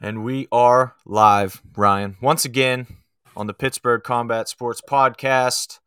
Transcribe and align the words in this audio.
And 0.00 0.22
we 0.22 0.46
are 0.52 0.94
live, 1.04 1.60
Ryan, 1.76 2.16
once 2.22 2.44
again 2.44 2.86
on 3.36 3.48
the 3.48 3.52
Pittsburgh 3.52 4.04
Combat 4.04 4.48
Sports 4.48 4.80
Podcast. 4.80 5.80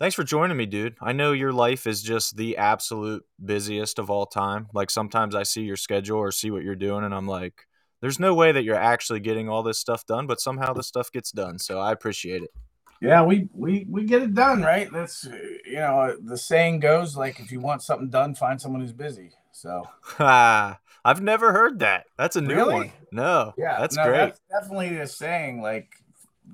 Thanks 0.00 0.16
for 0.16 0.24
joining 0.24 0.56
me, 0.56 0.66
dude. 0.66 0.96
I 1.00 1.12
know 1.12 1.30
your 1.30 1.52
life 1.52 1.86
is 1.86 2.02
just 2.02 2.36
the 2.36 2.56
absolute 2.56 3.24
busiest 3.42 4.00
of 4.00 4.10
all 4.10 4.26
time. 4.26 4.66
Like 4.74 4.90
sometimes 4.90 5.36
I 5.36 5.44
see 5.44 5.62
your 5.62 5.76
schedule 5.76 6.18
or 6.18 6.32
see 6.32 6.50
what 6.50 6.64
you're 6.64 6.74
doing, 6.74 7.04
and 7.04 7.14
I'm 7.14 7.28
like, 7.28 7.68
there's 8.00 8.18
no 8.18 8.34
way 8.34 8.50
that 8.50 8.64
you're 8.64 8.74
actually 8.74 9.20
getting 9.20 9.48
all 9.48 9.62
this 9.62 9.78
stuff 9.78 10.04
done, 10.04 10.26
but 10.26 10.40
somehow 10.40 10.72
this 10.72 10.88
stuff 10.88 11.12
gets 11.12 11.30
done. 11.30 11.60
So 11.60 11.78
I 11.78 11.92
appreciate 11.92 12.42
it. 12.42 12.50
Yeah, 13.04 13.22
we 13.22 13.48
we 13.52 13.86
we 13.88 14.04
get 14.04 14.22
it 14.22 14.34
done, 14.34 14.62
right? 14.62 14.90
That's 14.92 15.24
you 15.66 15.76
know 15.76 16.16
the 16.22 16.38
saying 16.38 16.80
goes 16.80 17.16
like 17.16 17.40
if 17.40 17.52
you 17.52 17.60
want 17.60 17.82
something 17.82 18.10
done, 18.10 18.34
find 18.34 18.60
someone 18.60 18.80
who's 18.80 18.92
busy. 18.92 19.30
So 19.52 19.88
I've 20.18 21.20
never 21.22 21.52
heard 21.52 21.80
that. 21.80 22.06
That's 22.16 22.36
a 22.36 22.40
new 22.40 22.54
Really? 22.54 22.74
one. 22.74 22.92
No, 23.12 23.54
yeah, 23.56 23.78
that's 23.80 23.96
no, 23.96 24.04
great. 24.04 24.16
That's 24.18 24.40
definitely 24.50 24.98
a 24.98 25.06
saying. 25.06 25.60
Like 25.60 25.96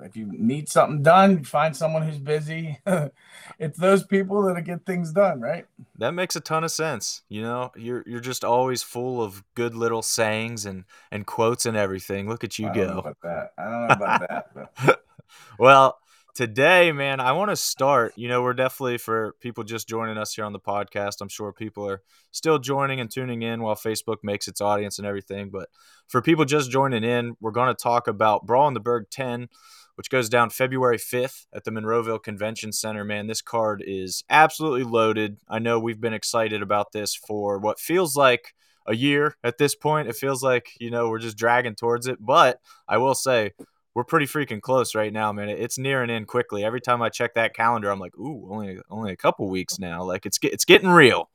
if 0.02 0.16
you 0.16 0.26
need 0.30 0.68
something 0.68 1.02
done, 1.02 1.44
find 1.44 1.76
someone 1.76 2.02
who's 2.02 2.18
busy. 2.18 2.78
it's 3.58 3.78
those 3.78 4.04
people 4.04 4.42
that 4.52 4.62
get 4.62 4.84
things 4.86 5.12
done, 5.12 5.40
right? 5.40 5.66
That 5.98 6.12
makes 6.14 6.36
a 6.36 6.40
ton 6.40 6.64
of 6.64 6.70
sense. 6.70 7.22
You 7.28 7.42
know, 7.42 7.72
you're 7.76 8.02
you're 8.06 8.20
just 8.20 8.44
always 8.44 8.82
full 8.82 9.22
of 9.22 9.42
good 9.54 9.74
little 9.74 10.02
sayings 10.02 10.64
and 10.66 10.84
and 11.10 11.26
quotes 11.26 11.66
and 11.66 11.76
everything. 11.76 12.28
Look 12.28 12.44
at 12.44 12.58
you 12.58 12.68
I 12.68 12.74
go. 12.74 12.98
about 12.98 13.16
that. 13.22 13.52
I 13.58 13.64
don't 13.64 13.88
know 13.88 13.94
about 13.94 14.54
that. 14.76 15.00
Well, 15.58 15.98
today, 16.34 16.92
man, 16.92 17.20
I 17.20 17.32
want 17.32 17.50
to 17.50 17.56
start. 17.56 18.12
You 18.16 18.28
know, 18.28 18.42
we're 18.42 18.54
definitely 18.54 18.98
for 18.98 19.34
people 19.40 19.64
just 19.64 19.88
joining 19.88 20.18
us 20.18 20.34
here 20.34 20.44
on 20.44 20.52
the 20.52 20.60
podcast. 20.60 21.20
I'm 21.20 21.28
sure 21.28 21.52
people 21.52 21.88
are 21.88 22.02
still 22.30 22.58
joining 22.58 23.00
and 23.00 23.10
tuning 23.10 23.42
in 23.42 23.62
while 23.62 23.74
Facebook 23.74 24.18
makes 24.22 24.48
its 24.48 24.60
audience 24.60 24.98
and 24.98 25.06
everything. 25.06 25.50
But 25.50 25.68
for 26.08 26.22
people 26.22 26.44
just 26.44 26.70
joining 26.70 27.04
in, 27.04 27.36
we're 27.40 27.50
going 27.50 27.74
to 27.74 27.82
talk 27.82 28.08
about 28.08 28.46
Brawl 28.46 28.68
in 28.68 28.74
the 28.74 28.80
Burg 28.80 29.10
10, 29.10 29.48
which 29.94 30.10
goes 30.10 30.28
down 30.28 30.50
February 30.50 30.98
5th 30.98 31.46
at 31.52 31.64
the 31.64 31.70
Monroeville 31.70 32.22
Convention 32.22 32.72
Center. 32.72 33.04
Man, 33.04 33.26
this 33.26 33.42
card 33.42 33.82
is 33.86 34.24
absolutely 34.30 34.84
loaded. 34.84 35.38
I 35.48 35.58
know 35.58 35.78
we've 35.78 36.00
been 36.00 36.14
excited 36.14 36.62
about 36.62 36.92
this 36.92 37.14
for 37.14 37.58
what 37.58 37.80
feels 37.80 38.16
like 38.16 38.54
a 38.86 38.94
year 38.94 39.36
at 39.44 39.58
this 39.58 39.74
point. 39.74 40.08
It 40.08 40.16
feels 40.16 40.42
like, 40.42 40.70
you 40.80 40.90
know, 40.90 41.08
we're 41.08 41.18
just 41.18 41.36
dragging 41.36 41.74
towards 41.74 42.06
it. 42.06 42.18
But 42.20 42.60
I 42.88 42.98
will 42.98 43.14
say, 43.14 43.52
we're 43.94 44.04
pretty 44.04 44.26
freaking 44.26 44.60
close 44.60 44.94
right 44.94 45.12
now, 45.12 45.32
man. 45.32 45.48
It's 45.48 45.78
nearing 45.78 46.10
in 46.10 46.24
quickly. 46.24 46.64
Every 46.64 46.80
time 46.80 47.02
I 47.02 47.08
check 47.08 47.34
that 47.34 47.54
calendar, 47.54 47.90
I'm 47.90 47.98
like, 47.98 48.16
ooh, 48.18 48.48
only 48.50 48.78
only 48.88 49.12
a 49.12 49.16
couple 49.16 49.48
weeks 49.48 49.78
now. 49.78 50.02
Like 50.04 50.26
it's 50.26 50.38
it's 50.42 50.64
getting 50.64 50.90
real. 50.90 51.28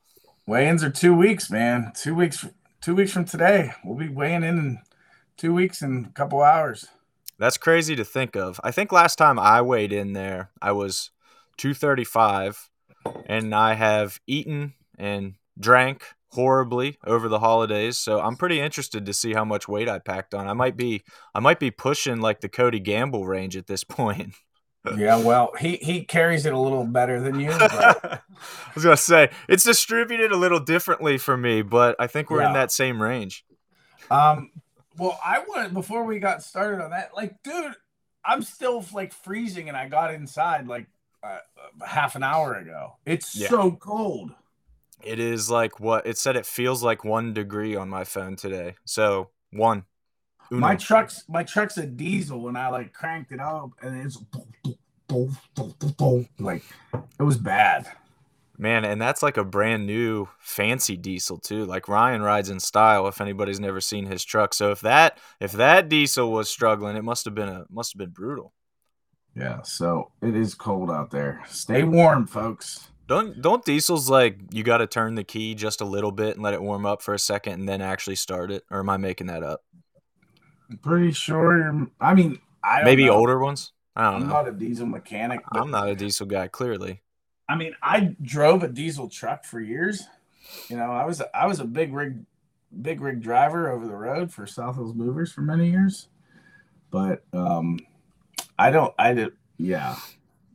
weigh-ins 0.46 0.82
are 0.82 0.90
two 0.90 1.14
weeks, 1.14 1.50
man. 1.50 1.92
Two 1.94 2.14
weeks. 2.14 2.46
Two 2.82 2.94
weeks 2.94 3.10
from 3.10 3.24
today, 3.24 3.72
we'll 3.84 3.96
be 3.96 4.08
weighing 4.08 4.44
in 4.44 4.58
in 4.58 4.78
two 5.36 5.52
weeks 5.52 5.82
and 5.82 6.06
a 6.06 6.10
couple 6.10 6.40
hours. 6.42 6.86
That's 7.38 7.58
crazy 7.58 7.96
to 7.96 8.04
think 8.04 8.36
of. 8.36 8.60
I 8.62 8.70
think 8.70 8.92
last 8.92 9.16
time 9.16 9.38
I 9.38 9.60
weighed 9.60 9.92
in 9.92 10.12
there, 10.12 10.50
I 10.62 10.72
was 10.72 11.10
235, 11.56 12.70
and 13.26 13.54
I 13.54 13.74
have 13.74 14.20
eaten 14.26 14.74
and 14.98 15.34
drank 15.58 16.04
horribly 16.30 16.98
over 17.04 17.28
the 17.28 17.38
holidays. 17.38 17.96
So 17.98 18.20
I'm 18.20 18.36
pretty 18.36 18.60
interested 18.60 19.06
to 19.06 19.12
see 19.12 19.32
how 19.34 19.44
much 19.44 19.68
weight 19.68 19.88
I 19.88 19.98
packed 19.98 20.34
on. 20.34 20.46
I 20.48 20.52
might 20.52 20.76
be 20.76 21.02
I 21.34 21.40
might 21.40 21.60
be 21.60 21.70
pushing 21.70 22.20
like 22.20 22.40
the 22.40 22.48
Cody 22.48 22.80
Gamble 22.80 23.26
range 23.26 23.56
at 23.56 23.66
this 23.66 23.84
point. 23.84 24.34
Yeah, 24.96 25.16
well, 25.16 25.52
he 25.58 25.76
he 25.76 26.04
carries 26.04 26.46
it 26.46 26.52
a 26.52 26.58
little 26.58 26.84
better 26.84 27.20
than 27.20 27.40
you. 27.40 27.48
But 27.50 27.72
I 28.04 28.20
was 28.74 28.84
gonna 28.84 28.96
say 28.96 29.30
it's 29.48 29.64
distributed 29.64 30.30
a 30.30 30.36
little 30.36 30.60
differently 30.60 31.18
for 31.18 31.36
me, 31.36 31.62
but 31.62 31.96
I 31.98 32.06
think 32.06 32.30
we're 32.30 32.42
in 32.42 32.52
that 32.52 32.70
same 32.70 33.02
range. 33.02 33.44
Um, 34.10 34.52
well, 34.96 35.18
I 35.24 35.40
wanted 35.40 35.74
before 35.74 36.04
we 36.04 36.20
got 36.20 36.42
started 36.44 36.82
on 36.82 36.90
that, 36.90 37.16
like, 37.16 37.42
dude, 37.42 37.74
I'm 38.24 38.42
still 38.42 38.84
like 38.92 39.12
freezing, 39.12 39.68
and 39.68 39.76
I 39.76 39.88
got 39.88 40.14
inside 40.14 40.68
like 40.68 40.86
uh, 41.20 41.38
half 41.84 42.14
an 42.14 42.22
hour 42.22 42.54
ago. 42.54 42.96
It's 43.04 43.34
Yeah. 43.34 43.48
so 43.48 43.72
cold. 43.72 44.30
It 45.02 45.18
is 45.18 45.50
like 45.50 45.78
what 45.78 46.06
it 46.06 46.18
said. 46.18 46.36
It 46.36 46.46
feels 46.46 46.82
like 46.82 47.04
one 47.04 47.32
degree 47.32 47.76
on 47.76 47.88
my 47.88 48.04
phone 48.04 48.36
today. 48.36 48.74
So 48.84 49.30
one. 49.50 49.84
Uno. 50.50 50.60
My 50.60 50.76
truck's 50.76 51.24
my 51.28 51.42
truck's 51.42 51.76
a 51.76 51.86
diesel, 51.86 52.48
and 52.48 52.56
I 52.56 52.68
like 52.68 52.92
cranked 52.92 53.32
it 53.32 53.40
up, 53.40 53.70
and 53.82 53.96
it's 54.04 54.18
like 56.38 56.62
it 57.18 57.22
was 57.22 57.36
bad. 57.36 57.88
Man, 58.58 58.84
and 58.86 59.00
that's 59.00 59.22
like 59.22 59.36
a 59.36 59.44
brand 59.44 59.86
new 59.86 60.28
fancy 60.38 60.96
diesel 60.96 61.38
too. 61.38 61.66
Like 61.66 61.88
Ryan 61.88 62.22
rides 62.22 62.48
in 62.48 62.58
style 62.58 63.06
if 63.06 63.20
anybody's 63.20 63.60
never 63.60 63.80
seen 63.80 64.06
his 64.06 64.24
truck. 64.24 64.54
So 64.54 64.70
if 64.70 64.80
that 64.80 65.18
if 65.40 65.52
that 65.52 65.88
diesel 65.88 66.32
was 66.32 66.48
struggling, 66.48 66.96
it 66.96 67.04
must 67.04 67.24
have 67.26 67.34
been 67.34 67.48
a 67.48 67.66
must 67.68 67.92
have 67.92 67.98
been 67.98 68.10
brutal. 68.10 68.54
Yeah, 69.34 69.60
so 69.62 70.10
it 70.22 70.34
is 70.34 70.54
cold 70.54 70.90
out 70.90 71.10
there. 71.10 71.42
Stay 71.46 71.82
warm, 71.82 72.26
folks. 72.26 72.88
Don't 73.06 73.40
don't 73.40 73.64
diesels 73.64 74.10
like 74.10 74.38
you 74.50 74.64
got 74.64 74.78
to 74.78 74.86
turn 74.86 75.14
the 75.14 75.24
key 75.24 75.54
just 75.54 75.80
a 75.80 75.84
little 75.84 76.10
bit 76.10 76.34
and 76.34 76.42
let 76.42 76.54
it 76.54 76.62
warm 76.62 76.84
up 76.84 77.02
for 77.02 77.14
a 77.14 77.18
second 77.18 77.52
and 77.54 77.68
then 77.68 77.80
actually 77.80 78.16
start 78.16 78.50
it? 78.50 78.64
Or 78.70 78.80
am 78.80 78.88
I 78.88 78.96
making 78.96 79.28
that 79.28 79.42
up? 79.42 79.62
I'm 80.68 80.78
pretty 80.78 81.12
sure. 81.12 81.58
You're, 81.58 81.88
I 82.00 82.14
mean, 82.14 82.40
I 82.64 82.82
Maybe 82.82 83.06
know. 83.06 83.12
older 83.12 83.38
ones? 83.38 83.72
I 83.94 84.02
don't 84.02 84.12
know. 84.12 84.16
I'm 84.16 84.28
know. 84.28 84.34
not 84.34 84.48
a 84.48 84.52
diesel 84.52 84.86
mechanic. 84.86 85.40
I'm 85.52 85.70
not 85.70 85.88
a 85.88 85.94
diesel 85.94 86.26
guy, 86.26 86.48
clearly. 86.48 87.02
I 87.48 87.54
mean, 87.54 87.74
I 87.80 88.16
drove 88.20 88.64
a 88.64 88.68
diesel 88.68 89.08
truck 89.08 89.44
for 89.44 89.60
years. 89.60 90.02
You 90.68 90.76
know, 90.76 90.90
I 90.90 91.04
was 91.04 91.22
I 91.32 91.46
was 91.46 91.60
a 91.60 91.64
big 91.64 91.94
rig, 91.94 92.24
big 92.82 93.00
rig 93.00 93.22
driver 93.22 93.70
over 93.70 93.86
the 93.86 93.94
road 93.94 94.32
for 94.32 94.46
South 94.46 94.74
Hills 94.74 94.94
Movers 94.94 95.32
for 95.32 95.42
many 95.42 95.70
years. 95.70 96.08
But 96.90 97.24
um, 97.32 97.78
I 98.58 98.70
don't. 98.70 98.92
I 98.98 99.14
did. 99.14 99.32
Yeah, 99.58 99.96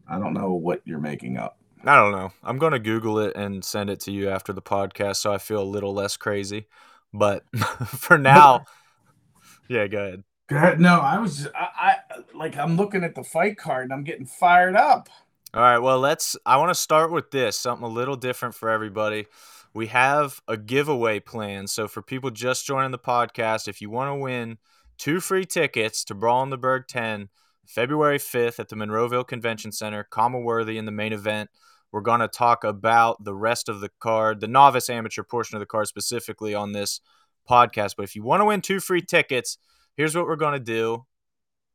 I 0.08 0.20
don't 0.20 0.34
know 0.34 0.52
what 0.52 0.82
you're 0.86 1.00
making 1.00 1.38
up. 1.38 1.58
I 1.84 1.96
don't 1.96 2.12
know. 2.12 2.31
I'm 2.44 2.58
going 2.58 2.74
to 2.74 2.80
Google 2.80 3.19
it 3.19 3.36
and 3.36 3.66
send 3.66 3.90
it 3.90 4.00
to 4.02 4.12
you 4.12 4.30
after 4.30 4.53
the 4.53 4.62
podcast 4.62 5.18
so 5.18 5.34
I 5.34 5.38
feel 5.38 5.62
a 5.62 5.64
little 5.64 5.94
less 5.94 6.16
crazy. 6.18 6.68
But 7.14 7.44
for 7.88 8.18
now, 8.18 8.66
yeah, 9.68 9.88
go 9.88 9.97
ahead. 9.97 10.24
Go 10.47 10.58
ahead. 10.58 10.80
No, 10.80 11.00
I 11.00 11.18
was. 11.18 11.47
I, 11.56 11.68
I 11.80 11.96
like. 12.34 12.58
I'm 12.58 12.78
looking 12.78 13.03
at 13.03 13.16
the 13.16 13.24
fight 13.24 13.58
card 13.58 13.86
and 13.86 13.94
I'm 13.94 14.03
getting 14.03 14.25
fired 14.25 14.75
up. 14.75 15.09
All 15.53 15.62
right, 15.62 15.80
well, 15.80 16.00
let's. 16.00 16.36
I 16.46 16.58
want 16.58 16.70
to 16.70 16.75
start 16.75 17.12
with 17.12 17.31
this 17.31 17.58
something 17.58 17.86
a 17.86 17.90
little 17.90 18.16
different 18.16 18.56
for 18.56 18.70
everybody. 18.70 19.28
We 19.74 19.88
have 19.88 20.41
a 20.47 20.58
giveaway 20.58 21.20
plan. 21.20 21.68
So, 21.68 21.88
for 21.88 22.02
people 22.02 22.31
just 22.31 22.66
joining 22.66 22.91
the 22.91 23.00
podcast, 23.00 23.68
if 23.68 23.81
you 23.81 23.90
want 23.90 24.09
to 24.09 24.16
win 24.16 24.58
two 24.97 25.20
free 25.20 25.46
tickets 25.46 26.03
to 26.06 26.16
Brawl 26.16 26.44
in 26.44 26.50
the 26.50 26.58
Burg 26.58 26.88
10, 26.88 27.30
February 27.66 28.18
5th 28.18 28.59
at 28.59 28.70
the 28.70 28.75
Monroeville 28.75 29.28
Convention 29.28 29.72
Center, 29.72 30.03
Khama 30.03 30.40
Worthy 30.40 30.78
in 30.78 30.86
the 30.86 30.91
main 30.91 31.14
event, 31.14 31.50
we're 31.91 32.02
going 32.02 32.22
to 32.22 32.28
talk 32.28 32.63
about 32.63 33.24
the 33.24 33.34
rest 33.34 33.69
of 33.69 33.81
the 33.81 33.90
card, 34.00 34.40
the 34.40 34.47
novice 34.47 34.90
amateur 34.90 35.24
portion 35.24 35.56
of 35.56 35.59
the 35.59 35.66
card 35.66 35.88
specifically 35.88 36.53
on 36.53 36.72
this 36.72 37.02
podcast. 37.50 37.96
But 37.97 38.03
if 38.03 38.16
you 38.16 38.24
want 38.24 38.41
to 38.41 38.46
win 38.46 38.62
two 38.62 38.79
free 38.79 39.02
tickets, 39.02 39.57
here's 39.97 40.16
what 40.16 40.25
we're 40.25 40.35
going 40.35 40.53
to 40.53 40.59
do. 40.59 41.06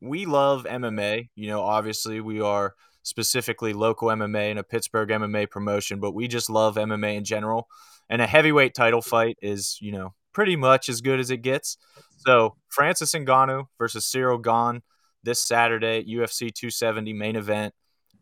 We 0.00 0.26
love 0.26 0.64
MMA. 0.64 1.28
You 1.34 1.48
know, 1.48 1.62
obviously, 1.62 2.20
we 2.20 2.40
are 2.40 2.74
specifically 3.02 3.72
local 3.72 4.08
MMA 4.08 4.50
and 4.50 4.58
a 4.58 4.64
Pittsburgh 4.64 5.08
MMA 5.08 5.50
promotion, 5.50 6.00
but 6.00 6.12
we 6.12 6.28
just 6.28 6.50
love 6.50 6.76
MMA 6.76 7.16
in 7.16 7.24
general. 7.24 7.68
And 8.08 8.22
a 8.22 8.26
heavyweight 8.26 8.74
title 8.74 9.02
fight 9.02 9.38
is, 9.42 9.78
you 9.80 9.92
know, 9.92 10.14
pretty 10.32 10.56
much 10.56 10.88
as 10.88 11.00
good 11.00 11.18
as 11.20 11.30
it 11.30 11.38
gets. 11.38 11.76
So 12.18 12.56
Francis 12.68 13.12
Ngannou 13.14 13.66
versus 13.78 14.04
Ciryl 14.04 14.42
Gane 14.42 14.82
this 15.22 15.40
Saturday, 15.40 16.04
UFC 16.04 16.52
270 16.52 17.12
main 17.12 17.36
event. 17.36 17.74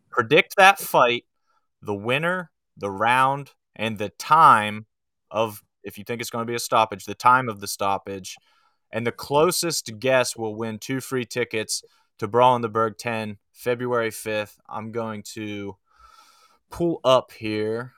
Predict 0.09 0.55
that 0.57 0.79
fight, 0.79 1.25
the 1.85 1.93
winner, 1.93 2.51
the 2.75 2.91
round, 2.91 3.51
and 3.75 3.97
the 3.97 4.09
time 4.09 4.87
of, 5.31 5.63
if 5.83 5.97
you 5.97 6.03
think 6.03 6.21
it's 6.21 6.29
going 6.29 6.45
to 6.45 6.49
be 6.49 6.55
a 6.55 6.59
stoppage, 6.59 7.05
the 7.05 7.15
time 7.15 7.47
of 7.47 7.59
the 7.59 7.67
stoppage. 7.67 8.35
And 8.91 9.05
the 9.05 9.11
closest 9.11 9.99
guess 9.99 10.35
will 10.35 10.55
win 10.55 10.79
two 10.79 11.01
free 11.01 11.25
tickets 11.25 11.83
to 12.19 12.27
Brawl 12.27 12.55
in 12.55 12.61
the 12.61 12.69
Burg 12.69 12.97
10, 12.97 13.37
February 13.51 14.09
5th. 14.09 14.57
I'm 14.69 14.91
going 14.91 15.23
to 15.33 15.75
pull 16.69 17.01
up 17.03 17.31
here 17.31 17.93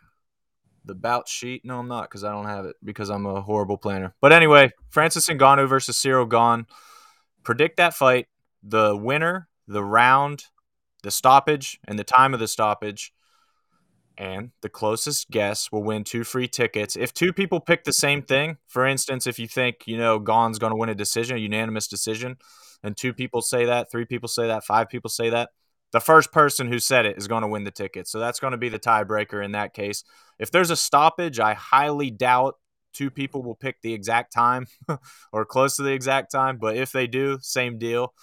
the 0.85 0.95
bout 0.95 1.27
sheet. 1.27 1.63
No, 1.63 1.79
I'm 1.79 1.87
not 1.87 2.03
because 2.03 2.23
I 2.23 2.31
don't 2.31 2.45
have 2.45 2.65
it 2.65 2.75
because 2.83 3.09
I'm 3.09 3.25
a 3.25 3.41
horrible 3.41 3.77
planner. 3.77 4.15
But 4.21 4.31
anyway, 4.31 4.71
Francis 4.89 5.29
Ngannou 5.29 5.67
versus 5.67 5.97
Ciryl 5.97 6.29
Gane. 6.29 6.65
Predict 7.43 7.77
that 7.77 7.93
fight, 7.93 8.27
the 8.63 8.95
winner, 8.95 9.47
the 9.67 9.83
round, 9.83 10.45
the 11.03 11.11
stoppage, 11.11 11.79
and 11.87 11.99
the 11.99 12.03
time 12.03 12.33
of 12.33 12.39
the 12.39 12.47
stoppage. 12.47 13.13
And 14.17 14.51
the 14.61 14.69
closest 14.69 15.29
guess 15.29 15.71
will 15.71 15.83
win 15.83 16.03
two 16.03 16.23
free 16.23 16.47
tickets. 16.47 16.95
If 16.95 17.13
two 17.13 17.31
people 17.31 17.59
pick 17.59 17.83
the 17.83 17.93
same 17.93 18.23
thing, 18.23 18.57
for 18.67 18.85
instance, 18.85 19.27
if 19.27 19.37
you 19.37 19.47
think, 19.47 19.83
you 19.85 19.97
know, 19.97 20.17
Gane's 20.17 20.57
going 20.57 20.71
to 20.71 20.77
win 20.77 20.89
a 20.89 20.95
decision, 20.95 21.37
a 21.37 21.39
unanimous 21.39 21.87
decision, 21.87 22.37
and 22.83 22.97
two 22.97 23.13
people 23.13 23.41
say 23.41 23.65
that, 23.65 23.91
three 23.91 24.05
people 24.05 24.27
say 24.27 24.47
that, 24.47 24.63
five 24.63 24.89
people 24.89 25.09
say 25.09 25.29
that, 25.29 25.49
the 25.91 25.99
first 25.99 26.31
person 26.31 26.67
who 26.67 26.79
said 26.79 27.05
it 27.05 27.17
is 27.17 27.27
going 27.27 27.43
to 27.43 27.47
win 27.47 27.63
the 27.63 27.71
ticket. 27.71 28.07
So 28.07 28.19
that's 28.19 28.39
going 28.39 28.51
to 28.51 28.57
be 28.57 28.69
the 28.69 28.79
tiebreaker 28.79 29.43
in 29.43 29.51
that 29.51 29.73
case. 29.73 30.03
If 30.39 30.51
there's 30.51 30.71
a 30.71 30.75
stoppage, 30.75 31.39
I 31.39 31.53
highly 31.53 32.11
doubt 32.11 32.55
two 32.93 33.09
people 33.11 33.43
will 33.43 33.55
pick 33.55 33.81
the 33.81 33.93
exact 33.93 34.33
time 34.33 34.65
or 35.31 35.45
close 35.45 35.75
to 35.75 35.83
the 35.83 35.93
exact 35.93 36.31
time. 36.31 36.57
But 36.57 36.75
if 36.75 36.91
they 36.91 37.07
do, 37.07 37.37
same 37.41 37.77
deal. 37.77 38.13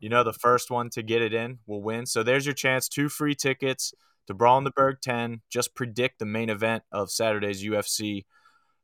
You 0.00 0.08
know, 0.08 0.24
the 0.24 0.32
first 0.32 0.70
one 0.70 0.90
to 0.90 1.02
get 1.02 1.22
it 1.22 1.32
in 1.32 1.58
will 1.66 1.82
win. 1.82 2.06
So 2.06 2.22
there's 2.22 2.46
your 2.46 2.54
chance. 2.54 2.88
Two 2.88 3.08
free 3.08 3.36
tickets 3.36 3.92
to 4.26 4.34
Brawl 4.34 4.58
in 4.58 4.64
the 4.64 4.70
Burg 4.70 4.96
10. 5.02 5.42
Just 5.50 5.74
predict 5.74 6.18
the 6.18 6.26
main 6.26 6.50
event 6.50 6.82
of 6.92 7.10
Saturday's 7.10 7.64
UFC 7.64 8.24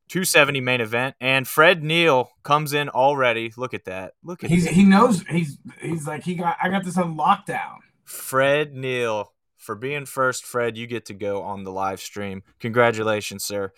270 0.08 0.60
main 0.60 0.80
event. 0.80 1.14
And 1.20 1.46
Fred 1.46 1.82
Neal 1.82 2.30
comes 2.42 2.72
in 2.72 2.88
already. 2.88 3.52
Look 3.56 3.74
at 3.74 3.84
that. 3.84 4.14
Look 4.22 4.42
at 4.44 4.50
he's 4.50 4.64
that. 4.64 4.74
he 4.74 4.84
knows 4.84 5.22
he's 5.28 5.58
he's 5.80 6.06
like 6.06 6.24
he 6.24 6.34
got 6.34 6.56
I 6.62 6.68
got 6.68 6.84
this 6.84 6.98
on 6.98 7.16
lockdown. 7.16 7.78
Fred 8.04 8.74
Neal 8.74 9.32
for 9.56 9.74
being 9.74 10.06
first. 10.06 10.44
Fred, 10.44 10.76
you 10.76 10.86
get 10.86 11.06
to 11.06 11.14
go 11.14 11.42
on 11.42 11.64
the 11.64 11.72
live 11.72 12.00
stream. 12.00 12.42
Congratulations, 12.58 13.44
sir. 13.44 13.72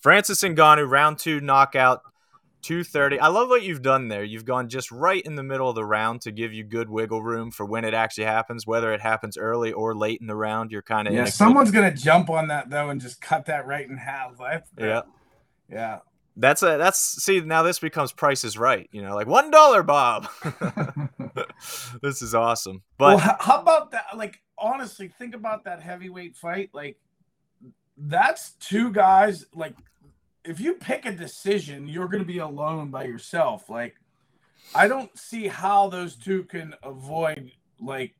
Francis 0.00 0.42
Ngannou, 0.42 0.88
round 0.88 1.18
two 1.18 1.40
knockout, 1.40 2.02
230. 2.66 3.20
I 3.20 3.28
love 3.28 3.48
what 3.48 3.62
you've 3.62 3.82
done 3.82 4.08
there. 4.08 4.24
You've 4.24 4.44
gone 4.44 4.68
just 4.68 4.90
right 4.90 5.22
in 5.24 5.36
the 5.36 5.44
middle 5.44 5.68
of 5.68 5.76
the 5.76 5.84
round 5.84 6.20
to 6.22 6.32
give 6.32 6.52
you 6.52 6.64
good 6.64 6.90
wiggle 6.90 7.22
room 7.22 7.52
for 7.52 7.64
when 7.64 7.84
it 7.84 7.94
actually 7.94 8.24
happens, 8.24 8.66
whether 8.66 8.92
it 8.92 9.00
happens 9.00 9.38
early 9.38 9.72
or 9.72 9.94
late 9.94 10.20
in 10.20 10.26
the 10.26 10.34
round. 10.34 10.72
You're 10.72 10.82
kind 10.82 11.06
of 11.06 11.14
Yeah, 11.14 11.26
someone's 11.26 11.70
gonna 11.70 11.94
jump 11.94 12.28
on 12.28 12.48
that 12.48 12.68
though 12.68 12.90
and 12.90 13.00
just 13.00 13.20
cut 13.20 13.46
that 13.46 13.66
right 13.66 13.88
in 13.88 13.96
half. 13.96 14.36
That's, 14.38 14.68
yeah. 14.76 15.02
Yeah. 15.70 15.98
That's 16.36 16.62
a 16.62 16.76
that's 16.76 16.98
see 16.98 17.40
now 17.40 17.62
this 17.62 17.78
becomes 17.78 18.12
Price 18.12 18.42
is 18.42 18.58
Right. 18.58 18.88
You 18.90 19.02
know, 19.02 19.14
like 19.14 19.28
one 19.28 19.52
dollar, 19.52 19.84
Bob. 19.84 20.28
this 22.02 22.20
is 22.20 22.34
awesome. 22.34 22.82
But 22.98 23.16
well, 23.16 23.36
how 23.38 23.60
about 23.60 23.92
that? 23.92 24.06
Like 24.16 24.42
honestly, 24.58 25.06
think 25.06 25.36
about 25.36 25.64
that 25.64 25.80
heavyweight 25.80 26.36
fight. 26.36 26.70
Like 26.72 26.96
that's 27.96 28.54
two 28.54 28.90
guys. 28.90 29.46
Like 29.54 29.76
if 30.46 30.60
you 30.60 30.74
pick 30.74 31.04
a 31.04 31.12
decision, 31.12 31.88
you're 31.88 32.08
going 32.08 32.22
to 32.22 32.26
be 32.26 32.38
alone 32.38 32.90
by 32.90 33.04
yourself. 33.04 33.68
Like 33.68 33.96
I 34.74 34.88
don't 34.88 35.16
see 35.18 35.48
how 35.48 35.88
those 35.88 36.16
two 36.16 36.44
can 36.44 36.74
avoid 36.82 37.52
like 37.80 38.14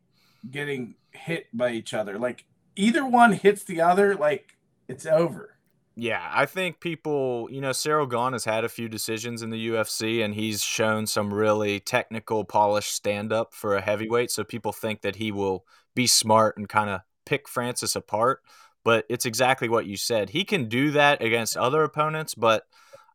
getting 0.50 0.94
hit 1.10 1.46
by 1.52 1.70
each 1.70 1.94
other. 1.94 2.18
Like 2.18 2.44
either 2.74 3.06
one 3.06 3.32
hits 3.32 3.64
the 3.64 3.80
other, 3.80 4.14
like 4.14 4.56
it's 4.88 5.06
over. 5.06 5.52
Yeah, 5.98 6.30
I 6.30 6.44
think 6.44 6.80
people, 6.80 7.48
you 7.50 7.62
know, 7.62 7.70
Ciryl 7.70 8.10
Gane 8.10 8.34
has 8.34 8.44
had 8.44 8.64
a 8.64 8.68
few 8.68 8.86
decisions 8.86 9.40
in 9.40 9.48
the 9.48 9.68
UFC 9.68 10.22
and 10.22 10.34
he's 10.34 10.62
shown 10.62 11.06
some 11.06 11.32
really 11.32 11.80
technical, 11.80 12.44
polished 12.44 12.92
stand 12.92 13.32
up 13.32 13.54
for 13.54 13.74
a 13.74 13.80
heavyweight. 13.80 14.30
So 14.30 14.44
people 14.44 14.72
think 14.72 15.00
that 15.00 15.16
he 15.16 15.32
will 15.32 15.64
be 15.94 16.06
smart 16.06 16.58
and 16.58 16.68
kind 16.68 16.90
of 16.90 17.00
pick 17.24 17.48
Francis 17.48 17.96
apart. 17.96 18.42
But 18.86 19.04
it's 19.08 19.26
exactly 19.26 19.68
what 19.68 19.86
you 19.86 19.96
said. 19.96 20.30
He 20.30 20.44
can 20.44 20.68
do 20.68 20.92
that 20.92 21.20
against 21.20 21.56
other 21.56 21.82
opponents, 21.82 22.36
but 22.36 22.62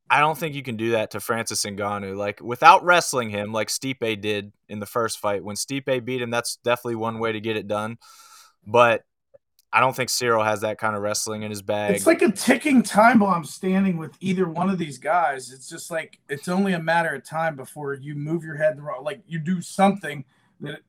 I 0.10 0.20
don't 0.20 0.38
think 0.38 0.54
you 0.54 0.64
can 0.64 0.76
do 0.76 0.92
that 0.92 1.12
to 1.12 1.22
Francis 1.22 1.64
Ngannou. 1.64 2.18
Like 2.18 2.42
without 2.42 2.84
wrestling 2.84 3.30
him, 3.30 3.54
like 3.54 3.70
Stipe 3.70 4.20
did 4.20 4.52
in 4.68 4.82
the 4.82 4.86
first 4.86 5.20
fight. 5.20 5.46
When 5.46 5.56
Stipe 5.56 6.04
beat 6.04 6.22
him, 6.22 6.30
that's 6.30 6.58
definitely 6.58 6.96
one 6.96 7.20
way 7.20 7.32
to 7.32 7.40
get 7.40 7.56
it 7.56 7.70
done. 7.70 8.00
But 8.68 9.04
I 9.72 9.80
don't 9.80 9.96
think 9.96 10.10
Ciryl 10.10 10.44
has 10.44 10.60
that 10.60 10.78
kind 10.78 10.94
of 10.94 11.04
wrestling 11.04 11.44
in 11.44 11.50
his 11.50 11.62
bag. 11.62 11.96
It's 11.96 12.06
like 12.06 12.22
a 12.22 12.34
ticking 12.34 12.84
time 12.84 13.20
bomb 13.20 13.46
standing 13.46 13.96
with 13.96 14.12
either 14.20 14.50
one 14.50 14.70
of 14.70 14.78
these 14.78 14.98
guys. 14.98 15.54
It's 15.54 15.70
just 15.70 15.90
like 15.90 16.20
it's 16.28 16.50
only 16.50 16.74
a 16.74 16.84
matter 16.84 17.16
of 17.16 17.24
time 17.24 17.56
before 17.56 17.94
you 17.94 18.14
move 18.14 18.44
your 18.44 18.58
head 18.58 18.78
the 18.78 18.82
wrong, 18.82 19.06
like 19.06 19.22
you 19.26 19.40
do 19.40 19.62
something 19.62 20.26
that 20.60 20.82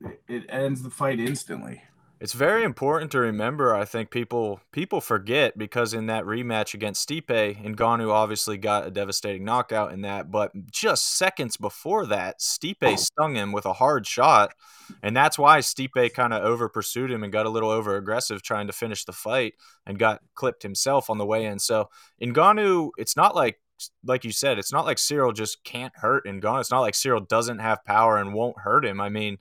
it, 0.00 0.22
it 0.26 0.44
ends 0.48 0.82
the 0.82 0.88
fight 0.88 1.20
instantly. 1.20 1.82
It's 2.22 2.34
very 2.34 2.62
important 2.62 3.10
to 3.10 3.18
remember. 3.18 3.74
I 3.74 3.84
think 3.84 4.10
people 4.10 4.60
people 4.70 5.00
forget 5.00 5.58
because 5.58 5.92
in 5.92 6.06
that 6.06 6.22
rematch 6.22 6.72
against 6.72 7.08
Stipe, 7.08 7.26
Ngannou 7.26 8.12
obviously 8.12 8.56
got 8.56 8.86
a 8.86 8.92
devastating 8.92 9.44
knockout 9.44 9.92
in 9.92 10.02
that, 10.02 10.30
but 10.30 10.52
just 10.70 11.16
seconds 11.16 11.56
before 11.56 12.06
that, 12.06 12.38
Stipe 12.38 12.76
oh. 12.80 12.94
stung 12.94 13.34
him 13.34 13.50
with 13.50 13.66
a 13.66 13.72
hard 13.72 14.06
shot, 14.06 14.54
and 15.02 15.16
that's 15.16 15.36
why 15.36 15.58
Stipe 15.58 16.14
kind 16.14 16.32
of 16.32 16.44
over 16.44 16.68
pursued 16.68 17.10
him 17.10 17.24
and 17.24 17.32
got 17.32 17.46
a 17.46 17.50
little 17.50 17.70
over 17.70 17.96
aggressive 17.96 18.40
trying 18.40 18.68
to 18.68 18.72
finish 18.72 19.04
the 19.04 19.10
fight 19.10 19.54
and 19.84 19.98
got 19.98 20.22
clipped 20.36 20.62
himself 20.62 21.10
on 21.10 21.18
the 21.18 21.26
way 21.26 21.44
in. 21.44 21.58
So 21.58 21.90
Ngannou, 22.22 22.90
it's 22.98 23.16
not 23.16 23.34
like 23.34 23.58
like 24.04 24.22
you 24.22 24.30
said, 24.30 24.60
it's 24.60 24.72
not 24.72 24.84
like 24.84 24.98
Ciryl 24.98 25.34
just 25.34 25.64
can't 25.64 25.96
hurt 25.96 26.24
Ngannou. 26.24 26.60
It's 26.60 26.70
not 26.70 26.82
like 26.82 26.94
Ciryl 26.94 27.26
doesn't 27.26 27.58
have 27.58 27.84
power 27.84 28.16
and 28.16 28.32
won't 28.32 28.60
hurt 28.60 28.84
him. 28.84 29.00
I 29.00 29.08
mean 29.08 29.38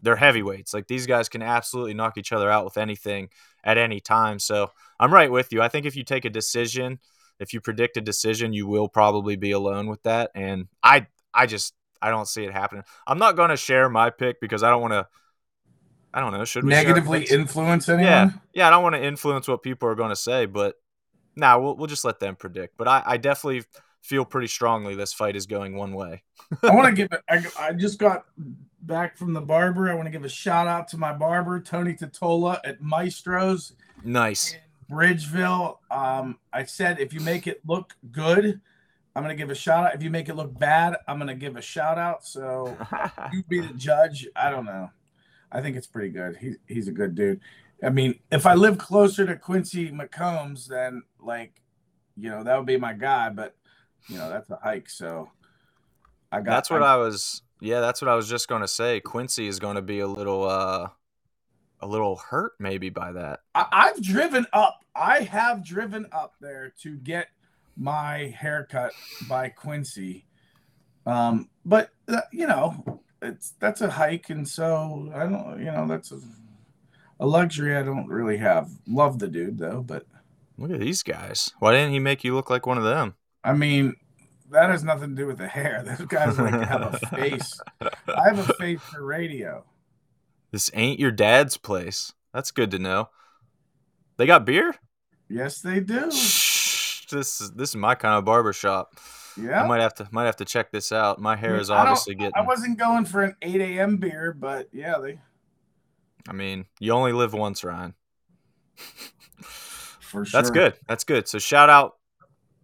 they're 0.00 0.16
heavyweights. 0.16 0.72
Like 0.74 0.86
these 0.86 1.06
guys 1.06 1.28
can 1.28 1.42
absolutely 1.42 1.94
knock 1.94 2.18
each 2.18 2.32
other 2.32 2.50
out 2.50 2.64
with 2.64 2.78
anything 2.78 3.28
at 3.64 3.78
any 3.78 4.00
time. 4.00 4.38
So 4.38 4.70
I'm 5.00 5.12
right 5.12 5.30
with 5.30 5.52
you. 5.52 5.60
I 5.62 5.68
think 5.68 5.86
if 5.86 5.96
you 5.96 6.04
take 6.04 6.24
a 6.24 6.30
decision, 6.30 6.98
if 7.38 7.52
you 7.52 7.60
predict 7.60 7.96
a 7.96 8.00
decision, 8.00 8.52
you 8.52 8.66
will 8.66 8.88
probably 8.88 9.36
be 9.36 9.52
alone 9.52 9.86
with 9.86 10.02
that. 10.04 10.30
And 10.34 10.68
I 10.82 11.06
I 11.34 11.46
just 11.46 11.74
I 12.00 12.10
don't 12.10 12.28
see 12.28 12.44
it 12.44 12.52
happening. 12.52 12.84
I'm 13.06 13.18
not 13.18 13.36
going 13.36 13.50
to 13.50 13.56
share 13.56 13.88
my 13.88 14.10
pick 14.10 14.40
because 14.40 14.62
I 14.62 14.70
don't 14.70 14.82
want 14.82 14.92
to. 14.92 15.06
I 16.14 16.20
don't 16.20 16.32
know. 16.32 16.44
Should 16.44 16.64
we 16.64 16.70
negatively 16.70 17.24
influence 17.24 17.88
anyone? 17.88 18.04
Yeah, 18.04 18.30
yeah. 18.54 18.66
I 18.66 18.70
don't 18.70 18.82
want 18.82 18.94
to 18.94 19.04
influence 19.04 19.46
what 19.46 19.62
people 19.62 19.88
are 19.88 19.94
going 19.94 20.08
to 20.08 20.16
say, 20.16 20.46
but 20.46 20.76
now 21.36 21.56
nah, 21.56 21.62
we'll 21.62 21.76
we'll 21.76 21.86
just 21.86 22.04
let 22.04 22.18
them 22.18 22.34
predict. 22.34 22.76
But 22.78 22.88
I, 22.88 23.02
I 23.04 23.16
definitely 23.18 23.64
feel 24.00 24.24
pretty 24.24 24.46
strongly 24.46 24.94
this 24.94 25.12
fight 25.12 25.36
is 25.36 25.46
going 25.46 25.76
one 25.76 25.92
way. 25.92 26.22
I 26.62 26.74
want 26.74 26.88
to 26.88 26.92
give 26.96 27.08
it. 27.12 27.20
I, 27.28 27.68
I 27.68 27.72
just 27.72 27.98
got 27.98 28.24
back 28.82 29.16
from 29.16 29.32
the 29.32 29.40
barber. 29.40 29.90
I 29.90 29.94
want 29.94 30.06
to 30.06 30.10
give 30.10 30.24
a 30.24 30.28
shout 30.28 30.66
out 30.66 30.88
to 30.88 30.98
my 30.98 31.12
barber, 31.12 31.60
Tony 31.60 31.94
Totola 31.94 32.60
at 32.64 32.80
Maestro's. 32.80 33.72
Nice. 34.04 34.56
Bridgeville. 34.90 35.78
Um, 35.90 36.38
I 36.52 36.64
said 36.64 36.98
if 37.00 37.12
you 37.12 37.20
make 37.20 37.46
it 37.46 37.60
look 37.66 37.94
good, 38.10 38.60
I'm 39.14 39.22
gonna 39.22 39.34
give 39.34 39.50
a 39.50 39.54
shout 39.54 39.86
out. 39.86 39.94
If 39.94 40.02
you 40.02 40.10
make 40.10 40.28
it 40.28 40.34
look 40.34 40.56
bad, 40.58 40.96
I'm 41.06 41.18
gonna 41.18 41.34
give 41.34 41.56
a 41.56 41.62
shout 41.62 41.98
out. 41.98 42.24
So 42.24 42.76
you 43.32 43.42
be 43.48 43.60
the 43.60 43.74
judge. 43.74 44.26
I 44.36 44.50
don't 44.50 44.64
know. 44.64 44.90
I 45.50 45.60
think 45.60 45.76
it's 45.76 45.86
pretty 45.86 46.10
good. 46.10 46.36
He, 46.36 46.54
he's 46.66 46.88
a 46.88 46.92
good 46.92 47.14
dude. 47.14 47.40
I 47.82 47.90
mean, 47.90 48.18
if 48.30 48.46
I 48.46 48.54
live 48.54 48.78
closer 48.78 49.24
to 49.26 49.36
Quincy 49.36 49.90
McCombs, 49.90 50.66
then 50.66 51.02
like, 51.20 51.60
you 52.16 52.28
know, 52.30 52.42
that 52.44 52.56
would 52.56 52.66
be 52.66 52.76
my 52.76 52.92
guy. 52.92 53.30
But 53.30 53.54
you 54.08 54.16
know, 54.16 54.28
that's 54.30 54.48
a 54.50 54.58
hike. 54.62 54.88
So 54.88 55.30
I 56.32 56.38
got. 56.38 56.52
That's 56.52 56.70
what 56.70 56.82
I, 56.82 56.94
I 56.94 56.96
was 56.96 57.42
yeah, 57.60 57.80
that's 57.80 58.00
what 58.00 58.08
I 58.08 58.14
was 58.14 58.28
just 58.28 58.48
going 58.48 58.62
to 58.62 58.68
say. 58.68 59.00
Quincy 59.00 59.46
is 59.46 59.58
going 59.58 59.76
to 59.76 59.82
be 59.82 60.00
a 60.00 60.06
little 60.06 60.44
uh 60.48 60.88
a 61.80 61.86
little 61.86 62.16
hurt 62.16 62.52
maybe 62.58 62.90
by 62.90 63.12
that. 63.12 63.40
I, 63.54 63.88
have 63.88 64.02
driven 64.02 64.46
up. 64.52 64.84
I 64.96 65.20
have 65.20 65.64
driven 65.64 66.06
up 66.12 66.34
there 66.40 66.72
to 66.82 66.96
get 66.96 67.28
my 67.76 68.34
haircut 68.36 68.92
by 69.28 69.48
Quincy. 69.50 70.26
Um, 71.06 71.48
but 71.64 71.90
uh, 72.08 72.22
you 72.32 72.46
know, 72.46 73.00
it's 73.22 73.54
that's 73.60 73.80
a 73.80 73.90
hike, 73.90 74.30
and 74.30 74.46
so 74.46 75.10
I 75.14 75.24
don't. 75.24 75.58
You 75.58 75.72
know, 75.72 75.86
that's 75.86 76.12
a, 76.12 76.20
a 77.20 77.26
luxury 77.26 77.76
I 77.76 77.82
don't 77.82 78.08
really 78.08 78.38
have. 78.38 78.70
Love 78.86 79.18
the 79.18 79.28
dude 79.28 79.58
though, 79.58 79.82
but 79.82 80.04
look 80.58 80.70
at 80.70 80.80
these 80.80 81.02
guys. 81.02 81.52
Why 81.60 81.72
didn't 81.72 81.92
he 81.92 81.98
make 81.98 82.24
you 82.24 82.34
look 82.34 82.50
like 82.50 82.66
one 82.66 82.78
of 82.78 82.84
them? 82.84 83.14
I 83.44 83.52
mean, 83.54 83.94
that 84.50 84.70
has 84.70 84.84
nothing 84.84 85.10
to 85.10 85.16
do 85.16 85.26
with 85.26 85.38
the 85.38 85.48
hair. 85.48 85.82
Those 85.98 86.06
guys 86.06 86.38
like 86.38 86.54
have 86.54 86.94
a 86.94 87.06
face. 87.08 87.60
I 87.80 88.28
have 88.28 88.38
a 88.38 88.52
face 88.54 88.80
for 88.80 89.04
radio. 89.04 89.64
This 90.50 90.70
ain't 90.74 90.98
your 90.98 91.10
dad's 91.10 91.56
place. 91.56 92.12
That's 92.32 92.50
good 92.50 92.70
to 92.70 92.78
know. 92.78 93.10
They 94.16 94.26
got 94.26 94.44
beer? 94.44 94.74
Yes, 95.28 95.60
they 95.60 95.80
do. 95.80 96.10
Shh, 96.10 97.06
this 97.10 97.40
is 97.40 97.52
this 97.52 97.70
is 97.70 97.76
my 97.76 97.94
kind 97.94 98.16
of 98.18 98.24
barber 98.24 98.52
shop. 98.52 98.98
Yeah, 99.36 99.62
I 99.62 99.66
might 99.66 99.80
have 99.80 99.94
to 99.94 100.08
might 100.10 100.24
have 100.24 100.36
to 100.36 100.44
check 100.44 100.72
this 100.72 100.90
out. 100.90 101.20
My 101.20 101.36
hair 101.36 101.56
I 101.56 101.60
is 101.60 101.70
obviously 101.70 102.14
I 102.14 102.18
getting. 102.18 102.32
I 102.36 102.42
wasn't 102.42 102.78
going 102.78 103.04
for 103.04 103.22
an 103.22 103.36
eight 103.42 103.60
a.m. 103.60 103.98
beer, 103.98 104.34
but 104.38 104.68
yeah, 104.72 104.98
they. 104.98 105.20
I 106.28 106.32
mean, 106.32 106.66
you 106.80 106.92
only 106.92 107.12
live 107.12 107.32
once, 107.34 107.62
Ryan. 107.62 107.94
for 110.00 110.24
sure. 110.24 110.38
That's 110.38 110.50
good. 110.50 110.74
That's 110.88 111.04
good. 111.04 111.28
So 111.28 111.38
shout 111.38 111.70
out 111.70 111.96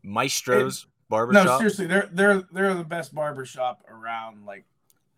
Maestros. 0.03 0.87
It, 1.05 1.11
barbershop? 1.11 1.47
No, 1.47 1.59
seriously, 1.59 1.87
they're 1.87 2.09
they're 2.13 2.43
they're 2.53 2.75
the 2.75 2.85
best 2.85 3.15
barbershop 3.15 3.85
around 3.89 4.45
like 4.47 4.65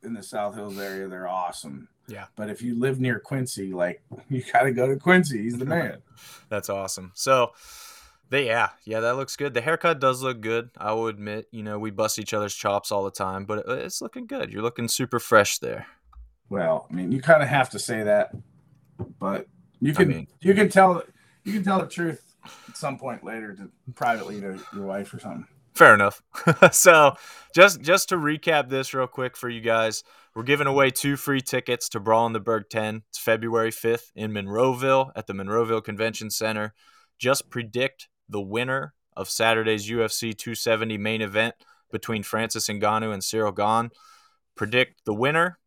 in 0.03 0.15
the 0.15 0.23
South 0.23 0.55
Hills 0.55 0.79
area. 0.79 1.09
They're 1.09 1.29
awesome. 1.29 1.89
Yeah. 2.09 2.27
But 2.37 2.51
if 2.51 2.63
you 2.63 2.79
live 2.79 3.01
near 3.01 3.19
Quincy, 3.19 3.73
like 3.73 4.03
you 4.29 4.43
gotta 4.53 4.73
go 4.73 4.87
to 4.87 4.97
Quincy. 4.97 5.43
He's 5.43 5.59
the 5.59 5.65
man. 5.65 5.99
That's 6.49 6.71
awesome. 6.71 7.13
So 7.15 7.53
they 8.31 8.47
yeah, 8.47 8.71
yeah, 8.85 9.01
that 9.01 9.17
looks 9.17 9.37
good. 9.37 9.55
The 9.55 9.61
haircut 9.61 10.01
does 10.01 10.23
look 10.23 10.41
good. 10.41 10.71
I 10.77 10.93
will 10.93 11.09
admit, 11.09 11.47
you 11.51 11.63
know, 11.63 11.79
we 11.79 11.91
bust 11.91 12.19
each 12.19 12.35
other's 12.35 12.55
chops 12.55 12.91
all 12.91 13.05
the 13.05 13.11
time, 13.11 13.45
but 13.45 13.65
it's 13.69 14.03
looking 14.03 14.27
good. 14.27 14.53
You're 14.53 14.63
looking 14.63 14.89
super 14.89 15.21
fresh 15.21 15.59
there. 15.59 15.87
Well, 16.49 16.87
I 16.91 16.95
mean, 16.95 17.13
you 17.13 17.21
kind 17.21 17.43
of 17.43 17.49
have 17.49 17.71
to 17.71 17.79
say 17.79 18.03
that, 18.05 18.31
but 19.19 19.47
you 19.81 19.93
can 19.93 20.11
I 20.11 20.15
mean, 20.15 20.29
you 20.41 20.55
can 20.55 20.69
tell 20.69 21.03
you 21.45 21.53
can 21.53 21.65
tell 21.65 21.81
the 21.81 21.87
truth 21.87 22.23
at 22.69 22.77
some 22.77 22.99
point 22.99 23.25
later 23.25 23.55
to 23.55 23.71
privately 23.95 24.41
to 24.41 24.59
your 24.75 24.87
wife 24.87 25.13
or 25.13 25.19
something. 25.19 25.47
Fair 25.77 25.93
enough. 25.93 26.23
so, 26.73 27.15
just 27.55 27.83
just 27.83 28.09
to 28.09 28.17
recap 28.17 28.71
this 28.71 28.95
real 28.95 29.07
quick 29.07 29.37
for 29.37 29.51
you 29.51 29.61
guys, 29.61 30.03
we're 30.35 30.43
giving 30.43 30.67
away 30.67 30.91
two 30.91 31.17
free 31.17 31.43
tickets 31.43 31.91
to 31.91 32.01
Brawl 32.01 32.27
in 32.27 32.33
the 32.33 32.41
Burg 32.41 32.71
10. 32.71 33.03
It's 33.11 33.19
February 33.19 33.71
5th 33.71 34.11
in 34.15 34.33
Monroeville 34.33 35.13
at 35.15 35.27
the 35.27 35.35
Monroeville 35.35 35.85
Convention 35.85 36.31
Center. 36.31 36.73
Just 37.19 37.51
predict 37.51 38.09
the 38.27 38.41
winner 38.41 38.95
of 39.15 39.29
Saturday's 39.29 39.89
UFC 39.89 40.35
270 40.37 40.97
main 40.97 41.21
event 41.21 41.55
between 41.93 42.23
Francis 42.23 42.69
Ngannou 42.69 43.13
and 43.13 43.23
Ciryl 43.23 43.55
Gane. 43.55 43.91
Predict 44.55 45.05
the 45.05 45.15
winner, 45.15 45.59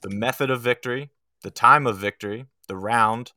the 0.00 0.10
method 0.10 0.48
of 0.48 0.60
victory, 0.60 1.10
the 1.42 1.50
time 1.50 1.88
of 1.88 1.98
victory, 1.98 2.46
the 2.68 2.76
round. 2.76 3.32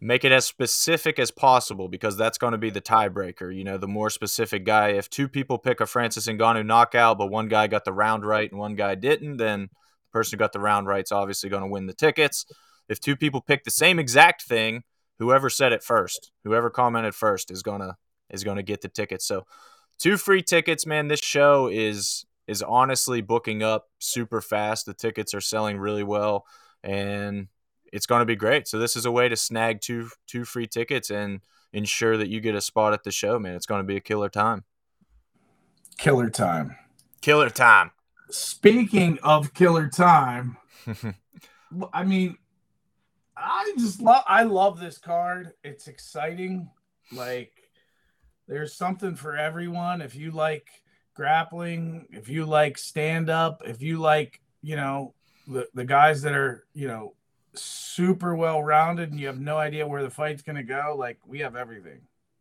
Make 0.00 0.24
it 0.24 0.30
as 0.30 0.46
specific 0.46 1.18
as 1.18 1.32
possible 1.32 1.88
because 1.88 2.16
that's 2.16 2.38
going 2.38 2.52
to 2.52 2.58
be 2.58 2.70
the 2.70 2.80
tiebreaker. 2.80 3.54
You 3.54 3.64
know, 3.64 3.78
the 3.78 3.88
more 3.88 4.10
specific 4.10 4.64
guy. 4.64 4.90
If 4.90 5.10
two 5.10 5.28
people 5.28 5.58
pick 5.58 5.80
a 5.80 5.86
Francis 5.86 6.28
Ngannou 6.28 6.64
knockout, 6.64 7.18
but 7.18 7.28
one 7.28 7.48
guy 7.48 7.66
got 7.66 7.84
the 7.84 7.92
round 7.92 8.24
right 8.24 8.48
and 8.48 8.60
one 8.60 8.76
guy 8.76 8.94
didn't, 8.94 9.38
then 9.38 9.62
the 9.62 10.12
person 10.12 10.36
who 10.36 10.38
got 10.38 10.52
the 10.52 10.60
round 10.60 10.86
right 10.86 11.02
is 11.02 11.10
obviously 11.10 11.50
going 11.50 11.64
to 11.64 11.68
win 11.68 11.86
the 11.86 11.94
tickets. 11.94 12.46
If 12.88 13.00
two 13.00 13.16
people 13.16 13.40
pick 13.40 13.64
the 13.64 13.70
same 13.70 13.98
exact 13.98 14.42
thing, 14.42 14.84
whoever 15.18 15.50
said 15.50 15.72
it 15.72 15.82
first, 15.82 16.30
whoever 16.44 16.70
commented 16.70 17.14
first, 17.14 17.50
is 17.50 17.62
gonna 17.62 17.96
is 18.30 18.44
gonna 18.44 18.62
get 18.62 18.80
the 18.80 18.88
tickets. 18.88 19.26
So, 19.26 19.46
two 19.98 20.16
free 20.16 20.42
tickets, 20.42 20.86
man. 20.86 21.08
This 21.08 21.20
show 21.20 21.68
is 21.68 22.24
is 22.46 22.62
honestly 22.62 23.20
booking 23.20 23.62
up 23.62 23.88
super 23.98 24.40
fast. 24.40 24.86
The 24.86 24.94
tickets 24.94 25.34
are 25.34 25.40
selling 25.40 25.78
really 25.78 26.04
well, 26.04 26.46
and 26.82 27.48
it's 27.92 28.06
going 28.06 28.20
to 28.20 28.26
be 28.26 28.36
great. 28.36 28.68
So 28.68 28.78
this 28.78 28.96
is 28.96 29.04
a 29.04 29.10
way 29.10 29.28
to 29.28 29.36
snag 29.36 29.80
two 29.80 30.10
two 30.26 30.44
free 30.44 30.66
tickets 30.66 31.10
and 31.10 31.40
ensure 31.72 32.16
that 32.16 32.28
you 32.28 32.40
get 32.40 32.54
a 32.54 32.60
spot 32.60 32.92
at 32.92 33.04
the 33.04 33.10
show, 33.10 33.38
man. 33.38 33.54
It's 33.54 33.66
going 33.66 33.80
to 33.80 33.86
be 33.86 33.96
a 33.96 34.00
killer 34.00 34.28
time. 34.28 34.64
Killer 35.98 36.30
time. 36.30 36.76
Killer 37.20 37.50
time. 37.50 37.90
Speaking 38.30 39.18
of 39.22 39.54
killer 39.54 39.88
time, 39.88 40.56
I 41.92 42.04
mean, 42.04 42.36
I 43.36 43.72
just 43.78 44.00
love 44.00 44.24
I 44.26 44.42
love 44.44 44.80
this 44.80 44.98
card. 44.98 45.52
It's 45.64 45.88
exciting. 45.88 46.70
Like 47.12 47.52
there's 48.46 48.74
something 48.74 49.14
for 49.14 49.36
everyone. 49.36 50.00
If 50.00 50.14
you 50.14 50.30
like 50.30 50.68
grappling, 51.14 52.06
if 52.10 52.28
you 52.28 52.46
like 52.46 52.78
stand 52.78 53.28
up, 53.28 53.62
if 53.66 53.82
you 53.82 53.98
like, 53.98 54.40
you 54.62 54.76
know, 54.76 55.14
the, 55.46 55.66
the 55.74 55.84
guys 55.84 56.22
that 56.22 56.32
are, 56.32 56.64
you 56.74 56.86
know, 56.88 57.14
super 57.60 58.34
well 58.34 58.62
rounded 58.62 59.10
and 59.10 59.20
you 59.20 59.26
have 59.26 59.40
no 59.40 59.56
idea 59.56 59.86
where 59.86 60.02
the 60.02 60.10
fight's 60.10 60.42
going 60.42 60.56
to 60.56 60.62
go, 60.62 60.94
like 60.98 61.18
we 61.26 61.40
have 61.40 61.56
everything. 61.56 62.00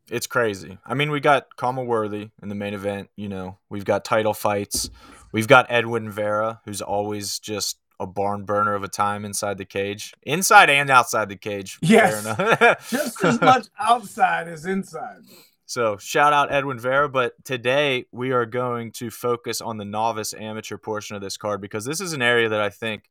It's 0.09 0.27
crazy. 0.27 0.77
I 0.85 0.93
mean, 0.93 1.11
we 1.11 1.19
got 1.19 1.55
Khama 1.57 1.83
Worthy 1.83 2.29
in 2.41 2.49
the 2.49 2.55
main 2.55 2.73
event, 2.73 3.09
you 3.15 3.27
know, 3.27 3.57
we've 3.69 3.85
got 3.85 4.05
title 4.05 4.33
fights. 4.33 4.89
We've 5.33 5.47
got 5.47 5.65
Edwin 5.69 6.09
Vera, 6.09 6.61
who's 6.63 6.81
always 6.81 7.39
just 7.39 7.77
a 7.99 8.07
barn 8.07 8.45
burner 8.45 8.73
of 8.75 8.83
a 8.83 8.87
time 8.87 9.25
inside 9.25 9.57
the 9.57 9.65
cage, 9.65 10.13
inside 10.23 10.69
and 10.69 10.89
outside 10.89 11.29
the 11.29 11.35
cage. 11.35 11.77
Yes, 11.81 12.23
just 12.89 13.23
as 13.23 13.41
much 13.41 13.67
outside 13.79 14.47
as 14.47 14.65
inside. 14.65 15.23
So 15.65 15.97
shout 15.97 16.31
out 16.31 16.51
Edwin 16.51 16.79
Vera. 16.79 17.09
But 17.09 17.33
today 17.43 18.05
we 18.11 18.31
are 18.31 18.45
going 18.45 18.91
to 18.93 19.09
focus 19.09 19.59
on 19.59 19.77
the 19.77 19.85
novice 19.85 20.33
amateur 20.33 20.77
portion 20.77 21.15
of 21.15 21.21
this 21.21 21.37
card 21.37 21.59
because 21.59 21.83
this 21.83 21.99
is 21.99 22.13
an 22.13 22.21
area 22.21 22.47
that 22.49 22.61
I 22.61 22.69
think 22.69 23.09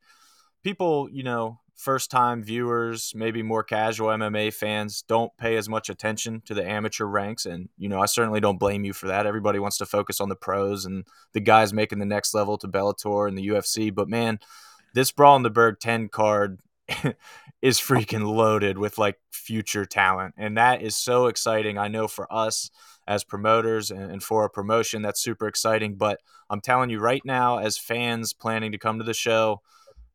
people, 0.64 1.08
you 1.10 1.22
know, 1.22 1.60
first 1.76 2.11
time 2.11 2.42
viewers, 2.42 3.12
maybe 3.14 3.42
more 3.42 3.62
casual 3.62 4.09
MMA 4.09 4.52
fans 4.52 5.02
don't 5.02 5.30
pay 5.37 5.56
as 5.56 5.68
much 5.68 5.90
attention 5.90 6.42
to 6.47 6.54
the 6.54 6.66
amateur 6.66 7.04
ranks. 7.04 7.45
And, 7.45 7.68
you 7.76 7.88
know, 7.88 8.00
I 8.00 8.06
certainly 8.06 8.40
don't 8.40 8.59
blame 8.59 8.85
you 8.85 8.92
for 8.92 9.06
that. 9.09 9.26
Everybody 9.26 9.59
wants 9.59 9.78
to 9.78 9.87
focus 9.87 10.21
on 10.21 10.30
the 10.30 10.37
pros 10.37 10.87
and 10.87 11.06
the 11.33 11.40
guys 11.40 11.73
making 11.73 11.99
the 11.99 12.06
next 12.06 12.35
level 12.35 12.56
to 12.59 12.68
Bellator 12.68 13.28
and 13.28 13.37
the 13.37 13.49
UFC. 13.49 13.95
But 13.95 14.09
man, 14.09 14.40
this 14.95 15.12
Brawl 15.12 15.37
in 15.37 15.42
the 15.42 15.50
Burg 15.50 15.78
10 15.78 16.09
card 16.09 16.61
is 17.62 17.78
freaking 17.78 18.25
loaded 18.25 18.78
with 18.78 18.97
like 18.97 19.18
future 19.30 19.85
talent. 19.85 20.35
And 20.38 20.56
that 20.56 20.80
is 20.80 20.97
so 20.97 21.26
exciting. 21.26 21.76
I 21.76 21.88
know 21.88 22.09
for 22.09 22.33
us 22.33 22.71
as 23.06 23.23
promoters 23.23 23.90
and, 23.90 24.23
for 24.23 24.45
a 24.45 24.50
promotion, 24.50 25.02
that's 25.02 25.21
super 25.21 25.47
exciting. 25.47 25.97
But 25.97 26.21
I'm 26.49 26.61
telling 26.61 26.90
you 26.90 27.00
right 27.00 27.23
now, 27.25 27.59
as 27.59 27.76
fans 27.76 28.33
planning 28.33 28.73
to 28.73 28.78
come 28.78 28.99
to 28.99 29.04
the 29.04 29.14
show, 29.14 29.61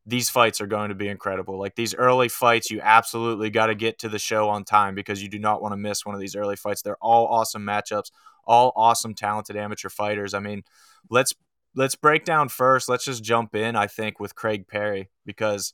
these 0.04 0.28
fights 0.28 0.60
are 0.60 0.66
going 0.66 0.88
to 0.88 0.94
be 0.94 1.08
incredible. 1.08 1.58
Like 1.58 1.76
these 1.76 1.94
early 1.94 2.28
fights, 2.28 2.70
you 2.70 2.80
absolutely 2.80 3.50
got 3.50 3.66
to 3.66 3.74
get 3.74 4.00
to 4.00 4.08
the 4.08 4.18
show 4.18 4.48
on 4.48 4.64
time 4.64 4.94
because 4.94 5.22
you 5.22 5.28
do 5.28 5.38
not 5.38 5.62
want 5.62 5.72
to 5.72 5.76
miss 5.76 6.04
one 6.04 6.14
of 6.14 6.20
these 6.20 6.34
early 6.34 6.56
fights. 6.56 6.82
They're 6.82 6.96
all 6.96 7.26
awesome 7.26 7.64
matchups, 7.64 8.10
all 8.44 8.72
awesome, 8.74 9.14
talented 9.14 9.56
amateur 9.56 9.88
fighters. 9.88 10.34
I 10.34 10.40
mean, 10.40 10.64
let's 11.08 11.34
let's 11.76 11.94
break 11.94 12.24
down 12.24 12.48
first. 12.48 12.88
Let's 12.88 13.04
just 13.04 13.22
jump 13.22 13.54
in. 13.54 13.76
I 13.76 13.86
think 13.86 14.18
with 14.18 14.34
Craig 14.34 14.66
Perry 14.66 15.08
because 15.24 15.72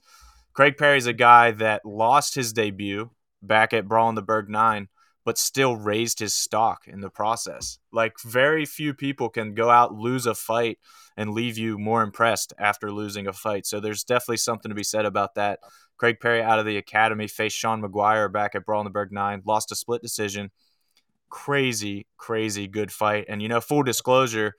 Craig 0.52 0.76
Perry's 0.76 1.06
a 1.06 1.12
guy 1.12 1.52
that 1.52 1.84
lost 1.86 2.34
his 2.34 2.52
debut 2.52 3.10
back 3.42 3.72
at 3.72 3.88
Brawl 3.88 4.08
in 4.08 4.14
the 4.14 4.22
Burg 4.22 4.50
9, 4.50 4.88
but 5.28 5.36
still 5.36 5.76
raised 5.76 6.20
his 6.20 6.32
stock 6.32 6.88
in 6.88 7.02
the 7.02 7.10
process. 7.10 7.78
Like, 7.92 8.14
very 8.24 8.64
few 8.64 8.94
people 8.94 9.28
can 9.28 9.52
go 9.52 9.68
out, 9.68 9.92
lose 9.92 10.24
a 10.24 10.34
fight, 10.34 10.78
and 11.18 11.34
leave 11.34 11.58
you 11.58 11.76
more 11.76 12.02
impressed 12.02 12.54
after 12.58 12.90
losing 12.90 13.26
a 13.26 13.34
fight. 13.34 13.66
So, 13.66 13.78
there's 13.78 14.04
definitely 14.04 14.38
something 14.38 14.70
to 14.70 14.74
be 14.74 14.82
said 14.82 15.04
about 15.04 15.34
that. 15.34 15.58
Craig 15.98 16.16
Perry 16.18 16.40
out 16.40 16.58
of 16.58 16.64
the 16.64 16.78
academy 16.78 17.28
faced 17.28 17.58
Sean 17.58 17.82
Maguire 17.82 18.30
back 18.30 18.54
at 18.54 18.64
Brawl 18.64 18.80
in 18.80 18.84
the 18.86 18.90
Burg 18.90 19.12
9, 19.12 19.42
lost 19.44 19.70
a 19.70 19.74
split 19.74 20.00
decision. 20.00 20.50
Crazy, 21.28 22.06
crazy 22.16 22.66
good 22.66 22.90
fight. 22.90 23.26
And, 23.28 23.42
you 23.42 23.48
know, 23.48 23.60
full 23.60 23.82
disclosure, 23.82 24.54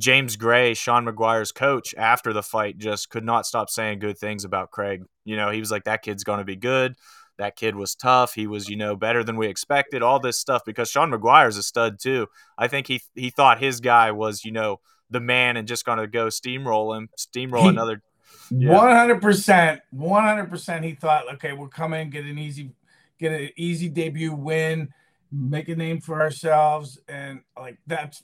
James 0.00 0.34
Gray, 0.34 0.74
Sean 0.74 1.04
Maguire's 1.04 1.52
coach, 1.52 1.94
after 1.96 2.32
the 2.32 2.42
fight, 2.42 2.76
just 2.78 3.08
could 3.08 3.24
not 3.24 3.46
stop 3.46 3.70
saying 3.70 4.00
good 4.00 4.18
things 4.18 4.44
about 4.44 4.72
Craig. 4.72 5.04
You 5.24 5.36
know, 5.36 5.50
he 5.50 5.60
was 5.60 5.70
like, 5.70 5.84
that 5.84 6.02
kid's 6.02 6.24
going 6.24 6.40
to 6.40 6.44
be 6.44 6.56
good. 6.56 6.96
That 7.38 7.56
kid 7.56 7.76
was 7.76 7.94
tough. 7.94 8.34
He 8.34 8.46
was, 8.46 8.68
you 8.68 8.76
know, 8.76 8.96
better 8.96 9.22
than 9.22 9.36
we 9.36 9.46
expected. 9.46 10.02
All 10.02 10.18
this 10.18 10.38
stuff 10.38 10.62
because 10.66 10.90
Sean 10.90 11.10
Maguire's 11.10 11.56
a 11.56 11.62
stud 11.62 11.98
too. 12.00 12.26
I 12.58 12.68
think 12.68 12.88
he 12.88 13.00
he 13.14 13.30
thought 13.30 13.60
his 13.60 13.80
guy 13.80 14.10
was, 14.10 14.44
you 14.44 14.52
know, 14.52 14.80
the 15.08 15.20
man 15.20 15.56
and 15.56 15.66
just 15.68 15.84
going 15.84 15.98
to 15.98 16.06
go 16.06 16.26
steamroll 16.26 16.96
him, 16.96 17.08
steamroll 17.16 17.62
he, 17.62 17.68
another. 17.68 18.02
One 18.50 18.90
hundred 18.90 19.22
percent, 19.22 19.80
one 19.90 20.24
hundred 20.24 20.50
percent. 20.50 20.84
He 20.84 20.94
thought, 20.94 21.32
okay, 21.34 21.52
we'll 21.52 21.68
come 21.68 21.94
in, 21.94 22.10
get 22.10 22.24
an 22.24 22.38
easy, 22.38 22.72
get 23.18 23.32
an 23.32 23.50
easy 23.56 23.88
debut 23.88 24.32
win, 24.32 24.88
make 25.30 25.68
a 25.68 25.76
name 25.76 26.00
for 26.00 26.20
ourselves, 26.20 26.98
and 27.08 27.40
like 27.58 27.78
that's 27.86 28.22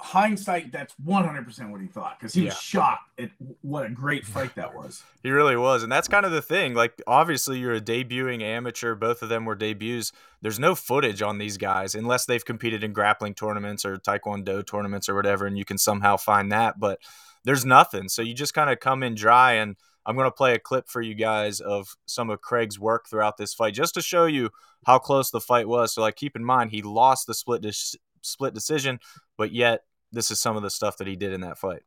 hindsight, 0.00 0.70
that's 0.70 0.94
100% 1.04 1.70
what 1.70 1.80
he 1.80 1.86
thought 1.86 2.18
because 2.18 2.32
he 2.32 2.42
yeah. 2.42 2.48
was 2.48 2.58
shocked 2.58 3.10
at 3.18 3.30
what 3.62 3.86
a 3.86 3.90
great 3.90 4.24
fight 4.24 4.54
that 4.54 4.74
was. 4.74 5.02
he 5.22 5.30
really 5.30 5.56
was. 5.56 5.82
And 5.82 5.90
that's 5.90 6.08
kind 6.08 6.24
of 6.24 6.32
the 6.32 6.42
thing. 6.42 6.74
Like, 6.74 7.02
obviously, 7.06 7.58
you're 7.58 7.74
a 7.74 7.80
debuting 7.80 8.42
amateur. 8.42 8.94
Both 8.94 9.22
of 9.22 9.28
them 9.28 9.44
were 9.44 9.56
debuts. 9.56 10.12
There's 10.40 10.58
no 10.58 10.74
footage 10.74 11.20
on 11.20 11.38
these 11.38 11.56
guys 11.56 11.94
unless 11.94 12.26
they've 12.26 12.44
competed 12.44 12.84
in 12.84 12.92
grappling 12.92 13.34
tournaments 13.34 13.84
or 13.84 13.96
taekwondo 13.96 14.64
tournaments 14.64 15.08
or 15.08 15.14
whatever, 15.14 15.46
and 15.46 15.58
you 15.58 15.64
can 15.64 15.78
somehow 15.78 16.16
find 16.16 16.52
that. 16.52 16.78
But 16.78 17.00
there's 17.44 17.64
nothing. 17.64 18.08
So 18.08 18.22
you 18.22 18.34
just 18.34 18.54
kind 18.54 18.70
of 18.70 18.78
come 18.78 19.02
in 19.02 19.14
dry. 19.14 19.54
And 19.54 19.76
I'm 20.06 20.16
going 20.16 20.26
to 20.26 20.32
play 20.32 20.54
a 20.54 20.58
clip 20.60 20.88
for 20.88 21.02
you 21.02 21.14
guys 21.14 21.60
of 21.60 21.96
some 22.06 22.30
of 22.30 22.40
Craig's 22.40 22.78
work 22.78 23.08
throughout 23.08 23.36
this 23.36 23.52
fight 23.52 23.74
just 23.74 23.94
to 23.94 24.02
show 24.02 24.26
you 24.26 24.50
how 24.86 24.98
close 24.98 25.30
the 25.30 25.40
fight 25.40 25.66
was. 25.66 25.92
So, 25.92 26.02
like, 26.02 26.16
keep 26.16 26.36
in 26.36 26.44
mind, 26.44 26.70
he 26.70 26.82
lost 26.82 27.26
the 27.26 27.34
split. 27.34 27.62
De- 27.62 27.98
split 28.22 28.54
decision, 28.54 29.00
but 29.36 29.52
yet 29.52 29.82
this 30.12 30.30
is 30.30 30.40
some 30.40 30.56
of 30.56 30.62
the 30.62 30.70
stuff 30.70 30.96
that 30.98 31.06
he 31.06 31.16
did 31.16 31.32
in 31.32 31.40
that 31.42 31.58
fight. 31.58 31.82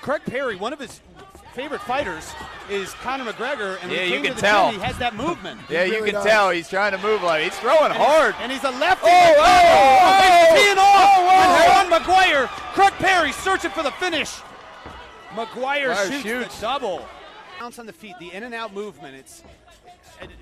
Craig 0.00 0.22
Perry, 0.26 0.56
one 0.56 0.72
of 0.72 0.78
his 0.78 1.00
favorite 1.54 1.80
fighters 1.80 2.30
is 2.68 2.92
Conor 2.94 3.32
McGregor, 3.32 3.78
and 3.82 3.90
yeah, 3.90 4.02
you 4.02 4.20
can 4.20 4.34
tell 4.34 4.70
gym, 4.70 4.80
he 4.80 4.86
has 4.86 4.98
that 4.98 5.14
movement. 5.14 5.60
yeah, 5.70 5.82
really 5.82 5.96
you 5.96 6.04
can 6.04 6.14
does. 6.14 6.24
tell 6.24 6.50
he's 6.50 6.68
trying 6.68 6.92
to 6.92 6.98
move 6.98 7.22
like 7.22 7.44
he's 7.44 7.58
throwing 7.58 7.86
and 7.86 7.94
hard, 7.94 8.34
he's, 8.34 8.42
and 8.42 8.52
he's 8.52 8.64
a 8.64 8.70
lefty. 8.72 9.06
Oh, 9.06 9.34
oh, 9.36 9.42
oh, 9.42 10.50
oh, 10.50 10.56
teeing 10.56 10.78
off, 10.78 11.14
oh, 11.16 11.30
oh. 11.30 11.80
and 11.80 11.90
McGuire. 11.90 12.48
Craig 12.74 12.92
Perry 12.94 13.32
searching 13.32 13.70
for 13.70 13.82
the 13.82 13.92
finish. 13.92 14.40
McGuire 15.30 15.96
shoots, 16.08 16.22
shoots 16.22 16.56
the 16.56 16.60
double. 16.60 17.06
Bounce 17.58 17.78
on 17.78 17.86
the 17.86 17.92
feet, 17.92 18.14
the 18.20 18.30
in 18.32 18.42
and 18.42 18.54
out 18.54 18.74
movement. 18.74 19.14
It's 19.16 19.42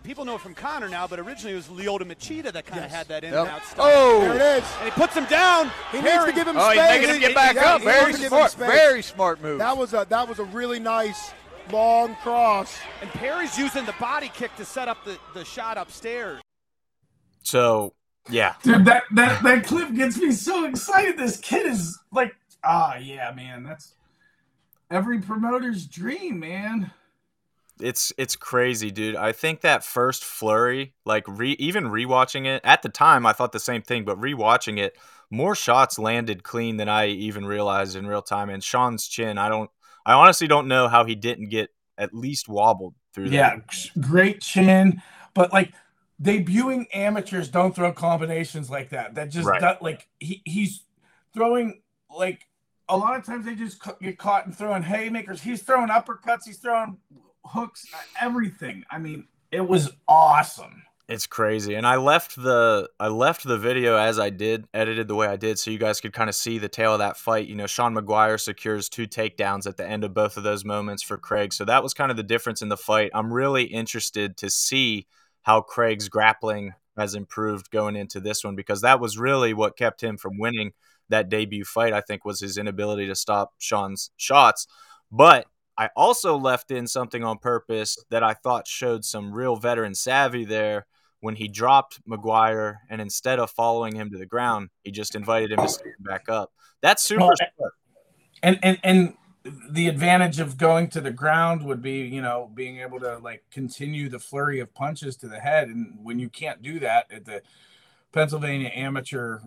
people 0.03 0.25
know 0.25 0.37
it 0.37 0.41
from 0.41 0.55
Conor 0.55 0.89
now, 0.89 1.07
but 1.07 1.19
originally 1.19 1.53
it 1.53 1.57
was 1.57 1.69
Lyoto 1.69 2.03
Machida 2.03 2.53
that 2.53 2.67
kind 2.67 2.85
of 2.85 2.91
yes. 2.91 2.93
had 2.93 3.09
that 3.09 3.25
in 3.25 3.33
yep. 3.33 3.41
and 3.41 3.51
out 3.51 3.65
stuff. 3.65 3.79
Oh, 3.81 4.21
there 4.21 4.35
it 4.35 4.63
is. 4.63 4.69
And 4.79 4.85
he 4.85 4.91
puts 4.91 5.15
him 5.15 5.25
down. 5.27 5.71
He 5.91 6.01
Perry. 6.01 6.13
needs 6.13 6.25
to 6.27 6.33
give 6.33 6.49
him 6.49 6.57
oh, 6.57 6.71
space. 6.71 6.79
Oh, 6.79 6.83
he's 6.83 7.01
making 7.01 7.15
him 7.15 7.21
get 7.21 7.35
back 7.35 7.57
up. 7.57 7.83
Very 7.83 8.13
smart. 8.13 8.55
Very 8.55 9.03
smart 9.03 9.43
move. 9.43 9.59
That 9.59 9.77
was 9.77 9.95
a 9.95 10.07
that 10.09 10.29
was 10.29 10.39
a 10.39 10.45
really 10.45 10.79
nice 10.79 11.33
long 11.71 12.15
cross. 12.17 12.79
And 13.01 13.11
Perry's 13.11 13.59
using 13.59 13.85
the 13.87 13.95
body 14.01 14.31
kick 14.35 14.55
to 14.57 14.65
set 14.65 14.89
up 14.89 15.05
the, 15.05 15.19
the 15.35 15.45
shot 15.45 15.79
upstairs. 15.79 16.41
So 17.43 17.95
yeah, 18.31 18.55
dude, 18.63 18.85
that 18.85 19.05
that 19.13 19.43
that 19.43 19.65
clip 19.65 19.95
gets 19.95 20.17
me 20.17 20.33
so 20.33 20.65
excited. 20.65 21.19
This 21.19 21.39
kid 21.39 21.67
is 21.67 21.99
like, 22.13 22.35
ah, 22.65 22.95
oh, 22.95 22.99
yeah, 22.99 23.33
man, 23.35 23.63
that's 23.65 23.95
every 24.91 25.21
promoter's 25.21 25.87
dream, 25.87 26.39
man 26.39 26.93
it's 27.83 28.13
it's 28.17 28.37
crazy, 28.37 28.91
dude. 28.91 29.17
I 29.17 29.33
think 29.33 29.61
that 29.63 29.85
first 29.85 30.25
flurry, 30.25 30.95
like 31.05 31.25
re 31.29 31.53
even 31.53 31.85
rewatching 31.85 32.47
it 32.47 32.61
at 32.65 32.83
the 32.83 32.89
time, 32.89 33.27
I 33.27 33.33
thought 33.33 33.53
the 33.53 33.61
same 33.61 33.83
thing, 33.83 34.05
but 34.05 34.21
rewatching 34.21 34.79
it, 34.79 34.97
more 35.31 35.55
shots 35.55 35.99
landed 35.99 36.43
clean 36.43 36.77
than 36.77 36.89
I 36.89 37.09
even 37.09 37.45
realized 37.47 37.97
in 37.97 38.07
real 38.07 38.23
time. 38.23 38.51
And 38.51 38.63
Sean's 38.63 39.07
chin, 39.09 39.39
I 39.39 39.49
don't, 39.49 39.71
I 40.07 40.13
honestly 40.13 40.47
don't 40.47 40.69
know 40.69 40.89
how 40.89 41.05
he 41.05 41.15
didn't 41.15 41.49
get 41.49 41.71
at 41.99 42.15
least 42.15 42.49
wobbled 42.49 42.95
through. 43.15 43.27
Yeah, 43.27 43.57
that. 43.57 44.01
great 44.01 44.41
chin, 44.41 45.03
but 45.35 45.53
like 45.53 45.73
debuting 46.23 46.87
amateurs 46.95 47.49
don't 47.49 47.75
throw 47.75 47.93
combinations 47.93 48.71
like 48.71 48.91
that. 48.91 49.15
That 49.15 49.31
just 49.31 49.49
Right. 49.49 49.83
like 49.83 50.09
he, 50.21 50.43
he's 50.45 50.83
throwing 51.35 51.83
like 52.15 52.47
a 52.89 52.97
lot 52.97 53.17
of 53.17 53.25
times 53.25 53.45
they 53.47 53.55
just 53.55 53.83
get 54.01 54.19
caught 54.19 54.47
and 54.47 54.57
throwing 54.57 54.83
haymakers. 54.83 55.41
He's 55.43 55.63
throwing 55.63 55.89
uppercuts. 55.89 56.41
He's 56.45 56.59
throwing 56.59 56.99
hooks. 57.45 57.87
Uh, 57.95 57.99
everything. 58.21 58.85
I 58.91 58.99
mean, 58.99 59.27
it 59.51 59.67
was 59.67 59.91
awesome. 60.09 60.83
It's 61.09 61.27
crazy. 61.27 61.75
And 61.75 61.87
I 61.87 61.97
left 61.97 62.41
the 62.41 62.89
I 62.99 63.09
left 63.09 63.45
the 63.45 63.59
video 63.59 63.97
as 63.97 64.19
I 64.19 64.31
did, 64.31 64.67
edited 64.73 65.09
the 65.09 65.15
way 65.15 65.27
I 65.27 65.37
did, 65.37 65.59
so 65.59 65.71
you 65.71 65.79
guys 65.79 66.01
could 66.01 66.13
kind 66.13 66.31
of 66.31 66.35
see 66.35 66.59
the 66.59 66.69
tail 66.69 66.93
of 66.95 67.01
that 67.01 67.17
fight. 67.17 67.49
You 67.49 67.57
know, 67.57 67.67
Sean 67.67 67.95
McGuire 67.95 68.41
secures 68.41 68.89
two 68.89 69.07
takedowns 69.07 69.67
at 69.67 69.77
the 69.77 69.87
end 69.87 70.05
of 70.05 70.15
both 70.15 70.37
of 70.37 70.43
those 70.43 70.65
moments 70.65 71.03
for 71.03 71.19
Craig. 71.19 71.53
So 71.53 71.65
that 71.65 71.83
was 71.83 71.93
kind 71.93 72.11
of 72.11 72.17
the 72.17 72.23
difference 72.23 72.63
in 72.63 72.69
the 72.69 72.77
fight. 72.77 73.11
I'm 73.15 73.33
really 73.33 73.65
interested 73.65 74.37
to 74.39 74.49
see 74.49 75.07
how 75.43 75.61
Craig's 75.61 76.09
grappling 76.09 76.73
has 76.97 77.15
improved 77.15 77.71
going 77.71 77.97
into 77.97 78.21
this 78.21 78.45
one 78.45 78.55
because 78.55 78.81
that 78.83 79.01
was 79.01 79.19
really 79.19 79.53
what 79.55 79.77
kept 79.77 80.03
him 80.03 80.17
from 80.17 80.39
winning 80.39 80.73
that 81.09 81.29
debut 81.29 81.65
fight, 81.65 81.93
I 81.93 82.01
think, 82.01 82.25
was 82.25 82.41
his 82.41 82.57
inability 82.57 83.07
to 83.07 83.15
stop 83.15 83.53
Sean's 83.59 84.11
shots. 84.17 84.67
But 85.11 85.47
I 85.79 85.91
also 85.97 86.37
left 86.37 86.71
in 86.71 86.87
something 86.87 87.25
on 87.25 87.39
purpose 87.39 87.97
that 88.11 88.23
I 88.23 88.35
thought 88.35 88.69
showed 88.69 89.05
some 89.05 89.33
real 89.33 89.57
veteran 89.57 89.95
savvy 89.95 90.45
there 90.45 90.87
when 91.21 91.37
he 91.37 91.49
dropped 91.49 92.01
McGuire 92.07 92.79
and 92.91 93.01
instead 93.01 93.39
of 93.39 93.51
following 93.51 93.95
him 93.95 94.11
to 94.11 94.19
the 94.19 94.27
ground, 94.27 94.71
he 94.83 94.91
just 94.91 95.15
invited 95.15 95.53
him 95.53 95.59
to 95.59 95.69
stand 95.69 95.95
back 96.01 96.29
up. 96.29 96.53
That's 96.83 97.03
super 97.03 97.21
Well, 97.21 97.33
smart. 97.57 97.73
and 98.43 98.59
and 98.63 98.79
and 98.83 99.15
the 99.71 99.89
advantage 99.89 100.41
of 100.41 100.57
going 100.57 100.89
to 100.89 101.01
the 101.01 101.11
ground 101.11 101.65
would 101.65 101.81
be 101.83 102.01
you 102.03 102.21
know 102.23 102.51
being 102.55 102.79
able 102.81 103.01
to 103.01 103.19
like 103.19 103.45
continue 103.51 104.09
the 104.09 104.19
flurry 104.19 104.61
of 104.61 104.73
punches 104.75 105.17
to 105.17 105.29
the 105.29 105.39
head 105.41 105.69
and 105.69 105.99
when 106.03 106.19
you 106.19 106.29
can't 106.29 106.63
do 106.63 106.79
that 106.81 107.11
at 107.11 107.25
the 107.25 107.43
pennsylvania 108.13 108.71
amateur 108.75 109.41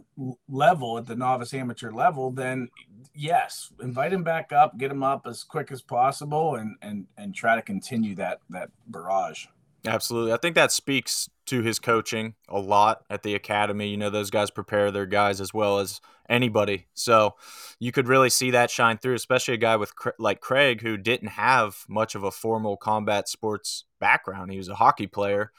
level 0.49 0.97
at 0.97 1.05
the 1.05 1.15
novice 1.15 1.53
amateur 1.53 1.91
level 1.91 2.31
then 2.31 2.69
yes 3.13 3.71
invite 3.81 4.11
him 4.11 4.23
back 4.23 4.51
up 4.51 4.77
get 4.77 4.91
him 4.91 5.03
up 5.03 5.25
as 5.27 5.43
quick 5.43 5.71
as 5.71 5.81
possible 5.81 6.55
and 6.55 6.75
and 6.81 7.05
and 7.17 7.33
try 7.35 7.55
to 7.55 7.61
continue 7.61 8.15
that 8.15 8.39
that 8.49 8.69
barrage 8.87 9.45
Absolutely. 9.87 10.33
I 10.33 10.37
think 10.37 10.55
that 10.55 10.71
speaks 10.71 11.29
to 11.47 11.61
his 11.61 11.79
coaching 11.79 12.33
a 12.49 12.59
lot 12.59 13.05
at 13.09 13.23
the 13.23 13.35
academy. 13.35 13.89
You 13.89 13.97
know, 13.97 14.09
those 14.09 14.31
guys 14.31 14.49
prepare 14.49 14.91
their 14.91 15.05
guys 15.05 15.39
as 15.39 15.53
well 15.53 15.79
as 15.79 16.01
anybody. 16.27 16.87
So 16.93 17.35
you 17.79 17.91
could 17.91 18.07
really 18.07 18.29
see 18.29 18.51
that 18.51 18.71
shine 18.71 18.97
through, 18.97 19.15
especially 19.15 19.53
a 19.53 19.57
guy 19.57 19.75
with 19.75 19.91
like 20.17 20.41
Craig 20.41 20.81
who 20.81 20.97
didn't 20.97 21.29
have 21.29 21.85
much 21.87 22.15
of 22.15 22.23
a 22.23 22.31
formal 22.31 22.77
combat 22.77 23.29
sports 23.29 23.85
background. 23.99 24.51
He 24.51 24.57
was 24.57 24.69
a 24.69 24.75
hockey 24.75 25.07
player 25.07 25.51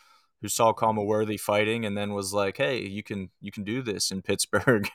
who 0.43 0.49
saw 0.49 0.73
Khama 0.73 1.03
Worthy 1.03 1.37
fighting 1.37 1.85
and 1.85 1.97
then 1.97 2.13
was 2.13 2.33
like, 2.35 2.57
"Hey, 2.59 2.81
you 2.83 3.03
can 3.03 3.31
you 3.41 3.51
can 3.53 3.65
do 3.65 3.83
this 3.83 4.11
in 4.11 4.23
Pittsburgh." 4.29 4.89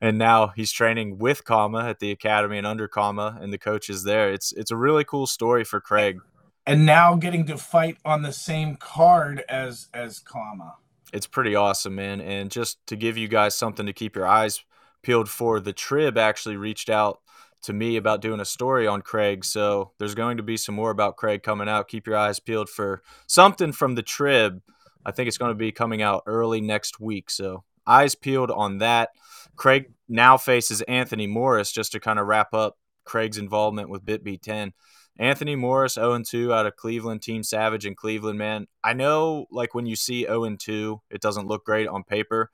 and 0.00 0.18
now 0.18 0.48
he's 0.56 0.72
training 0.72 1.18
with 1.18 1.44
Khama 1.44 1.88
at 1.88 1.98
the 2.00 2.10
academy 2.10 2.58
and 2.58 2.66
under 2.66 2.88
Khama 2.88 3.38
and 3.40 3.52
the 3.52 3.58
coaches 3.58 4.04
there. 4.04 4.30
It's 4.32 4.52
it's 4.52 4.70
a 4.70 4.76
really 4.76 5.04
cool 5.04 5.26
story 5.26 5.64
for 5.64 5.80
Craig. 5.80 6.18
and 6.66 6.86
now 6.86 7.14
getting 7.16 7.44
to 7.46 7.58
fight 7.58 7.98
on 8.04 8.22
the 8.22 8.32
same 8.32 8.76
card 8.76 9.42
as 9.48 9.88
as 9.92 10.20
Khama. 10.20 10.74
it's 11.12 11.26
pretty 11.26 11.54
awesome, 11.54 11.94
man. 11.94 12.20
And 12.20 12.50
just 12.50 12.84
to 12.86 12.96
give 12.96 13.16
you 13.16 13.28
guys 13.28 13.54
something 13.54 13.86
to 13.86 13.92
keep 13.92 14.16
your 14.16 14.26
eyes 14.26 14.64
peeled 15.02 15.28
for, 15.28 15.60
the 15.60 15.72
Trib 15.72 16.16
actually 16.18 16.56
reached 16.56 16.88
out 16.88 17.20
to 17.62 17.72
me 17.72 17.96
about 17.96 18.20
doing 18.20 18.40
a 18.40 18.44
story 18.44 18.86
on 18.86 19.00
Craig. 19.02 19.44
So 19.44 19.92
there's 19.98 20.14
going 20.14 20.36
to 20.38 20.42
be 20.42 20.56
some 20.56 20.74
more 20.74 20.90
about 20.90 21.16
Craig 21.16 21.42
coming 21.42 21.68
out. 21.68 21.88
Keep 21.88 22.06
your 22.06 22.16
eyes 22.16 22.38
peeled 22.40 22.68
for 22.68 23.02
something 23.26 23.72
from 23.72 23.94
the 23.94 24.02
Trib. 24.02 24.60
I 25.04 25.12
think 25.12 25.28
it's 25.28 25.38
going 25.38 25.50
to 25.50 25.54
be 25.54 25.72
coming 25.72 26.02
out 26.02 26.22
early 26.26 26.60
next 26.60 27.00
week. 27.00 27.30
So 27.30 27.64
eyes 27.86 28.14
peeled 28.14 28.50
on 28.50 28.78
that. 28.78 29.10
Craig 29.56 29.92
now 30.08 30.36
faces 30.36 30.82
Anthony 30.82 31.26
Morris 31.26 31.72
just 31.72 31.92
to 31.92 32.00
kind 32.00 32.18
of 32.18 32.26
wrap 32.26 32.54
up 32.54 32.78
Craig's 33.04 33.38
involvement 33.38 33.88
with 33.88 34.04
BitB 34.04 34.40
10. 34.40 34.72
Anthony 35.18 35.54
Morris 35.54 35.94
0 35.94 36.22
2 36.22 36.52
out 36.52 36.66
of 36.66 36.76
Cleveland, 36.76 37.22
Team 37.22 37.42
Savage 37.42 37.86
in 37.86 37.94
Cleveland, 37.94 38.38
man. 38.38 38.66
I 38.82 38.94
know, 38.94 39.46
like, 39.50 39.74
when 39.74 39.86
you 39.86 39.94
see 39.94 40.24
0 40.24 40.56
2, 40.56 41.00
it 41.10 41.20
doesn't 41.20 41.46
look 41.46 41.64
great 41.64 41.86
on 41.86 42.02
paper, 42.02 42.50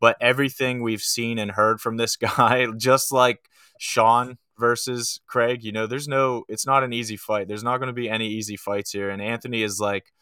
but 0.00 0.16
everything 0.20 0.82
we've 0.82 1.02
seen 1.02 1.38
and 1.38 1.52
heard 1.52 1.80
from 1.80 1.96
this 1.96 2.16
guy, 2.36 2.66
just 2.76 3.12
like 3.12 3.48
Sean 3.78 4.38
versus 4.58 5.20
Craig, 5.26 5.62
you 5.62 5.70
know, 5.70 5.86
there's 5.86 6.08
no, 6.08 6.44
it's 6.48 6.66
not 6.66 6.82
an 6.82 6.92
easy 6.92 7.16
fight. 7.16 7.46
There's 7.46 7.64
not 7.64 7.78
going 7.78 7.86
to 7.86 7.92
be 7.92 8.10
any 8.10 8.28
easy 8.28 8.56
fights 8.56 8.92
here. 8.92 9.10
And 9.10 9.22
Anthony 9.22 9.62
is 9.62 9.78
like 9.78 10.12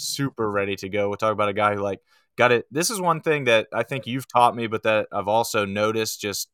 super 0.00 0.50
ready 0.50 0.76
to 0.76 0.88
go. 0.88 1.08
We'll 1.08 1.16
talk 1.16 1.32
about 1.32 1.48
a 1.48 1.54
guy 1.54 1.74
who, 1.74 1.80
like, 1.80 2.00
got 2.36 2.52
it. 2.52 2.66
This 2.70 2.90
is 2.90 3.00
one 3.00 3.20
thing 3.20 3.44
that 3.44 3.68
I 3.72 3.82
think 3.82 4.06
you've 4.06 4.28
taught 4.28 4.56
me, 4.56 4.66
but 4.66 4.82
that 4.84 5.08
I've 5.12 5.28
also 5.28 5.64
noticed 5.64 6.20
just 6.20 6.48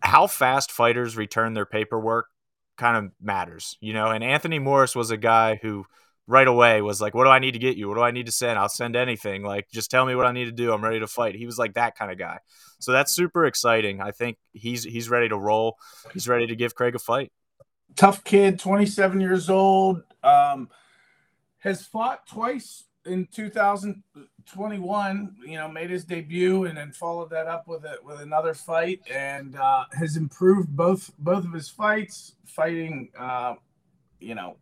how 0.00 0.26
fast 0.26 0.70
fighters 0.70 1.16
return 1.16 1.54
their 1.54 1.66
paperwork 1.66 2.28
kind 2.76 2.96
of 2.96 3.12
matters, 3.20 3.76
you 3.80 3.92
know. 3.92 4.06
And 4.06 4.22
Anthony 4.22 4.58
Morris 4.58 4.94
was 4.94 5.10
a 5.10 5.16
guy 5.16 5.58
who 5.60 5.84
right 6.26 6.46
away 6.46 6.80
was 6.82 7.00
like, 7.00 7.14
"What 7.14 7.24
do 7.24 7.30
I 7.30 7.38
need 7.40 7.52
to 7.52 7.58
get 7.58 7.76
you? 7.76 7.88
What 7.88 7.96
do 7.96 8.02
I 8.02 8.10
need 8.10 8.26
to 8.26 8.32
send? 8.32 8.58
I'll 8.58 8.68
send 8.68 8.96
anything. 8.96 9.42
Like, 9.42 9.68
just 9.70 9.90
tell 9.90 10.06
me 10.06 10.14
what 10.14 10.26
I 10.26 10.32
need 10.32 10.44
to 10.44 10.52
do. 10.52 10.72
I'm 10.72 10.84
ready 10.84 11.00
to 11.00 11.06
fight." 11.06 11.34
He 11.34 11.46
was 11.46 11.58
like 11.58 11.74
that 11.74 11.96
kind 11.96 12.12
of 12.12 12.18
guy. 12.18 12.38
So 12.78 12.92
that's 12.92 13.12
super 13.12 13.44
exciting. 13.46 14.00
I 14.00 14.12
think 14.12 14.38
he's 14.52 14.84
he's 14.84 15.10
ready 15.10 15.28
to 15.28 15.36
roll. 15.36 15.76
He's 16.12 16.28
ready 16.28 16.46
to 16.46 16.54
give 16.54 16.74
Craig 16.74 16.94
a 16.94 16.98
fight. 16.98 17.32
Tough 17.96 18.22
kid, 18.22 18.60
27 18.60 19.20
years 19.20 19.50
old, 19.50 20.02
um, 20.22 20.68
has 21.58 21.86
fought 21.86 22.26
twice 22.26 22.84
in 23.04 23.26
2021. 23.32 25.36
You 25.44 25.56
know, 25.56 25.68
made 25.68 25.90
his 25.90 26.04
debut 26.04 26.64
and 26.64 26.76
then 26.76 26.92
followed 26.92 27.30
that 27.30 27.46
up 27.46 27.66
with 27.66 27.84
it 27.84 28.04
with 28.04 28.20
another 28.20 28.54
fight, 28.54 29.00
and 29.12 29.56
uh, 29.56 29.84
has 29.92 30.16
improved 30.16 30.68
both 30.68 31.10
both 31.18 31.44
of 31.44 31.52
his 31.52 31.68
fights. 31.68 32.34
Fighting, 32.46 33.10
uh, 33.18 33.54
you 34.20 34.34
know, 34.34 34.56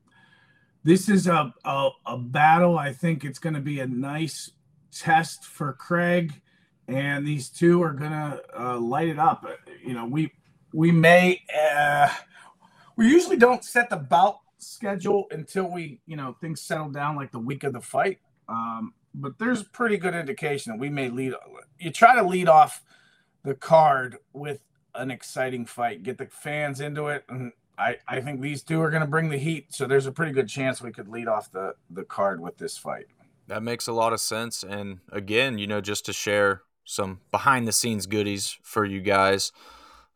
this 0.84 1.08
is 1.08 1.26
a, 1.26 1.52
a 1.64 1.90
a 2.06 2.18
battle. 2.18 2.78
I 2.78 2.92
think 2.92 3.24
it's 3.24 3.38
going 3.38 3.54
to 3.54 3.60
be 3.60 3.80
a 3.80 3.86
nice 3.86 4.50
test 4.92 5.44
for 5.44 5.72
Craig, 5.74 6.32
and 6.88 7.26
these 7.26 7.48
two 7.48 7.82
are 7.82 7.92
going 7.92 8.12
to 8.12 8.42
uh, 8.58 8.78
light 8.78 9.08
it 9.08 9.18
up. 9.18 9.46
You 9.84 9.94
know, 9.94 10.06
we 10.06 10.32
we 10.72 10.90
may. 10.90 11.42
Uh, 11.54 12.08
we 12.96 13.10
usually 13.10 13.36
don't 13.36 13.62
set 13.62 13.90
the 13.90 13.96
bout 13.96 14.38
schedule 14.58 15.26
until 15.30 15.70
we, 15.70 16.00
you 16.06 16.16
know, 16.16 16.36
things 16.40 16.60
settle 16.60 16.88
down 16.88 17.16
like 17.16 17.32
the 17.32 17.38
week 17.38 17.64
of 17.64 17.72
the 17.72 17.80
fight. 17.80 18.18
Um, 18.48 18.94
but 19.14 19.38
there's 19.38 19.62
pretty 19.62 19.96
good 19.96 20.14
indication 20.14 20.72
that 20.72 20.78
we 20.78 20.88
may 20.88 21.08
lead. 21.08 21.34
You 21.78 21.90
try 21.90 22.14
to 22.14 22.22
lead 22.22 22.48
off 22.48 22.82
the 23.44 23.54
card 23.54 24.18
with 24.32 24.60
an 24.94 25.10
exciting 25.10 25.66
fight, 25.66 26.02
get 26.02 26.18
the 26.18 26.26
fans 26.26 26.80
into 26.80 27.08
it, 27.08 27.24
and 27.28 27.52
I, 27.78 27.96
I 28.08 28.20
think 28.20 28.40
these 28.40 28.62
two 28.62 28.80
are 28.80 28.90
going 28.90 29.02
to 29.02 29.08
bring 29.08 29.28
the 29.28 29.38
heat. 29.38 29.74
So 29.74 29.86
there's 29.86 30.06
a 30.06 30.12
pretty 30.12 30.32
good 30.32 30.48
chance 30.48 30.80
we 30.80 30.92
could 30.92 31.08
lead 31.08 31.28
off 31.28 31.50
the 31.52 31.74
the 31.90 32.04
card 32.04 32.40
with 32.40 32.58
this 32.58 32.76
fight. 32.76 33.06
That 33.48 33.62
makes 33.62 33.86
a 33.86 33.92
lot 33.92 34.12
of 34.12 34.20
sense. 34.20 34.62
And 34.62 35.00
again, 35.12 35.58
you 35.58 35.66
know, 35.66 35.80
just 35.80 36.04
to 36.06 36.12
share 36.12 36.62
some 36.84 37.20
behind 37.30 37.68
the 37.68 37.72
scenes 37.72 38.06
goodies 38.06 38.56
for 38.62 38.84
you 38.84 39.00
guys. 39.00 39.52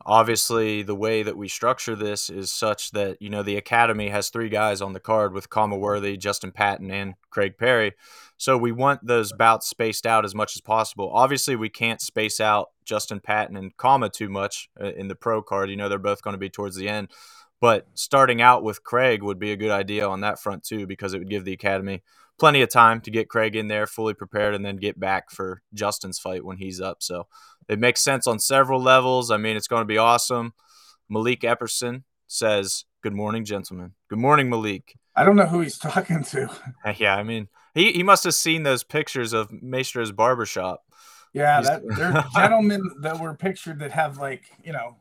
Obviously, 0.07 0.83
the 0.83 0.95
way 0.95 1.23
that 1.23 1.37
we 1.37 1.47
structure 1.47 1.95
this 1.95 2.31
is 2.31 2.51
such 2.51 2.91
that, 2.93 3.21
you 3.21 3.29
know, 3.29 3.43
the 3.43 3.57
Academy 3.57 4.09
has 4.09 4.31
three 4.31 4.49
guys 4.49 4.81
on 4.81 4.95
the 4.95 5.01
card 5.01 5.35
with 5.35 5.51
Khama 5.51 5.77
Worthy, 5.77 6.17
Justin 6.17 6.53
Patton, 6.53 6.91
and 6.91 7.15
Craig 7.29 7.59
Perry. 7.59 7.93
So 8.39 8.57
we 8.57 8.73
want 8.73 9.07
those 9.07 9.33
bouts 9.33 9.69
spaced 9.69 10.07
out 10.07 10.25
as 10.25 10.35
much 10.35 10.57
as 10.57 10.63
possible. 10.63 11.11
Obviously, 11.13 11.55
we 11.55 11.69
can't 11.69 12.01
space 12.01 12.41
out 12.41 12.71
Justin 12.87 13.21
Patton 13.21 13.57
and 13.57 13.77
Khama 13.77 14.09
too 14.09 14.31
much 14.31 14.71
uh, 14.81 14.93
in 14.93 15.09
the 15.09 15.15
pro 15.15 15.43
card. 15.43 15.69
You 15.69 15.77
know, 15.77 15.91
they're 15.91 15.99
both 15.99 16.23
going 16.23 16.35
to 16.35 16.39
be 16.39 16.49
towards 16.49 16.77
the 16.77 16.89
end. 16.89 17.09
But 17.61 17.87
starting 17.95 18.41
out 18.41 18.63
with 18.63 18.83
Craig 18.83 19.23
would 19.23 19.39
be 19.39 19.53
a 19.53 19.57
good 19.57 19.71
idea 19.71 20.09
on 20.09 20.21
that 20.21 20.41
front, 20.41 20.65
too, 20.65 20.87
because 20.87 21.13
it 21.13 21.19
would 21.19 21.31
give 21.31 21.45
the 21.45 21.53
Academy 21.53 22.03
plenty 22.39 22.63
of 22.63 22.71
time 22.71 23.03
to 23.03 23.11
get 23.11 23.29
Craig 23.29 23.55
in 23.55 23.69
there 23.69 23.87
fully 23.87 24.15
prepared 24.15 24.55
and 24.55 24.65
then 24.65 24.77
get 24.77 24.99
back 24.99 25.31
for 25.31 25.63
Justin's 25.75 26.19
fight 26.19 26.45
when 26.45 26.57
he's 26.57 26.81
up. 26.81 27.03
So 27.03 27.27
it 27.69 27.79
makes 27.79 28.01
sense 28.01 28.27
on 28.27 28.39
several 28.39 28.81
levels. 28.81 29.31
I 29.31 29.37
mean, 29.37 29.57
it's 29.57 29.69
going 29.69 29.83
to 29.83 29.87
be 29.87 29.99
awesome. 29.99 30.55
Malik 31.09 31.41
Epperson 31.41 32.05
says, 32.27 32.87
Good 33.03 33.15
morning, 33.15 33.45
gentlemen. 33.45 33.93
Good 34.09 34.19
morning, 34.19 34.51
Malik. 34.51 34.95
I 35.17 35.25
don't 35.25 35.37
know 35.37 35.47
who 35.47 35.61
he's 35.61 35.79
talking 35.79 36.25
to. 36.25 36.49
Yeah, 36.97 37.15
I 37.15 37.23
mean, 37.23 37.49
he, 37.75 37.93
he 37.93 38.03
must 38.03 38.25
have 38.25 38.35
seen 38.35 38.63
those 38.63 38.85
pictures 38.85 39.33
of 39.33 39.51
Maestro's 39.51 40.13
barbershop. 40.13 40.83
Yeah, 41.33 41.61
that, 41.61 41.83
they're 41.97 42.25
gentlemen 42.35 42.83
that 43.03 43.21
were 43.21 43.35
pictured 43.35 43.79
that 43.81 43.93
have 43.93 44.19
like 44.19 44.43
you 44.65 44.73
know 44.73 44.97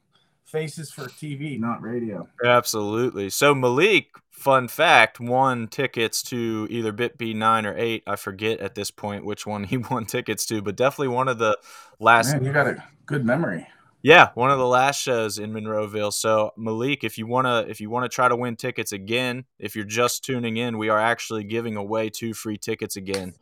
faces 0.49 0.91
for 0.91 1.05
TV, 1.05 1.59
not 1.59 1.81
radio. 1.81 2.27
Absolutely. 2.43 3.29
So 3.29 3.53
Malik, 3.53 4.07
fun 4.31 4.67
fact, 4.67 5.19
won 5.19 5.67
tickets 5.67 6.23
to 6.23 6.67
either 6.69 6.91
BitB 6.91 7.35
nine 7.35 7.65
or 7.65 7.77
eight. 7.77 8.03
I 8.07 8.15
forget 8.15 8.59
at 8.59 8.75
this 8.75 8.91
point 8.91 9.25
which 9.25 9.45
one 9.45 9.63
he 9.63 9.77
won 9.91 10.05
tickets 10.05 10.45
to, 10.47 10.61
but 10.61 10.75
definitely 10.75 11.09
one 11.09 11.27
of 11.27 11.37
the 11.37 11.57
last 11.99 12.33
Man, 12.33 12.43
you 12.43 12.53
got 12.53 12.67
a 12.67 12.83
good 13.05 13.25
memory. 13.25 13.67
Yeah, 14.01 14.29
one 14.33 14.49
of 14.49 14.57
the 14.57 14.65
last 14.65 15.01
shows 15.01 15.39
in 15.39 15.51
Monroeville. 15.51 16.13
So 16.13 16.51
Malik, 16.57 17.03
if 17.03 17.17
you 17.17 17.27
wanna 17.27 17.65
if 17.67 17.81
you 17.81 17.89
wanna 17.89 18.09
try 18.09 18.27
to 18.29 18.35
win 18.35 18.55
tickets 18.55 18.91
again, 18.91 19.45
if 19.59 19.75
you're 19.75 19.85
just 19.85 20.23
tuning 20.23 20.57
in, 20.57 20.77
we 20.77 20.89
are 20.89 20.99
actually 20.99 21.43
giving 21.43 21.75
away 21.75 22.09
two 22.09 22.33
free 22.33 22.57
tickets 22.57 22.95
again 22.95 23.35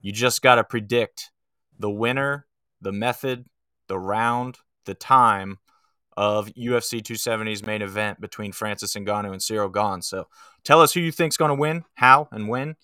You 0.00 0.12
just 0.12 0.42
got 0.42 0.54
to 0.56 0.64
predict 0.64 1.30
the 1.78 1.90
winner, 1.90 2.46
the 2.80 2.92
method, 2.92 3.44
the 3.88 3.98
round, 3.98 4.58
the 4.86 4.94
time 4.94 5.58
of 6.16 6.48
UFC 6.54 7.02
270's 7.02 7.64
main 7.64 7.82
event 7.82 8.20
between 8.20 8.52
Francis 8.52 8.94
Ngannou 8.94 9.32
and 9.32 9.40
Ciryl 9.40 9.72
Gane. 9.72 10.02
So 10.02 10.26
tell 10.64 10.80
us 10.80 10.92
who 10.92 11.00
you 11.00 11.12
think's 11.12 11.36
going 11.36 11.50
to 11.50 11.54
win, 11.54 11.84
how, 11.94 12.28
and 12.30 12.48
when. 12.48 12.76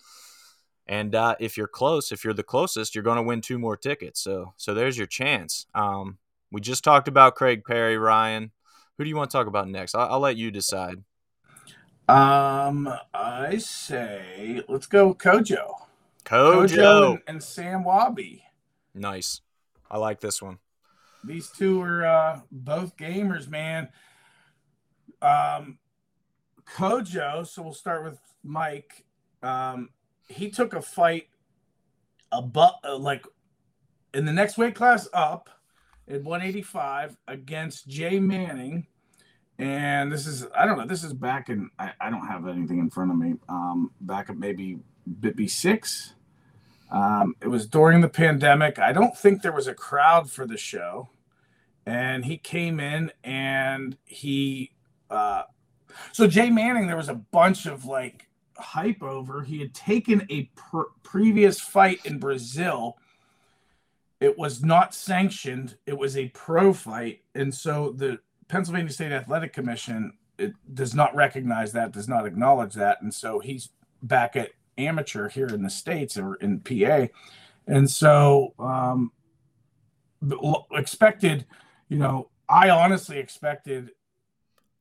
And 0.87 1.15
uh, 1.15 1.35
if 1.41 1.57
you're 1.57 1.67
close, 1.67 2.13
if 2.13 2.25
you're 2.25 2.35
the 2.35 2.43
closest, 2.43 2.95
you're 2.95 3.05
going 3.05 3.17
to 3.17 3.23
win 3.23 3.41
two 3.41 3.59
more 3.59 3.77
tickets. 3.77 4.21
So 4.21 4.53
so 4.57 4.73
there's 4.73 4.97
your 4.97 5.07
chance. 5.07 5.67
Um, 5.75 6.19
we 6.53 6.61
just 6.61 6.85
talked 6.85 7.09
about 7.09 7.35
Craig 7.35 7.65
Perry, 7.65 7.99
Ryan. 7.99 8.53
Who 8.97 9.05
do 9.05 9.11
you 9.11 9.17
want 9.17 9.31
to 9.31 9.37
talk 9.37 9.49
about 9.49 9.69
next? 9.69 9.95
I'll, 9.95 10.13
I'll 10.13 10.21
let 10.21 10.37
you 10.37 10.51
decide. 10.51 11.03
Um, 12.09 12.89
I 13.13 13.59
say 13.59 14.63
let's 14.69 14.87
go 14.87 15.13
Kojo. 15.13 15.73
Kojo, 16.25 16.67
Kojo 16.67 17.11
and, 17.11 17.23
and 17.27 17.43
Sam 17.43 17.85
Wabi. 17.85 18.45
Nice. 18.95 19.41
I 19.91 19.99
like 19.99 20.21
this 20.21 20.41
one. 20.41 20.59
These 21.27 21.51
two 21.51 21.83
are 21.83 22.07
uh, 22.07 22.41
both 22.51 22.97
gamers, 22.97 23.49
man. 23.49 23.89
Um, 25.21 25.79
Kojo. 26.67 27.47
So 27.47 27.63
we'll 27.63 27.73
start 27.73 28.05
with 28.05 28.19
Mike. 28.45 29.05
Um, 29.43 29.91
he 30.29 30.51
took 30.51 30.73
a 30.75 30.83
fight 30.83 31.29
above, 32.33 32.75
uh, 32.85 32.97
like 32.97 33.25
in 34.15 34.25
the 34.25 34.33
next 34.33 34.59
weight 34.59 34.75
class 34.75 35.09
up 35.13 35.51
at 36.09 36.23
185 36.23 37.17
against 37.29 37.89
Jay 37.89 38.19
Manning. 38.19 38.87
And 39.59 40.13
this 40.13 40.27
is, 40.27 40.47
I 40.55 40.67
don't 40.67 40.77
know, 40.77 40.87
this 40.87 41.03
is 41.03 41.15
back 41.15 41.49
in, 41.49 41.71
I, 41.79 41.93
I 42.01 42.11
don't 42.11 42.27
have 42.27 42.47
anything 42.47 42.79
in 42.79 42.91
front 42.91 43.11
of 43.11 43.17
me. 43.17 43.35
Um, 43.49 43.91
back 44.01 44.29
at 44.29 44.37
maybe 44.37 44.79
BitB 45.21 45.49
six. 45.51 46.15
Um, 46.91 47.35
it 47.41 47.49
was 47.49 47.67
during 47.67 48.01
the 48.01 48.09
pandemic. 48.09 48.79
I 48.79 48.93
don't 48.93 49.17
think 49.17 49.43
there 49.43 49.53
was 49.53 49.67
a 49.67 49.75
crowd 49.75 50.31
for 50.31 50.47
the 50.47 50.57
show. 50.57 51.09
And 51.87 52.25
he 52.25 52.37
came 52.37 52.81
in 52.81 53.13
and 53.23 53.97
he, 54.05 54.73
uh, 55.09 55.45
so 56.13 56.27
Jay 56.27 56.51
Manning, 56.51 56.87
there 56.87 56.97
was 56.97 57.09
a 57.09 57.15
bunch 57.15 57.67
of 57.67 57.85
like 57.85 58.27
hype 58.59 59.03
over. 59.03 59.43
He 59.43 59.59
had 59.59 59.75
taken 59.75 60.27
a 60.31 60.51
pr- 60.57 60.93
previous 61.03 61.61
fight 61.61 62.01
in 62.05 62.19
Brazil. 62.19 62.97
It 64.21 64.39
was 64.39 64.63
not 64.63 64.95
sanctioned. 64.95 65.77
It 65.87 65.97
was 65.97 66.17
a 66.17 66.29
pro 66.29 66.73
fight, 66.73 67.21
and 67.35 67.55
so 67.55 67.93
the 67.97 68.19
Pennsylvania 68.49 68.91
State 68.91 69.13
Athletic 69.13 69.53
Commission 69.53 70.15
it 70.39 70.53
does 70.75 70.95
not 70.95 71.15
recognize 71.15 71.73
that, 71.73 71.93
does 71.93 72.09
not 72.09 72.27
acknowledge 72.27 72.75
that, 72.75 73.01
and 73.03 73.13
so 73.13 73.39
he's 73.39 73.71
back 74.03 74.37
at 74.37 74.51
amateur 74.79 75.29
here 75.29 75.47
in 75.47 75.63
the 75.63 75.71
states 75.71 76.19
or 76.19 76.35
in 76.37 76.61
PA, 76.61 77.07
and 77.67 77.91
so 77.91 78.55
um, 78.59 79.13
expected, 80.73 81.47
you 81.89 81.99
know, 81.99 82.31
I 82.49 82.71
honestly 82.71 83.19
expected 83.19 83.91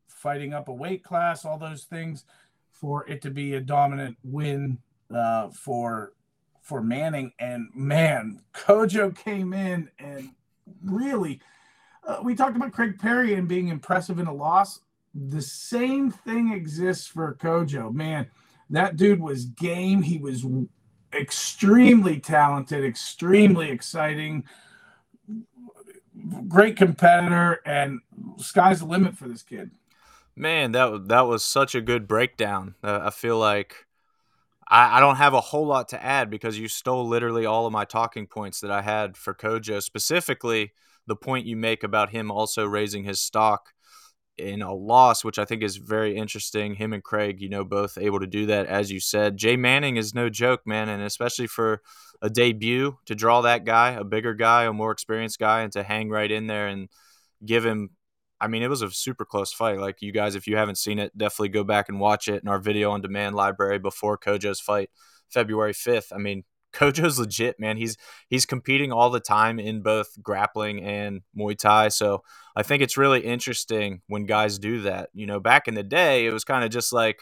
fighting 0.08 0.54
up 0.54 0.68
a 0.68 0.74
weight 0.74 1.04
class, 1.04 1.46
all 1.46 1.58
those 1.58 1.84
things 1.84 2.26
for 2.72 3.08
it 3.08 3.22
to 3.22 3.30
be 3.30 3.54
a 3.54 3.62
dominant 3.62 4.18
win 4.24 4.80
uh, 5.14 5.50
for 5.50 6.14
for 6.62 6.82
Manning. 6.82 7.32
And 7.40 7.70
man, 7.76 8.42
Kojo 8.54 9.16
came 9.16 9.54
in 9.54 9.90
and 10.00 10.32
really, 10.84 11.42
uh, 12.08 12.20
we 12.24 12.36
talked 12.36 12.58
about 12.58 12.72
Craig 12.72 12.98
Perry 13.00 13.36
and 13.36 13.48
being 13.48 13.68
impressive 13.68 14.20
in 14.20 14.28
a 14.28 14.34
loss. 14.34 14.80
The 15.14 15.42
same 15.42 16.12
thing 16.12 16.52
exists 16.52 17.08
for 17.08 17.36
Kojo. 17.36 17.94
Man, 17.94 18.28
that 18.70 18.98
dude 18.98 19.22
was 19.22 19.46
game. 19.46 20.02
He 20.02 20.18
was 20.18 20.46
extremely 21.14 22.20
talented, 22.20 22.84
extremely 22.84 23.70
exciting, 23.70 24.44
great 26.48 26.78
competitor, 26.78 27.62
and 27.66 28.00
sky's 28.38 28.80
the 28.80 28.86
limit 28.86 29.18
for 29.18 29.28
this 29.28 29.44
kid. 29.44 29.72
Man, 30.36 30.72
that 30.74 31.08
that 31.08 31.22
was 31.22 31.44
such 31.44 31.76
a 31.76 31.82
good 31.82 32.08
breakdown. 32.08 32.76
Uh, 32.84 33.00
I 33.04 33.10
feel 33.10 33.38
like 33.38 33.86
I, 34.68 34.98
I 34.98 35.00
don't 35.00 35.16
have 35.16 35.34
a 35.34 35.42
whole 35.42 35.66
lot 35.66 35.90
to 35.90 36.04
add 36.04 36.30
because 36.30 36.60
you 36.60 36.68
stole 36.68 37.08
literally 37.08 37.46
all 37.46 37.66
of 37.66 37.74
my 37.74 37.86
talking 37.86 38.28
points 38.28 38.60
that 38.62 38.72
I 38.72 38.82
had 38.82 39.16
for 39.16 39.34
Kojo. 39.34 39.82
Specifically, 39.82 40.74
the 41.08 41.16
point 41.16 41.46
you 41.46 41.56
make 41.56 41.84
about 41.84 42.10
him 42.10 42.32
also 42.32 42.66
raising 42.66 43.04
his 43.04 43.22
stock 43.22 43.75
in 44.38 44.62
a 44.62 44.74
loss, 44.74 45.24
which 45.24 45.40
I 45.40 45.46
think 45.46 45.64
is 45.64 45.78
very 45.78 46.16
interesting. 46.16 46.76
Him 46.76 46.94
and 46.94 47.04
Craig, 47.04 47.42
you 47.42 47.50
know, 47.50 47.64
both 47.64 47.98
able 47.98 48.20
to 48.20 48.28
do 48.28 48.46
that, 48.48 48.66
as 48.68 48.92
you 48.92 49.00
said. 49.00 49.38
Jay 49.38 49.56
Manning 49.56 49.98
is 49.98 50.14
no 50.14 50.30
joke, 50.30 50.62
man, 50.66 50.90
and 50.90 51.02
especially 51.04 51.48
for 51.48 51.82
a 52.22 52.30
debut 52.30 52.98
to 53.06 53.16
draw 53.16 53.42
that 53.42 53.66
guy, 53.66 53.92
a 53.92 54.04
bigger 54.04 54.34
guy, 54.34 54.66
a 54.66 54.74
more 54.74 54.92
experienced 54.92 55.40
guy, 55.40 55.62
and 55.62 55.72
to 55.74 55.84
hang 55.84 56.10
right 56.10 56.32
in 56.32 56.48
there 56.48 56.68
and 56.68 56.90
give 57.46 57.66
him 57.66 57.92
I 58.40 58.48
mean, 58.48 58.64
it 58.64 58.70
was 58.70 58.82
a 58.82 58.92
super 58.92 59.26
close 59.26 59.54
fight. 59.54 59.80
Like 59.80 60.02
you 60.02 60.12
guys, 60.12 60.36
if 60.36 60.48
you 60.48 60.58
haven't 60.58 60.78
seen 60.78 61.00
it, 61.00 61.18
definitely 61.18 61.50
go 61.50 61.64
back 61.64 61.90
and 61.90 62.00
watch 62.00 62.28
it 62.28 62.44
in 62.44 62.50
our 62.50 62.60
video 62.60 62.92
on 62.92 63.02
demand 63.02 63.36
library 63.36 63.80
before 63.80 64.18
Kojo's 64.18 64.60
fight, 64.60 64.90
February 65.30 65.74
fifth. 65.74 66.12
I 66.14 66.18
mean, 66.18 66.44
Kojo's 66.76 67.20
legit, 67.20 67.60
man. 67.60 67.78
He's 67.78 67.98
he's 68.30 68.46
competing 68.46 68.92
all 68.92 69.10
the 69.10 69.20
time 69.20 69.60
in 69.60 69.82
both 69.82 70.22
grappling 70.22 70.84
and 70.84 71.22
Muay 71.38 71.58
Thai. 71.58 71.88
So 71.90 72.24
I 72.56 72.64
think 72.64 72.84
it's 72.84 72.98
really 72.98 73.22
interesting 73.22 74.02
when 74.08 74.26
guys 74.26 74.60
do 74.60 74.82
that. 74.82 75.10
You 75.14 75.26
know, 75.26 75.40
back 75.40 75.68
in 75.68 75.76
the 75.76 75.84
day, 75.84 76.26
it 76.26 76.34
was 76.34 76.44
kind 76.44 76.64
of 76.64 76.70
just 76.70 76.92
like 76.94 77.20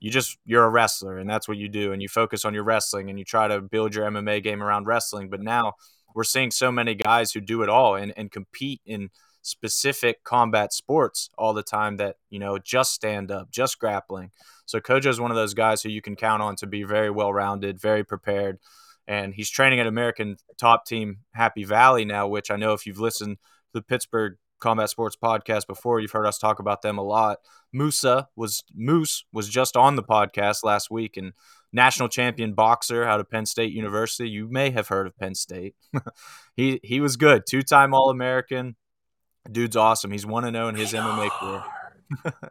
you 0.00 0.10
just 0.10 0.38
you're 0.44 0.64
a 0.64 0.70
wrestler 0.70 1.18
and 1.18 1.28
that's 1.28 1.48
what 1.48 1.58
you 1.58 1.68
do, 1.68 1.92
and 1.92 2.00
you 2.00 2.08
focus 2.08 2.44
on 2.44 2.54
your 2.54 2.64
wrestling 2.64 3.10
and 3.10 3.18
you 3.18 3.24
try 3.24 3.48
to 3.48 3.60
build 3.60 3.94
your 3.94 4.10
MMA 4.10 4.42
game 4.42 4.62
around 4.62 4.86
wrestling. 4.86 5.28
But 5.28 5.40
now 5.40 5.74
we're 6.14 6.24
seeing 6.24 6.50
so 6.50 6.72
many 6.72 6.94
guys 6.94 7.32
who 7.32 7.40
do 7.40 7.62
it 7.62 7.68
all 7.68 7.94
and, 7.94 8.12
and 8.16 8.30
compete 8.30 8.80
in 8.86 9.10
specific 9.48 10.22
combat 10.24 10.72
sports 10.72 11.30
all 11.38 11.54
the 11.54 11.62
time 11.62 11.96
that, 11.96 12.16
you 12.30 12.38
know, 12.38 12.58
just 12.58 12.92
stand 12.92 13.30
up, 13.30 13.50
just 13.50 13.78
grappling. 13.78 14.30
So 14.66 14.80
Kojo 14.80 15.06
is 15.06 15.20
one 15.20 15.30
of 15.30 15.36
those 15.36 15.54
guys 15.54 15.82
who 15.82 15.88
you 15.88 16.02
can 16.02 16.16
count 16.16 16.42
on 16.42 16.56
to 16.56 16.66
be 16.66 16.84
very 16.84 17.10
well 17.10 17.32
rounded, 17.32 17.80
very 17.80 18.04
prepared. 18.04 18.58
And 19.06 19.34
he's 19.34 19.48
training 19.48 19.80
at 19.80 19.86
American 19.86 20.36
top 20.58 20.84
team 20.84 21.20
Happy 21.32 21.64
Valley 21.64 22.04
now, 22.04 22.28
which 22.28 22.50
I 22.50 22.56
know 22.56 22.74
if 22.74 22.86
you've 22.86 23.00
listened 23.00 23.38
to 23.38 23.80
the 23.80 23.82
Pittsburgh 23.82 24.36
Combat 24.60 24.90
Sports 24.90 25.16
podcast 25.16 25.66
before, 25.66 26.00
you've 26.00 26.12
heard 26.12 26.26
us 26.26 26.38
talk 26.38 26.58
about 26.58 26.82
them 26.82 26.98
a 26.98 27.02
lot. 27.02 27.38
Musa 27.72 28.28
was 28.36 28.64
Moose 28.74 29.24
was 29.32 29.48
just 29.48 29.76
on 29.76 29.96
the 29.96 30.02
podcast 30.02 30.64
last 30.64 30.90
week 30.90 31.16
and 31.16 31.32
national 31.72 32.08
champion 32.08 32.54
boxer 32.54 33.04
out 33.04 33.20
of 33.20 33.30
Penn 33.30 33.46
State 33.46 33.72
University. 33.72 34.28
You 34.28 34.48
may 34.48 34.70
have 34.70 34.88
heard 34.88 35.06
of 35.06 35.16
Penn 35.16 35.34
State. 35.34 35.74
he 36.56 36.80
he 36.82 37.00
was 37.00 37.16
good, 37.16 37.44
two 37.48 37.62
time 37.62 37.94
All 37.94 38.10
American, 38.10 38.76
Dude's 39.50 39.76
awesome. 39.76 40.10
He's 40.10 40.26
one 40.26 40.44
to 40.44 40.50
zero 40.50 40.68
in 40.68 40.74
his 40.74 40.92
we 40.92 40.98
MMA 40.98 41.30
career. 41.30 41.64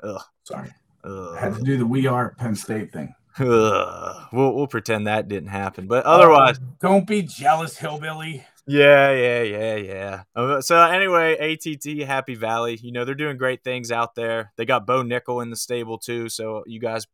Sorry, 0.43 0.69
Ugh. 1.04 1.36
I 1.36 1.39
had 1.39 1.56
to 1.56 1.62
do 1.63 1.78
the 1.78 1.86
"We 1.86 2.08
Are 2.08 2.36
Penn 2.38 2.56
State" 2.56 2.91
thing. 2.91 3.13
Ugh. 3.39 4.28
We'll 4.32 4.54
we'll 4.56 4.67
pretend 4.67 5.08
that 5.08 5.28
didn't 5.28 5.50
happen, 5.50 5.88
but 5.88 6.06
otherwise, 6.06 6.60
don't 6.80 7.06
be 7.06 7.21
jealous, 7.21 7.78
hillbilly. 7.78 8.45
Yeah, 8.69 9.12
yeah, 9.13 9.43
yeah, 9.43 9.76
yeah. 9.76 10.23
Uh, 10.36 10.60
so 10.60 10.78
anyway, 10.82 11.38
ATT 11.54 12.06
Happy 12.06 12.36
Valley, 12.36 12.78
you 12.82 12.91
know 12.91 13.06
they're 13.06 13.15
doing 13.15 13.38
great 13.38 13.63
things 13.63 13.91
out 13.91 14.15
there. 14.15 14.52
They 14.58 14.65
got 14.65 14.86
Bo 14.86 15.04
Nickal 15.04 15.41
in 15.41 15.50
the 15.50 15.56
stable 15.56 15.97
too, 15.97 16.28
so 16.28 16.63
you 16.67 16.80
guys, 16.80 17.08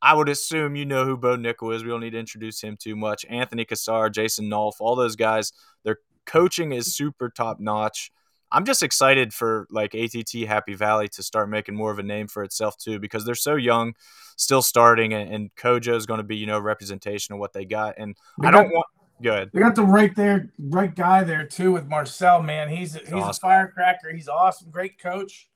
I 0.00 0.14
would 0.14 0.28
assume 0.28 0.76
you 0.76 0.86
know 0.86 1.04
who 1.04 1.16
Bo 1.16 1.36
Nickal 1.36 1.74
is. 1.74 1.82
We 1.82 1.90
don't 1.90 2.00
need 2.00 2.10
to 2.10 2.18
introduce 2.18 2.60
him 2.60 2.76
too 2.76 2.94
much. 2.94 3.26
Anthony 3.28 3.64
Cassar, 3.64 4.08
Jason 4.08 4.48
Nolf, 4.48 4.74
all 4.78 4.94
those 4.94 5.16
guys. 5.16 5.52
Their 5.82 5.98
coaching 6.26 6.70
is 6.70 6.94
super 6.94 7.28
top 7.28 7.58
notch. 7.58 8.12
I'm 8.52 8.64
just 8.64 8.82
excited 8.82 9.32
for 9.32 9.66
like 9.70 9.94
ATT 9.94 10.32
Happy 10.46 10.74
Valley 10.74 11.08
to 11.08 11.22
start 11.22 11.48
making 11.48 11.74
more 11.74 11.90
of 11.90 11.98
a 11.98 12.02
name 12.02 12.26
for 12.26 12.42
itself 12.42 12.76
too, 12.76 12.98
because 12.98 13.24
they're 13.24 13.34
so 13.34 13.54
young, 13.54 13.94
still 14.36 14.62
starting, 14.62 15.12
and, 15.14 15.32
and 15.32 15.54
Kojo 15.54 15.94
is 15.94 16.06
going 16.06 16.18
to 16.18 16.24
be 16.24 16.36
you 16.36 16.46
know 16.46 16.58
representation 16.58 17.34
of 17.34 17.38
what 17.38 17.52
they 17.52 17.64
got. 17.64 17.94
And 17.98 18.16
they 18.40 18.48
I 18.48 18.50
got, 18.50 18.62
don't 18.62 18.70
want 18.72 18.86
good. 19.22 19.50
They 19.52 19.60
got 19.60 19.74
the 19.74 19.84
right 19.84 20.14
there, 20.14 20.52
right 20.58 20.94
guy 20.94 21.24
there 21.24 21.46
too 21.46 21.72
with 21.72 21.86
Marcel. 21.86 22.42
Man, 22.42 22.68
he's 22.68 22.94
he's 22.94 23.12
awesome. 23.12 23.30
a 23.30 23.34
firecracker. 23.34 24.12
He's 24.12 24.28
awesome, 24.28 24.70
great 24.70 24.98
coach. 24.98 25.48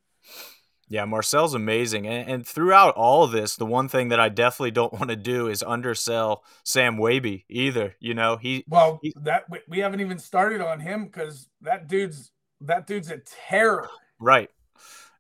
Yeah, 0.89 1.07
Marcel's 1.07 1.55
amazing. 1.55 2.07
And, 2.07 2.29
and, 2.29 2.47
throughout 2.47 2.95
all 2.95 3.25
of 3.25 3.31
this, 3.31 3.57
the 3.57 3.65
one 3.65 3.89
thing 3.89 4.11
that 4.11 4.21
I 4.21 4.29
definitely 4.29 4.73
don't 4.73 4.93
want 4.99 5.09
to 5.09 5.17
do 5.17 5.49
is 5.49 5.63
undersell 5.63 6.45
Sam 6.63 6.99
Waby 6.99 7.47
either. 7.49 7.97
You 8.01 8.15
know, 8.15 8.37
he 8.37 8.65
well 8.69 9.01
that 9.23 9.45
we 9.69 9.79
haven't 9.79 10.01
even 10.01 10.19
started 10.19 10.61
on 10.61 10.81
him 10.81 11.07
because 11.07 11.49
that 11.63 11.89
dude's 11.89 12.31
that 12.67 12.87
dude's 12.87 13.11
a 13.11 13.19
terror. 13.49 13.89
Right. 14.19 14.51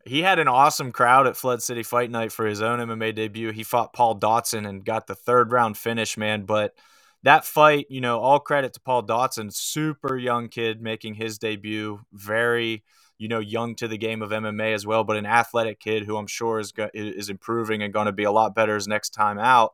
He 0.06 0.22
had 0.22 0.38
an 0.38 0.48
awesome 0.48 0.92
crowd 0.92 1.26
at 1.26 1.36
Flood 1.36 1.62
City 1.62 1.82
Fight 1.82 2.10
Night 2.10 2.30
for 2.30 2.46
his 2.46 2.60
own 2.60 2.78
MMA 2.78 3.14
debut. 3.14 3.52
He 3.52 3.62
fought 3.62 3.94
Paul 3.94 4.18
Dotson 4.18 4.68
and 4.68 4.84
got 4.84 5.06
the 5.06 5.14
third 5.14 5.50
round 5.50 5.78
finish, 5.78 6.18
man. 6.18 6.42
But 6.44 6.74
that 7.22 7.46
fight, 7.46 7.86
you 7.88 8.02
know, 8.02 8.20
all 8.20 8.38
credit 8.38 8.74
to 8.74 8.80
Paul 8.80 9.02
Dotson, 9.04 9.52
super 9.52 10.16
young 10.18 10.48
kid 10.48 10.82
making 10.82 11.14
his 11.14 11.38
debut, 11.38 12.00
very, 12.12 12.84
you 13.16 13.28
know, 13.28 13.38
young 13.38 13.74
to 13.76 13.88
the 13.88 13.96
game 13.96 14.20
of 14.20 14.30
MMA 14.30 14.74
as 14.74 14.86
well, 14.86 15.04
but 15.04 15.16
an 15.16 15.24
athletic 15.24 15.80
kid 15.80 16.04
who 16.04 16.18
I'm 16.18 16.26
sure 16.26 16.60
is 16.60 16.74
is 16.92 17.30
improving 17.30 17.82
and 17.82 17.94
going 17.94 18.06
to 18.06 18.12
be 18.12 18.24
a 18.24 18.32
lot 18.32 18.54
better 18.54 18.74
his 18.74 18.86
next 18.86 19.10
time 19.10 19.38
out. 19.38 19.72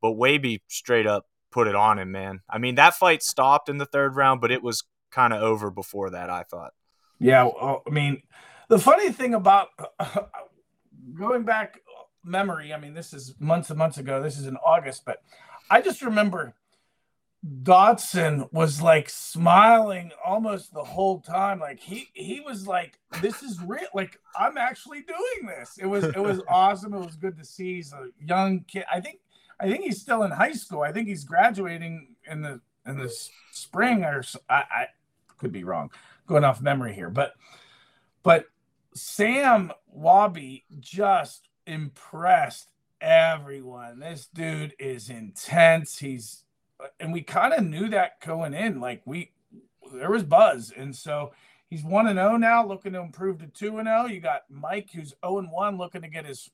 But 0.00 0.12
Waby 0.12 0.62
straight 0.68 1.08
up 1.08 1.26
put 1.50 1.68
it 1.68 1.74
on 1.74 1.98
him, 1.98 2.10
man. 2.10 2.40
I 2.48 2.58
mean, 2.58 2.76
that 2.76 2.94
fight 2.94 3.22
stopped 3.22 3.68
in 3.68 3.78
the 3.78 3.86
third 3.86 4.16
round, 4.16 4.40
but 4.40 4.50
it 4.50 4.62
was 4.62 4.84
kind 5.10 5.32
of 5.32 5.42
over 5.42 5.70
before 5.70 6.10
that. 6.10 6.30
I 6.30 6.44
thought. 6.44 6.72
Yeah, 7.22 7.48
I 7.48 7.90
mean, 7.90 8.22
the 8.68 8.78
funny 8.78 9.12
thing 9.12 9.34
about 9.34 9.68
uh, 9.98 10.22
going 11.14 11.44
back 11.44 11.80
memory, 12.24 12.74
I 12.74 12.78
mean, 12.78 12.94
this 12.94 13.12
is 13.12 13.34
months 13.38 13.70
and 13.70 13.78
months 13.78 13.98
ago. 13.98 14.20
This 14.22 14.38
is 14.38 14.46
in 14.46 14.56
August, 14.56 15.04
but 15.04 15.22
I 15.70 15.80
just 15.80 16.02
remember 16.02 16.54
Dodson 17.62 18.48
was 18.52 18.82
like 18.82 19.08
smiling 19.08 20.10
almost 20.24 20.74
the 20.74 20.82
whole 20.82 21.20
time. 21.20 21.60
Like 21.60 21.80
he 21.80 22.08
he 22.12 22.40
was 22.40 22.66
like, 22.66 22.98
"This 23.20 23.42
is 23.42 23.60
real. 23.62 23.86
Like 23.94 24.18
I'm 24.36 24.56
actually 24.56 25.02
doing 25.02 25.46
this." 25.46 25.78
It 25.78 25.86
was 25.86 26.04
it 26.04 26.20
was 26.20 26.40
awesome. 26.48 26.94
It 26.94 27.04
was 27.04 27.16
good 27.16 27.36
to 27.38 27.44
see. 27.44 27.76
He's 27.76 27.92
a 27.92 28.08
young 28.20 28.60
kid. 28.60 28.84
I 28.92 29.00
think 29.00 29.20
I 29.60 29.68
think 29.70 29.84
he's 29.84 30.00
still 30.00 30.24
in 30.24 30.32
high 30.32 30.52
school. 30.52 30.82
I 30.82 30.92
think 30.92 31.08
he's 31.08 31.24
graduating 31.24 32.14
in 32.28 32.42
the 32.42 32.60
in 32.84 32.98
the 32.98 33.12
spring 33.52 34.04
or 34.04 34.24
I, 34.48 34.54
I 34.54 34.86
could 35.38 35.52
be 35.52 35.64
wrong, 35.64 35.90
going 36.26 36.44
off 36.44 36.60
memory 36.60 36.94
here, 36.94 37.10
but 37.10 37.34
but 38.22 38.46
Sam 38.94 39.72
Wabi 39.88 40.64
just 40.80 41.48
impressed 41.66 42.72
everyone. 43.00 43.98
This 43.98 44.28
dude 44.32 44.74
is 44.78 45.10
intense. 45.10 45.98
He's 45.98 46.44
and 47.00 47.12
we 47.12 47.22
kind 47.22 47.52
of 47.52 47.64
knew 47.64 47.88
that 47.90 48.20
going 48.20 48.54
in. 48.54 48.80
Like 48.80 49.02
we 49.04 49.32
there 49.92 50.10
was 50.10 50.22
buzz. 50.22 50.72
And 50.76 50.94
so 50.94 51.32
he's 51.68 51.82
1 51.82 52.06
and 52.06 52.18
0 52.18 52.36
now, 52.36 52.66
looking 52.66 52.92
to 52.92 53.00
improve 53.00 53.38
to 53.38 53.46
2 53.46 53.78
and 53.78 53.88
0. 53.88 54.06
You 54.06 54.20
got 54.20 54.42
Mike 54.48 54.90
who's 54.92 55.14
0 55.24 55.38
and 55.38 55.50
1 55.50 55.78
looking 55.78 56.02
to 56.02 56.08
get 56.08 56.26
his 56.26 56.50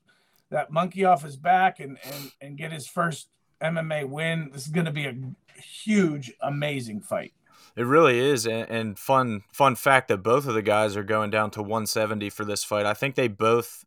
that 0.49 0.71
monkey 0.71 1.05
off 1.05 1.23
his 1.23 1.37
back 1.37 1.79
and 1.79 1.97
and 2.03 2.31
and 2.41 2.57
get 2.57 2.71
his 2.71 2.87
first 2.87 3.29
MMA 3.61 4.07
win. 4.07 4.49
This 4.51 4.63
is 4.65 4.71
going 4.71 4.85
to 4.85 4.91
be 4.91 5.05
a 5.05 5.15
huge 5.61 6.33
amazing 6.41 7.01
fight. 7.01 7.33
It 7.75 7.83
really 7.83 8.19
is, 8.19 8.45
and, 8.45 8.69
and, 8.69 8.99
fun 8.99 9.43
fun 9.53 9.75
fact 9.75 10.07
that 10.09 10.17
both 10.17 10.47
of 10.47 10.53
the 10.53 10.61
guys 10.61 10.97
are 10.97 11.03
going 11.03 11.29
down 11.29 11.51
to 11.51 11.61
170 11.61 12.29
for 12.29 12.43
this 12.43 12.63
fight. 12.63 12.85
I 12.85 12.93
think 12.93 13.15
they 13.15 13.27
both 13.27 13.85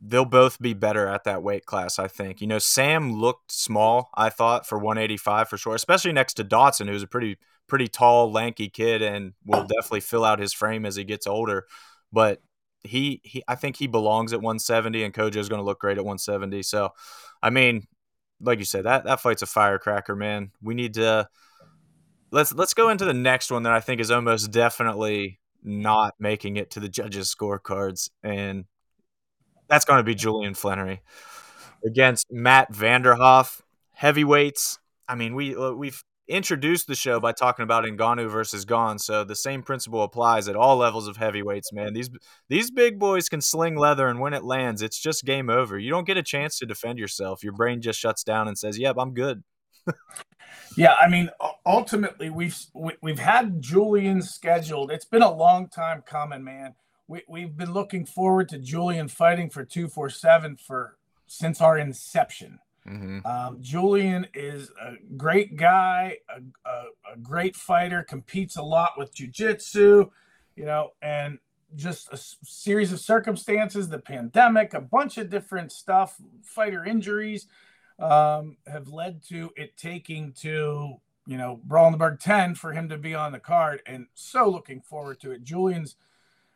they'll 0.00 0.24
both 0.24 0.60
be 0.60 0.74
better 0.74 1.06
at 1.06 1.24
that 1.24 1.42
weight 1.42 1.64
class. 1.64 1.98
I 1.98 2.08
think. 2.08 2.40
You 2.40 2.46
know, 2.46 2.58
Sam 2.58 3.12
looked 3.12 3.52
small. 3.52 4.10
I 4.14 4.28
thought 4.28 4.66
for 4.66 4.78
185 4.78 5.48
for 5.48 5.56
sure, 5.56 5.74
especially 5.74 6.12
next 6.12 6.34
to 6.34 6.44
Dodson, 6.44 6.88
who's 6.88 7.02
a 7.02 7.06
pretty 7.06 7.38
pretty 7.68 7.88
tall, 7.88 8.30
lanky 8.30 8.68
kid, 8.68 9.00
and 9.00 9.32
will 9.46 9.62
definitely 9.62 10.00
fill 10.00 10.24
out 10.24 10.40
his 10.40 10.52
frame 10.52 10.84
as 10.84 10.96
he 10.96 11.04
gets 11.04 11.26
older. 11.26 11.66
But 12.12 12.42
he, 12.82 13.20
he 13.24 13.42
I 13.48 13.54
think 13.54 13.76
he 13.76 13.86
belongs 13.86 14.32
at 14.32 14.40
170, 14.40 15.04
and 15.04 15.14
Kojo 15.14 15.36
is 15.36 15.48
going 15.48 15.60
to 15.60 15.64
look 15.64 15.80
great 15.80 15.98
at 15.98 16.04
170. 16.04 16.62
So, 16.62 16.90
I 17.42 17.50
mean, 17.50 17.86
like 18.40 18.58
you 18.58 18.64
said, 18.64 18.84
that 18.84 19.04
that 19.04 19.20
fight's 19.20 19.42
a 19.42 19.46
firecracker, 19.46 20.16
man. 20.16 20.50
We 20.60 20.74
need 20.74 20.94
to 20.94 21.28
let's 22.30 22.52
let's 22.54 22.74
go 22.74 22.88
into 22.88 23.04
the 23.04 23.14
next 23.14 23.50
one 23.50 23.62
that 23.64 23.72
I 23.72 23.80
think 23.80 24.00
is 24.00 24.10
almost 24.10 24.50
definitely 24.50 25.40
not 25.62 26.14
making 26.18 26.56
it 26.56 26.70
to 26.72 26.80
the 26.80 26.88
judges' 26.88 27.34
scorecards, 27.34 28.10
and 28.22 28.64
that's 29.68 29.84
going 29.84 29.98
to 29.98 30.04
be 30.04 30.14
Julian 30.14 30.54
Flannery 30.54 31.02
against 31.84 32.26
Matt 32.30 32.72
Vanderhoff. 32.72 33.60
Heavyweights. 33.92 34.78
I 35.08 35.14
mean, 35.14 35.34
we 35.34 35.54
we've 35.74 36.02
introduced 36.26 36.86
the 36.86 36.94
show 36.94 37.18
by 37.18 37.32
talking 37.32 37.64
about 37.64 37.84
Ngannou 37.84 38.30
versus 38.30 38.64
Gane, 38.64 38.98
so 38.98 39.24
the 39.24 39.34
same 39.34 39.62
principle 39.62 40.02
applies 40.02 40.48
at 40.48 40.56
all 40.56 40.76
levels 40.76 41.08
of 41.08 41.16
heavyweights. 41.16 41.72
Man, 41.72 41.92
these 41.92 42.08
these 42.48 42.70
big 42.70 42.98
boys 42.98 43.28
can 43.28 43.40
sling 43.40 43.76
leather, 43.76 44.08
and 44.08 44.20
when 44.20 44.32
it 44.32 44.44
lands, 44.44 44.80
it's 44.80 44.98
just 44.98 45.24
game 45.24 45.50
over. 45.50 45.78
You 45.78 45.90
don't 45.90 46.06
get 46.06 46.16
a 46.16 46.22
chance 46.22 46.58
to 46.58 46.66
defend 46.66 46.98
yourself. 46.98 47.42
Your 47.42 47.52
brain 47.52 47.82
just 47.82 47.98
shuts 47.98 48.24
down 48.24 48.48
and 48.48 48.56
says, 48.56 48.78
"Yep, 48.78 48.96
I'm 48.98 49.12
good." 49.12 49.42
Yeah, 50.76 50.94
I 51.00 51.08
mean, 51.08 51.30
ultimately, 51.66 52.30
we've 52.30 52.56
we've 53.02 53.18
had 53.18 53.60
Julian 53.60 54.22
scheduled. 54.22 54.90
It's 54.90 55.04
been 55.04 55.22
a 55.22 55.32
long 55.32 55.68
time 55.68 56.02
coming, 56.02 56.44
man. 56.44 56.74
We 57.08 57.22
we've 57.28 57.56
been 57.56 57.72
looking 57.72 58.06
forward 58.06 58.48
to 58.50 58.58
Julian 58.58 59.08
fighting 59.08 59.50
for 59.50 59.64
two 59.64 59.88
four 59.88 60.10
seven 60.10 60.56
for 60.56 60.96
since 61.26 61.60
our 61.60 61.76
inception. 61.76 62.58
Mm-hmm. 62.88 63.26
Um, 63.26 63.58
Julian 63.60 64.26
is 64.32 64.70
a 64.80 64.94
great 65.16 65.56
guy, 65.56 66.18
a, 66.28 66.40
a, 66.68 66.84
a 67.14 67.18
great 67.20 67.56
fighter, 67.56 68.02
competes 68.02 68.56
a 68.56 68.62
lot 68.62 68.92
with 68.96 69.14
jujitsu, 69.14 70.10
you 70.56 70.64
know, 70.64 70.92
and 71.02 71.38
just 71.76 72.08
a 72.12 72.16
series 72.16 72.92
of 72.92 73.00
circumstances, 73.00 73.88
the 73.88 73.98
pandemic, 73.98 74.72
a 74.74 74.80
bunch 74.80 75.18
of 75.18 75.30
different 75.30 75.72
stuff, 75.72 76.16
fighter 76.42 76.84
injuries 76.84 77.46
um, 78.00 78.56
have 78.66 78.88
led 78.88 79.22
to 79.28 79.50
it 79.56 79.76
taking 79.76 80.32
to 80.40 80.94
you 81.26 81.36
know 81.36 81.60
Brawlenberg 81.66 82.20
10 82.20 82.54
for 82.54 82.72
him 82.72 82.88
to 82.88 82.98
be 82.98 83.14
on 83.14 83.32
the 83.32 83.38
card 83.38 83.82
and 83.86 84.06
so 84.14 84.48
looking 84.48 84.80
forward 84.80 85.20
to 85.20 85.32
it. 85.32 85.44
Julian's 85.44 85.96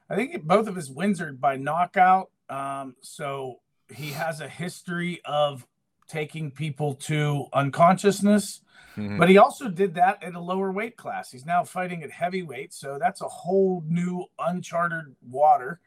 I 0.08 0.16
think 0.16 0.44
both 0.44 0.68
of 0.68 0.76
his 0.76 0.90
wins 0.90 1.20
are 1.20 1.32
by 1.32 1.56
knockout. 1.56 2.30
Um, 2.48 2.96
so 3.00 3.60
he 3.92 4.10
has 4.10 4.40
a 4.40 4.48
history 4.48 5.20
of 5.24 5.66
taking 6.08 6.50
people 6.50 6.94
to 6.94 7.46
unconsciousness, 7.52 8.60
mm-hmm. 8.96 9.18
but 9.18 9.28
he 9.28 9.38
also 9.38 9.68
did 9.68 9.94
that 9.94 10.22
at 10.22 10.34
a 10.34 10.40
lower 10.40 10.70
weight 10.70 10.96
class. 10.96 11.30
He's 11.30 11.46
now 11.46 11.64
fighting 11.64 12.02
at 12.02 12.10
heavyweight, 12.10 12.74
so 12.74 12.98
that's 12.98 13.22
a 13.22 13.28
whole 13.28 13.82
new 13.86 14.26
uncharted 14.38 15.16
water. 15.26 15.80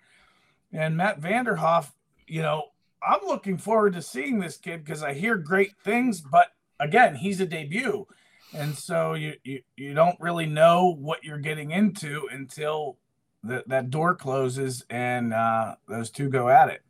And 0.74 0.98
Matt 0.98 1.22
Vanderhoff, 1.22 1.92
you 2.26 2.42
know, 2.42 2.70
I'm 3.02 3.20
looking 3.26 3.58
forward 3.58 3.94
to 3.94 4.02
seeing 4.02 4.40
this 4.40 4.58
kid 4.58 4.84
because 4.84 5.04
I 5.04 5.14
hear 5.14 5.36
great 5.36 5.74
things, 5.84 6.22
but 6.22 6.48
again, 6.80 7.16
he's 7.16 7.40
a 7.40 7.46
debut. 7.46 8.08
And 8.54 8.78
so 8.78 9.14
you, 9.14 9.34
you, 9.44 9.62
you 9.76 9.94
don't 9.94 10.20
really 10.20 10.46
know 10.46 10.96
what 11.00 11.24
you're 11.24 11.38
getting 11.38 11.72
into 11.72 12.28
until 12.32 12.98
the, 13.44 13.64
that 13.68 13.90
door 13.90 14.16
closes 14.16 14.86
and 14.90 15.34
uh, 15.34 15.76
those 15.88 16.10
two 16.10 16.30
go 16.30 16.50
at 16.50 16.70
it. 16.70 16.82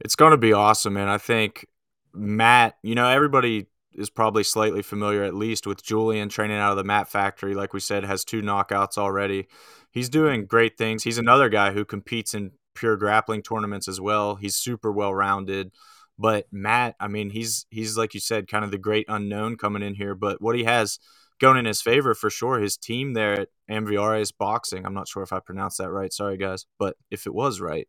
It's 0.00 0.14
going 0.14 0.30
to 0.30 0.36
be 0.38 0.52
awesome, 0.52 0.96
And 0.96 1.10
I 1.10 1.18
think 1.18 1.66
Matt, 2.12 2.76
you 2.82 2.94
know, 2.94 3.08
everybody 3.08 3.66
is 3.92 4.10
probably 4.10 4.44
slightly 4.44 4.82
familiar 4.82 5.24
at 5.24 5.34
least 5.34 5.66
with 5.66 5.82
Julian 5.82 6.28
training 6.28 6.56
out 6.56 6.70
of 6.70 6.76
the 6.76 6.84
Mat 6.84 7.08
Factory. 7.08 7.54
Like 7.54 7.72
we 7.72 7.80
said, 7.80 8.04
has 8.04 8.24
two 8.24 8.42
knockouts 8.42 8.96
already. 8.96 9.48
He's 9.90 10.08
doing 10.08 10.46
great 10.46 10.78
things. 10.78 11.02
He's 11.02 11.18
another 11.18 11.48
guy 11.48 11.72
who 11.72 11.84
competes 11.84 12.32
in 12.32 12.52
pure 12.78 12.96
grappling 12.96 13.42
tournaments 13.42 13.88
as 13.88 14.00
well. 14.00 14.36
He's 14.36 14.56
super 14.56 14.92
well 14.92 15.14
rounded. 15.14 15.72
But 16.18 16.46
Matt, 16.50 16.96
I 16.98 17.08
mean, 17.08 17.30
he's 17.30 17.66
he's 17.70 17.96
like 17.96 18.14
you 18.14 18.20
said, 18.20 18.48
kind 18.48 18.64
of 18.64 18.70
the 18.70 18.78
great 18.78 19.06
unknown 19.08 19.56
coming 19.56 19.82
in 19.82 19.94
here. 19.94 20.14
But 20.14 20.40
what 20.42 20.56
he 20.56 20.64
has 20.64 20.98
going 21.38 21.56
in 21.56 21.64
his 21.64 21.80
favor 21.80 22.14
for 22.14 22.30
sure, 22.30 22.58
his 22.58 22.76
team 22.76 23.12
there 23.14 23.40
at 23.42 23.48
Amviares 23.70 24.32
Boxing. 24.36 24.84
I'm 24.84 24.94
not 24.94 25.08
sure 25.08 25.22
if 25.22 25.32
I 25.32 25.40
pronounced 25.40 25.78
that 25.78 25.90
right. 25.90 26.12
Sorry, 26.12 26.36
guys, 26.36 26.66
but 26.78 26.96
if 27.10 27.26
it 27.26 27.34
was 27.34 27.60
right, 27.60 27.88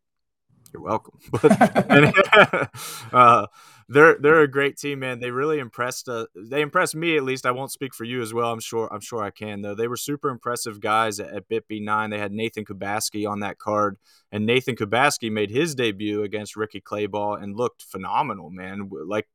you're 0.74 0.84
welcome. 0.84 1.20
But 1.32 2.70
uh, 3.14 3.48
they're 3.92 4.18
they're 4.20 4.42
a 4.42 4.48
great 4.48 4.78
team, 4.78 5.00
man. 5.00 5.20
They 5.20 5.32
really 5.32 5.58
impressed. 5.58 6.08
Uh, 6.08 6.28
they 6.36 6.62
impressed 6.62 6.96
me 6.96 7.18
at 7.18 7.24
least. 7.24 7.48
I 7.48 7.52
won't 7.52 7.72
speak 7.72 7.96
for 7.96 8.04
you 8.04 8.22
as 8.22 8.34
well. 8.34 8.52
I'm 8.52 8.60
sure. 8.60 8.88
I'm 8.94 9.02
sure 9.02 9.24
I 9.24 9.32
can 9.32 9.64
though. 9.64 9.74
They 9.74 9.88
were 9.88 9.98
super 9.98 10.30
impressive 10.30 10.80
guys 10.80 11.20
at, 11.20 11.34
at 11.34 11.50
BitB 11.50 11.84
nine. 11.84 12.12
They 12.12 12.20
had 12.20 12.32
Nathan 12.32 12.66
Kubaski 12.66 13.28
on 13.28 13.40
that 13.40 13.58
card, 13.58 13.98
and 14.32 14.46
Nathan 14.46 14.76
Kubaski 14.76 15.32
made 15.32 15.50
his 15.50 15.74
debut 15.74 16.22
against 16.22 16.56
Ricky 16.56 16.80
Clayball 16.80 17.42
and 17.42 17.58
looked 17.58 17.82
phenomenal, 17.82 18.52
man. 18.52 18.92
Like 19.08 19.28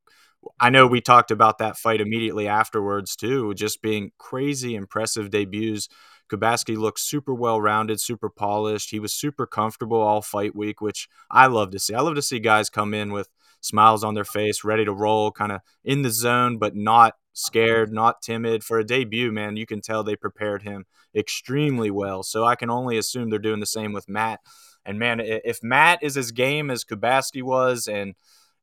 I 0.61 0.71
know 0.71 0.87
we 0.87 1.01
talked 1.01 1.33
about 1.33 1.59
that 1.59 1.77
fight 1.77 2.01
immediately 2.01 2.47
afterwards 2.47 3.17
too, 3.17 3.55
just 3.55 3.83
being 3.83 4.13
crazy 4.19 4.77
impressive 4.77 5.31
debuts. 5.31 5.89
Kubaski 6.31 6.77
looked 6.77 7.01
super 7.01 7.35
well 7.35 7.61
rounded, 7.61 8.01
super 8.01 8.31
polished. 8.31 8.91
He 8.91 9.01
was 9.01 9.13
super 9.13 9.47
comfortable 9.47 10.01
all 10.01 10.23
fight 10.23 10.55
week, 10.55 10.81
which 10.81 11.09
I 11.29 11.49
love 11.49 11.73
to 11.73 11.81
see. 11.81 11.95
I 11.95 12.01
love 12.01 12.15
to 12.15 12.23
see 12.23 12.39
guys 12.39 12.71
come 12.71 12.95
in 12.95 13.13
with 13.13 13.29
smiles 13.65 14.05
on 14.05 14.15
their 14.15 14.25
face, 14.25 14.63
ready 14.63 14.85
to 14.85 14.93
roll, 14.93 15.33
kind 15.33 15.53
of 15.53 15.61
in 15.83 16.03
the 16.03 16.11
zone, 16.11 16.59
but 16.59 16.77
not 16.77 17.15
scared, 17.33 17.93
not 17.93 18.23
timid. 18.23 18.63
For 18.63 18.79
a 18.79 18.85
debut, 18.85 19.33
man, 19.33 19.57
you 19.57 19.67
can 19.67 19.81
tell 19.81 20.05
they 20.05 20.17
prepared 20.17 20.63
him 20.63 20.85
extremely 21.15 21.91
well. 21.91 22.23
So 22.23 22.45
I 22.45 22.57
can 22.57 22.71
only 22.71 22.99
assume 22.99 23.31
they're 23.31 23.39
doing 23.39 23.61
the 23.61 23.67
same 23.67 23.93
with 23.93 24.09
Matt. 24.09 24.41
And 24.85 24.99
man, 24.99 25.21
if 25.21 25.63
Matt 25.63 26.03
is 26.03 26.17
as 26.17 26.31
game 26.31 26.71
as 26.71 26.85
Kubaski 26.85 27.43
was, 27.43 27.87
and 27.87 28.15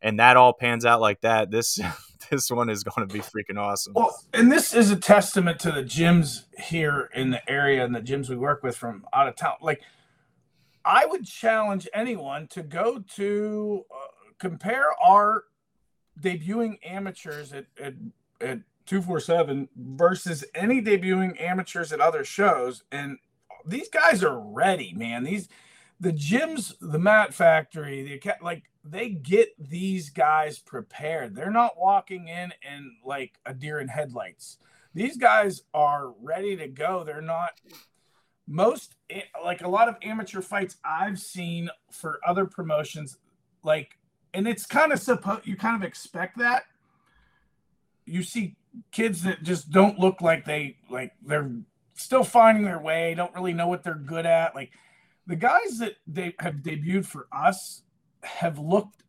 and 0.03 0.19
that 0.19 0.37
all 0.37 0.53
pans 0.53 0.85
out 0.85 1.01
like 1.01 1.21
that, 1.21 1.49
this 1.49 1.79
this 2.29 2.51
one 2.51 2.69
is 2.69 2.83
going 2.83 3.07
to 3.07 3.11
be 3.11 3.21
freaking 3.21 3.57
awesome. 3.57 3.93
Well, 3.95 4.15
and 4.33 4.51
this 4.51 4.73
is 4.73 4.91
a 4.91 4.95
testament 4.95 5.59
to 5.61 5.71
the 5.71 5.83
gyms 5.83 6.43
here 6.59 7.09
in 7.15 7.31
the 7.31 7.49
area 7.49 7.83
and 7.83 7.95
the 7.95 8.01
gyms 8.01 8.29
we 8.29 8.35
work 8.35 8.61
with 8.61 8.77
from 8.77 9.05
out 9.13 9.27
of 9.27 9.35
town. 9.35 9.55
Like, 9.61 9.81
I 10.85 11.07
would 11.07 11.25
challenge 11.25 11.87
anyone 11.93 12.47
to 12.49 12.61
go 12.61 13.03
to 13.15 13.85
uh, 13.91 14.20
compare 14.41 14.87
our 14.99 15.45
debuting 16.19 16.79
amateurs 16.83 17.53
at, 17.53 17.67
at, 17.79 17.93
at 18.41 18.59
247 18.87 19.69
versus 19.77 20.43
any 20.55 20.81
debuting 20.81 21.39
amateurs 21.39 21.93
at 21.93 22.01
other 22.01 22.25
shows. 22.25 22.83
And 22.91 23.19
these 23.65 23.87
guys 23.87 24.23
are 24.23 24.39
ready, 24.39 24.93
man. 24.93 25.23
These, 25.23 25.47
the 25.99 26.11
gyms, 26.11 26.73
the 26.81 26.97
Mat 26.97 27.35
Factory, 27.35 28.01
the 28.01 28.33
like 28.41 28.63
they 28.83 29.09
get 29.09 29.49
these 29.59 30.09
guys 30.09 30.57
prepared. 30.57 31.35
They're 31.35 31.51
not 31.51 31.79
walking 31.79 32.27
in 32.27 32.51
and 32.67 32.91
like 33.05 33.33
a 33.45 33.53
deer 33.53 33.79
in 33.79 33.87
headlights. 33.87 34.57
these 34.95 35.17
guys 35.17 35.61
are 35.73 36.11
ready 36.19 36.57
to 36.57 36.67
go. 36.67 37.03
They're 37.03 37.21
not 37.21 37.51
most 38.47 38.95
eh, 39.09 39.21
like 39.43 39.61
a 39.61 39.69
lot 39.69 39.87
of 39.87 39.95
amateur 40.01 40.41
fights 40.41 40.77
I've 40.83 41.19
seen 41.19 41.69
for 41.91 42.19
other 42.25 42.45
promotions, 42.45 43.17
like, 43.63 43.97
and 44.33 44.47
it's 44.47 44.65
kind 44.65 44.91
of 44.91 44.99
supposed 44.99 45.45
you 45.45 45.55
kind 45.55 45.81
of 45.81 45.87
expect 45.87 46.37
that. 46.37 46.63
You 48.05 48.23
see 48.23 48.55
kids 48.91 49.23
that 49.23 49.43
just 49.43 49.71
don't 49.71 49.99
look 49.99 50.21
like 50.21 50.45
they 50.45 50.77
like 50.89 51.13
they're 51.25 51.51
still 51.95 52.23
finding 52.23 52.63
their 52.63 52.79
way, 52.79 53.13
don't 53.13 53.33
really 53.35 53.53
know 53.53 53.67
what 53.67 53.83
they're 53.83 53.95
good 53.95 54.25
at. 54.25 54.55
Like 54.55 54.71
the 55.27 55.35
guys 55.35 55.77
that 55.79 55.95
they 56.07 56.33
have 56.39 56.55
debuted 56.55 57.05
for 57.05 57.27
us 57.31 57.83
have 58.23 58.59
looked 58.59 59.03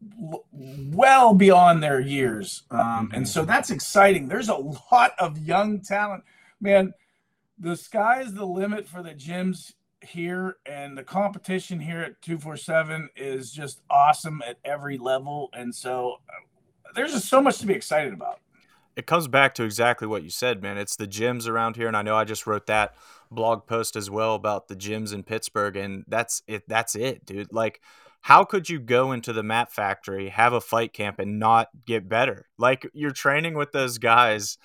well 0.00 1.34
beyond 1.34 1.82
their 1.82 2.00
years. 2.00 2.62
Um, 2.70 3.10
and 3.12 3.28
so 3.28 3.44
that's 3.44 3.70
exciting. 3.70 4.28
There's 4.28 4.48
a 4.48 4.54
lot 4.92 5.12
of 5.18 5.38
young 5.38 5.80
talent. 5.80 6.24
Man, 6.60 6.92
the 7.58 7.76
sky 7.76 8.20
is 8.22 8.34
the 8.34 8.44
limit 8.44 8.86
for 8.86 9.02
the 9.02 9.14
gyms 9.14 9.72
here, 10.02 10.56
and 10.66 10.96
the 10.96 11.02
competition 11.02 11.80
here 11.80 12.00
at 12.00 12.20
247 12.22 13.10
is 13.16 13.52
just 13.52 13.80
awesome 13.90 14.42
at 14.46 14.58
every 14.64 14.98
level. 14.98 15.50
And 15.52 15.74
so 15.74 16.16
uh, 16.28 16.92
there's 16.94 17.12
just 17.12 17.28
so 17.28 17.40
much 17.40 17.58
to 17.58 17.66
be 17.66 17.74
excited 17.74 18.12
about. 18.12 18.40
It 18.96 19.06
comes 19.06 19.28
back 19.28 19.54
to 19.54 19.62
exactly 19.62 20.08
what 20.08 20.24
you 20.24 20.30
said, 20.30 20.60
man. 20.60 20.76
It's 20.76 20.96
the 20.96 21.06
gyms 21.06 21.48
around 21.48 21.76
here, 21.76 21.86
and 21.86 21.96
I 21.96 22.02
know 22.02 22.16
I 22.16 22.24
just 22.24 22.46
wrote 22.48 22.66
that 22.66 22.94
blog 23.30 23.66
post 23.66 23.94
as 23.94 24.10
well 24.10 24.34
about 24.34 24.66
the 24.66 24.74
gyms 24.74 25.14
in 25.14 25.22
Pittsburgh, 25.22 25.76
and 25.76 26.04
that's 26.08 26.42
it. 26.48 26.64
That's 26.66 26.96
it, 26.96 27.24
dude. 27.24 27.52
Like, 27.52 27.80
how 28.22 28.42
could 28.44 28.68
you 28.68 28.80
go 28.80 29.12
into 29.12 29.32
the 29.32 29.44
mat 29.44 29.70
factory, 29.70 30.30
have 30.30 30.52
a 30.52 30.60
fight 30.60 30.92
camp, 30.92 31.20
and 31.20 31.38
not 31.38 31.68
get 31.86 32.08
better? 32.08 32.46
Like, 32.58 32.90
you're 32.92 33.12
training 33.12 33.54
with 33.54 33.70
those 33.70 33.98
guys 33.98 34.58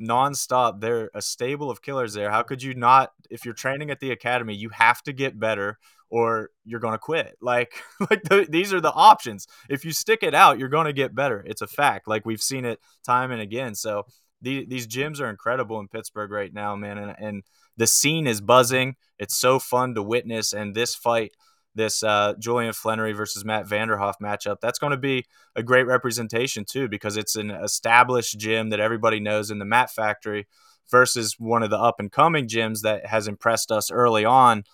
nonstop. 0.00 0.80
They're 0.80 1.10
a 1.14 1.22
stable 1.22 1.70
of 1.70 1.82
killers 1.82 2.14
there. 2.14 2.30
How 2.30 2.42
could 2.42 2.62
you 2.62 2.74
not? 2.74 3.12
If 3.30 3.44
you're 3.44 3.54
training 3.54 3.90
at 3.90 4.00
the 4.00 4.10
academy, 4.10 4.54
you 4.54 4.70
have 4.70 5.02
to 5.02 5.12
get 5.12 5.38
better 5.38 5.78
or 6.10 6.50
you're 6.64 6.80
to 6.92 6.98
quit. 6.98 7.36
Like 7.42 7.74
like 8.10 8.22
the, 8.24 8.46
these 8.48 8.72
are 8.72 8.80
the 8.80 8.92
options. 8.92 9.46
If 9.68 9.84
you 9.84 9.92
stick 9.92 10.22
it 10.22 10.34
out, 10.34 10.58
you're 10.58 10.68
to 10.86 10.92
get 10.92 11.14
better. 11.14 11.42
It's 11.46 11.62
a 11.62 11.66
fact. 11.66 12.06
Like 12.06 12.24
we've 12.24 12.42
seen 12.42 12.64
it 12.64 12.80
time 13.04 13.30
and 13.30 13.40
again. 13.40 13.74
So 13.74 14.06
the, 14.40 14.64
these 14.66 14.86
gyms 14.86 15.20
are 15.20 15.30
incredible 15.30 15.78
in 15.80 15.88
Pittsburgh 15.88 16.30
right 16.30 16.52
now, 16.52 16.74
man, 16.76 16.98
and, 16.98 17.14
and 17.18 17.42
the 17.76 17.86
scene 17.86 18.26
is 18.26 18.40
buzzing. 18.40 18.96
It's 19.18 19.36
so 19.36 19.58
fun 19.58 19.94
to 19.94 20.02
witness 20.02 20.52
and 20.52 20.74
this 20.74 20.94
fight 20.94 21.32
this 21.74 22.02
uh, 22.02 22.34
Julian 22.38 22.72
Flennery 22.72 23.14
versus 23.14 23.44
Matt 23.44 23.66
Vanderhoff 23.66 24.14
matchup. 24.22 24.56
That's 24.60 24.78
going 24.78 24.90
to 24.90 24.96
be 24.96 25.26
a 25.56 25.62
great 25.62 25.86
representation 25.86 26.64
too, 26.64 26.88
because 26.88 27.16
it's 27.16 27.36
an 27.36 27.50
established 27.50 28.38
gym 28.38 28.70
that 28.70 28.80
everybody 28.80 29.20
knows 29.20 29.50
in 29.50 29.58
the 29.58 29.64
Mat 29.64 29.90
Factory 29.90 30.46
versus 30.90 31.36
one 31.38 31.62
of 31.62 31.70
the 31.70 31.78
up 31.78 31.96
and 31.98 32.12
coming 32.12 32.46
gyms 32.46 32.82
that 32.82 33.06
has 33.06 33.26
impressed 33.26 33.72
us 33.72 33.90
early 33.90 34.24
on. 34.24 34.64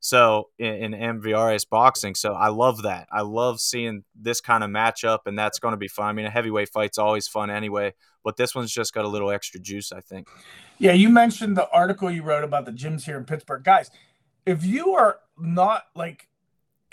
So 0.00 0.50
in, 0.58 0.94
in 0.94 1.20
MVRS 1.20 1.68
boxing, 1.68 2.14
so 2.14 2.32
I 2.32 2.48
love 2.48 2.82
that. 2.82 3.08
I 3.10 3.22
love 3.22 3.60
seeing 3.60 4.04
this 4.14 4.40
kind 4.40 4.62
of 4.62 4.70
matchup, 4.70 5.20
and 5.26 5.36
that's 5.36 5.58
going 5.58 5.72
to 5.72 5.78
be 5.78 5.88
fun. 5.88 6.06
I 6.06 6.12
mean, 6.12 6.26
a 6.26 6.30
heavyweight 6.30 6.68
fight's 6.68 6.98
always 6.98 7.26
fun 7.26 7.50
anyway, 7.50 7.94
but 8.22 8.36
this 8.36 8.54
one's 8.54 8.72
just 8.72 8.94
got 8.94 9.04
a 9.04 9.08
little 9.08 9.30
extra 9.30 9.58
juice, 9.58 9.90
I 9.90 10.00
think. 10.00 10.28
Yeah, 10.78 10.92
you 10.92 11.08
mentioned 11.08 11.56
the 11.56 11.68
article 11.70 12.10
you 12.12 12.22
wrote 12.22 12.44
about 12.44 12.64
the 12.64 12.70
gyms 12.70 13.04
here 13.04 13.16
in 13.16 13.24
Pittsburgh, 13.24 13.64
guys. 13.64 13.90
If 14.46 14.64
you 14.64 14.94
are 14.94 15.18
not 15.36 15.86
like 15.96 16.28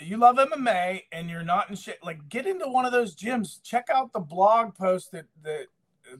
you 0.00 0.16
love 0.16 0.36
MMA 0.36 1.02
and 1.12 1.30
you're 1.30 1.42
not 1.42 1.70
in 1.70 1.76
shit, 1.76 1.98
like 2.02 2.28
get 2.28 2.46
into 2.46 2.68
one 2.68 2.84
of 2.84 2.92
those 2.92 3.16
gyms. 3.16 3.62
Check 3.62 3.86
out 3.92 4.12
the 4.12 4.20
blog 4.20 4.74
post 4.74 5.12
that 5.12 5.26
that 5.42 5.66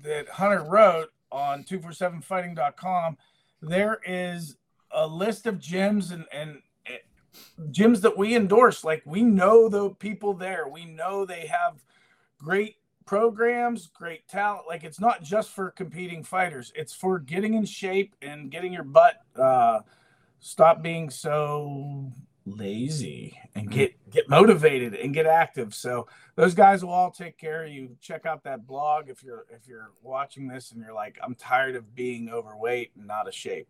that 0.03 0.29
Hunter 0.29 0.65
wrote 0.65 1.09
on 1.31 1.65
247fighting.com. 1.65 3.17
There 3.63 4.01
is 4.07 4.57
a 4.91 5.07
list 5.07 5.47
of 5.47 5.57
gyms 5.57 6.13
and 6.13 6.25
and 6.33 6.63
eh, 6.87 6.99
gyms 7.71 8.01
that 8.01 8.17
we 8.17 8.35
endorse. 8.35 8.85
Like 8.85 9.03
we 9.05 9.23
know 9.23 9.69
the 9.69 9.91
people 9.91 10.33
there. 10.33 10.69
We 10.69 10.85
know 10.85 11.25
they 11.25 11.47
have 11.47 11.85
great 12.39 12.77
programs, 13.05 13.89
great 13.89 14.27
talent. 14.27 14.67
Like 14.67 14.85
it's 14.85 15.01
not 15.01 15.23
just 15.23 15.51
for 15.51 15.71
competing 15.71 16.25
fighters. 16.25 16.73
It's 16.75 16.95
for 16.95 17.19
getting 17.19 17.55
in 17.55 17.67
shape 17.67 18.15
and 18.23 18.51
getting 18.51 18.73
your 18.73 18.85
butt 18.85 19.21
uh 19.37 19.81
stop 20.41 20.83
being 20.83 21.11
so 21.11 22.11
lazy 22.47 23.39
and 23.55 23.69
mm. 23.69 23.73
get 23.73 24.11
get 24.11 24.29
motivated 24.29 24.95
and 24.95 25.13
get 25.13 25.27
active. 25.27 25.75
So 25.75 26.07
those 26.37 26.55
guys 26.55 26.85
will 26.85 26.93
all 26.93 27.11
take 27.11 27.37
care 27.37 27.65
of 27.65 27.73
you. 27.73 27.97
Check 28.01 28.25
out 28.25 28.45
that 28.45 28.67
blog 28.67 29.09
if 29.09 29.23
you're 29.23 29.45
if 29.51 29.67
you're 29.67 29.91
watching 30.03 30.49
this 30.49 30.71
and 30.71 30.81
you're 30.81 30.95
like, 30.95 31.19
I'm 31.23 31.35
tired 31.35 31.75
of 31.75 31.95
being 31.95 32.31
overweight 32.31 32.93
and 32.97 33.07
not 33.07 33.29
a 33.29 33.33
shape. 33.33 33.69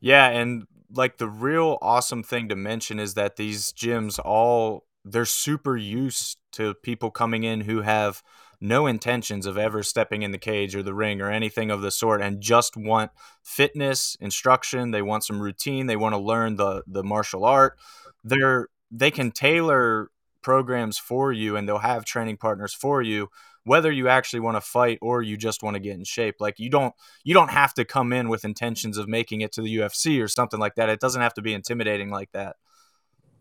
Yeah, 0.00 0.28
and 0.28 0.66
like 0.94 1.18
the 1.18 1.28
real 1.28 1.78
awesome 1.80 2.22
thing 2.22 2.48
to 2.48 2.56
mention 2.56 2.98
is 2.98 3.14
that 3.14 3.36
these 3.36 3.72
gyms 3.72 4.18
all 4.24 4.84
they're 5.04 5.24
super 5.24 5.76
used 5.76 6.38
to 6.52 6.74
people 6.74 7.10
coming 7.10 7.44
in 7.44 7.62
who 7.62 7.82
have 7.82 8.22
no 8.62 8.86
intentions 8.86 9.44
of 9.44 9.58
ever 9.58 9.82
stepping 9.82 10.22
in 10.22 10.30
the 10.30 10.38
cage 10.38 10.74
or 10.74 10.82
the 10.82 10.94
ring 10.94 11.20
or 11.20 11.30
anything 11.30 11.70
of 11.70 11.82
the 11.82 11.90
sort 11.90 12.22
and 12.22 12.40
just 12.40 12.76
want 12.76 13.10
fitness 13.42 14.16
instruction 14.20 14.90
they 14.90 15.02
want 15.02 15.24
some 15.24 15.40
routine 15.40 15.86
they 15.86 15.96
want 15.96 16.14
to 16.14 16.18
learn 16.18 16.56
the 16.56 16.82
the 16.86 17.02
martial 17.02 17.44
art 17.44 17.76
they're 18.24 18.68
they 18.90 19.10
can 19.10 19.30
tailor 19.30 20.10
programs 20.42 20.98
for 20.98 21.32
you 21.32 21.56
and 21.56 21.68
they'll 21.68 21.78
have 21.78 22.04
training 22.04 22.36
partners 22.36 22.72
for 22.72 23.02
you 23.02 23.28
whether 23.64 23.92
you 23.92 24.08
actually 24.08 24.40
want 24.40 24.56
to 24.56 24.60
fight 24.60 24.98
or 25.00 25.22
you 25.22 25.36
just 25.36 25.62
want 25.62 25.74
to 25.74 25.80
get 25.80 25.94
in 25.94 26.04
shape. 26.04 26.36
Like 26.40 26.58
you 26.58 26.68
don't 26.68 26.94
you 27.24 27.34
don't 27.34 27.50
have 27.50 27.74
to 27.74 27.84
come 27.84 28.12
in 28.12 28.28
with 28.28 28.44
intentions 28.44 28.98
of 28.98 29.08
making 29.08 29.40
it 29.40 29.52
to 29.52 29.62
the 29.62 29.76
UFC 29.76 30.22
or 30.22 30.28
something 30.28 30.58
like 30.58 30.74
that. 30.74 30.88
It 30.88 31.00
doesn't 31.00 31.22
have 31.22 31.34
to 31.34 31.42
be 31.42 31.54
intimidating 31.54 32.10
like 32.10 32.32
that 32.32 32.56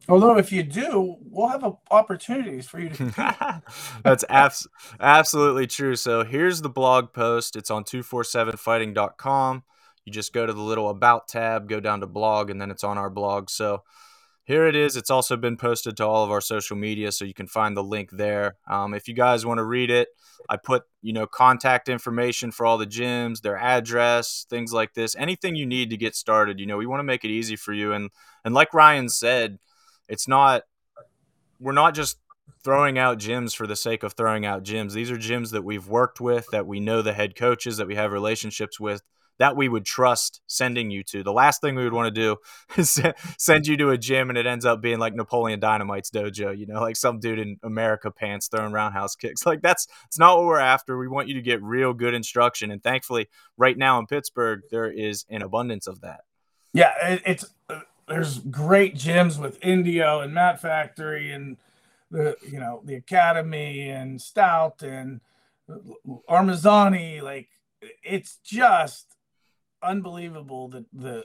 Although, 0.09 0.37
if 0.37 0.51
you 0.51 0.63
do, 0.63 1.17
we'll 1.21 1.47
have 1.47 1.63
opportunities 1.89 2.67
for 2.67 2.79
you 2.79 2.89
to. 2.89 3.61
That's 4.03 4.23
abs- 4.29 4.67
absolutely 4.99 5.67
true. 5.67 5.95
So 5.95 6.23
here's 6.23 6.61
the 6.61 6.69
blog 6.69 7.13
post. 7.13 7.55
It's 7.55 7.71
on 7.71 7.83
247fighting.com. 7.85 9.63
You 10.05 10.13
just 10.13 10.33
go 10.33 10.45
to 10.45 10.53
the 10.53 10.61
little 10.61 10.89
About 10.89 11.27
tab, 11.27 11.69
go 11.69 11.79
down 11.79 12.01
to 12.01 12.07
blog, 12.07 12.49
and 12.49 12.61
then 12.61 12.71
it's 12.71 12.83
on 12.83 12.97
our 12.97 13.09
blog. 13.09 13.49
So 13.49 13.83
here 14.43 14.67
it 14.67 14.75
is. 14.75 14.97
It's 14.97 15.11
also 15.11 15.37
been 15.37 15.57
posted 15.57 15.97
to 15.97 16.05
all 16.07 16.23
of 16.23 16.31
our 16.31 16.41
social 16.41 16.75
media, 16.75 17.11
so 17.11 17.25
you 17.25 17.33
can 17.33 17.47
find 17.47 17.77
the 17.77 17.83
link 17.83 18.09
there. 18.11 18.57
Um, 18.67 18.93
if 18.93 19.07
you 19.07 19.13
guys 19.13 19.45
want 19.45 19.59
to 19.59 19.63
read 19.63 19.89
it, 19.91 20.09
I 20.49 20.57
put 20.57 20.83
you 21.01 21.13
know 21.13 21.27
contact 21.27 21.89
information 21.89 22.51
for 22.51 22.65
all 22.65 22.77
the 22.77 22.87
gyms, 22.87 23.41
their 23.41 23.57
address, 23.57 24.45
things 24.49 24.73
like 24.73 24.93
this. 24.93 25.15
Anything 25.15 25.55
you 25.55 25.65
need 25.65 25.89
to 25.91 25.97
get 25.97 26.15
started. 26.15 26.59
You 26.59 26.65
know, 26.65 26.77
we 26.77 26.85
want 26.87 26.99
to 26.99 27.05
make 27.05 27.23
it 27.23 27.29
easy 27.29 27.55
for 27.55 27.73
you. 27.73 27.93
And 27.93 28.09
and 28.43 28.53
like 28.53 28.73
Ryan 28.73 29.09
said 29.09 29.59
it's 30.11 30.27
not 30.27 30.63
we're 31.59 31.71
not 31.71 31.95
just 31.95 32.17
throwing 32.63 32.97
out 32.97 33.17
gyms 33.17 33.55
for 33.55 33.65
the 33.65 33.75
sake 33.75 34.03
of 34.03 34.13
throwing 34.13 34.45
out 34.45 34.63
gyms. 34.63 34.93
These 34.93 35.09
are 35.09 35.17
gyms 35.17 35.51
that 35.51 35.63
we've 35.63 35.87
worked 35.87 36.19
with, 36.19 36.47
that 36.51 36.67
we 36.67 36.79
know 36.79 37.01
the 37.01 37.13
head 37.13 37.35
coaches, 37.35 37.77
that 37.77 37.87
we 37.87 37.95
have 37.95 38.11
relationships 38.11 38.79
with, 38.79 39.01
that 39.39 39.55
we 39.55 39.69
would 39.69 39.85
trust 39.85 40.41
sending 40.47 40.91
you 40.91 41.03
to. 41.03 41.23
The 41.23 41.31
last 41.31 41.61
thing 41.61 41.75
we 41.75 41.83
would 41.83 41.93
want 41.93 42.13
to 42.13 42.21
do 42.21 42.37
is 42.77 43.01
send 43.37 43.67
you 43.67 43.77
to 43.77 43.89
a 43.89 43.97
gym 43.97 44.29
and 44.29 44.37
it 44.37 44.45
ends 44.45 44.65
up 44.65 44.81
being 44.81 44.99
like 44.99 45.15
Napoleon 45.15 45.59
Dynamite's 45.59 46.11
dojo, 46.11 46.55
you 46.55 46.67
know, 46.67 46.81
like 46.81 46.95
some 46.95 47.19
dude 47.19 47.39
in 47.39 47.57
America 47.63 48.11
pants 48.11 48.47
throwing 48.47 48.73
roundhouse 48.73 49.15
kicks. 49.15 49.45
Like 49.51 49.61
that's 49.61 49.87
it's 50.07 50.19
not 50.19 50.37
what 50.37 50.45
we're 50.45 50.59
after. 50.59 50.97
We 50.97 51.07
want 51.07 51.27
you 51.27 51.33
to 51.33 51.41
get 51.41 51.61
real 51.61 51.93
good 51.93 52.13
instruction. 52.13 52.71
And 52.71 52.81
thankfully, 52.81 53.27
right 53.57 53.77
now 53.77 53.99
in 53.99 54.05
Pittsburgh, 54.05 54.61
there 54.71 54.89
is 54.89 55.25
an 55.29 55.41
abundance 55.41 55.87
of 55.87 56.01
that. 56.01 56.21
Yeah, 56.73 56.91
it's 57.25 57.45
there's 58.11 58.39
great 58.39 58.95
gyms 58.95 59.39
with 59.39 59.63
Indio 59.63 60.19
and 60.19 60.33
Mat 60.33 60.61
Factory 60.61 61.31
and 61.31 61.57
the 62.09 62.35
you 62.49 62.59
know 62.59 62.81
the 62.83 62.95
Academy 62.95 63.89
and 63.89 64.21
Stout 64.21 64.83
and 64.83 65.21
Armazani. 66.29 67.21
Like 67.21 67.49
it's 68.03 68.37
just 68.43 69.15
unbelievable 69.81 70.67
that 70.69 70.85
the 70.93 71.23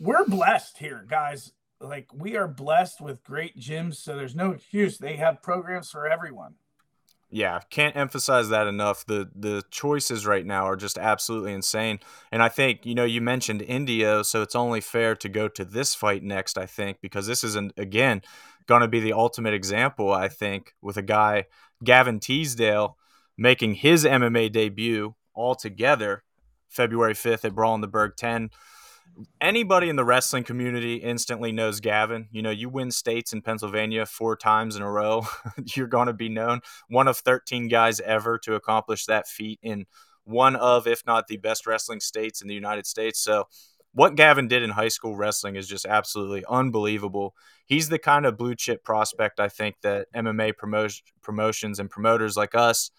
we're 0.00 0.24
blessed 0.24 0.78
here, 0.78 1.04
guys. 1.08 1.52
Like 1.80 2.08
we 2.14 2.36
are 2.36 2.48
blessed 2.48 3.00
with 3.00 3.22
great 3.24 3.58
gyms, 3.58 3.96
so 3.96 4.16
there's 4.16 4.34
no 4.34 4.52
excuse. 4.52 4.98
They 4.98 5.16
have 5.16 5.42
programs 5.42 5.90
for 5.90 6.08
everyone. 6.08 6.54
Yeah, 7.34 7.60
can't 7.70 7.96
emphasize 7.96 8.50
that 8.50 8.66
enough. 8.66 9.06
The 9.06 9.30
the 9.34 9.62
choices 9.70 10.26
right 10.26 10.44
now 10.44 10.66
are 10.66 10.76
just 10.76 10.98
absolutely 10.98 11.54
insane. 11.54 11.98
And 12.30 12.42
I 12.42 12.50
think, 12.50 12.84
you 12.84 12.94
know, 12.94 13.06
you 13.06 13.22
mentioned 13.22 13.62
Indio, 13.62 14.22
so 14.22 14.42
it's 14.42 14.54
only 14.54 14.82
fair 14.82 15.16
to 15.16 15.28
go 15.30 15.48
to 15.48 15.64
this 15.64 15.94
fight 15.94 16.22
next, 16.22 16.58
I 16.58 16.66
think, 16.66 16.98
because 17.00 17.26
this 17.26 17.42
is 17.42 17.56
an, 17.56 17.72
again 17.78 18.20
going 18.66 18.82
to 18.82 18.88
be 18.88 19.00
the 19.00 19.14
ultimate 19.14 19.54
example, 19.54 20.12
I 20.12 20.28
think, 20.28 20.74
with 20.82 20.98
a 20.98 21.02
guy 21.02 21.46
Gavin 21.82 22.20
Teasdale 22.20 22.98
making 23.38 23.76
his 23.76 24.04
MMA 24.04 24.52
debut 24.52 25.14
all 25.34 25.54
together 25.54 26.22
February 26.68 27.14
5th 27.14 27.46
at 27.46 27.54
Brawl 27.54 27.74
in 27.74 27.80
the 27.80 27.88
Burgh 27.88 28.12
10 28.14 28.50
anybody 29.40 29.88
in 29.88 29.96
the 29.96 30.04
wrestling 30.04 30.44
community 30.44 30.96
instantly 30.96 31.52
knows 31.52 31.80
Gavin. 31.80 32.28
You 32.30 32.42
know, 32.42 32.50
you 32.50 32.68
win 32.68 32.90
states 32.90 33.32
in 33.32 33.42
Pennsylvania 33.42 34.06
four 34.06 34.36
times 34.36 34.76
in 34.76 34.82
a 34.82 34.90
row, 34.90 35.26
you're 35.76 35.86
going 35.86 36.06
to 36.06 36.12
be 36.12 36.28
known. 36.28 36.60
One 36.88 37.08
of 37.08 37.18
13 37.18 37.68
guys 37.68 38.00
ever 38.00 38.38
to 38.38 38.54
accomplish 38.54 39.06
that 39.06 39.28
feat 39.28 39.58
in 39.62 39.86
one 40.24 40.56
of, 40.56 40.86
if 40.86 41.04
not 41.06 41.26
the 41.26 41.36
best 41.36 41.66
wrestling 41.66 42.00
states 42.00 42.40
in 42.40 42.48
the 42.48 42.54
United 42.54 42.86
States. 42.86 43.20
So, 43.20 43.48
what 43.94 44.14
Gavin 44.14 44.48
did 44.48 44.62
in 44.62 44.70
high 44.70 44.88
school 44.88 45.16
wrestling 45.16 45.54
is 45.56 45.68
just 45.68 45.84
absolutely 45.84 46.44
unbelievable. 46.48 47.34
He's 47.66 47.90
the 47.90 47.98
kind 47.98 48.24
of 48.24 48.38
blue 48.38 48.54
chip 48.54 48.84
prospect 48.84 49.38
I 49.38 49.50
think 49.50 49.76
that 49.82 50.06
MMA 50.14 50.56
promotion, 50.56 51.04
promotions 51.20 51.78
and 51.78 51.90
promoters 51.90 52.34
like 52.34 52.54
us, 52.54 52.90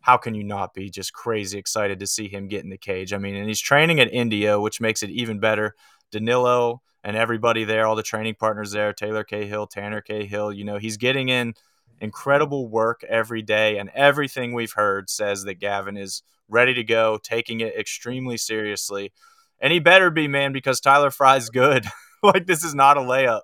how 0.00 0.16
can 0.16 0.34
you 0.34 0.44
not 0.44 0.74
be 0.74 0.90
just 0.90 1.12
crazy 1.12 1.58
excited 1.58 1.98
to 2.00 2.06
see 2.06 2.28
him 2.28 2.48
get 2.48 2.64
in 2.64 2.70
the 2.70 2.78
cage? 2.78 3.12
I 3.12 3.18
mean, 3.18 3.34
and 3.34 3.46
he's 3.46 3.60
training 3.60 4.00
at 4.00 4.12
Indio, 4.12 4.60
which 4.60 4.80
makes 4.80 5.02
it 5.02 5.10
even 5.10 5.38
better. 5.38 5.74
Danilo 6.10 6.82
and 7.04 7.16
everybody 7.16 7.64
there, 7.64 7.86
all 7.86 7.96
the 7.96 8.02
training 8.02 8.34
partners 8.38 8.72
there, 8.72 8.92
Taylor 8.92 9.24
Cahill, 9.24 9.66
Tanner 9.66 10.00
Cahill, 10.00 10.52
you 10.52 10.64
know, 10.64 10.78
he's 10.78 10.96
getting 10.96 11.28
in 11.28 11.54
incredible 12.00 12.68
work 12.68 13.04
every 13.04 13.42
day. 13.42 13.78
And 13.78 13.90
everything 13.94 14.52
we've 14.52 14.72
heard 14.72 15.10
says 15.10 15.44
that 15.44 15.60
Gavin 15.60 15.96
is 15.96 16.22
ready 16.48 16.74
to 16.74 16.84
go, 16.84 17.18
taking 17.22 17.60
it 17.60 17.76
extremely 17.78 18.36
seriously. 18.36 19.12
And 19.60 19.72
he 19.72 19.78
better 19.78 20.10
be, 20.10 20.28
man, 20.28 20.52
because 20.52 20.80
Tyler 20.80 21.10
Fry's 21.10 21.50
good. 21.50 21.86
like, 22.22 22.46
this 22.46 22.64
is 22.64 22.74
not 22.74 22.96
a 22.96 23.00
layup. 23.00 23.42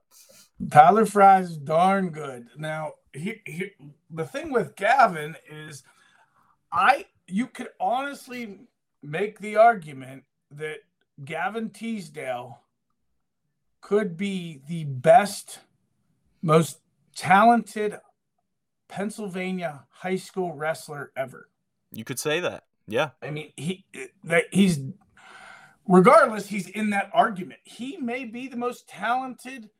Tyler 0.71 1.05
Fry's 1.05 1.57
darn 1.57 2.09
good. 2.09 2.47
Now, 2.57 2.93
he, 3.13 3.43
he, 3.45 3.71
the 4.11 4.25
thing 4.25 4.53
with 4.53 4.77
Gavin 4.77 5.37
is, 5.51 5.83
I 6.73 7.07
you 7.27 7.47
could 7.47 7.69
honestly 7.81 8.61
make 9.03 9.39
the 9.39 9.57
argument 9.57 10.25
that 10.51 10.79
Gavin 11.25 11.71
Teasdale 11.71 12.61
could 13.81 14.17
be 14.17 14.61
the 14.69 14.85
best, 14.85 15.61
most 16.43 16.81
talented 17.15 17.99
Pennsylvania 18.89 19.85
high 19.91 20.17
school 20.17 20.53
wrestler 20.53 21.13
ever. 21.17 21.49
You 21.93 22.05
could 22.05 22.19
say 22.19 22.41
that. 22.41 22.65
Yeah. 22.87 23.11
I 23.23 23.31
mean, 23.31 23.53
he 23.57 23.85
that 24.25 24.45
he's 24.53 24.81
regardless, 25.89 26.49
he's 26.49 26.69
in 26.69 26.91
that 26.91 27.11
argument. 27.13 27.61
He 27.65 27.97
may 27.97 28.25
be 28.25 28.49
the 28.49 28.57
most 28.57 28.89
talented 28.89 29.71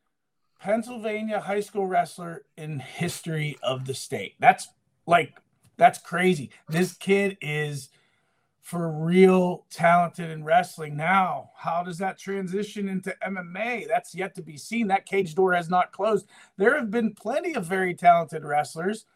Pennsylvania 0.61 1.41
high 1.41 1.61
school 1.61 1.87
wrestler 1.87 2.45
in 2.57 2.79
history 2.79 3.59
of 3.63 3.85
the 3.85 3.95
state. 3.95 4.35
That's 4.41 4.69
like 5.07 5.39
that's 5.77 5.99
crazy. 5.99 6.51
This 6.69 6.95
kid 6.95 7.37
is 7.41 7.91
for 8.67 8.91
real 8.91 9.65
talented 9.71 10.29
in 10.29 10.43
wrestling. 10.43 10.97
Now, 10.97 11.51
how 11.57 11.85
does 11.85 11.99
that 11.99 12.19
transition 12.19 12.89
into 12.89 13.15
MMA? 13.25 13.87
That's 13.87 14.13
yet 14.13 14.35
to 14.35 14.43
be 14.43 14.57
seen. 14.57 14.89
That 14.89 15.07
cage 15.07 15.37
door 15.37 15.53
has 15.53 15.71
not 15.71 15.93
closed. 15.93 16.27
There 16.57 16.77
have 16.77 16.91
been 16.91 17.15
plenty 17.15 17.55
of 17.55 17.65
very 17.65 17.95
talented 17.95 18.45
wrestlers 18.45 19.07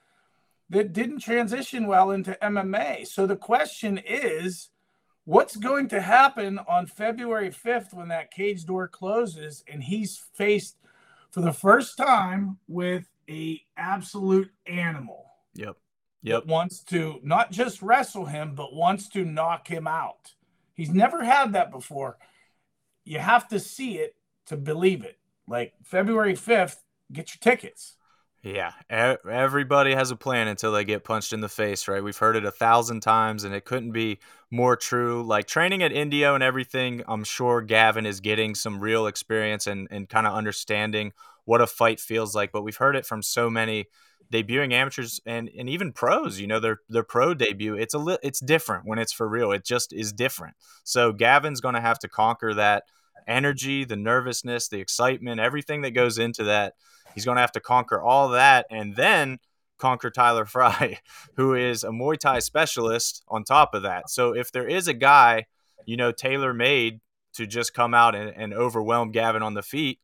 that 0.69 0.93
didn't 0.93 1.19
transition 1.19 1.89
well 1.89 2.13
into 2.13 2.39
MMA. 2.41 3.09
So 3.09 3.27
the 3.27 3.35
question 3.35 3.99
is, 3.99 4.69
what's 5.25 5.57
going 5.57 5.89
to 5.89 6.01
happen 6.01 6.61
on 6.69 6.87
February 6.87 7.51
5th 7.51 7.93
when 7.93 8.07
that 8.09 8.31
cage 8.31 8.65
door 8.65 8.87
closes 8.87 9.65
and 9.67 9.83
he's 9.83 10.23
faced 10.35 10.77
for 11.33 11.41
the 11.41 11.53
first 11.53 11.97
time 11.97 12.59
with 12.69 13.09
a 13.29 13.61
absolute 13.77 14.53
animal? 14.67 15.27
Yep. 15.55 15.77
Yep. 16.23 16.47
Wants 16.47 16.83
to 16.85 17.18
not 17.23 17.51
just 17.51 17.81
wrestle 17.83 18.27
him, 18.27 18.55
but 18.55 18.75
wants 18.75 19.09
to 19.11 19.25
knock 19.25 19.68
him 19.68 19.87
out. 19.87 20.35
He's 20.75 20.91
never 20.91 21.23
had 21.23 21.55
that 21.55 21.71
before. 21.71 22.18
You 23.05 23.18
have 23.18 23.49
to 23.49 23.59
see 23.59 23.99
it 23.99 24.14
to 24.47 24.57
believe 24.57 25.05
it. 25.05 25.18
Like 25.49 25.73
February 25.83 26.35
5th, 26.35 26.77
get 27.12 27.35
your 27.35 27.41
tickets. 27.41 27.97
Yeah, 28.43 28.73
everybody 28.89 29.95
has 29.95 30.11
a 30.11 30.16
plan 30.16 30.49
until 30.49 30.73
they 30.73 30.85
get 30.85 31.05
punched 31.05 31.35
in 31.35 31.43
the 31.43 31.49
face, 31.49 31.87
right? 31.87 32.03
We've 32.03 32.16
heard 32.16 32.37
it 32.37 32.47
a 32.47 32.51
thousand 32.51 33.01
times, 33.01 33.45
and 33.45 33.55
it 33.55 33.66
couldn't 33.66 33.93
be 33.93 34.18
more 34.51 34.77
true. 34.77 35.23
Like 35.23 35.47
training 35.47 35.83
at 35.83 35.93
Indio 35.93 36.35
and 36.35 36.43
everything, 36.43 37.03
I'm 37.07 37.25
sure 37.25 37.61
Gavin 37.61 38.07
is 38.07 38.21
getting 38.21 38.55
some 38.55 38.81
real 38.81 39.07
experience 39.07 39.66
and, 39.66 39.89
and 39.91 40.09
kind 40.09 40.27
of 40.27 40.33
understanding 40.33 41.12
what 41.45 41.61
a 41.61 41.66
fight 41.66 42.01
feels 42.01 42.35
like. 42.35 42.51
But 42.51 42.62
we've 42.62 42.77
heard 42.77 42.97
it 42.97 43.05
from 43.05 43.23
so 43.23 43.51
many 43.51 43.89
debuting 44.33 44.72
amateurs 44.72 45.20
and, 45.26 45.51
and 45.59 45.68
even 45.68 45.93
pros. 45.93 46.41
You 46.41 46.47
know, 46.47 46.61
their 46.61 46.81
their 46.89 47.03
pro 47.03 47.35
debut. 47.35 47.74
It's 47.74 47.95
a 47.95 47.99
li- 47.99 48.18
it's 48.22 48.41
different 48.41 48.87
when 48.87 48.99
it's 48.99 49.12
for 49.12 49.28
real. 49.28 49.53
It 49.53 49.64
just 49.64 49.93
is 49.93 50.12
different. 50.12 50.55
So 50.85 51.12
Gavin's 51.12 51.61
going 51.61 51.74
to 51.74 51.81
have 51.81 51.99
to 52.01 52.09
conquer 52.09 52.55
that 52.55 52.85
energy, 53.26 53.85
the 53.85 53.97
nervousness, 53.97 54.68
the 54.68 54.81
excitement, 54.81 55.41
everything 55.41 55.83
that 55.83 55.91
goes 55.93 56.18
into 56.18 56.45
that 56.45 56.74
He's 57.14 57.24
going 57.24 57.37
to 57.37 57.41
have 57.41 57.53
to 57.53 57.61
conquer 57.61 58.01
all 58.01 58.31
that 58.31 58.66
and 58.70 58.97
then 58.97 59.39
conquer 59.78 60.11
Tyler 60.11 60.45
Fry, 60.47 60.99
who 61.37 61.55
is 61.55 61.85
a 61.85 61.89
Muay 61.89 62.18
Thai 62.18 62.39
specialist 62.41 63.22
on 63.28 63.45
top 63.45 63.74
of 63.74 63.83
that. 63.83 64.11
So 64.11 64.35
if 64.35 64.53
there 64.53 64.68
is 64.68 64.89
a 64.89 64.95
guy, 64.95 65.47
you 65.87 65.97
know, 65.97 66.12
tailor 66.12 66.53
made 66.53 67.01
to 67.35 67.47
just 67.47 67.74
come 67.74 67.95
out 67.95 68.14
and, 68.14 68.33
and 68.37 68.53
overwhelm 68.53 69.12
Gavin 69.12 69.43
on 69.43 69.55
the 69.55 69.62
feet, 69.62 70.01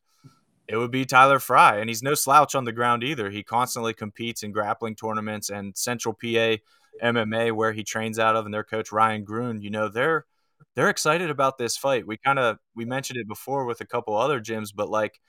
it 0.69 0.77
would 0.77 0.91
be 0.91 1.05
Tyler 1.05 1.39
Fry. 1.39 1.79
And 1.79 1.89
he's 1.89 2.03
no 2.03 2.15
slouch 2.15 2.55
on 2.55 2.65
the 2.65 2.73
ground 2.73 3.05
either. 3.05 3.31
He 3.31 3.43
constantly 3.43 3.95
competes 3.95 4.43
in 4.43 4.53
grappling 4.53 4.97
tournaments 4.97 5.51
and 5.51 5.77
Central 5.77 6.15
PA 6.15 6.57
MMA, 7.03 7.53
where 7.53 7.73
he 7.73 7.85
trains 7.85 8.19
out 8.19 8.37
of, 8.37 8.45
and 8.45 8.55
their 8.55 8.65
coach 8.65 8.93
Ryan 8.93 9.25
Grun, 9.25 9.61
you 9.61 9.71
know, 9.71 9.89
they're 9.89 10.27
they're 10.75 10.91
excited 10.91 11.31
about 11.31 11.59
this 11.59 11.77
fight. 11.77 12.07
We 12.07 12.17
kind 12.17 12.39
of 12.39 12.59
we 12.75 12.85
mentioned 12.85 13.19
it 13.19 13.29
before 13.29 13.65
with 13.65 13.81
a 13.81 13.87
couple 13.87 14.17
other 14.17 14.41
gyms, 14.41 14.71
but 14.75 14.91
like 14.91 15.21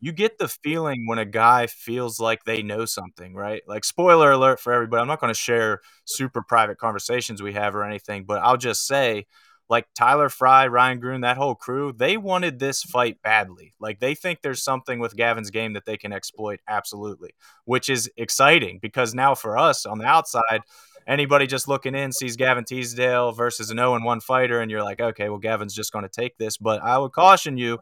you 0.00 0.12
get 0.12 0.38
the 0.38 0.48
feeling 0.48 1.06
when 1.06 1.18
a 1.18 1.24
guy 1.24 1.66
feels 1.66 2.20
like 2.20 2.44
they 2.44 2.62
know 2.62 2.84
something, 2.84 3.34
right? 3.34 3.62
Like 3.66 3.84
spoiler 3.84 4.30
alert 4.30 4.60
for 4.60 4.72
everybody. 4.72 5.00
I'm 5.00 5.08
not 5.08 5.20
going 5.20 5.32
to 5.32 5.38
share 5.38 5.80
super 6.04 6.42
private 6.42 6.78
conversations 6.78 7.42
we 7.42 7.54
have 7.54 7.74
or 7.74 7.84
anything, 7.84 8.24
but 8.24 8.40
I'll 8.42 8.56
just 8.56 8.86
say 8.86 9.26
like 9.68 9.86
Tyler 9.94 10.28
Fry, 10.28 10.66
Ryan 10.66 11.00
Grun, 11.00 11.20
that 11.22 11.36
whole 11.36 11.54
crew, 11.54 11.92
they 11.92 12.16
wanted 12.16 12.58
this 12.58 12.82
fight 12.82 13.20
badly. 13.22 13.74
Like 13.78 14.00
they 14.00 14.14
think 14.14 14.40
there's 14.42 14.62
something 14.62 14.98
with 14.98 15.16
Gavin's 15.16 15.50
game 15.50 15.74
that 15.74 15.84
they 15.84 15.96
can 15.96 16.12
exploit 16.12 16.60
absolutely, 16.68 17.30
which 17.64 17.88
is 17.88 18.10
exciting 18.16 18.78
because 18.80 19.14
now 19.14 19.34
for 19.34 19.58
us 19.58 19.84
on 19.86 19.98
the 19.98 20.06
outside, 20.06 20.62
anybody 21.06 21.46
just 21.46 21.68
looking 21.68 21.94
in 21.94 22.12
sees 22.12 22.36
Gavin 22.36 22.64
Teasdale 22.64 23.32
versus 23.32 23.70
an 23.70 23.78
0 23.78 24.00
1 24.02 24.20
fighter 24.20 24.60
and 24.60 24.70
you're 24.70 24.82
like, 24.82 25.00
"Okay, 25.00 25.28
well 25.28 25.38
Gavin's 25.38 25.74
just 25.74 25.92
going 25.92 26.04
to 26.04 26.08
take 26.08 26.38
this." 26.38 26.56
But 26.56 26.82
I 26.82 26.98
would 26.98 27.12
caution 27.12 27.58
you 27.58 27.78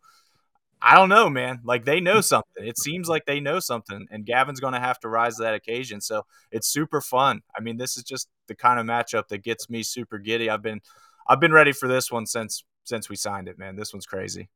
I 0.83 0.95
don't 0.95 1.09
know, 1.09 1.31
man. 1.31 1.61
Like 1.65 1.85
they 1.85 2.01
know 2.01 2.21
something. 2.21 2.65
It 2.65 2.79
seems 2.79 3.09
like 3.09 3.25
they 3.25 3.41
know 3.41 3.61
something, 3.61 4.07
and 4.11 4.27
Gavin's 4.27 4.61
going 4.61 4.75
to 4.75 4.81
have 4.81 5.01
to 5.01 5.09
rise 5.09 5.37
to 5.37 5.43
that 5.43 5.55
occasion. 5.55 6.01
So 6.01 6.23
it's 6.51 6.69
super 6.69 7.01
fun. 7.01 7.41
I 7.57 7.61
mean, 7.63 7.79
this 7.79 7.97
is 7.97 8.05
just 8.05 8.29
the 8.47 8.55
kind 8.55 8.79
of 8.79 8.87
matchup 8.87 9.29
that 9.29 9.43
gets 9.43 9.71
me 9.71 9.83
super 9.83 10.19
giddy. 10.19 10.51
I've 10.51 10.63
been, 10.63 10.81
I've 11.29 11.41
been 11.41 11.53
ready 11.53 11.73
for 11.73 11.89
this 11.89 12.11
one 12.11 12.27
since 12.27 12.65
since 12.85 13.09
we 13.09 13.17
signed 13.17 13.49
it, 13.49 13.59
man. 13.59 13.77
This 13.77 13.93
one's 13.93 14.07
crazy. 14.07 14.49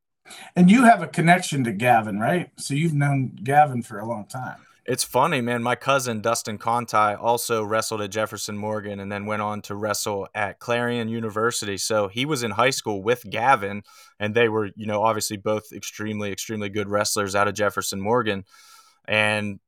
And 0.55 0.71
you 0.71 0.85
have 0.85 1.03
a 1.03 1.09
connection 1.09 1.65
to 1.65 1.73
Gavin, 1.73 2.21
right? 2.21 2.51
So 2.57 2.75
you've 2.75 2.95
known 2.95 3.37
Gavin 3.43 3.83
for 3.83 3.99
a 3.99 4.07
long 4.07 4.27
time. 4.27 4.59
It's 4.87 5.05
funny, 5.05 5.41
man. 5.41 5.63
My 5.63 5.77
cousin 5.77 6.21
Dustin 6.21 6.59
Conti 6.59 6.97
also 6.97 7.63
wrestled 7.63 8.01
at 8.01 8.11
Jefferson 8.11 8.57
Morgan 8.57 8.99
and 8.99 9.13
then 9.13 9.27
went 9.27 9.43
on 9.43 9.63
to 9.63 9.75
wrestle 9.75 10.27
at 10.35 10.59
Clarion 10.59 11.09
University. 11.09 11.77
So 11.77 12.09
he 12.09 12.25
was 12.25 12.43
in 12.43 12.51
high 12.51 12.71
school 12.71 13.03
with 13.03 13.29
Gavin, 13.29 13.83
and 14.19 14.35
they 14.35 14.49
were, 14.49 14.71
you 14.75 14.87
know, 14.87 15.03
obviously 15.03 15.37
both 15.37 15.73
extremely, 15.73 16.33
extremely 16.33 16.71
good 16.71 16.89
wrestlers 16.89 17.35
out 17.35 17.47
of 17.47 17.55
Jefferson 17.55 18.01
Morgan. 18.01 18.45
And 19.07 19.61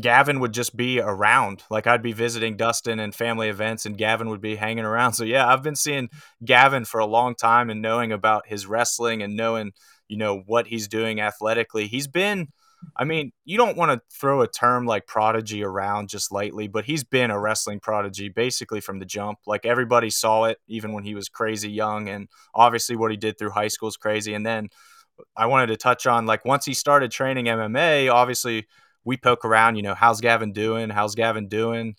Gavin 0.00 0.40
would 0.40 0.52
just 0.52 0.76
be 0.76 1.00
around. 1.00 1.62
Like 1.70 1.86
I'd 1.86 2.02
be 2.02 2.12
visiting 2.12 2.56
Dustin 2.56 2.98
and 2.98 3.14
family 3.14 3.48
events, 3.48 3.86
and 3.86 3.96
Gavin 3.96 4.28
would 4.28 4.40
be 4.40 4.56
hanging 4.56 4.84
around. 4.84 5.12
So 5.22 5.24
yeah, 5.24 5.46
I've 5.46 5.62
been 5.62 5.76
seeing 5.76 6.08
Gavin 6.44 6.84
for 6.84 6.98
a 6.98 7.06
long 7.06 7.34
time 7.34 7.70
and 7.70 7.82
knowing 7.82 8.12
about 8.12 8.46
his 8.46 8.66
wrestling 8.66 9.22
and 9.22 9.36
knowing, 9.36 9.72
you 10.08 10.16
know, 10.16 10.42
what 10.46 10.66
he's 10.66 10.88
doing 10.88 11.20
athletically. 11.20 11.86
He's 11.86 12.06
been 12.06 12.48
I 12.96 13.04
mean, 13.04 13.32
you 13.44 13.56
don't 13.56 13.76
want 13.76 13.92
to 13.92 14.02
throw 14.18 14.42
a 14.42 14.48
term 14.48 14.86
like 14.86 15.06
prodigy 15.06 15.62
around 15.62 16.08
just 16.08 16.32
lightly, 16.32 16.68
but 16.68 16.84
he's 16.84 17.04
been 17.04 17.30
a 17.30 17.38
wrestling 17.38 17.80
prodigy 17.80 18.28
basically 18.28 18.80
from 18.80 18.98
the 18.98 19.06
jump. 19.06 19.38
Like 19.46 19.64
everybody 19.64 20.10
saw 20.10 20.44
it, 20.44 20.58
even 20.66 20.92
when 20.92 21.04
he 21.04 21.14
was 21.14 21.28
crazy 21.28 21.70
young, 21.70 22.08
and 22.08 22.28
obviously 22.54 22.96
what 22.96 23.10
he 23.10 23.16
did 23.16 23.38
through 23.38 23.50
high 23.50 23.68
school 23.68 23.88
is 23.88 23.96
crazy. 23.96 24.34
And 24.34 24.44
then 24.44 24.68
I 25.36 25.46
wanted 25.46 25.68
to 25.68 25.76
touch 25.76 26.06
on 26.06 26.26
like 26.26 26.44
once 26.44 26.64
he 26.64 26.74
started 26.74 27.10
training 27.10 27.46
MMA, 27.46 28.12
obviously 28.12 28.66
we 29.04 29.16
poke 29.16 29.44
around, 29.44 29.76
you 29.76 29.82
know, 29.82 29.94
how's 29.94 30.20
Gavin 30.20 30.52
doing? 30.52 30.90
How's 30.90 31.14
Gavin 31.14 31.48
doing? 31.48 31.96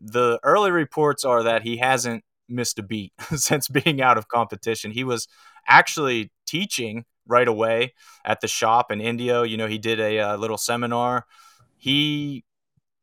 The 0.00 0.38
early 0.42 0.70
reports 0.70 1.24
are 1.24 1.42
that 1.42 1.62
he 1.62 1.78
hasn't 1.78 2.24
missed 2.48 2.78
a 2.78 2.82
beat 2.82 3.12
since 3.34 3.68
being 3.68 4.00
out 4.00 4.18
of 4.18 4.28
competition. 4.28 4.90
He 4.90 5.04
was 5.04 5.28
actually 5.66 6.32
teaching 6.46 7.04
right 7.26 7.48
away 7.48 7.94
at 8.24 8.40
the 8.40 8.48
shop 8.48 8.90
in 8.90 9.00
Indio. 9.00 9.42
You 9.42 9.56
know, 9.56 9.66
he 9.66 9.78
did 9.78 10.00
a, 10.00 10.16
a 10.16 10.34
uh, 10.34 10.36
little 10.36 10.58
seminar. 10.58 11.26
He 11.76 12.44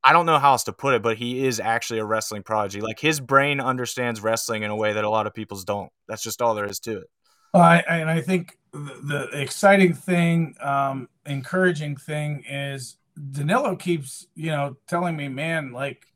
I 0.05 0.11
don't 0.11 0.25
know 0.25 0.37
how 0.37 0.51
else 0.51 0.65
to 0.65 0.73
put 0.73 0.95
it, 0.95 1.01
but 1.01 1.17
he 1.17 1.45
is 1.45 1.61
actually 1.61 1.99
a 1.99 2.05
wrestling 2.05 2.43
prodigy. 2.43 2.81
Like 2.81 2.99
his 2.99 3.21
brain 3.21 3.61
understands 3.61 4.19
wrestling 4.19 4.63
in 4.63 4.69
a 4.69 4.75
way 4.75 4.93
that 4.93 5.03
a 5.05 5.09
lot 5.09 5.27
of 5.27 5.33
people's 5.33 5.63
don't. 5.63 5.89
That's 6.09 6.21
just 6.21 6.41
all 6.41 6.55
there 6.55 6.65
is 6.65 6.79
to 6.81 6.97
it. 6.97 7.09
Uh, 7.53 7.81
and 7.87 8.09
I 8.09 8.19
think 8.19 8.57
the, 8.73 9.29
the 9.31 9.41
exciting 9.41 9.93
thing, 9.93 10.55
um, 10.59 11.07
encouraging 11.25 11.95
thing 11.95 12.43
is 12.49 12.97
Danilo 13.31 13.75
keeps, 13.75 14.27
you 14.35 14.51
know, 14.51 14.77
telling 14.87 15.15
me, 15.15 15.27
man, 15.27 15.71
like 15.71 16.07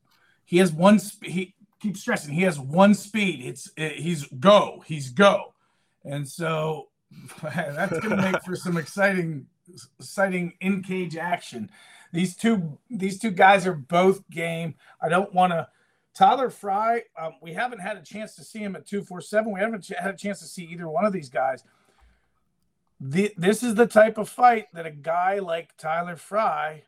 he 0.46 0.58
has 0.58 0.72
one, 0.72 1.00
sp- 1.00 1.26
he, 1.26 1.56
keeps 1.80 2.02
stressing 2.02 2.34
he 2.34 2.44
has 2.44 2.60
one 2.60 2.94
speed. 2.94 3.46
It's 3.46 3.72
it, 3.78 3.98
he's 3.98 4.26
go, 4.26 4.84
he's 4.86 5.10
go, 5.12 5.54
and 6.04 6.28
so 6.28 6.90
that's 7.42 8.00
going 8.00 8.16
to 8.16 8.32
make 8.32 8.44
for 8.44 8.56
some 8.56 8.78
exciting 8.78 9.48
exciting 10.00 10.54
in 10.62 10.84
cage 10.84 11.16
action. 11.18 11.70
These 12.14 12.36
two 12.36 12.78
these 12.90 13.20
two 13.20 13.32
guys 13.32 13.68
are 13.68 13.74
both 13.74 14.28
game. 14.30 14.76
I 15.02 15.10
don't 15.10 15.34
want 15.34 15.54
to. 15.54 15.68
Tyler 16.16 16.50
Fry, 16.50 17.04
um, 17.20 17.34
we 17.44 17.54
haven't 17.54 17.78
had 17.78 17.96
a 17.96 18.02
chance 18.02 18.34
to 18.36 18.44
see 18.44 18.58
him 18.58 18.76
at 18.76 18.88
247. 18.88 19.54
We 19.54 19.60
haven't 19.60 19.88
had 20.00 20.16
a 20.16 20.18
chance 20.18 20.40
to 20.40 20.46
see 20.46 20.64
either 20.64 20.90
one 20.90 21.06
of 21.06 21.14
these 21.14 21.30
guys. 21.30 21.64
The, 23.00 23.34
this 23.38 23.62
is 23.62 23.76
the 23.76 23.86
type 23.88 24.18
of 24.18 24.28
fight 24.30 24.66
that 24.74 24.86
a 24.86 24.92
guy 24.92 25.40
like 25.40 25.76
Tyler 25.78 26.16
Fry 26.16 26.84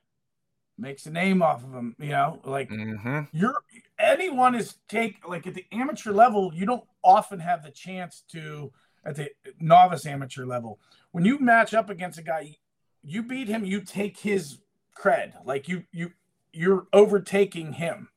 makes 0.78 1.06
a 1.06 1.12
name 1.12 1.42
off 1.42 1.64
of 1.64 1.74
him. 1.74 1.96
You 2.00 2.10
know, 2.10 2.40
like 2.44 2.70
Mm-hmm. 2.70 3.22
you're 3.32 3.62
anyone 4.00 4.56
is 4.56 4.76
take 4.88 5.28
like 5.28 5.46
at 5.46 5.54
the 5.54 5.66
amateur 5.72 6.12
level, 6.12 6.52
you 6.54 6.66
don't 6.66 6.84
often 7.04 7.40
have 7.40 7.64
the 7.64 7.72
chance 7.72 8.24
to 8.32 8.72
at 9.06 9.16
the 9.16 9.30
novice 9.60 10.06
amateur 10.06 10.46
level. 10.46 10.80
When 11.12 11.26
you 11.26 11.40
match 11.40 11.74
up 11.74 11.90
against 11.90 12.18
a 12.20 12.24
guy, 12.24 12.58
you 13.04 13.24
beat 13.24 13.48
him, 13.48 13.64
you 13.64 13.82
take 13.82 14.18
his 14.20 14.60
cred. 14.98 15.34
Like 15.46 15.68
you 15.68 15.84
you 15.92 16.12
you're 16.54 16.88
overtaking 16.92 17.74
him. 17.74 18.10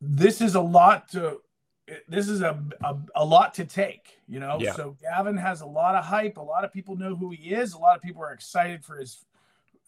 This 0.00 0.40
is 0.40 0.54
a 0.54 0.60
lot 0.60 1.08
to 1.10 1.40
this 2.08 2.28
is 2.28 2.40
a, 2.40 2.60
a, 2.82 2.96
a 3.14 3.24
lot 3.24 3.54
to 3.54 3.64
take, 3.64 4.18
you 4.26 4.40
know. 4.40 4.58
Yeah. 4.60 4.72
So 4.72 4.96
Gavin 5.00 5.36
has 5.36 5.60
a 5.60 5.66
lot 5.66 5.94
of 5.94 6.04
hype. 6.04 6.36
A 6.36 6.42
lot 6.42 6.64
of 6.64 6.72
people 6.72 6.96
know 6.96 7.14
who 7.14 7.30
he 7.30 7.50
is. 7.54 7.74
A 7.74 7.78
lot 7.78 7.96
of 7.96 8.02
people 8.02 8.22
are 8.22 8.32
excited 8.32 8.84
for 8.84 8.96
his 8.96 9.24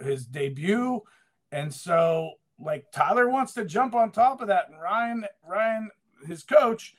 his 0.00 0.26
debut. 0.26 1.02
And 1.50 1.72
so 1.72 2.32
like 2.58 2.90
Tyler 2.92 3.28
wants 3.28 3.54
to 3.54 3.64
jump 3.64 3.94
on 3.94 4.10
top 4.10 4.40
of 4.40 4.48
that. 4.48 4.68
And 4.70 4.80
Ryan, 4.80 5.24
Ryan, 5.46 5.90
his 6.26 6.42
coach, 6.42 6.94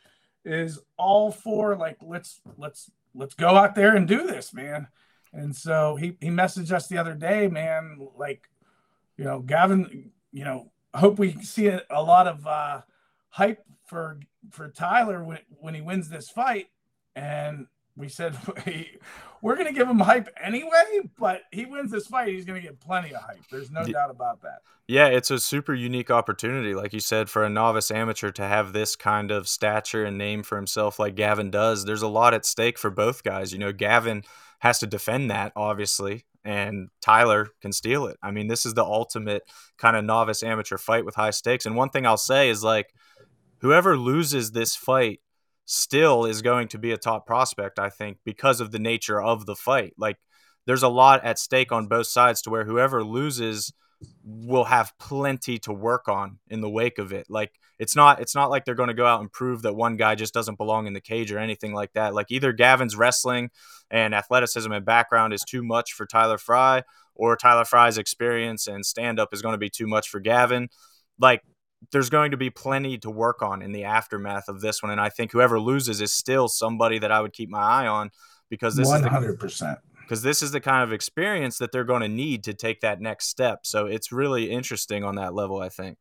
is 0.45 0.79
all 0.97 1.31
for 1.31 1.75
like 1.75 1.97
let's 2.01 2.41
let's 2.57 2.91
let's 3.13 3.33
go 3.33 3.49
out 3.49 3.75
there 3.75 3.95
and 3.95 4.07
do 4.07 4.25
this, 4.27 4.53
man. 4.53 4.87
And 5.33 5.55
so 5.55 5.95
he 5.95 6.17
he 6.19 6.29
messaged 6.29 6.71
us 6.71 6.87
the 6.87 6.97
other 6.97 7.13
day, 7.13 7.47
man, 7.47 8.07
like 8.17 8.49
you 9.17 9.23
know, 9.23 9.39
Gavin, 9.39 10.11
you 10.31 10.43
know, 10.43 10.71
hope 10.93 11.19
we 11.19 11.33
see 11.41 11.67
a, 11.67 11.83
a 11.89 12.01
lot 12.01 12.27
of 12.27 12.45
uh 12.47 12.81
hype 13.29 13.63
for 13.85 14.19
for 14.51 14.69
Tyler 14.69 15.23
when 15.23 15.39
when 15.59 15.73
he 15.73 15.81
wins 15.81 16.09
this 16.09 16.29
fight. 16.29 16.67
And 17.15 17.67
we 17.95 18.07
said 18.07 18.37
we're 19.41 19.55
going 19.55 19.67
to 19.67 19.73
give 19.73 19.87
him 19.89 19.99
hype 19.99 20.29
anyway, 20.41 21.01
but 21.17 21.41
he 21.51 21.65
wins 21.65 21.91
this 21.91 22.07
fight, 22.07 22.29
he's 22.29 22.45
going 22.45 22.61
to 22.61 22.65
get 22.67 22.79
plenty 22.79 23.13
of 23.13 23.21
hype. 23.21 23.41
There's 23.51 23.71
no 23.71 23.81
Yeah. 23.81 23.93
doubt 23.93 24.11
about 24.11 24.41
that. 24.41 24.59
Yeah, 24.87 25.07
it's 25.07 25.29
a 25.29 25.39
super 25.39 25.73
unique 25.75 26.09
opportunity, 26.09 26.73
like 26.73 26.93
you 26.93 26.99
said, 26.99 27.29
for 27.29 27.43
a 27.43 27.49
novice 27.49 27.91
amateur 27.91 28.31
to 28.31 28.43
have 28.43 28.73
this 28.73 28.95
kind 28.95 29.29
of 29.31 29.47
stature 29.47 30.03
and 30.03 30.17
name 30.17 30.41
for 30.43 30.55
himself 30.55 30.97
like 30.97 31.15
Gavin 31.15 31.51
does. 31.51 31.85
There's 31.85 32.01
a 32.01 32.07
lot 32.07 32.33
at 32.33 32.45
stake 32.45 32.79
for 32.79 32.89
both 32.89 33.23
guys. 33.23 33.53
You 33.53 33.59
know, 33.59 33.71
Gavin 33.71 34.23
has 34.59 34.79
to 34.79 34.87
defend 34.87 35.29
that, 35.29 35.51
obviously, 35.55 36.25
and 36.43 36.89
Tyler 37.01 37.49
can 37.61 37.71
steal 37.71 38.07
it. 38.07 38.17
I 38.23 38.31
mean, 38.31 38.47
this 38.47 38.65
is 38.65 38.73
the 38.73 38.83
ultimate 38.83 39.43
kind 39.77 39.95
of 39.95 40.03
novice 40.05 40.41
amateur 40.41 40.77
fight 40.77 41.05
with 41.05 41.15
high 41.15 41.31
stakes. 41.31 41.65
And 41.67 41.75
one 41.75 41.89
thing 41.89 42.07
I'll 42.07 42.17
say 42.17 42.49
is 42.49 42.63
like, 42.63 42.91
whoever 43.61 43.97
loses 43.97 44.51
this 44.51 44.75
fight 44.75 45.19
still 45.65 46.25
is 46.25 46.41
going 46.41 46.67
to 46.69 46.77
be 46.77 46.91
a 46.91 46.97
top 46.97 47.25
prospect, 47.25 47.79
I 47.79 47.89
think, 47.89 48.17
because 48.25 48.59
of 48.59 48.71
the 48.71 48.79
nature 48.79 49.21
of 49.21 49.45
the 49.45 49.55
fight. 49.55 49.93
Like, 49.97 50.17
there's 50.65 50.83
a 50.83 50.89
lot 50.89 51.23
at 51.23 51.39
stake 51.39 51.71
on 51.71 51.87
both 51.87 52.07
sides 52.07 52.41
to 52.43 52.49
where 52.49 52.65
whoever 52.65 53.03
loses 53.03 53.73
will 54.23 54.65
have 54.65 54.93
plenty 54.99 55.57
to 55.59 55.73
work 55.73 56.07
on 56.07 56.39
in 56.47 56.61
the 56.61 56.69
wake 56.69 56.99
of 56.99 57.11
it. 57.11 57.25
Like 57.29 57.59
it's 57.79 57.95
not 57.95 58.21
it's 58.21 58.35
not 58.35 58.49
like 58.49 58.65
they're 58.65 58.75
going 58.75 58.87
to 58.87 58.93
go 58.93 59.05
out 59.05 59.21
and 59.21 59.31
prove 59.31 59.63
that 59.63 59.75
one 59.75 59.97
guy 59.97 60.15
just 60.15 60.33
doesn't 60.33 60.57
belong 60.57 60.87
in 60.87 60.93
the 60.93 61.01
cage 61.01 61.31
or 61.31 61.39
anything 61.39 61.73
like 61.73 61.93
that. 61.93 62.13
Like 62.13 62.27
either 62.29 62.53
Gavin's 62.53 62.95
wrestling 62.95 63.49
and 63.91 64.15
athleticism 64.15 64.71
and 64.71 64.85
background 64.85 65.33
is 65.33 65.43
too 65.43 65.63
much 65.63 65.93
for 65.93 66.05
Tyler 66.05 66.37
Fry 66.37 66.83
or 67.15 67.35
Tyler 67.35 67.65
Fry's 67.65 67.97
experience 67.97 68.67
and 68.67 68.85
stand 68.85 69.19
up 69.19 69.33
is 69.33 69.41
going 69.41 69.53
to 69.53 69.57
be 69.57 69.69
too 69.69 69.87
much 69.87 70.07
for 70.07 70.19
Gavin. 70.19 70.69
Like 71.19 71.41
there's 71.91 72.09
going 72.09 72.31
to 72.31 72.37
be 72.37 72.49
plenty 72.49 72.97
to 72.99 73.09
work 73.09 73.41
on 73.41 73.61
in 73.61 73.71
the 73.71 73.83
aftermath 73.85 74.47
of 74.49 74.61
this 74.61 74.81
one 74.83 74.91
and 74.91 74.99
I 75.01 75.09
think 75.09 75.31
whoever 75.31 75.59
loses 75.59 76.01
is 76.01 76.11
still 76.11 76.47
somebody 76.47 76.99
that 76.99 77.11
I 77.11 77.21
would 77.21 77.33
keep 77.33 77.49
my 77.49 77.61
eye 77.61 77.87
on 77.87 78.11
because 78.49 78.75
this 78.75 78.87
is 78.87 78.91
One 78.91 79.01
the 79.01 79.09
hundred 79.09 79.39
percent. 79.39 79.79
because 80.01 80.21
this 80.21 80.41
is 80.41 80.51
the 80.51 80.59
kind 80.59 80.83
of 80.83 80.91
experience 80.91 81.57
that 81.59 81.71
they're 81.71 81.83
going 81.83 82.01
to 82.01 82.07
need 82.09 82.43
to 82.45 82.53
take 82.53 82.81
that 82.81 82.99
next 82.99 83.27
step. 83.27 83.65
So 83.65 83.85
it's 83.85 84.11
really 84.11 84.49
interesting 84.51 85.03
on 85.03 85.15
that 85.15 85.33
level, 85.33 85.61
I 85.61 85.69
think. 85.69 85.97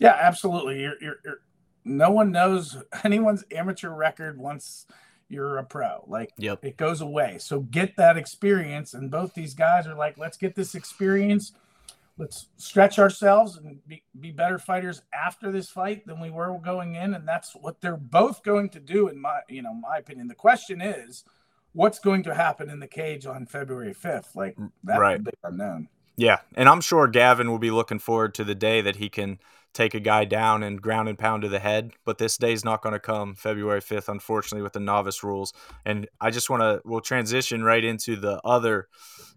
Yeah, 0.00 0.16
absolutely. 0.20 0.80
You're, 0.80 0.94
you're, 1.00 1.16
you're, 1.24 1.40
no 1.84 2.10
one 2.10 2.32
knows 2.32 2.76
anyone's 3.04 3.44
amateur 3.54 3.90
record 3.90 4.38
once 4.38 4.86
you're 5.28 5.58
a 5.58 5.64
pro. 5.64 6.04
Like 6.08 6.30
Yep. 6.38 6.64
it 6.64 6.76
goes 6.76 7.00
away. 7.00 7.36
So 7.38 7.60
get 7.60 7.96
that 7.96 8.16
experience. 8.16 8.94
And 8.94 9.10
both 9.10 9.34
these 9.34 9.54
guys 9.54 9.86
are 9.86 9.94
like, 9.94 10.18
let's 10.18 10.36
get 10.36 10.54
this 10.54 10.74
experience. 10.74 11.52
Let's 12.18 12.48
stretch 12.56 12.98
ourselves 12.98 13.56
and 13.56 13.78
be, 13.86 14.02
be 14.20 14.30
better 14.30 14.58
fighters 14.58 15.02
after 15.14 15.50
this 15.50 15.70
fight 15.70 16.06
than 16.06 16.20
we 16.20 16.30
were 16.30 16.58
going 16.58 16.94
in. 16.94 17.14
And 17.14 17.26
that's 17.26 17.52
what 17.54 17.80
they're 17.80 17.96
both 17.96 18.42
going 18.42 18.68
to 18.70 18.80
do, 18.80 19.08
in 19.08 19.20
my 19.20 19.40
you 19.48 19.62
know, 19.62 19.72
my 19.74 19.96
opinion. 19.96 20.28
The 20.28 20.34
question 20.34 20.80
is, 20.80 21.24
what's 21.72 21.98
going 21.98 22.22
to 22.24 22.34
happen 22.34 22.68
in 22.68 22.80
the 22.80 22.86
cage 22.86 23.24
on 23.26 23.46
February 23.46 23.94
5th? 23.94 24.36
Like 24.36 24.56
that's 24.84 25.00
Right. 25.00 25.16
the 25.18 25.24
big 25.24 25.34
unknown. 25.42 25.88
Yeah. 26.16 26.40
And 26.54 26.68
I'm 26.68 26.82
sure 26.82 27.08
Gavin 27.08 27.50
will 27.50 27.58
be 27.58 27.70
looking 27.70 27.98
forward 27.98 28.34
to 28.34 28.44
the 28.44 28.54
day 28.54 28.82
that 28.82 28.96
he 28.96 29.08
can 29.08 29.38
take 29.72 29.94
a 29.94 30.00
guy 30.00 30.26
down 30.26 30.62
and 30.62 30.82
ground 30.82 31.08
and 31.08 31.18
pound 31.18 31.40
to 31.42 31.48
the 31.48 31.58
head. 31.58 31.92
But 32.04 32.18
this 32.18 32.36
day's 32.36 32.62
not 32.62 32.82
going 32.82 32.92
to 32.92 33.00
come 33.00 33.34
February 33.34 33.80
5th, 33.80 34.10
unfortunately, 34.10 34.62
with 34.62 34.74
the 34.74 34.80
novice 34.80 35.24
rules. 35.24 35.54
And 35.86 36.06
I 36.20 36.30
just 36.30 36.50
want 36.50 36.60
to, 36.60 36.82
we'll 36.84 37.00
transition 37.00 37.64
right 37.64 37.82
into 37.82 38.16
the 38.16 38.38
other 38.44 38.88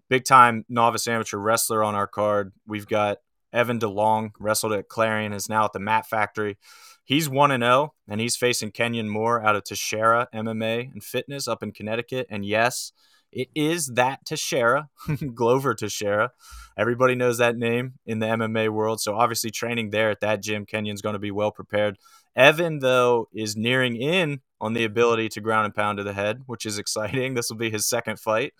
big 0.08 0.24
time 0.24 0.64
novice 0.68 1.08
amateur 1.08 1.38
wrestler 1.38 1.82
on 1.82 1.94
our 1.94 2.06
card. 2.06 2.52
We've 2.66 2.86
got 2.86 3.18
Evan 3.52 3.78
DeLong, 3.78 4.32
wrestled 4.38 4.72
at 4.72 4.88
Clarion, 4.88 5.32
is 5.32 5.48
now 5.48 5.64
at 5.64 5.72
the 5.72 5.80
Mat 5.80 6.06
Factory. 6.06 6.58
He's 7.04 7.28
1 7.28 7.52
and 7.52 7.62
0, 7.62 7.94
and 8.08 8.20
he's 8.20 8.36
facing 8.36 8.72
Kenyon 8.72 9.08
Moore 9.08 9.44
out 9.44 9.54
of 9.54 9.64
Teixeira 9.64 10.28
MMA 10.34 10.92
and 10.92 11.02
Fitness 11.02 11.46
up 11.46 11.62
in 11.62 11.72
Connecticut. 11.72 12.26
And 12.28 12.44
yes, 12.44 12.92
it 13.32 13.48
is 13.54 13.86
that 13.94 14.24
Teixeira, 14.24 14.88
Glover 15.34 15.74
Teixeira. 15.74 16.32
Everybody 16.76 17.14
knows 17.14 17.38
that 17.38 17.56
name 17.56 17.94
in 18.04 18.18
the 18.18 18.26
MMA 18.26 18.70
world. 18.70 19.00
So 19.00 19.14
obviously, 19.14 19.50
training 19.50 19.90
there 19.90 20.10
at 20.10 20.20
that 20.20 20.42
gym, 20.42 20.66
Kenyon's 20.66 21.02
going 21.02 21.14
to 21.14 21.20
be 21.20 21.30
well 21.30 21.52
prepared. 21.52 21.96
Evan, 22.34 22.80
though, 22.80 23.28
is 23.32 23.56
nearing 23.56 23.96
in 23.96 24.40
on 24.60 24.72
the 24.72 24.84
ability 24.84 25.28
to 25.30 25.40
ground 25.40 25.66
and 25.66 25.74
pound 25.74 25.98
to 25.98 26.04
the 26.04 26.12
head, 26.12 26.42
which 26.46 26.66
is 26.66 26.78
exciting. 26.80 27.34
This 27.34 27.50
will 27.50 27.56
be 27.56 27.70
his 27.70 27.88
second 27.88 28.18
fight. 28.18 28.52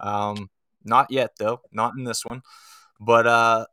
Um, 0.00 0.48
not 0.84 1.10
yet, 1.10 1.32
though, 1.38 1.60
not 1.72 1.94
in 1.96 2.04
this 2.04 2.24
one. 2.24 2.42
But 3.00 3.26
uh, 3.26 3.66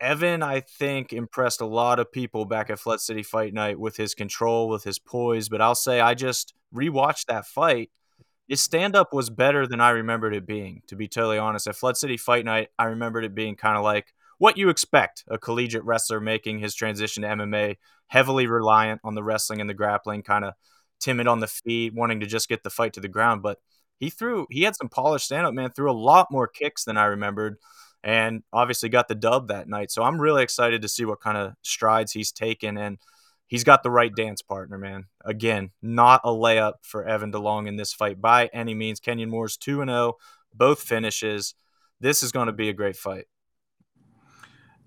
Evan, 0.00 0.42
I 0.42 0.60
think, 0.60 1.12
impressed 1.12 1.60
a 1.60 1.66
lot 1.66 1.98
of 1.98 2.10
people 2.10 2.44
back 2.44 2.70
at 2.70 2.78
Flood 2.78 3.00
City 3.00 3.22
Fight 3.22 3.54
Night 3.54 3.78
with 3.78 3.96
his 3.96 4.14
control, 4.14 4.68
with 4.68 4.84
his 4.84 4.98
poise. 4.98 5.48
But 5.48 5.60
I'll 5.60 5.74
say 5.74 6.00
I 6.00 6.14
just 6.14 6.54
rewatched 6.74 7.26
that 7.26 7.46
fight. 7.46 7.90
His 8.48 8.60
stand 8.60 8.96
up 8.96 9.14
was 9.14 9.30
better 9.30 9.66
than 9.66 9.80
I 9.80 9.90
remembered 9.90 10.34
it 10.34 10.46
being, 10.46 10.82
to 10.88 10.96
be 10.96 11.08
totally 11.08 11.38
honest. 11.38 11.66
At 11.66 11.76
Flood 11.76 11.96
City 11.96 12.16
Fight 12.16 12.44
Night, 12.44 12.68
I 12.78 12.84
remembered 12.86 13.24
it 13.24 13.34
being 13.34 13.54
kind 13.54 13.76
of 13.76 13.84
like 13.84 14.12
what 14.38 14.58
you 14.58 14.68
expect 14.68 15.22
a 15.28 15.38
collegiate 15.38 15.84
wrestler 15.84 16.20
making 16.20 16.58
his 16.58 16.74
transition 16.74 17.22
to 17.22 17.28
MMA, 17.28 17.76
heavily 18.08 18.48
reliant 18.48 19.00
on 19.04 19.14
the 19.14 19.22
wrestling 19.22 19.60
and 19.60 19.70
the 19.70 19.74
grappling, 19.74 20.22
kind 20.22 20.44
of 20.44 20.54
timid 20.98 21.28
on 21.28 21.38
the 21.38 21.46
feet, 21.46 21.94
wanting 21.94 22.20
to 22.20 22.26
just 22.26 22.48
get 22.48 22.64
the 22.64 22.70
fight 22.70 22.94
to 22.94 23.00
the 23.00 23.06
ground. 23.06 23.42
But 23.42 23.58
he 24.02 24.10
threw, 24.10 24.48
he 24.50 24.62
had 24.62 24.74
some 24.74 24.88
polished 24.88 25.26
stand 25.26 25.46
up, 25.46 25.54
man, 25.54 25.70
threw 25.70 25.88
a 25.88 25.92
lot 25.92 26.26
more 26.28 26.48
kicks 26.48 26.82
than 26.82 26.96
I 26.96 27.04
remembered 27.04 27.58
and 28.02 28.42
obviously 28.52 28.88
got 28.88 29.06
the 29.06 29.14
dub 29.14 29.46
that 29.46 29.68
night. 29.68 29.92
So 29.92 30.02
I'm 30.02 30.20
really 30.20 30.42
excited 30.42 30.82
to 30.82 30.88
see 30.88 31.04
what 31.04 31.20
kind 31.20 31.38
of 31.38 31.54
strides 31.62 32.10
he's 32.10 32.32
taken. 32.32 32.76
And 32.76 32.98
he's 33.46 33.62
got 33.62 33.84
the 33.84 33.92
right 33.92 34.12
dance 34.12 34.42
partner, 34.42 34.76
man. 34.76 35.04
Again, 35.24 35.70
not 35.82 36.20
a 36.24 36.30
layup 36.30 36.72
for 36.82 37.04
Evan 37.04 37.30
DeLong 37.30 37.68
in 37.68 37.76
this 37.76 37.92
fight 37.92 38.20
by 38.20 38.50
any 38.52 38.74
means. 38.74 38.98
Kenyon 38.98 39.30
Moore's 39.30 39.56
2 39.56 39.84
0, 39.84 40.14
both 40.52 40.82
finishes. 40.82 41.54
This 42.00 42.24
is 42.24 42.32
going 42.32 42.46
to 42.46 42.52
be 42.52 42.68
a 42.68 42.72
great 42.72 42.96
fight. 42.96 43.26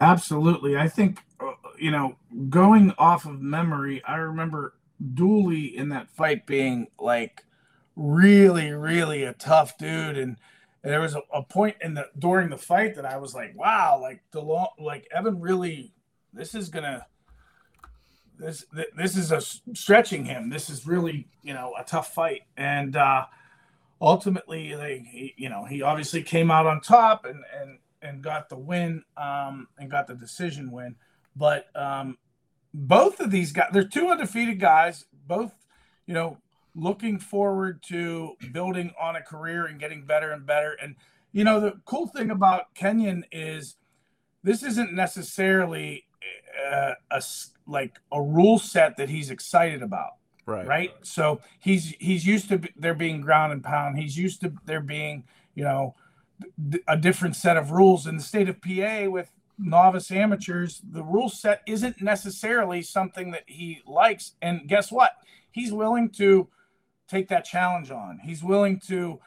Absolutely. 0.02 0.78
I 0.78 0.90
think, 0.90 1.22
uh, 1.40 1.54
you 1.80 1.92
know, 1.92 2.18
going 2.50 2.94
off 2.98 3.26
of 3.26 3.40
memory, 3.40 4.04
I 4.04 4.18
remember 4.18 4.74
Dooley 5.14 5.78
in 5.78 5.88
that 5.90 6.10
fight 6.10 6.46
being 6.46 6.88
like 7.00 7.45
really, 7.96 8.72
really 8.72 9.24
a 9.24 9.34
tough 9.34 9.78
dude. 9.78 10.18
And 10.18 10.38
there 10.84 11.02
was 11.02 11.16
a, 11.16 11.22
a 11.34 11.44
point 11.44 11.78
in 11.82 11.94
the 11.94 12.08
during 12.18 12.50
the 12.50 12.58
fight 12.58 12.96
that 12.96 13.06
I 13.06 13.18
was 13.18 13.34
like, 13.34 13.58
wow, 13.58 14.00
like 14.02 14.22
DeLong, 14.32 14.68
like 14.80 15.08
Evan 15.14 15.40
really, 15.40 15.94
this 16.34 16.56
is 16.56 16.70
gonna, 16.70 17.06
this 18.38 18.66
th- 18.76 18.88
this 18.98 19.18
is 19.18 19.32
a 19.32 19.42
stretching 19.74 20.26
him. 20.26 20.50
This 20.50 20.70
is 20.70 20.86
really, 20.86 21.28
you 21.44 21.54
know, 21.54 21.74
a 21.80 21.84
tough 21.84 22.14
fight. 22.14 22.42
And 22.58 22.96
uh 22.96 23.26
ultimately, 24.02 24.76
they, 24.76 25.00
he, 25.00 25.34
you 25.38 25.50
know, 25.50 25.66
he 25.66 25.82
obviously 25.82 26.22
came 26.22 26.52
out 26.52 26.68
on 26.68 26.82
top 26.82 27.26
and 27.26 27.44
and 27.60 27.80
and 28.02 28.22
got 28.22 28.50
the 28.50 28.58
win 28.58 29.04
um, 29.18 29.68
and 29.80 29.90
got 29.90 30.08
the 30.08 30.16
decision 30.16 30.72
win. 30.72 30.96
But 31.36 31.68
um, 31.76 32.18
both 32.74 33.20
of 33.20 33.32
these 33.32 33.52
guys, 33.52 33.70
they're 33.74 33.88
two 33.88 34.10
undefeated 34.10 34.60
guys, 34.60 35.06
both, 35.28 35.52
you 36.06 36.14
know, 36.14 36.38
looking 36.76 37.18
forward 37.18 37.82
to 37.84 38.36
building 38.52 38.94
on 39.00 39.16
a 39.16 39.22
career 39.22 39.66
and 39.66 39.80
getting 39.80 40.06
better 40.06 40.32
and 40.32 40.46
better. 40.46 40.78
And, 40.82 40.96
you 41.32 41.44
know, 41.44 41.60
the 41.60 41.80
cool 41.86 42.08
thing 42.08 42.30
about 42.30 42.74
Kenyon 42.76 43.26
is 43.32 43.76
this 44.44 44.62
isn't 44.62 44.94
necessarily 44.94 46.06
uh, 46.72 46.94
a, 47.12 47.18
a 47.18 47.24
like 47.68 47.98
a 48.12 48.22
rule 48.22 48.60
set 48.60 48.98
that 48.98 49.10
he's 49.10 49.30
excited 49.30 49.82
about. 49.82 50.12
Right. 50.46 50.68
Right. 50.68 50.92
So 51.02 51.42
he's 51.60 51.96
he's 52.00 52.26
used 52.26 52.50
to 52.50 52.62
there 52.76 52.94
being 52.94 53.22
ground 53.22 53.52
and 53.52 53.64
pound. 53.64 53.98
He's 53.98 54.16
used 54.18 54.42
to 54.42 54.54
there 54.66 54.82
being, 54.82 55.24
you 55.56 55.64
know, 55.64 55.96
a 56.88 56.98
different 56.98 57.36
set 57.36 57.58
of 57.58 57.72
rules 57.72 58.06
in 58.06 58.18
the 58.18 58.24
state 58.24 58.50
of 58.50 58.62
PA 58.62 59.10
with 59.10 59.32
novice 59.58 60.12
amateurs. 60.12 60.82
The 60.92 61.04
rule 61.04 61.30
set 61.30 61.62
isn't 61.66 62.02
necessarily 62.02 62.84
something 62.84 63.32
that 63.32 63.44
he 63.48 63.82
likes. 63.88 64.34
And 64.42 64.68
guess 64.68 64.92
what? 64.92 65.14
He's 65.52 65.74
willing 65.74 66.10
to 66.12 66.48
take 67.08 67.28
that 67.30 67.46
challenge 67.46 67.92
on. 67.92 68.20
He's 68.24 68.44
willing 68.44 68.80
to 68.88 69.20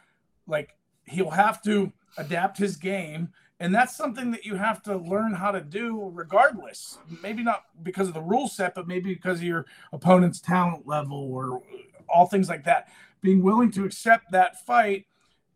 like 0.47 0.77
he'll 1.05 1.31
have 1.31 1.63
to 1.63 1.93
adapt 2.17 2.59
his 2.59 2.77
game 2.77 3.29
and 3.61 3.75
that's 3.75 3.97
something 3.97 4.31
that 4.31 4.45
you 4.45 4.55
have 4.55 4.83
to 4.85 4.97
learn 4.97 5.35
how 5.35 5.51
to 5.51 5.61
do 5.61 6.11
regardless. 6.15 6.99
Maybe 7.23 7.43
not 7.43 7.65
because 7.83 8.09
of 8.09 8.15
the 8.15 8.21
rule 8.21 8.49
set 8.49 8.75
but 8.75 8.87
maybe 8.87 9.15
because 9.15 9.39
of 9.39 9.45
your 9.45 9.67
opponent's 9.93 10.41
talent 10.41 10.87
level 10.87 11.33
or 11.33 11.63
all 12.09 12.27
things 12.27 12.49
like 12.49 12.65
that. 12.65 12.89
Being 13.21 13.43
willing 13.43 13.71
to 13.73 13.85
accept 13.85 14.33
that 14.33 14.65
fight 14.65 15.07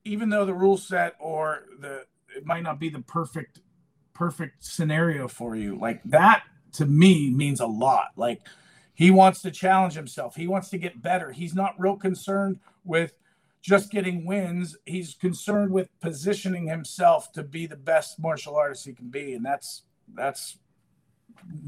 even 0.04 0.28
though 0.28 0.44
the 0.44 0.54
rule 0.54 0.76
set 0.76 1.14
or 1.20 1.64
the 1.80 2.04
it 2.34 2.46
might 2.46 2.62
not 2.62 2.80
be 2.80 2.88
the 2.88 3.00
perfect 3.00 3.60
perfect 4.14 4.64
scenario 4.64 5.28
for 5.28 5.56
you. 5.56 5.76
Like 5.76 6.02
that 6.04 6.44
to 6.72 6.86
me 6.86 7.30
means 7.30 7.60
a 7.60 7.66
lot. 7.66 8.08
Like 8.16 8.40
he 9.02 9.10
wants 9.10 9.42
to 9.42 9.50
challenge 9.50 9.94
himself 9.94 10.34
he 10.34 10.46
wants 10.46 10.68
to 10.68 10.78
get 10.78 11.02
better 11.02 11.30
he's 11.32 11.54
not 11.54 11.74
real 11.78 11.96
concerned 11.96 12.58
with 12.84 13.12
just 13.62 13.90
getting 13.90 14.26
wins. 14.26 14.76
He's 14.84 15.14
concerned 15.14 15.72
with 15.72 15.88
positioning 16.00 16.66
himself 16.66 17.32
to 17.32 17.42
be 17.42 17.66
the 17.66 17.76
best 17.76 18.18
martial 18.18 18.56
artist 18.56 18.84
he 18.84 18.92
can 18.92 19.08
be, 19.08 19.32
and 19.32 19.44
that's 19.44 19.82
that's 20.14 20.58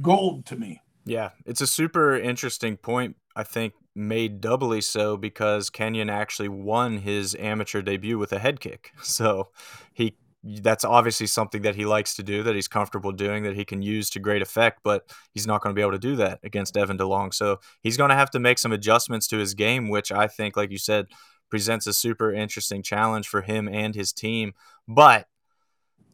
gold 0.02 0.44
to 0.46 0.56
me. 0.56 0.82
Yeah, 1.06 1.30
it's 1.46 1.60
a 1.60 1.66
super 1.66 2.16
interesting 2.16 2.76
point. 2.76 3.16
I 3.36 3.44
think 3.44 3.74
made 3.94 4.40
doubly 4.40 4.80
so 4.80 5.16
because 5.16 5.70
Kenyon 5.70 6.10
actually 6.10 6.48
won 6.48 6.98
his 6.98 7.36
amateur 7.36 7.80
debut 7.80 8.18
with 8.18 8.32
a 8.32 8.38
head 8.40 8.60
kick. 8.60 8.92
So 9.02 9.50
he 9.92 10.16
that's 10.44 10.84
obviously 10.84 11.26
something 11.26 11.62
that 11.62 11.74
he 11.74 11.86
likes 11.86 12.14
to 12.16 12.22
do, 12.22 12.42
that 12.42 12.54
he's 12.54 12.68
comfortable 12.68 13.12
doing, 13.12 13.44
that 13.44 13.56
he 13.56 13.64
can 13.64 13.80
use 13.80 14.10
to 14.10 14.20
great 14.20 14.42
effect, 14.42 14.80
but 14.84 15.10
he's 15.32 15.46
not 15.46 15.62
going 15.62 15.74
to 15.74 15.78
be 15.78 15.80
able 15.80 15.92
to 15.92 15.98
do 15.98 16.16
that 16.16 16.38
against 16.42 16.76
Evan 16.76 16.98
DeLong. 16.98 17.32
So 17.32 17.60
he's 17.82 17.96
going 17.96 18.10
to 18.10 18.16
have 18.16 18.30
to 18.32 18.38
make 18.38 18.58
some 18.58 18.72
adjustments 18.72 19.26
to 19.28 19.38
his 19.38 19.54
game, 19.54 19.88
which 19.88 20.12
I 20.12 20.26
think, 20.26 20.56
like 20.56 20.70
you 20.70 20.76
said, 20.76 21.06
presents 21.48 21.86
a 21.86 21.94
super 21.94 22.32
interesting 22.32 22.82
challenge 22.82 23.26
for 23.26 23.40
him 23.40 23.68
and 23.68 23.94
his 23.94 24.12
team. 24.12 24.52
But 24.86 25.28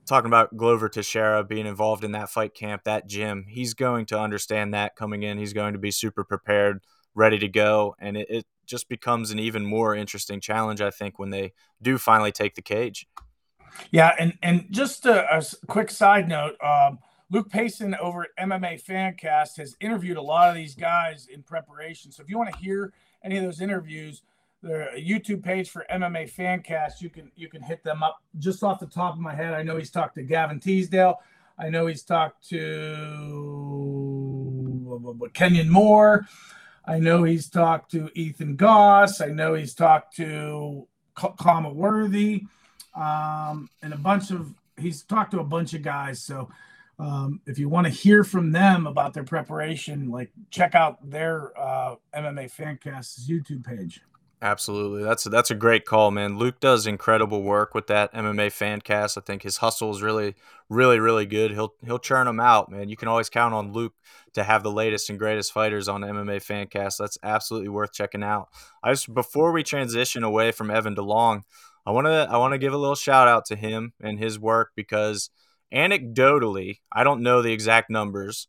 talking 0.07 0.29
about 0.29 0.57
Glover 0.57 0.89
Teixeira 0.89 1.43
being 1.43 1.67
involved 1.67 2.05
in 2.05 2.13
that 2.13 2.31
fight 2.31 2.55
camp, 2.55 2.85
that 2.85 3.09
gym, 3.09 3.47
he's 3.49 3.75
going 3.75 4.07
to 4.07 4.21
understand 4.21 4.75
that 4.75 4.95
coming 4.95 5.25
in. 5.25 5.39
He's 5.39 5.53
going 5.53 5.73
to 5.73 5.79
be 5.79 5.91
super 5.91 6.23
prepared, 6.23 6.83
ready 7.17 7.39
to 7.41 7.49
go. 7.49 7.97
And 7.99 8.17
it, 8.17 8.31
it 8.31 8.47
just 8.65 8.89
becomes 8.89 9.33
an 9.33 9.41
even 9.41 9.65
more 9.67 9.97
interesting 9.97 10.41
challenge, 10.41 10.81
I 10.81 10.91
think, 10.91 11.19
when 11.19 11.31
they 11.31 11.53
do 11.83 11.99
finally 11.99 12.31
take 12.31 12.55
the 12.55 12.63
cage. 12.63 13.09
Yeah. 13.91 14.15
And, 14.19 14.39
and 14.43 14.67
just 14.71 15.07
a, 15.07 15.37
a 15.37 15.43
quick 15.67 15.91
side 15.91 16.29
note 16.29 16.57
um, 16.63 16.99
Luke 17.31 17.51
Payson 17.51 17.95
over 17.97 18.25
at 18.25 18.49
MMA 18.49 18.83
Fancast 18.85 19.57
has 19.59 19.77
interviewed 19.81 20.17
a 20.17 20.23
lot 20.23 20.49
of 20.49 20.57
these 20.57 20.75
guys 20.75 21.29
in 21.33 21.43
preparation. 21.43 22.11
So 22.11 22.23
if 22.23 22.29
you 22.29 22.37
want 22.37 22.53
to 22.53 22.59
hear 22.59 22.93
any 23.23 23.37
of 23.37 23.45
those 23.45 23.61
interviews, 23.61 24.23
the 24.63 24.89
YouTube 24.97 25.43
page 25.43 25.71
for 25.71 25.87
MMA 25.91 26.33
Fancast. 26.33 27.01
You 27.01 27.09
can 27.11 27.31
you 27.35 27.49
can 27.49 27.63
hit 27.63 27.83
them 27.83 28.03
up 28.03 28.23
just 28.39 28.63
off 28.63 28.79
the 28.81 28.87
top 28.87 29.15
of 29.15 29.21
my 29.21 29.35
head. 29.35 29.55
I 29.55 29.63
know 29.63 29.77
he's 29.77 29.91
talked 29.91 30.17
to 30.17 30.23
Gavin 30.23 30.61
Teasdale. 30.61 31.19
I 31.59 31.69
know 31.69 31.87
he's 31.87 32.03
talked 32.03 32.49
to 32.51 32.61
Kenyon 35.35 35.69
Moore. 35.71 36.27
I 36.85 36.99
know 36.99 37.23
he's 37.25 37.49
talked 37.49 37.91
to 37.93 38.11
Ethan 38.15 38.57
Goss. 38.57 39.21
I 39.21 39.27
know 39.27 39.55
he's 39.55 39.75
talked 39.75 40.17
to 40.17 40.87
Khama 41.15 41.73
Worthy, 41.73 42.45
um, 42.95 43.69
and 43.83 43.93
a 43.93 43.99
bunch 43.99 44.31
of 44.31 44.55
he's 44.77 45.03
talked 45.03 45.33
to 45.33 45.41
a 45.41 45.45
bunch 45.45 45.75
of 45.75 45.83
guys. 45.83 46.23
So 46.23 46.49
um, 46.99 47.41
if 47.47 47.59
you 47.59 47.69
want 47.69 47.87
to 47.87 47.93
hear 47.93 48.25
from 48.25 48.53
them 48.53 48.87
about 48.87 49.15
their 49.15 49.25
preparation, 49.25 50.11
like 50.11 50.31
check 50.51 50.75
out 50.75 50.99
their 51.09 51.53
uh, 51.59 51.97
MMA 52.15 52.51
Fancast's 52.53 53.29
YouTube 53.29 53.65
page. 53.65 54.01
Absolutely. 54.43 55.03
That's 55.03 55.27
a, 55.27 55.29
that's 55.29 55.51
a 55.51 55.55
great 55.55 55.85
call, 55.85 56.11
man. 56.11 56.39
Luke 56.39 56.61
does 56.61 56.87
incredible 56.87 57.43
work 57.43 57.75
with 57.75 57.89
that 57.89 58.13
MMA 58.15 58.47
Fancast. 58.49 59.19
I 59.19 59.21
think 59.21 59.43
his 59.43 59.59
hustle 59.59 59.91
is 59.91 60.01
really, 60.01 60.35
really, 60.71 60.99
really 60.99 61.27
good. 61.27 61.51
He'll 61.51 61.75
he'll 61.85 61.99
churn 61.99 62.27
them 62.27 62.41
out, 62.41 62.71
man. 62.71 62.89
You 62.89 62.97
can 62.97 63.09
always 63.09 63.29
count 63.29 63.53
on 63.53 63.75
Luke 63.75 63.93
to 64.33 64.43
have 64.43 64.63
the 64.63 64.71
latest 64.71 65.11
and 65.11 65.19
greatest 65.19 65.53
fighters 65.53 65.89
on 65.89 66.01
MMA 66.01 66.43
Fancast. 66.43 66.97
That's 66.99 67.19
absolutely 67.23 67.69
worth 67.69 67.93
checking 67.93 68.23
out. 68.23 68.49
I 68.83 68.93
just 68.93 69.13
before 69.13 69.53
we 69.53 69.63
transition 69.63 70.25
away 70.25 70.53
from 70.53 70.71
Evan 70.71 70.97
DeLong, 70.97 71.43
I 71.87 71.93
want 71.93 72.07
to 72.07 72.29
I 72.31 72.37
want 72.37 72.53
to 72.53 72.59
give 72.59 72.73
a 72.73 72.79
little 72.79 72.95
shout 72.95 73.29
out 73.29 73.47
to 73.47 73.57
him 73.57 73.93
and 74.01 74.19
his 74.19 74.39
work 74.39 74.73
because 74.77 75.31
anecdotally, 75.73 76.81
I 76.93 77.05
don't 77.05 77.23
know 77.23 77.43
the 77.43 77.53
exact 77.53 77.91
numbers, 77.91 78.49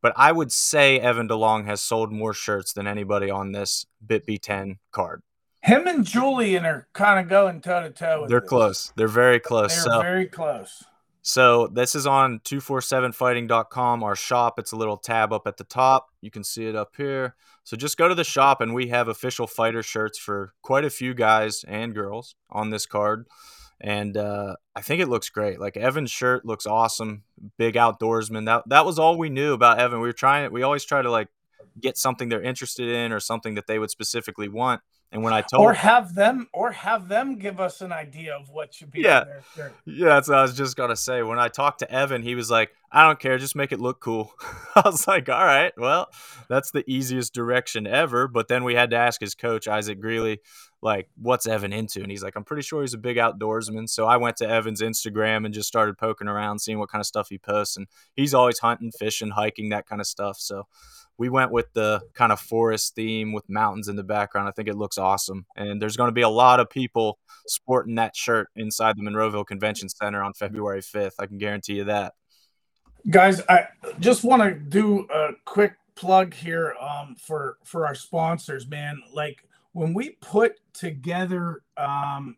but 0.00 0.12
I 0.16 0.32
would 0.32 0.52
say 0.52 0.98
Evan 0.98 1.28
DeLong 1.28 1.66
has 1.66 1.80
sold 1.80 2.12
more 2.12 2.34
shirts 2.34 2.72
than 2.72 2.86
anybody 2.86 3.30
on 3.30 3.52
this 3.52 3.86
BitB10 4.04 4.78
card. 4.90 5.22
Him 5.62 5.86
and 5.86 6.04
Julian 6.04 6.64
are 6.66 6.88
kind 6.92 7.20
of 7.20 7.28
going 7.28 7.60
toe 7.60 7.82
to 7.82 7.90
toe. 7.90 8.26
They're 8.28 8.40
this. 8.40 8.48
close. 8.48 8.92
They're 8.96 9.06
very 9.06 9.38
close. 9.38 9.72
They're 9.74 9.94
so, 9.94 10.02
very 10.02 10.26
close. 10.26 10.82
So 11.22 11.68
this 11.68 11.94
is 11.94 12.04
on 12.04 12.40
247fighting.com, 12.40 14.02
our 14.02 14.16
shop. 14.16 14.58
It's 14.58 14.72
a 14.72 14.76
little 14.76 14.96
tab 14.96 15.32
up 15.32 15.46
at 15.46 15.56
the 15.56 15.64
top. 15.64 16.08
You 16.20 16.32
can 16.32 16.42
see 16.42 16.66
it 16.66 16.74
up 16.74 16.94
here. 16.96 17.36
So 17.62 17.76
just 17.76 17.96
go 17.96 18.08
to 18.08 18.14
the 18.14 18.24
shop 18.24 18.60
and 18.60 18.74
we 18.74 18.88
have 18.88 19.06
official 19.06 19.46
fighter 19.46 19.84
shirts 19.84 20.18
for 20.18 20.52
quite 20.62 20.84
a 20.84 20.90
few 20.90 21.14
guys 21.14 21.64
and 21.68 21.94
girls 21.94 22.34
on 22.50 22.70
this 22.70 22.86
card. 22.86 23.28
And 23.80 24.16
uh, 24.16 24.56
I 24.74 24.80
think 24.80 25.00
it 25.00 25.08
looks 25.08 25.28
great. 25.28 25.60
Like 25.60 25.76
Evan's 25.76 26.10
shirt 26.10 26.44
looks 26.44 26.66
awesome. 26.66 27.22
Big 27.56 27.74
outdoorsman. 27.74 28.46
That 28.46 28.68
that 28.68 28.84
was 28.84 28.98
all 28.98 29.16
we 29.16 29.28
knew 29.28 29.52
about 29.52 29.78
Evan. 29.80 30.00
We 30.00 30.08
were 30.08 30.12
trying 30.12 30.52
we 30.52 30.62
always 30.62 30.84
try 30.84 31.02
to 31.02 31.10
like 31.10 31.28
get 31.80 31.96
something 31.96 32.28
they're 32.28 32.42
interested 32.42 32.88
in 32.88 33.12
or 33.12 33.20
something 33.20 33.54
that 33.54 33.66
they 33.66 33.78
would 33.78 33.90
specifically 33.90 34.48
want. 34.48 34.82
And 35.12 35.22
when 35.22 35.34
I 35.34 35.42
told 35.42 35.62
or 35.62 35.74
have 35.74 36.14
them 36.14 36.48
or 36.54 36.72
have 36.72 37.06
them 37.06 37.36
give 37.36 37.60
us 37.60 37.82
an 37.82 37.92
idea 37.92 38.34
of 38.34 38.48
what 38.48 38.72
should 38.72 38.90
be 38.90 39.02
yeah 39.02 39.24
yeah 39.84 40.08
that's 40.08 40.26
what 40.26 40.38
I 40.38 40.42
was 40.42 40.56
just 40.56 40.74
gonna 40.74 40.96
say. 40.96 41.22
When 41.22 41.38
I 41.38 41.48
talked 41.48 41.80
to 41.80 41.92
Evan, 41.92 42.22
he 42.22 42.34
was 42.34 42.50
like, 42.50 42.70
"I 42.90 43.06
don't 43.06 43.20
care, 43.20 43.36
just 43.36 43.54
make 43.54 43.72
it 43.72 43.80
look 43.80 44.00
cool." 44.00 44.32
I 44.74 44.82
was 44.86 45.06
like, 45.06 45.28
"All 45.28 45.44
right, 45.44 45.74
well, 45.76 46.08
that's 46.48 46.70
the 46.70 46.82
easiest 46.90 47.34
direction 47.34 47.86
ever." 47.86 48.26
But 48.26 48.48
then 48.48 48.64
we 48.64 48.74
had 48.74 48.88
to 48.90 48.96
ask 48.96 49.20
his 49.20 49.34
coach 49.34 49.68
Isaac 49.68 50.00
Greeley, 50.00 50.40
like, 50.80 51.10
"What's 51.20 51.46
Evan 51.46 51.74
into?" 51.74 52.00
And 52.00 52.10
he's 52.10 52.22
like, 52.22 52.34
"I'm 52.34 52.44
pretty 52.44 52.62
sure 52.62 52.80
he's 52.80 52.94
a 52.94 52.98
big 52.98 53.18
outdoorsman." 53.18 53.90
So 53.90 54.06
I 54.06 54.16
went 54.16 54.38
to 54.38 54.48
Evan's 54.48 54.80
Instagram 54.80 55.44
and 55.44 55.52
just 55.52 55.68
started 55.68 55.98
poking 55.98 56.26
around, 56.28 56.60
seeing 56.60 56.78
what 56.78 56.88
kind 56.88 57.00
of 57.00 57.06
stuff 57.06 57.28
he 57.28 57.36
posts, 57.36 57.76
and 57.76 57.86
he's 58.16 58.32
always 58.32 58.60
hunting, 58.60 58.90
fishing, 58.98 59.30
hiking, 59.30 59.68
that 59.68 59.86
kind 59.86 60.00
of 60.00 60.06
stuff. 60.06 60.38
So 60.38 60.68
we 61.22 61.28
went 61.28 61.52
with 61.52 61.72
the 61.72 62.00
kind 62.14 62.32
of 62.32 62.40
forest 62.40 62.96
theme 62.96 63.32
with 63.32 63.48
mountains 63.48 63.86
in 63.86 63.94
the 63.94 64.02
background. 64.02 64.48
I 64.48 64.50
think 64.50 64.66
it 64.66 64.74
looks 64.74 64.98
awesome. 64.98 65.46
And 65.54 65.80
there's 65.80 65.96
going 65.96 66.08
to 66.08 66.12
be 66.12 66.22
a 66.22 66.28
lot 66.28 66.58
of 66.58 66.68
people 66.68 67.20
sporting 67.46 67.94
that 67.94 68.16
shirt 68.16 68.48
inside 68.56 68.96
the 68.96 69.04
Monroeville 69.04 69.46
Convention 69.46 69.88
Center 69.88 70.20
on 70.20 70.32
February 70.32 70.80
5th. 70.80 71.12
I 71.20 71.26
can 71.26 71.38
guarantee 71.38 71.74
you 71.74 71.84
that. 71.84 72.14
Guys, 73.08 73.40
I 73.48 73.68
just 74.00 74.24
want 74.24 74.42
to 74.42 74.52
do 74.52 75.06
a 75.14 75.28
quick 75.44 75.74
plug 75.94 76.34
here 76.34 76.74
um, 76.80 77.14
for 77.14 77.56
for 77.62 77.86
our 77.86 77.94
sponsors, 77.94 78.66
man. 78.66 79.00
Like 79.12 79.46
when 79.74 79.94
we 79.94 80.16
put 80.20 80.54
together 80.72 81.62
um, 81.76 82.36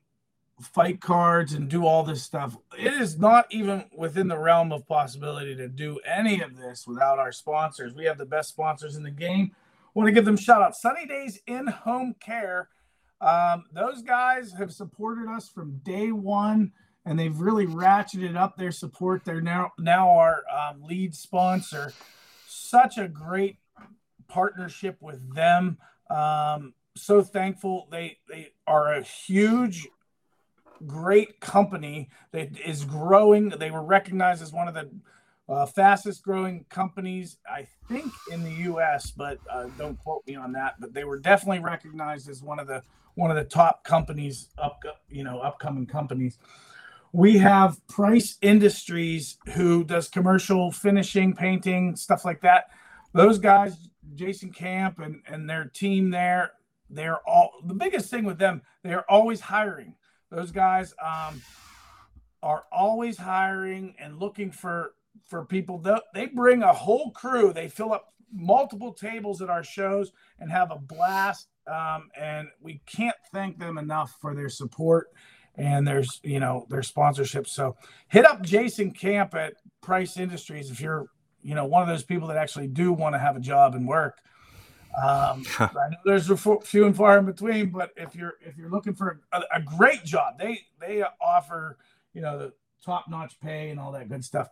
fight 0.67 1.01
cards 1.01 1.53
and 1.53 1.69
do 1.69 1.87
all 1.87 2.03
this 2.03 2.23
stuff. 2.23 2.57
It 2.79 2.93
is 2.93 3.19
not 3.19 3.47
even 3.51 3.85
within 3.97 4.29
the 4.29 4.39
realm 4.39 4.73
of 4.73 4.87
possibility 4.87 5.55
to 5.57 5.69
do 5.69 6.01
any 6.07 6.41
of 6.41 6.57
this 6.57 6.87
without 6.87 7.19
our 7.19 7.33
sponsors. 7.33 7.95
We 7.95 8.05
have 8.05 8.19
the 8.19 8.27
best 8.27 8.51
sponsors 8.51 8.97
in 8.97 9.03
the 9.03 9.11
game. 9.11 9.53
Want 9.95 10.09
to 10.09 10.13
give 10.13 10.25
them 10.25 10.37
shout 10.37 10.63
out. 10.63 10.75
Sunny 10.75 11.07
Days 11.07 11.41
in 11.47 11.67
Home 11.67 12.15
Care. 12.19 12.69
Um, 13.21 13.65
those 13.73 14.03
guys 14.03 14.53
have 14.53 14.73
supported 14.73 15.29
us 15.29 15.49
from 15.49 15.81
day 15.85 16.11
one, 16.11 16.73
and 17.07 17.19
they've 17.19 17.39
really 17.39 17.67
ratcheted 17.67 18.37
up 18.37 18.57
their 18.57 18.73
support. 18.73 19.25
They're 19.25 19.41
now 19.41 19.73
now 19.79 20.11
our 20.11 20.43
um, 20.53 20.83
lead 20.83 21.15
sponsor. 21.15 21.93
Such 22.49 22.99
a 22.99 23.07
great 23.07 23.59
partnership 24.27 24.97
with 25.01 25.35
them. 25.35 25.79
Um, 26.11 26.75
so 26.97 27.23
thankful. 27.23 27.89
They 27.91 28.19
they 28.29 28.53
are 28.67 28.95
a 28.95 29.03
huge 29.03 29.87
great 30.87 31.41
company 31.41 32.11
that 32.33 32.59
is 32.61 32.85
growing. 32.85 33.51
They 33.51 33.71
were 33.71 33.83
recognized 33.83 34.43
as 34.43 34.53
one 34.53 34.69
of 34.69 34.75
the 34.75 34.91
uh, 35.49 35.67
fastest 35.67 36.23
growing 36.23 36.65
companies, 36.71 37.37
I 37.49 37.67
think, 37.89 38.13
in 38.31 38.43
the 38.43 38.53
U.S., 38.53 39.11
but 39.11 39.39
uh, 39.51 39.67
don't 39.77 39.99
quote 39.99 40.27
me 40.27 40.37
on 40.37 40.53
that. 40.53 40.77
But 40.81 40.95
they 40.95 41.05
were 41.05 41.19
definitely 41.19 41.61
recognized 41.61 42.29
as 42.29 42.43
one 42.43 42.59
of 42.59 42.67
the 42.67 42.83
one 43.15 43.31
of 43.31 43.37
the 43.37 43.45
top 43.45 43.85
companies, 43.85 44.49
up 44.59 44.83
you 45.09 45.23
know, 45.23 45.41
upcoming 45.41 45.87
companies. 45.87 46.39
We 47.13 47.39
have 47.39 47.87
Price 47.87 48.39
Industries, 48.43 49.37
who 49.55 49.85
does 49.85 50.09
commercial 50.09 50.73
finishing, 50.73 51.35
painting, 51.35 51.95
stuff 51.95 52.25
like 52.25 52.41
that. 52.41 52.71
Those 53.13 53.39
guys, 53.39 53.77
Jason 54.15 54.51
Camp 54.51 54.99
and 54.99 55.23
and 55.29 55.49
their 55.49 55.67
team 55.67 56.11
there, 56.11 56.53
they're 56.91 57.21
all 57.29 57.53
the 57.67 57.75
biggest 57.75 58.11
thing 58.11 58.25
with 58.25 58.39
them. 58.39 58.63
They 58.83 58.95
are 58.95 59.05
always 59.09 59.41
hiring. 59.41 59.95
Those 60.35 60.51
guys 60.51 60.95
um, 61.05 61.41
are 62.43 62.65
always 62.73 63.17
hiring 63.17 63.95
and 63.99 64.19
looking 64.19 64.51
for 64.51 64.95
for 65.29 65.45
people. 65.45 65.83
They 66.13 66.27
bring 66.27 66.63
a 66.63 66.73
whole 66.73 67.13
crew. 67.13 67.53
They 67.53 67.69
fill 67.69 67.93
up 67.93 68.13
multiple 68.33 68.93
tables 68.93 69.41
at 69.43 69.49
our 69.49 69.63
shows 69.63 70.13
and 70.41 70.51
have 70.51 70.71
a 70.71 70.77
blast. 70.77 71.49
Um, 71.67 72.11
and 72.19 72.49
we 72.61 72.83
can't 72.85 73.17
thank 73.33 73.59
them 73.59 73.79
enough 73.79 74.17
for 74.21 74.35
their 74.35 74.49
support 74.49 75.09
and 75.57 75.87
there's 75.87 76.21
you 76.23 76.41
know 76.41 76.67
their 76.69 76.83
sponsorship. 76.83 77.47
So 77.47 77.77
hit 78.09 78.25
up 78.25 78.43
Jason 78.43 78.91
Camp 78.91 79.35
at 79.35 79.55
Price 79.81 80.17
Industries 80.17 80.71
if 80.71 80.81
you're 80.81 81.07
you 81.43 81.55
know 81.55 81.65
one 81.65 81.83
of 81.83 81.89
those 81.89 82.05
people 82.05 82.29
that 82.29 82.37
actually 82.37 82.69
do 82.69 82.93
want 82.93 83.15
to 83.15 83.19
have 83.19 83.37
a 83.37 83.41
job 83.41 83.75
and 83.75 83.87
work. 83.87 84.19
Um, 85.03 85.45
I 85.59 85.71
know 85.91 85.97
there's 86.05 86.31
a 86.31 86.37
few 86.37 86.87
and 86.87 86.97
far 86.97 87.19
in 87.19 87.27
between, 87.27 87.71
but 87.71 87.91
if 87.97 88.15
you're 88.15 88.35
if 88.41 88.57
you're 88.57 88.71
looking 88.71 88.95
for 88.95 89.21
a, 89.33 89.43
a 89.55 89.63
great 89.63 90.05
job, 90.05 90.39
they 90.39 90.61
they 90.81 91.05
offer 91.21 91.79
you 92.13 92.23
know 92.23 92.39
the 92.39 92.53
top 92.85 93.07
notch 93.09 93.41
pay 93.41 93.71
and 93.71 93.81
all 93.81 93.93
that 93.93 94.09
good 94.09 94.25
stuff. 94.25 94.49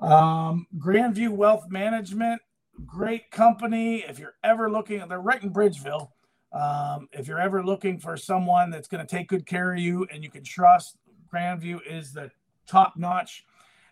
Um, 0.00 0.66
Grandview 0.78 1.30
Wealth 1.30 1.66
Management, 1.70 2.40
great 2.84 3.30
company. 3.30 3.98
If 3.98 4.18
you're 4.18 4.34
ever 4.42 4.70
looking, 4.70 5.06
they're 5.08 5.20
right 5.20 5.42
in 5.42 5.52
Bridgeville. 5.52 6.10
Um, 6.52 7.08
if 7.12 7.26
you're 7.26 7.40
ever 7.40 7.64
looking 7.64 7.98
for 7.98 8.16
someone 8.16 8.70
that's 8.70 8.88
going 8.88 9.04
to 9.04 9.16
take 9.16 9.28
good 9.28 9.46
care 9.46 9.72
of 9.72 9.78
you 9.78 10.06
and 10.12 10.22
you 10.22 10.30
can 10.30 10.44
trust, 10.44 10.96
Grandview 11.32 11.80
is 11.88 12.12
the 12.12 12.30
top 12.66 12.96
notch. 12.96 13.44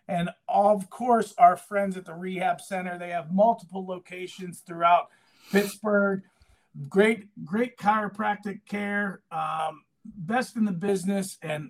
And 0.07 0.29
of 0.49 0.89
course, 0.89 1.33
our 1.37 1.55
friends 1.55 1.97
at 1.97 2.05
the 2.05 2.13
Rehab 2.13 2.61
Center, 2.61 2.97
they 2.97 3.09
have 3.09 3.33
multiple 3.33 3.85
locations 3.85 4.59
throughout 4.59 5.09
Pittsburgh. 5.51 6.23
Great, 6.89 7.27
great 7.45 7.77
chiropractic 7.77 8.61
care, 8.67 9.21
um, 9.31 9.83
best 10.03 10.55
in 10.55 10.65
the 10.65 10.71
business, 10.71 11.37
and 11.43 11.69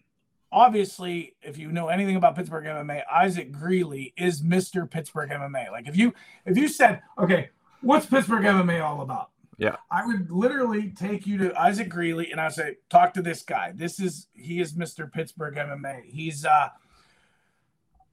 obviously, 0.53 1.35
if 1.41 1.57
you 1.57 1.71
know 1.71 1.89
anything 1.89 2.15
about 2.15 2.35
Pittsburgh 2.35 2.65
MMA, 2.65 3.01
Isaac 3.11 3.51
Greeley 3.51 4.13
is 4.15 4.41
Mr. 4.41 4.89
Pittsburgh 4.89 5.31
MMA. 5.31 5.71
Like 5.71 5.87
if 5.87 5.97
you 5.97 6.13
if 6.45 6.55
you 6.55 6.67
said, 6.69 7.01
okay, 7.17 7.49
what's 7.81 8.05
Pittsburgh 8.05 8.43
MMA 8.43 8.81
all 8.81 9.01
about? 9.01 9.31
Yeah. 9.57 9.75
I 9.91 10.05
would 10.05 10.31
literally 10.31 10.89
take 10.89 11.27
you 11.27 11.37
to 11.39 11.59
Isaac 11.59 11.89
Greeley 11.89 12.31
and 12.31 12.39
I 12.39 12.49
say, 12.49 12.77
talk 12.89 13.13
to 13.15 13.21
this 13.21 13.43
guy. 13.43 13.73
This 13.75 13.99
is 13.99 14.27
he 14.33 14.61
is 14.61 14.73
Mr. 14.73 15.11
Pittsburgh 15.11 15.55
MMA. 15.55 16.03
He's 16.05 16.45
uh, 16.45 16.69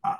uh 0.02 0.16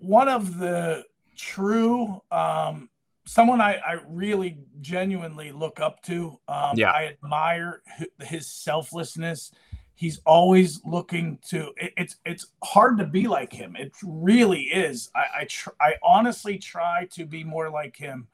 one 0.00 0.28
of 0.28 0.58
the 0.58 1.04
true 1.36 2.20
um 2.30 2.90
someone 3.26 3.60
I, 3.60 3.74
I 3.74 3.98
really 4.08 4.58
genuinely 4.80 5.52
look 5.52 5.80
up 5.80 6.02
to. 6.04 6.38
Um, 6.48 6.76
yeah. 6.76 6.90
I 6.90 7.06
admire 7.06 7.82
his 8.20 8.46
selflessness. 8.46 9.52
He's 9.94 10.20
always 10.26 10.80
looking 10.84 11.38
to 11.50 11.72
it, 11.76 11.92
it's 11.96 12.16
it's 12.24 12.46
hard 12.64 12.98
to 12.98 13.06
be 13.06 13.28
like 13.28 13.52
him. 13.52 13.76
It 13.76 13.92
really 14.02 14.62
is. 14.62 15.10
I 15.14 15.40
I, 15.40 15.44
tr- 15.44 15.76
I 15.80 15.94
honestly 16.02 16.58
try 16.58 17.06
to 17.12 17.24
be 17.24 17.44
more 17.44 17.70
like 17.70 17.96
him 17.96 18.26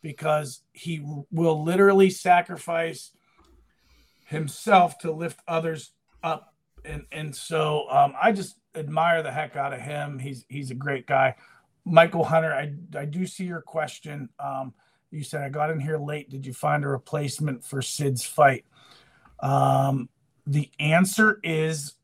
because 0.00 0.62
he 0.72 1.00
will 1.30 1.62
literally 1.62 2.10
sacrifice 2.10 3.12
himself 4.24 4.98
to 4.98 5.12
lift 5.12 5.40
others 5.46 5.92
up. 6.24 6.54
And 6.84 7.04
and 7.12 7.36
so 7.36 7.88
um, 7.88 8.14
i 8.20 8.32
just 8.32 8.56
admire 8.74 9.22
the 9.22 9.30
heck 9.30 9.54
out 9.54 9.72
of 9.72 9.80
him. 9.80 10.18
He's 10.18 10.44
he's 10.48 10.72
a 10.72 10.74
great 10.74 11.06
guy 11.06 11.36
michael 11.84 12.24
hunter 12.24 12.52
i 12.52 12.72
i 12.98 13.04
do 13.04 13.26
see 13.26 13.44
your 13.44 13.60
question 13.60 14.28
um, 14.38 14.72
you 15.10 15.22
said 15.22 15.42
i 15.42 15.48
got 15.48 15.70
in 15.70 15.80
here 15.80 15.98
late 15.98 16.30
did 16.30 16.46
you 16.46 16.52
find 16.52 16.84
a 16.84 16.88
replacement 16.88 17.64
for 17.64 17.82
sid's 17.82 18.24
fight 18.24 18.64
um, 19.42 20.08
the 20.46 20.70
answer 20.78 21.40
is 21.42 21.94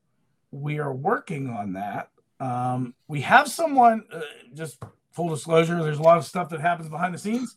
we 0.50 0.78
are 0.78 0.92
working 0.92 1.50
on 1.50 1.74
that. 1.74 2.10
Um, 2.40 2.94
we 3.06 3.20
have 3.22 3.48
someone, 3.48 4.04
uh, 4.12 4.20
just 4.54 4.82
full 5.12 5.28
disclosure, 5.28 5.82
there's 5.82 5.98
a 5.98 6.02
lot 6.02 6.18
of 6.18 6.24
stuff 6.24 6.48
that 6.50 6.60
happens 6.60 6.88
behind 6.88 7.14
the 7.14 7.18
scenes. 7.18 7.56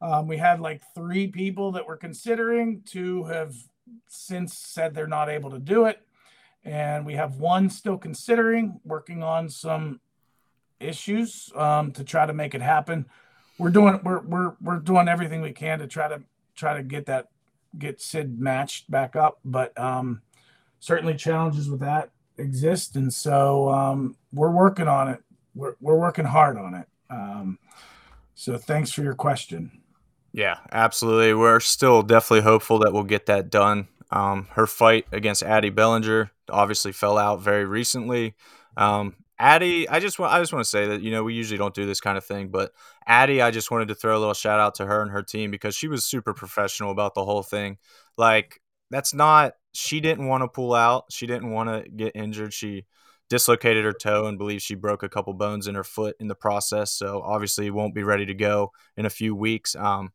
Um, 0.00 0.26
we 0.26 0.36
had 0.36 0.60
like 0.60 0.82
three 0.94 1.28
people 1.28 1.72
that 1.72 1.86
we're 1.86 1.96
considering, 1.96 2.82
two 2.84 3.24
have 3.24 3.54
since 4.08 4.56
said 4.56 4.94
they're 4.94 5.06
not 5.06 5.28
able 5.28 5.50
to 5.50 5.58
do 5.58 5.86
it. 5.86 6.00
And 6.64 7.04
we 7.04 7.14
have 7.14 7.36
one 7.36 7.68
still 7.70 7.98
considering, 7.98 8.80
working 8.84 9.22
on 9.22 9.48
some 9.48 10.00
issues 10.84 11.50
um, 11.56 11.92
to 11.92 12.04
try 12.04 12.26
to 12.26 12.32
make 12.32 12.54
it 12.54 12.62
happen. 12.62 13.06
We're 13.58 13.70
doing 13.70 14.00
we're 14.04 14.20
we're 14.20 14.54
we're 14.60 14.78
doing 14.78 15.08
everything 15.08 15.40
we 15.40 15.52
can 15.52 15.78
to 15.78 15.86
try 15.86 16.08
to 16.08 16.22
try 16.54 16.76
to 16.76 16.82
get 16.82 17.06
that 17.06 17.28
get 17.78 18.00
Sid 18.00 18.38
matched 18.38 18.90
back 18.90 19.16
up, 19.16 19.38
but 19.44 19.78
um, 19.78 20.22
certainly 20.80 21.14
challenges 21.14 21.70
with 21.70 21.80
that 21.80 22.10
exist, 22.38 22.96
and 22.96 23.12
so 23.12 23.70
um, 23.70 24.16
we're 24.32 24.50
working 24.50 24.88
on 24.88 25.08
it. 25.08 25.22
We're 25.54 25.74
we're 25.80 25.98
working 25.98 26.24
hard 26.24 26.56
on 26.56 26.74
it. 26.74 26.88
Um, 27.10 27.58
so 28.34 28.58
thanks 28.58 28.90
for 28.90 29.02
your 29.02 29.14
question. 29.14 29.80
Yeah, 30.32 30.58
absolutely. 30.72 31.32
We're 31.34 31.60
still 31.60 32.02
definitely 32.02 32.42
hopeful 32.42 32.80
that 32.80 32.92
we'll 32.92 33.04
get 33.04 33.26
that 33.26 33.50
done. 33.50 33.86
Um, 34.10 34.48
her 34.52 34.66
fight 34.66 35.06
against 35.12 35.42
Addie 35.42 35.70
Bellinger 35.70 36.30
obviously 36.50 36.92
fell 36.92 37.18
out 37.18 37.40
very 37.40 37.64
recently. 37.64 38.34
Um, 38.76 39.14
Addie, 39.38 39.88
I 39.88 39.98
just 39.98 40.18
want 40.18 40.32
I 40.32 40.38
just 40.40 40.52
want 40.52 40.64
to 40.64 40.68
say 40.70 40.86
that 40.86 41.02
you 41.02 41.10
know 41.10 41.24
we 41.24 41.34
usually 41.34 41.58
don't 41.58 41.74
do 41.74 41.86
this 41.86 42.00
kind 42.00 42.16
of 42.16 42.24
thing, 42.24 42.48
but 42.48 42.72
Addie, 43.06 43.42
I 43.42 43.50
just 43.50 43.70
wanted 43.70 43.88
to 43.88 43.94
throw 43.94 44.16
a 44.16 44.20
little 44.20 44.34
shout 44.34 44.60
out 44.60 44.76
to 44.76 44.86
her 44.86 45.02
and 45.02 45.10
her 45.10 45.22
team 45.22 45.50
because 45.50 45.74
she 45.74 45.88
was 45.88 46.04
super 46.04 46.32
professional 46.32 46.92
about 46.92 47.14
the 47.14 47.24
whole 47.24 47.42
thing. 47.42 47.78
Like 48.16 48.60
that's 48.90 49.12
not 49.12 49.54
she 49.72 50.00
didn't 50.00 50.28
want 50.28 50.42
to 50.42 50.48
pull 50.48 50.72
out, 50.72 51.06
she 51.10 51.26
didn't 51.26 51.50
want 51.50 51.68
to 51.68 51.90
get 51.90 52.14
injured. 52.14 52.52
She 52.52 52.86
dislocated 53.28 53.84
her 53.84 53.92
toe 53.92 54.26
and 54.26 54.38
believes 54.38 54.62
she 54.62 54.76
broke 54.76 55.02
a 55.02 55.08
couple 55.08 55.32
bones 55.34 55.66
in 55.66 55.74
her 55.74 55.84
foot 55.84 56.14
in 56.20 56.28
the 56.28 56.34
process. 56.36 56.92
So 56.92 57.20
obviously 57.22 57.70
won't 57.70 57.94
be 57.94 58.04
ready 58.04 58.26
to 58.26 58.34
go 58.34 58.70
in 58.96 59.06
a 59.06 59.10
few 59.10 59.34
weeks. 59.34 59.74
Um, 59.74 60.12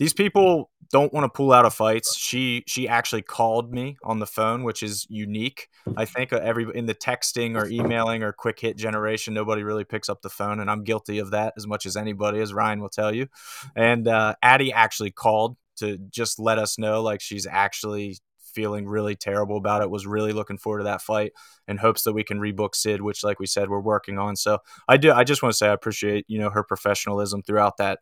these 0.00 0.14
people 0.14 0.70
don't 0.90 1.12
want 1.12 1.24
to 1.24 1.28
pull 1.28 1.52
out 1.52 1.66
of 1.66 1.74
fights. 1.74 2.16
She 2.16 2.64
she 2.66 2.88
actually 2.88 3.20
called 3.20 3.70
me 3.70 3.96
on 4.02 4.18
the 4.18 4.26
phone, 4.26 4.64
which 4.64 4.82
is 4.82 5.06
unique. 5.10 5.68
I 5.94 6.06
think 6.06 6.32
uh, 6.32 6.40
every 6.42 6.66
in 6.74 6.86
the 6.86 6.94
texting 6.94 7.54
or 7.54 7.68
emailing 7.68 8.22
or 8.22 8.32
quick 8.32 8.58
hit 8.58 8.78
generation, 8.78 9.34
nobody 9.34 9.62
really 9.62 9.84
picks 9.84 10.08
up 10.08 10.22
the 10.22 10.30
phone, 10.30 10.58
and 10.58 10.70
I'm 10.70 10.84
guilty 10.84 11.18
of 11.18 11.32
that 11.32 11.52
as 11.56 11.66
much 11.66 11.84
as 11.84 11.96
anybody, 11.98 12.40
as 12.40 12.54
Ryan 12.54 12.80
will 12.80 12.88
tell 12.88 13.14
you. 13.14 13.28
And 13.76 14.08
uh, 14.08 14.34
Addie 14.42 14.72
actually 14.72 15.10
called 15.10 15.58
to 15.76 15.98
just 16.10 16.38
let 16.38 16.58
us 16.58 16.78
know, 16.78 17.02
like 17.02 17.20
she's 17.20 17.46
actually 17.46 18.16
feeling 18.54 18.88
really 18.88 19.14
terrible 19.14 19.56
about 19.56 19.82
it. 19.82 19.90
Was 19.90 20.06
really 20.06 20.32
looking 20.32 20.58
forward 20.58 20.78
to 20.78 20.84
that 20.84 21.02
fight 21.02 21.32
and 21.68 21.78
hopes 21.78 22.02
that 22.02 22.12
we 22.12 22.24
can 22.24 22.40
rebook 22.40 22.74
Sid, 22.74 23.02
which, 23.02 23.22
like 23.22 23.38
we 23.38 23.46
said, 23.46 23.68
we're 23.68 23.80
working 23.80 24.18
on. 24.18 24.34
So 24.34 24.58
I 24.88 24.96
do. 24.96 25.12
I 25.12 25.24
just 25.24 25.42
want 25.42 25.52
to 25.52 25.56
say 25.56 25.68
I 25.68 25.72
appreciate 25.72 26.24
you 26.26 26.38
know 26.38 26.50
her 26.50 26.62
professionalism 26.62 27.42
throughout 27.42 27.76
that. 27.76 28.00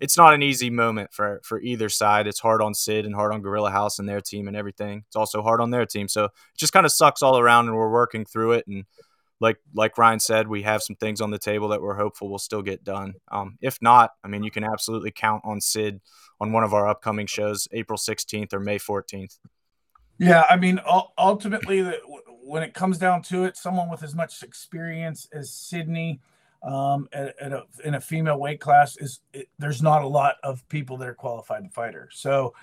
It's 0.00 0.16
not 0.16 0.32
an 0.32 0.42
easy 0.42 0.70
moment 0.70 1.12
for 1.12 1.40
for 1.44 1.60
either 1.60 1.88
side. 1.88 2.26
It's 2.26 2.40
hard 2.40 2.62
on 2.62 2.74
Sid 2.74 3.04
and 3.04 3.14
hard 3.14 3.32
on 3.32 3.42
Gorilla 3.42 3.70
House 3.70 3.98
and 3.98 4.08
their 4.08 4.20
team 4.20 4.48
and 4.48 4.56
everything. 4.56 5.04
It's 5.06 5.16
also 5.16 5.42
hard 5.42 5.60
on 5.60 5.70
their 5.70 5.86
team. 5.86 6.08
So 6.08 6.24
it 6.24 6.32
just 6.56 6.72
kind 6.72 6.86
of 6.86 6.92
sucks 6.92 7.22
all 7.22 7.38
around, 7.38 7.68
and 7.68 7.76
we're 7.76 7.90
working 7.90 8.24
through 8.24 8.52
it. 8.52 8.66
And 8.66 8.84
like 9.40 9.58
like 9.74 9.98
Ryan 9.98 10.20
said, 10.20 10.48
we 10.48 10.62
have 10.62 10.82
some 10.82 10.96
things 10.96 11.20
on 11.20 11.30
the 11.30 11.38
table 11.38 11.68
that 11.68 11.82
we're 11.82 11.96
hopeful 11.96 12.30
will 12.30 12.38
still 12.38 12.62
get 12.62 12.82
done. 12.82 13.14
Um, 13.30 13.58
if 13.60 13.78
not, 13.82 14.12
I 14.24 14.28
mean, 14.28 14.42
you 14.42 14.50
can 14.50 14.64
absolutely 14.64 15.10
count 15.10 15.42
on 15.44 15.60
Sid 15.60 16.00
on 16.40 16.52
one 16.52 16.64
of 16.64 16.72
our 16.72 16.88
upcoming 16.88 17.26
shows, 17.26 17.68
April 17.72 17.98
16th 17.98 18.52
or 18.52 18.60
May 18.60 18.78
14th. 18.78 19.38
Yeah, 20.18 20.44
I 20.50 20.56
mean, 20.56 20.80
ultimately, 21.16 21.82
when 22.42 22.62
it 22.62 22.74
comes 22.74 22.98
down 22.98 23.22
to 23.22 23.44
it, 23.44 23.56
someone 23.56 23.90
with 23.90 24.02
as 24.02 24.14
much 24.14 24.42
experience 24.42 25.26
as 25.32 25.50
Sydney 25.50 26.20
um, 26.62 27.08
at, 27.12 27.34
at 27.40 27.52
a, 27.52 27.64
in 27.84 27.94
a 27.94 28.00
female 28.00 28.38
weight 28.38 28.60
class 28.60 28.96
is 28.96 29.20
it, 29.32 29.48
there's 29.58 29.82
not 29.82 30.02
a 30.02 30.06
lot 30.06 30.36
of 30.42 30.66
people 30.68 30.96
that 30.98 31.08
are 31.08 31.14
qualified 31.14 31.64
to 31.64 31.70
fight 31.70 31.94
her. 31.94 32.08
So 32.12 32.54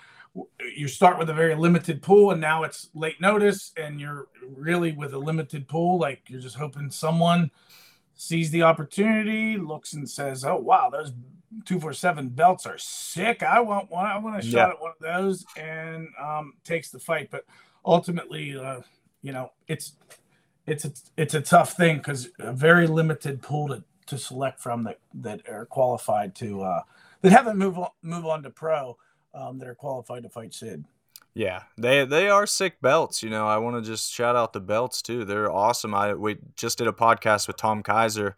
you 0.76 0.88
start 0.88 1.18
with 1.18 1.30
a 1.30 1.34
very 1.34 1.56
limited 1.56 2.02
pool, 2.02 2.32
and 2.32 2.39
now 2.39 2.64
it's 2.64 2.89
late 2.93 3.20
notice, 3.20 3.72
and 3.76 4.00
you're 4.00 4.28
really 4.48 4.91
with 4.91 5.14
a 5.14 5.18
limited 5.18 5.68
pool. 5.68 5.98
Like 5.98 6.22
you're 6.28 6.41
just 6.41 6.56
hoping 6.56 6.91
someone 6.91 7.50
sees 8.16 8.52
the 8.52 8.64
opportunity, 8.64 9.58
looks 9.58 9.93
and 9.93 10.08
says, 10.08 10.45
"Oh 10.45 10.58
wow, 10.58 10.89
those 10.91 11.12
247 11.66 12.30
belts 12.30 12.66
are 12.66 12.78
sick. 12.78 13.41
I 13.41 13.60
want 13.60 13.89
one. 13.89 14.06
I 14.06 14.18
want 14.18 14.38
a 14.38 14.41
shot 14.41 14.52
yeah. 14.52 14.70
at 14.70 14.82
one 14.82 14.91
of 14.91 15.00
those 15.00 15.45
and 15.58 16.08
um, 16.22 16.54
takes 16.64 16.89
the 16.89 17.00
fight. 17.00 17.30
But 17.32 17.45
ultimately, 17.86 18.58
uh, 18.58 18.82
you 19.22 19.32
know, 19.32 19.52
it's 19.68 19.93
it's 20.68 20.86
a, 20.86 20.91
it's 21.15 21.34
a 21.34 21.41
tough 21.41 21.74
thing 21.74 21.97
because 21.97 22.30
a 22.39 22.53
very 22.53 22.86
limited 22.86 23.41
pool 23.41 23.70
to 23.70 23.84
to 24.07 24.18
select 24.18 24.59
from 24.59 24.84
that 24.84 24.99
that 25.13 25.41
are 25.49 25.65
qualified 25.65 26.36
to 26.36 26.61
uh, 26.61 26.82
that 27.22 27.32
haven't 27.32 27.57
move 27.57 27.80
on 27.80 27.89
move 28.01 28.26
on 28.26 28.43
to 28.43 28.49
pro 28.49 28.97
um, 29.34 29.57
that 29.59 29.68
are 29.68 29.76
qualified 29.76 30.24
to 30.24 30.30
fight 30.30 30.53
Sid. 30.53 30.84
Yeah, 31.34 31.63
they 31.78 32.03
they 32.05 32.30
are 32.30 32.45
sick 32.45 32.82
belts. 32.82 33.24
You 33.24 33.30
know, 33.30 33.47
I 33.47 33.57
want 33.57 33.84
to 33.84 33.89
just 33.89 34.11
shout 34.11 34.36
out 34.36 34.53
the 34.53 34.59
belts 34.59 35.01
too. 35.01 35.24
They're 35.24 35.51
awesome. 35.51 35.93
I 35.93 36.13
we 36.13 36.38
just 36.55 36.78
did 36.78 36.88
a 36.88 36.93
podcast 36.93 37.47
with 37.47 37.57
Tom 37.57 37.84
Kaiser, 37.84 38.36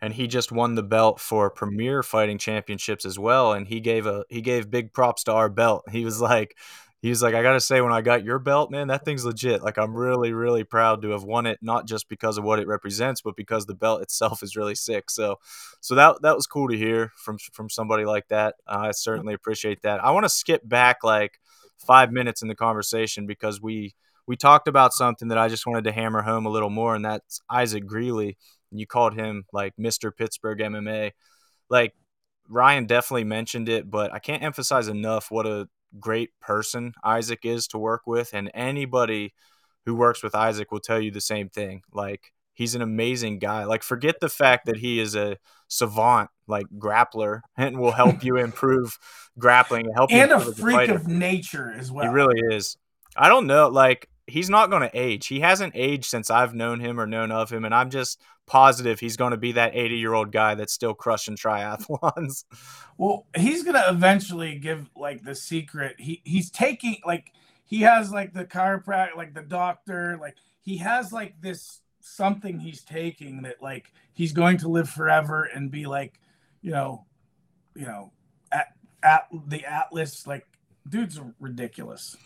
and 0.00 0.12
he 0.12 0.26
just 0.26 0.52
won 0.52 0.74
the 0.74 0.82
belt 0.82 1.20
for 1.20 1.48
Premier 1.48 2.02
Fighting 2.02 2.38
Championships 2.38 3.04
as 3.04 3.18
well. 3.18 3.52
And 3.52 3.68
he 3.68 3.80
gave 3.80 4.06
a 4.06 4.24
he 4.28 4.40
gave 4.40 4.70
big 4.70 4.92
props 4.92 5.24
to 5.24 5.32
our 5.32 5.48
belt. 5.48 5.84
He 5.90 6.04
was 6.04 6.20
like, 6.20 6.56
he's 7.00 7.22
like, 7.22 7.34
I 7.34 7.42
gotta 7.42 7.60
say, 7.60 7.80
when 7.80 7.92
I 7.92 8.02
got 8.02 8.24
your 8.24 8.38
belt, 8.38 8.70
man, 8.70 8.88
that 8.88 9.04
thing's 9.04 9.24
legit. 9.24 9.62
Like, 9.62 9.78
I'm 9.78 9.94
really, 9.94 10.32
really 10.32 10.64
proud 10.64 11.02
to 11.02 11.10
have 11.10 11.24
won 11.24 11.46
it, 11.46 11.58
not 11.62 11.86
just 11.86 12.08
because 12.08 12.38
of 12.38 12.44
what 12.44 12.58
it 12.58 12.66
represents, 12.66 13.22
but 13.22 13.36
because 13.36 13.66
the 13.66 13.74
belt 13.74 14.02
itself 14.02 14.42
is 14.42 14.56
really 14.56 14.74
sick. 14.74 15.10
So, 15.10 15.36
so 15.80 15.94
that 15.94 16.22
that 16.22 16.36
was 16.36 16.46
cool 16.46 16.68
to 16.68 16.76
hear 16.76 17.12
from 17.16 17.38
from 17.52 17.70
somebody 17.70 18.04
like 18.04 18.28
that. 18.28 18.56
Uh, 18.66 18.84
I 18.88 18.90
certainly 18.92 19.34
appreciate 19.34 19.82
that. 19.82 20.04
I 20.04 20.10
want 20.10 20.24
to 20.24 20.30
skip 20.30 20.68
back 20.68 21.02
like 21.02 21.40
five 21.78 22.12
minutes 22.12 22.42
in 22.42 22.48
the 22.48 22.54
conversation 22.54 23.26
because 23.26 23.60
we 23.60 23.94
we 24.26 24.36
talked 24.36 24.68
about 24.68 24.92
something 24.92 25.28
that 25.28 25.38
I 25.38 25.48
just 25.48 25.66
wanted 25.66 25.84
to 25.84 25.92
hammer 25.92 26.22
home 26.22 26.46
a 26.46 26.50
little 26.50 26.70
more, 26.70 26.94
and 26.94 27.04
that's 27.04 27.40
Isaac 27.50 27.86
Greeley. 27.86 28.36
And 28.70 28.78
you 28.78 28.86
called 28.86 29.14
him 29.14 29.44
like 29.52 29.74
Mr. 29.76 30.14
Pittsburgh 30.16 30.58
MMA. 30.58 31.12
Like 31.68 31.94
Ryan 32.48 32.86
definitely 32.86 33.24
mentioned 33.24 33.68
it, 33.68 33.90
but 33.90 34.12
I 34.12 34.18
can't 34.18 34.42
emphasize 34.42 34.86
enough 34.86 35.30
what 35.30 35.46
a 35.46 35.68
great 35.98 36.30
person 36.40 36.92
Isaac 37.02 37.40
is 37.44 37.66
to 37.68 37.78
work 37.78 38.02
with. 38.06 38.32
And 38.32 38.50
anybody 38.54 39.34
who 39.86 39.94
works 39.94 40.22
with 40.22 40.34
Isaac 40.34 40.70
will 40.70 40.80
tell 40.80 41.00
you 41.00 41.10
the 41.10 41.20
same 41.20 41.48
thing. 41.48 41.82
Like 41.92 42.32
he's 42.52 42.74
an 42.74 42.82
amazing 42.82 43.38
guy. 43.38 43.64
Like 43.64 43.82
forget 43.82 44.16
the 44.20 44.28
fact 44.28 44.66
that 44.66 44.76
he 44.76 45.00
is 45.00 45.16
a 45.16 45.36
savant, 45.68 46.30
like 46.46 46.66
grappler, 46.78 47.40
and 47.56 47.78
will 47.78 47.92
help 47.92 48.22
you 48.22 48.36
improve 48.36 48.98
grappling 49.38 49.86
and 49.86 49.94
help 49.94 50.12
and 50.12 50.30
a 50.30 50.40
freak 50.40 50.88
of 50.90 51.08
nature 51.08 51.72
as 51.72 51.90
well. 51.90 52.06
He 52.06 52.12
really 52.12 52.40
is. 52.54 52.76
I 53.16 53.28
don't 53.28 53.46
know, 53.46 53.68
like 53.68 54.08
he's 54.30 54.50
not 54.50 54.70
going 54.70 54.82
to 54.82 54.90
age. 54.98 55.26
He 55.26 55.40
hasn't 55.40 55.74
aged 55.76 56.06
since 56.06 56.30
I've 56.30 56.54
known 56.54 56.80
him 56.80 56.98
or 56.98 57.06
known 57.06 57.30
of 57.30 57.50
him, 57.50 57.64
and 57.64 57.74
I'm 57.74 57.90
just 57.90 58.20
positive 58.46 58.98
he's 58.98 59.16
going 59.16 59.30
to 59.30 59.36
be 59.36 59.52
that 59.52 59.76
80 59.76 59.96
year 59.96 60.12
old 60.12 60.32
guy 60.32 60.56
that's 60.56 60.72
still 60.72 60.94
crushing 60.94 61.36
triathlons. 61.36 62.44
Well, 62.98 63.24
he's 63.34 63.62
going 63.62 63.76
to 63.76 63.88
eventually 63.88 64.58
give 64.58 64.90
like 64.94 65.24
the 65.24 65.34
secret. 65.34 65.96
He 65.98 66.20
he's 66.22 66.50
taking 66.50 66.96
like 67.06 67.32
he 67.64 67.80
has 67.80 68.12
like 68.12 68.34
the 68.34 68.44
chiropractor, 68.44 69.16
like 69.16 69.32
the 69.32 69.40
doctor, 69.40 70.18
like 70.20 70.36
he 70.60 70.76
has 70.76 71.10
like 71.10 71.40
this 71.40 71.80
something 72.00 72.58
he's 72.58 72.82
taking 72.82 73.40
that 73.42 73.62
like 73.62 73.90
he's 74.12 74.32
going 74.32 74.58
to 74.58 74.68
live 74.68 74.86
forever 74.86 75.44
and 75.44 75.70
be 75.70 75.86
like, 75.86 76.20
you 76.60 76.72
know, 76.72 77.06
you 77.74 77.86
know, 77.86 78.12
at 78.52 78.66
at 79.02 79.28
the 79.46 79.64
Atlas 79.64 80.26
like 80.26 80.46
dude's 80.86 81.18
ridiculous 81.38 82.18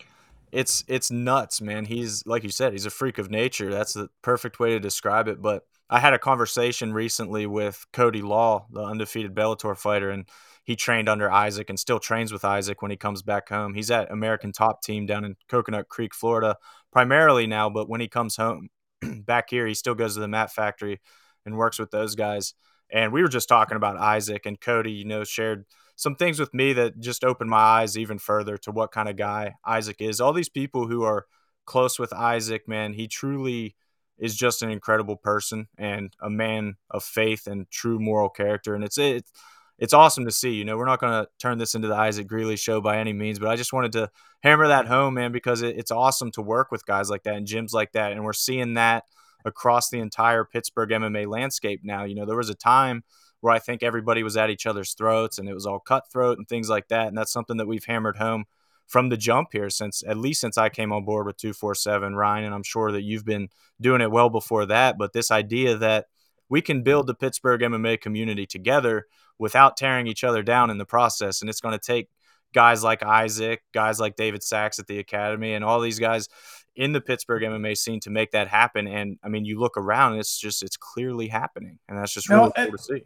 it's 0.54 0.84
it's 0.86 1.10
nuts, 1.10 1.60
man. 1.60 1.84
He's 1.84 2.24
like 2.26 2.44
you 2.44 2.50
said, 2.50 2.72
he's 2.72 2.86
a 2.86 2.90
freak 2.90 3.18
of 3.18 3.30
nature. 3.30 3.70
That's 3.70 3.92
the 3.94 4.08
perfect 4.22 4.60
way 4.60 4.70
to 4.70 4.80
describe 4.80 5.26
it. 5.26 5.42
But 5.42 5.64
I 5.90 5.98
had 5.98 6.14
a 6.14 6.18
conversation 6.18 6.92
recently 6.92 7.46
with 7.46 7.84
Cody 7.92 8.22
Law, 8.22 8.66
the 8.70 8.82
undefeated 8.82 9.34
Bellator 9.34 9.76
fighter, 9.76 10.10
and 10.10 10.28
he 10.62 10.76
trained 10.76 11.08
under 11.08 11.30
Isaac 11.30 11.68
and 11.68 11.78
still 11.78 11.98
trains 11.98 12.32
with 12.32 12.44
Isaac 12.44 12.82
when 12.82 12.92
he 12.92 12.96
comes 12.96 13.20
back 13.22 13.48
home. 13.48 13.74
He's 13.74 13.90
at 13.90 14.12
American 14.12 14.52
Top 14.52 14.80
Team 14.80 15.06
down 15.06 15.24
in 15.24 15.34
Coconut 15.48 15.88
Creek, 15.88 16.14
Florida, 16.14 16.56
primarily 16.92 17.46
now. 17.48 17.68
But 17.68 17.88
when 17.88 18.00
he 18.00 18.08
comes 18.08 18.36
home 18.36 18.68
back 19.02 19.50
here, 19.50 19.66
he 19.66 19.74
still 19.74 19.96
goes 19.96 20.14
to 20.14 20.20
the 20.20 20.28
Mat 20.28 20.52
Factory 20.52 21.00
and 21.44 21.56
works 21.56 21.80
with 21.80 21.90
those 21.90 22.14
guys. 22.14 22.54
And 22.90 23.12
we 23.12 23.22
were 23.22 23.28
just 23.28 23.48
talking 23.48 23.76
about 23.76 23.96
Isaac 23.96 24.46
and 24.46 24.58
Cody. 24.58 24.92
You 24.92 25.04
know, 25.04 25.24
shared 25.24 25.64
some 25.96 26.16
things 26.16 26.40
with 26.40 26.52
me 26.52 26.72
that 26.72 26.98
just 27.00 27.24
opened 27.24 27.50
my 27.50 27.58
eyes 27.58 27.96
even 27.96 28.18
further 28.18 28.56
to 28.58 28.70
what 28.70 28.92
kind 28.92 29.08
of 29.08 29.16
guy 29.16 29.54
Isaac 29.64 29.96
is. 30.00 30.20
All 30.20 30.32
these 30.32 30.48
people 30.48 30.88
who 30.88 31.02
are 31.04 31.26
close 31.66 31.98
with 31.98 32.12
Isaac, 32.12 32.68
man, 32.68 32.92
he 32.92 33.06
truly 33.06 33.76
is 34.18 34.36
just 34.36 34.62
an 34.62 34.70
incredible 34.70 35.16
person 35.16 35.68
and 35.76 36.14
a 36.20 36.30
man 36.30 36.76
of 36.90 37.02
faith 37.02 37.46
and 37.46 37.70
true 37.70 37.98
moral 37.98 38.28
character. 38.28 38.74
And 38.74 38.84
it's 38.84 38.98
it's 38.98 39.30
it's 39.78 39.92
awesome 39.92 40.24
to 40.24 40.30
see. 40.30 40.52
You 40.52 40.64
know, 40.64 40.76
we're 40.76 40.84
not 40.84 41.00
going 41.00 41.24
to 41.24 41.28
turn 41.38 41.58
this 41.58 41.74
into 41.74 41.88
the 41.88 41.96
Isaac 41.96 42.26
Greeley 42.26 42.56
show 42.56 42.80
by 42.80 42.98
any 42.98 43.12
means, 43.12 43.38
but 43.38 43.48
I 43.48 43.56
just 43.56 43.72
wanted 43.72 43.92
to 43.92 44.10
hammer 44.42 44.68
that 44.68 44.86
home, 44.86 45.14
man, 45.14 45.32
because 45.32 45.62
it, 45.62 45.76
it's 45.76 45.90
awesome 45.90 46.30
to 46.32 46.42
work 46.42 46.70
with 46.70 46.86
guys 46.86 47.10
like 47.10 47.24
that 47.24 47.34
and 47.34 47.46
gyms 47.46 47.72
like 47.72 47.92
that, 47.92 48.12
and 48.12 48.24
we're 48.24 48.32
seeing 48.32 48.74
that 48.74 49.04
across 49.44 49.90
the 49.90 49.98
entire 49.98 50.44
Pittsburgh 50.44 50.90
MMA 50.90 51.26
landscape 51.26 51.80
now. 51.82 52.04
You 52.04 52.14
know, 52.14 52.24
there 52.24 52.36
was 52.36 52.50
a 52.50 52.54
time 52.54 53.02
where 53.44 53.52
I 53.52 53.58
think 53.58 53.82
everybody 53.82 54.22
was 54.22 54.38
at 54.38 54.48
each 54.48 54.64
other's 54.64 54.94
throats 54.94 55.36
and 55.36 55.50
it 55.50 55.52
was 55.52 55.66
all 55.66 55.78
cutthroat 55.78 56.38
and 56.38 56.48
things 56.48 56.70
like 56.70 56.88
that, 56.88 57.08
and 57.08 57.18
that's 57.18 57.30
something 57.30 57.58
that 57.58 57.66
we've 57.66 57.84
hammered 57.84 58.16
home 58.16 58.46
from 58.86 59.10
the 59.10 59.18
jump 59.18 59.48
here 59.52 59.68
since 59.68 60.02
at 60.06 60.16
least 60.16 60.40
since 60.40 60.56
I 60.56 60.70
came 60.70 60.92
on 60.92 61.04
board 61.04 61.26
with 61.26 61.36
247 61.36 62.14
Ryan 62.14 62.44
and 62.44 62.54
I'm 62.54 62.62
sure 62.62 62.90
that 62.92 63.02
you've 63.02 63.24
been 63.24 63.48
doing 63.80 64.00
it 64.00 64.10
well 64.10 64.30
before 64.30 64.66
that 64.66 64.96
but 64.98 65.12
this 65.12 65.30
idea 65.30 65.76
that 65.76 66.06
we 66.48 66.62
can 66.62 66.82
build 66.82 67.06
the 67.06 67.14
Pittsburgh 67.14 67.60
MMA 67.60 68.00
community 68.00 68.46
together 68.46 69.06
without 69.38 69.76
tearing 69.76 70.06
each 70.06 70.24
other 70.24 70.42
down 70.42 70.70
in 70.70 70.78
the 70.78 70.84
process 70.84 71.40
and 71.40 71.48
it's 71.48 71.60
going 71.60 71.78
to 71.78 71.78
take 71.78 72.08
guys 72.52 72.84
like 72.84 73.02
Isaac, 73.02 73.62
guys 73.72 73.98
like 73.98 74.16
David 74.16 74.42
Sachs 74.42 74.78
at 74.78 74.86
the 74.86 74.98
academy 74.98 75.54
and 75.54 75.64
all 75.64 75.80
these 75.80 75.98
guys 75.98 76.28
in 76.76 76.92
the 76.92 77.00
Pittsburgh 77.00 77.42
MMA 77.42 77.76
scene 77.76 78.00
to 78.00 78.10
make 78.10 78.32
that 78.32 78.48
happen 78.48 78.86
and 78.86 79.18
I 79.22 79.28
mean 79.28 79.44
you 79.44 79.58
look 79.58 79.76
around 79.76 80.12
and 80.12 80.20
it's 80.20 80.38
just 80.38 80.62
it's 80.62 80.76
clearly 80.76 81.28
happening 81.28 81.78
and 81.88 81.98
that's 81.98 82.12
just 82.12 82.28
really 82.28 82.52
cool 82.54 82.70
to 82.70 82.78
see. 82.78 83.02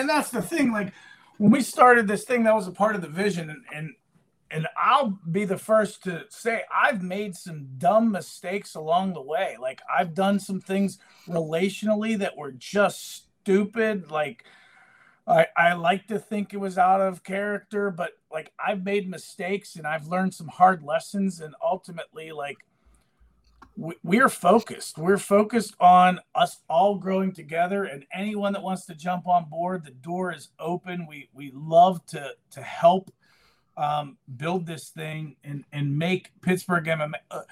And 0.00 0.08
that's 0.08 0.30
the 0.30 0.40
thing 0.40 0.72
like 0.72 0.92
when 1.36 1.50
we 1.50 1.60
started 1.60 2.08
this 2.08 2.24
thing 2.24 2.44
that 2.44 2.54
was 2.54 2.66
a 2.66 2.72
part 2.72 2.96
of 2.96 3.02
the 3.02 3.08
vision 3.08 3.50
and, 3.50 3.62
and 3.74 3.94
and 4.50 4.66
I'll 4.76 5.20
be 5.30 5.44
the 5.44 5.58
first 5.58 6.02
to 6.04 6.24
say 6.30 6.62
I've 6.74 7.02
made 7.02 7.36
some 7.36 7.68
dumb 7.78 8.10
mistakes 8.10 8.74
along 8.74 9.12
the 9.12 9.22
way. 9.22 9.56
Like 9.60 9.80
I've 9.94 10.14
done 10.14 10.40
some 10.40 10.60
things 10.60 10.98
relationally 11.28 12.18
that 12.18 12.36
were 12.36 12.50
just 12.52 13.28
stupid. 13.42 14.10
Like 14.10 14.44
I, 15.26 15.46
I 15.56 15.72
like 15.74 16.08
to 16.08 16.18
think 16.18 16.52
it 16.52 16.60
was 16.60 16.78
out 16.78 17.00
of 17.00 17.22
character, 17.22 17.90
but 17.90 18.12
like 18.32 18.52
I've 18.58 18.84
made 18.84 19.08
mistakes 19.08 19.76
and 19.76 19.86
I've 19.86 20.08
learned 20.08 20.34
some 20.34 20.48
hard 20.48 20.82
lessons. 20.82 21.40
And 21.40 21.54
ultimately, 21.62 22.32
like 22.32 22.56
we're 24.02 24.28
focused. 24.28 24.98
We're 24.98 25.16
focused 25.18 25.74
on 25.80 26.20
us 26.34 26.58
all 26.68 26.96
growing 26.96 27.32
together. 27.32 27.84
And 27.84 28.04
anyone 28.12 28.52
that 28.52 28.62
wants 28.62 28.84
to 28.86 28.94
jump 28.94 29.26
on 29.26 29.48
board, 29.48 29.84
the 29.84 29.90
door 29.90 30.34
is 30.34 30.48
open. 30.58 31.06
We 31.06 31.30
we 31.32 31.50
love 31.54 32.04
to 32.06 32.34
to 32.50 32.62
help 32.62 33.10
um, 33.76 34.18
build 34.36 34.66
this 34.66 34.90
thing 34.90 35.36
and 35.42 35.64
and 35.72 35.98
make 35.98 36.30
Pittsburgh 36.42 36.84
MMA. 36.84 37.14
Uh, 37.30 37.42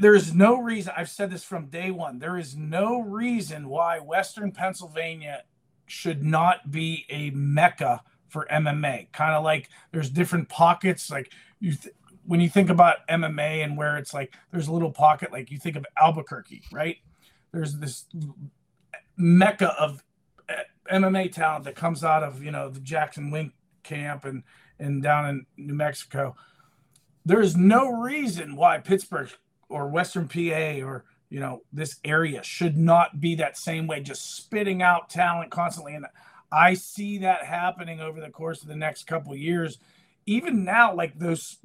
there 0.00 0.14
is 0.14 0.34
no 0.34 0.60
reason. 0.60 0.92
I've 0.94 1.08
said 1.08 1.30
this 1.30 1.44
from 1.44 1.68
day 1.68 1.90
one. 1.90 2.18
There 2.18 2.36
is 2.36 2.54
no 2.54 3.00
reason 3.00 3.70
why 3.70 4.00
Western 4.00 4.52
Pennsylvania 4.52 5.44
should 5.86 6.22
not 6.22 6.70
be 6.70 7.06
a 7.08 7.30
mecca 7.30 8.02
for 8.28 8.46
MMA. 8.52 9.10
Kind 9.12 9.34
of 9.34 9.42
like 9.42 9.70
there's 9.92 10.10
different 10.10 10.50
pockets. 10.50 11.10
Like 11.10 11.32
you, 11.58 11.74
th- 11.74 11.94
when 12.28 12.40
you 12.40 12.50
think 12.50 12.68
about 12.68 13.08
MMA 13.08 13.64
and 13.64 13.74
where 13.74 13.96
it's 13.96 14.12
like 14.12 14.34
there's 14.52 14.68
a 14.68 14.72
little 14.72 14.92
pocket. 14.92 15.32
Like 15.32 15.50
you 15.50 15.58
think 15.58 15.76
of 15.76 15.86
Albuquerque, 15.98 16.62
right? 16.70 16.98
There's 17.52 17.78
this 17.78 18.04
mecca 19.16 19.74
of 19.80 20.04
uh, 20.46 20.52
MMA 20.92 21.32
talent 21.32 21.64
that 21.64 21.74
comes 21.74 22.04
out 22.04 22.22
of 22.22 22.42
you 22.42 22.50
know 22.50 22.68
the 22.68 22.80
Jackson 22.80 23.30
Wink 23.30 23.54
camp 23.82 24.26
and 24.26 24.42
and 24.78 25.02
down 25.02 25.26
in 25.26 25.46
New 25.56 25.72
Mexico. 25.72 26.36
There 27.24 27.40
is 27.40 27.56
no 27.56 27.90
reason 27.90 28.56
why 28.56 28.76
Pittsburgh 28.76 29.30
or 29.70 29.88
Western 29.88 30.28
PA 30.28 30.86
or 30.86 31.06
you 31.30 31.40
know 31.40 31.62
this 31.72 31.96
area 32.04 32.42
should 32.42 32.76
not 32.76 33.22
be 33.22 33.36
that 33.36 33.56
same 33.56 33.86
way, 33.86 34.02
just 34.02 34.36
spitting 34.36 34.82
out 34.82 35.08
talent 35.08 35.50
constantly. 35.50 35.94
And 35.94 36.04
I 36.52 36.74
see 36.74 37.16
that 37.18 37.46
happening 37.46 38.02
over 38.02 38.20
the 38.20 38.28
course 38.28 38.60
of 38.60 38.68
the 38.68 38.76
next 38.76 39.06
couple 39.06 39.34
years. 39.34 39.78
Even 40.28 40.64
now, 40.64 40.94
like 40.94 41.18
those, 41.18 41.56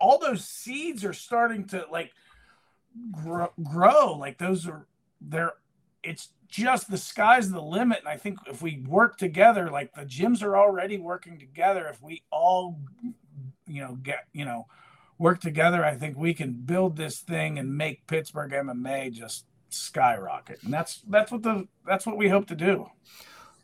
all 0.00 0.18
those 0.18 0.44
seeds 0.44 1.04
are 1.04 1.12
starting 1.12 1.66
to 1.68 1.84
like 1.90 2.12
grow. 3.12 3.52
grow. 3.62 4.14
Like 4.14 4.38
those 4.38 4.66
are 4.66 4.86
they're. 5.20 5.54
It's 6.02 6.30
just 6.48 6.90
the 6.90 6.98
sky's 6.98 7.50
the 7.50 7.60
limit. 7.60 8.00
And 8.00 8.08
I 8.08 8.16
think 8.16 8.38
if 8.46 8.62
we 8.62 8.82
work 8.86 9.18
together, 9.18 9.70
like 9.70 9.94
the 9.94 10.02
gyms 10.02 10.42
are 10.42 10.56
already 10.56 10.98
working 10.98 11.38
together, 11.38 11.86
if 11.86 12.02
we 12.02 12.22
all, 12.30 12.80
you 13.66 13.82
know, 13.82 13.96
get, 13.96 14.26
you 14.32 14.44
know, 14.44 14.66
work 15.18 15.40
together, 15.40 15.84
I 15.84 15.94
think 15.94 16.16
we 16.16 16.34
can 16.34 16.52
build 16.52 16.96
this 16.96 17.18
thing 17.18 17.58
and 17.58 17.76
make 17.76 18.06
Pittsburgh 18.06 18.52
MMA 18.52 19.12
just 19.12 19.44
skyrocket. 19.68 20.62
And 20.62 20.72
that's 20.72 21.02
that's 21.08 21.30
what 21.30 21.42
the 21.42 21.68
that's 21.86 22.06
what 22.06 22.16
we 22.16 22.28
hope 22.28 22.46
to 22.46 22.54
do. 22.54 22.90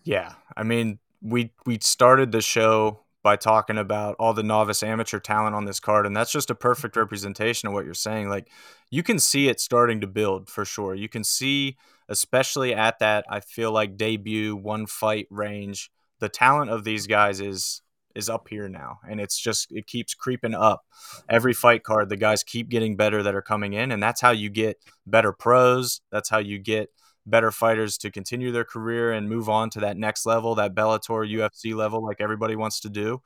Yeah. 0.05 0.35
I 0.57 0.63
mean, 0.63 0.99
we 1.23 1.53
we 1.65 1.79
started 1.81 2.33
the 2.33 2.43
show 2.43 3.04
by 3.25 3.37
talking 3.37 3.79
about 3.79 4.15
all 4.21 4.35
the 4.35 4.43
novice 4.43 4.83
amateur 4.83 5.19
talent 5.19 5.57
on 5.57 5.65
this 5.65 5.81
card 5.81 6.05
and 6.07 6.15
that's 6.15 6.31
just 6.31 6.51
a 6.51 6.55
perfect 6.55 6.95
mm-hmm. 6.95 7.01
representation 7.01 7.67
of 7.67 7.73
what 7.73 7.87
you're 7.87 7.95
saying. 7.95 8.29
Like 8.29 8.49
you 8.91 9.03
can 9.03 9.19
see 9.19 9.49
it 9.49 9.59
starting 9.59 10.01
to 10.03 10.07
build 10.07 10.49
for 10.49 10.65
sure. 10.65 10.95
You 10.95 11.09
can 11.09 11.25
see 11.25 11.77
especially 12.09 12.75
at 12.75 12.99
that 12.99 13.25
I 13.29 13.41
feel 13.41 13.73
like 13.73 13.97
debut 13.97 14.55
one 14.55 14.87
fight 14.87 15.27
range. 15.31 15.91
The 16.21 16.29
talent 16.29 16.71
of 16.71 16.85
these 16.85 17.07
guys 17.07 17.41
is 17.41 17.81
is 18.15 18.29
up 18.29 18.47
here 18.49 18.69
now 18.69 19.01
and 19.09 19.21
it's 19.21 19.41
just 19.41 19.73
it 19.73 19.87
keeps 19.87 20.15
creeping 20.15 20.55
up 20.55 20.85
every 21.29 21.53
fight 21.53 21.83
card 21.83 22.09
the 22.09 22.17
guys 22.17 22.45
keep 22.45 22.69
getting 22.69 22.95
better 22.95 23.25
that 23.25 23.35
are 23.35 23.43
coming 23.43 23.73
in 23.73 23.91
and 23.91 24.01
that's 24.01 24.21
how 24.21 24.31
you 24.31 24.49
get 24.49 24.77
better 25.05 25.33
pros 25.33 26.01
that's 26.13 26.29
how 26.29 26.39
you 26.39 26.57
get 26.57 26.91
better 27.27 27.51
fighters 27.51 27.99
to 27.99 28.11
continue 28.11 28.53
their 28.53 28.65
career 28.65 29.13
and 29.13 29.29
move 29.29 29.49
on 29.49 29.71
to 29.71 29.81
that 29.81 29.97
next 29.97 30.27
level 30.27 30.55
that 30.55 30.75
Bellator 30.75 31.31
UFC 31.31 31.75
level 31.75 32.05
like 32.05 32.21
everybody 32.21 32.57
wants 32.57 32.81
to 32.81 32.91
do. 32.91 33.23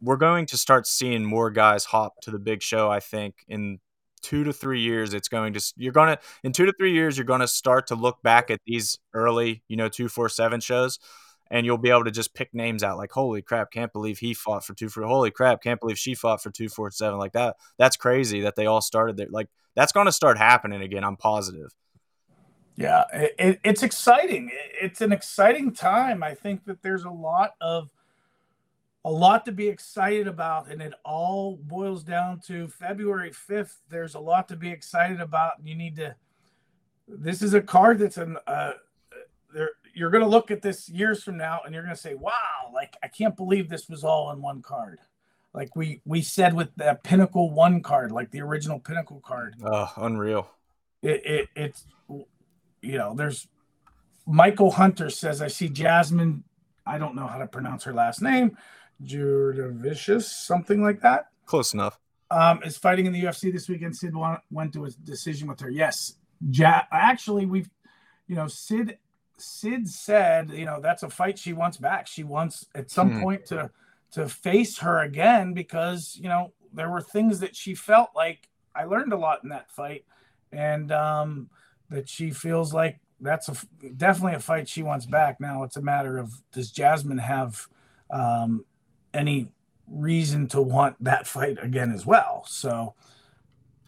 We're 0.00 0.16
going 0.16 0.46
to 0.46 0.58
start 0.58 0.86
seeing 0.86 1.24
more 1.24 1.50
guys 1.50 1.84
hop 1.84 2.14
to 2.22 2.30
the 2.30 2.38
big 2.38 2.62
show 2.62 2.90
I 2.90 3.00
think 3.00 3.44
in 3.48 3.78
2 4.22 4.44
to 4.44 4.52
3 4.52 4.80
years. 4.80 5.14
It's 5.14 5.28
going 5.28 5.52
to 5.54 5.72
you're 5.76 5.92
going 5.92 6.16
to 6.16 6.22
in 6.42 6.52
2 6.52 6.66
to 6.66 6.72
3 6.72 6.92
years 6.92 7.16
you're 7.16 7.24
going 7.24 7.40
to 7.40 7.48
start 7.48 7.86
to 7.88 7.94
look 7.94 8.22
back 8.22 8.50
at 8.50 8.60
these 8.66 8.98
early 9.14 9.62
you 9.68 9.76
know 9.76 9.88
247 9.88 10.60
shows 10.60 10.98
and 11.50 11.66
you'll 11.66 11.78
be 11.78 11.90
able 11.90 12.04
to 12.04 12.10
just 12.10 12.34
pick 12.34 12.52
names 12.54 12.82
out 12.82 12.96
like 12.98 13.12
holy 13.12 13.42
crap 13.42 13.70
can't 13.70 13.92
believe 13.92 14.18
he 14.18 14.34
fought 14.34 14.64
for 14.64 14.74
two 14.74 14.88
for 14.88 15.04
holy 15.04 15.30
crap 15.30 15.62
can't 15.62 15.80
believe 15.80 15.98
she 15.98 16.14
fought 16.14 16.42
for 16.42 16.50
two 16.50 16.68
four 16.68 16.90
seven 16.90 17.18
like 17.18 17.32
that. 17.32 17.56
That's 17.78 17.96
crazy 17.96 18.40
that 18.42 18.56
they 18.56 18.66
all 18.66 18.80
started 18.80 19.16
there. 19.16 19.28
Like 19.30 19.48
that's 19.74 19.92
going 19.92 20.06
to 20.06 20.12
start 20.12 20.38
happening 20.38 20.82
again 20.82 21.04
i'm 21.04 21.16
positive 21.16 21.72
yeah 22.76 23.04
it, 23.12 23.34
it, 23.38 23.60
it's 23.64 23.82
exciting 23.82 24.50
it's 24.80 25.00
an 25.00 25.12
exciting 25.12 25.72
time 25.72 26.22
i 26.22 26.34
think 26.34 26.64
that 26.64 26.82
there's 26.82 27.04
a 27.04 27.10
lot 27.10 27.54
of 27.60 27.88
a 29.04 29.10
lot 29.10 29.44
to 29.44 29.52
be 29.52 29.68
excited 29.68 30.28
about 30.28 30.70
and 30.70 30.80
it 30.80 30.94
all 31.04 31.56
boils 31.62 32.02
down 32.02 32.40
to 32.40 32.68
february 32.68 33.30
5th 33.30 33.76
there's 33.88 34.14
a 34.14 34.20
lot 34.20 34.48
to 34.48 34.56
be 34.56 34.70
excited 34.70 35.20
about 35.20 35.52
you 35.64 35.74
need 35.74 35.96
to 35.96 36.14
this 37.08 37.42
is 37.42 37.52
a 37.52 37.60
card 37.60 37.98
that's 37.98 38.16
an 38.16 38.36
uh, 38.46 38.72
there 39.52 39.70
you're 39.94 40.10
going 40.10 40.22
to 40.22 40.28
look 40.28 40.50
at 40.50 40.62
this 40.62 40.88
years 40.88 41.22
from 41.22 41.36
now 41.36 41.60
and 41.64 41.74
you're 41.74 41.82
going 41.82 41.94
to 41.94 42.00
say, 42.00 42.14
wow, 42.14 42.70
like 42.72 42.96
I 43.02 43.08
can't 43.08 43.36
believe 43.36 43.68
this 43.68 43.88
was 43.88 44.04
all 44.04 44.30
in 44.32 44.40
one 44.40 44.62
card. 44.62 44.98
Like 45.54 45.76
we 45.76 46.00
we 46.06 46.22
said 46.22 46.54
with 46.54 46.74
that 46.76 47.02
Pinnacle 47.02 47.50
One 47.50 47.82
card, 47.82 48.10
like 48.10 48.30
the 48.30 48.40
original 48.40 48.80
Pinnacle 48.80 49.20
card. 49.20 49.54
Oh, 49.62 49.90
unreal. 49.98 50.48
It, 51.02 51.26
it 51.26 51.48
it's 51.54 51.84
you 52.82 52.98
know, 52.98 53.14
there's 53.14 53.48
Michael 54.26 54.70
Hunter 54.70 55.10
says 55.10 55.40
I 55.40 55.48
see 55.48 55.68
Jasmine. 55.68 56.44
I 56.84 56.98
don't 56.98 57.14
know 57.14 57.26
how 57.26 57.38
to 57.38 57.46
pronounce 57.46 57.84
her 57.84 57.94
last 57.94 58.22
name. 58.22 58.56
Jurdavicius, 59.04 60.24
something 60.24 60.82
like 60.82 61.00
that. 61.00 61.28
Close 61.46 61.74
enough. 61.74 61.98
Um, 62.30 62.62
is 62.64 62.78
fighting 62.78 63.06
in 63.06 63.12
the 63.12 63.22
UFC 63.22 63.52
this 63.52 63.68
weekend. 63.68 63.96
Sid 63.96 64.14
went 64.50 64.72
to 64.72 64.84
a 64.84 64.90
decision 64.90 65.48
with 65.48 65.60
her. 65.60 65.70
Yes, 65.70 66.14
ja- 66.50 66.86
actually, 66.90 67.46
we've, 67.46 67.70
you 68.26 68.36
know, 68.36 68.46
Sid 68.46 68.98
Sid 69.38 69.88
said, 69.88 70.50
you 70.50 70.64
know, 70.64 70.80
that's 70.80 71.02
a 71.02 71.10
fight 71.10 71.38
she 71.38 71.52
wants 71.52 71.76
back. 71.76 72.06
She 72.06 72.22
wants 72.24 72.66
at 72.74 72.90
some 72.90 73.12
hmm. 73.12 73.22
point 73.22 73.46
to 73.46 73.70
to 74.12 74.28
face 74.28 74.78
her 74.78 75.00
again 75.00 75.52
because, 75.52 76.18
you 76.20 76.28
know, 76.28 76.52
there 76.72 76.90
were 76.90 77.00
things 77.00 77.40
that 77.40 77.56
she 77.56 77.74
felt 77.74 78.10
like 78.14 78.48
I 78.74 78.84
learned 78.84 79.12
a 79.12 79.16
lot 79.16 79.42
in 79.42 79.48
that 79.50 79.70
fight 79.70 80.04
and 80.52 80.92
um 80.92 81.50
that 81.92 82.08
she 82.08 82.30
feels 82.30 82.74
like 82.74 83.00
that's 83.20 83.48
a 83.48 83.54
definitely 83.96 84.34
a 84.34 84.40
fight 84.40 84.68
she 84.68 84.82
wants 84.82 85.06
back. 85.06 85.40
Now 85.40 85.62
it's 85.62 85.76
a 85.76 85.82
matter 85.82 86.18
of 86.18 86.32
does 86.52 86.70
Jasmine 86.70 87.18
have 87.18 87.66
um 88.10 88.64
any 89.14 89.52
reason 89.86 90.48
to 90.48 90.60
want 90.60 90.96
that 91.04 91.26
fight 91.26 91.58
again 91.62 91.92
as 91.92 92.04
well. 92.04 92.44
So, 92.48 92.94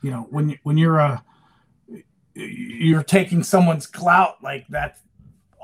you 0.03 0.11
know, 0.11 0.27
when 0.31 0.51
you 0.51 0.59
when 0.63 0.79
you're 0.79 0.99
a 0.99 1.25
you're 2.35 3.05
taking 3.05 3.43
someone's 3.43 3.87
clout 3.87 4.43
like 4.43 4.67
that 4.69 4.99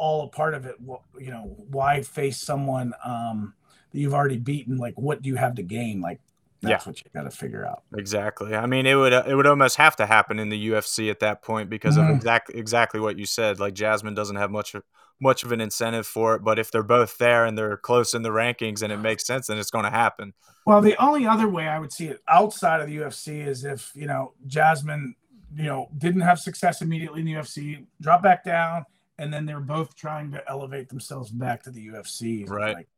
all 0.01 0.25
a 0.25 0.29
part 0.29 0.55
of 0.55 0.67
it. 0.67 0.77
You 0.81 1.31
know, 1.31 1.55
why 1.71 2.03
face 2.03 2.39
someone 2.39 2.95
um, 3.05 3.55
that 3.93 3.99
you've 3.99 4.15
already 4.15 4.39
beaten? 4.39 4.79
Like, 4.79 4.95
what 4.97 5.21
do 5.21 5.29
you 5.29 5.37
have 5.37 5.57
to 5.57 5.63
gain? 5.63 6.01
Like, 6.01 6.21
that's 6.63 6.85
yeah. 6.85 6.91
what 6.91 6.99
you 6.99 7.11
got 7.15 7.23
to 7.23 7.31
figure 7.31 7.67
out. 7.67 7.83
Exactly. 7.97 8.55
I 8.55 8.67
mean, 8.67 8.87
it 8.87 8.95
would 8.95 9.13
it 9.13 9.35
would 9.35 9.47
almost 9.47 9.77
have 9.77 9.97
to 9.97 10.07
happen 10.07 10.39
in 10.39 10.51
the 10.51 10.71
UFC 10.71 11.11
at 11.11 11.21
that 11.21 11.43
point 11.43 11.71
because 11.71 11.97
mm-hmm. 11.97 12.11
of 12.11 12.17
exactly 12.17 12.59
exactly 12.59 13.01
what 13.01 13.19
you 13.19 13.27
said. 13.27 13.59
Like 13.59 13.75
Jasmine 13.75 14.15
doesn't 14.15 14.37
have 14.37 14.51
much 14.51 14.75
of 14.75 14.83
much 15.21 15.43
of 15.43 15.53
an 15.53 15.61
incentive 15.61 16.07
for 16.07 16.35
it, 16.35 16.45
but 16.45 16.59
if 16.59 16.71
they're 16.71 16.83
both 16.83 17.17
there 17.19 17.45
and 17.45 17.57
they're 17.57 17.77
close 17.77 18.15
in 18.15 18.23
the 18.23 18.31
rankings 18.31 18.83
and 18.83 18.93
it 18.93 18.99
makes 18.99 19.27
sense, 19.27 19.47
then 19.47 19.59
it's 19.59 19.71
going 19.71 19.85
to 19.85 19.91
happen. 19.91 20.33
Well, 20.67 20.81
the 20.81 20.97
only 21.03 21.27
other 21.27 21.49
way 21.49 21.69
I 21.69 21.79
would 21.79 21.93
see 21.93 22.07
it 22.07 22.21
outside 22.29 22.81
of 22.81 22.89
the 22.89 22.97
UFC 22.97 23.47
is 23.47 23.65
if 23.65 23.91
you 23.95 24.07
know 24.07 24.35
Jasmine, 24.47 25.15
you 25.55 25.65
know, 25.65 25.89
didn't 25.97 26.23
have 26.23 26.39
success 26.39 26.83
immediately 26.83 27.21
in 27.21 27.27
the 27.27 27.35
UFC, 27.35 27.87
drop 28.01 28.23
back 28.23 28.45
down, 28.45 28.85
and 29.19 29.33
then 29.33 29.47
they're 29.47 29.61
both 29.61 29.97
trying 29.97 30.33
to 30.33 30.43
elevate 30.49 30.89
themselves 30.91 31.31
back 31.31 31.63
to 31.63 31.71
the 31.71 31.89
UFC. 31.89 32.49
Right. 32.49 32.75
Like, 32.75 32.89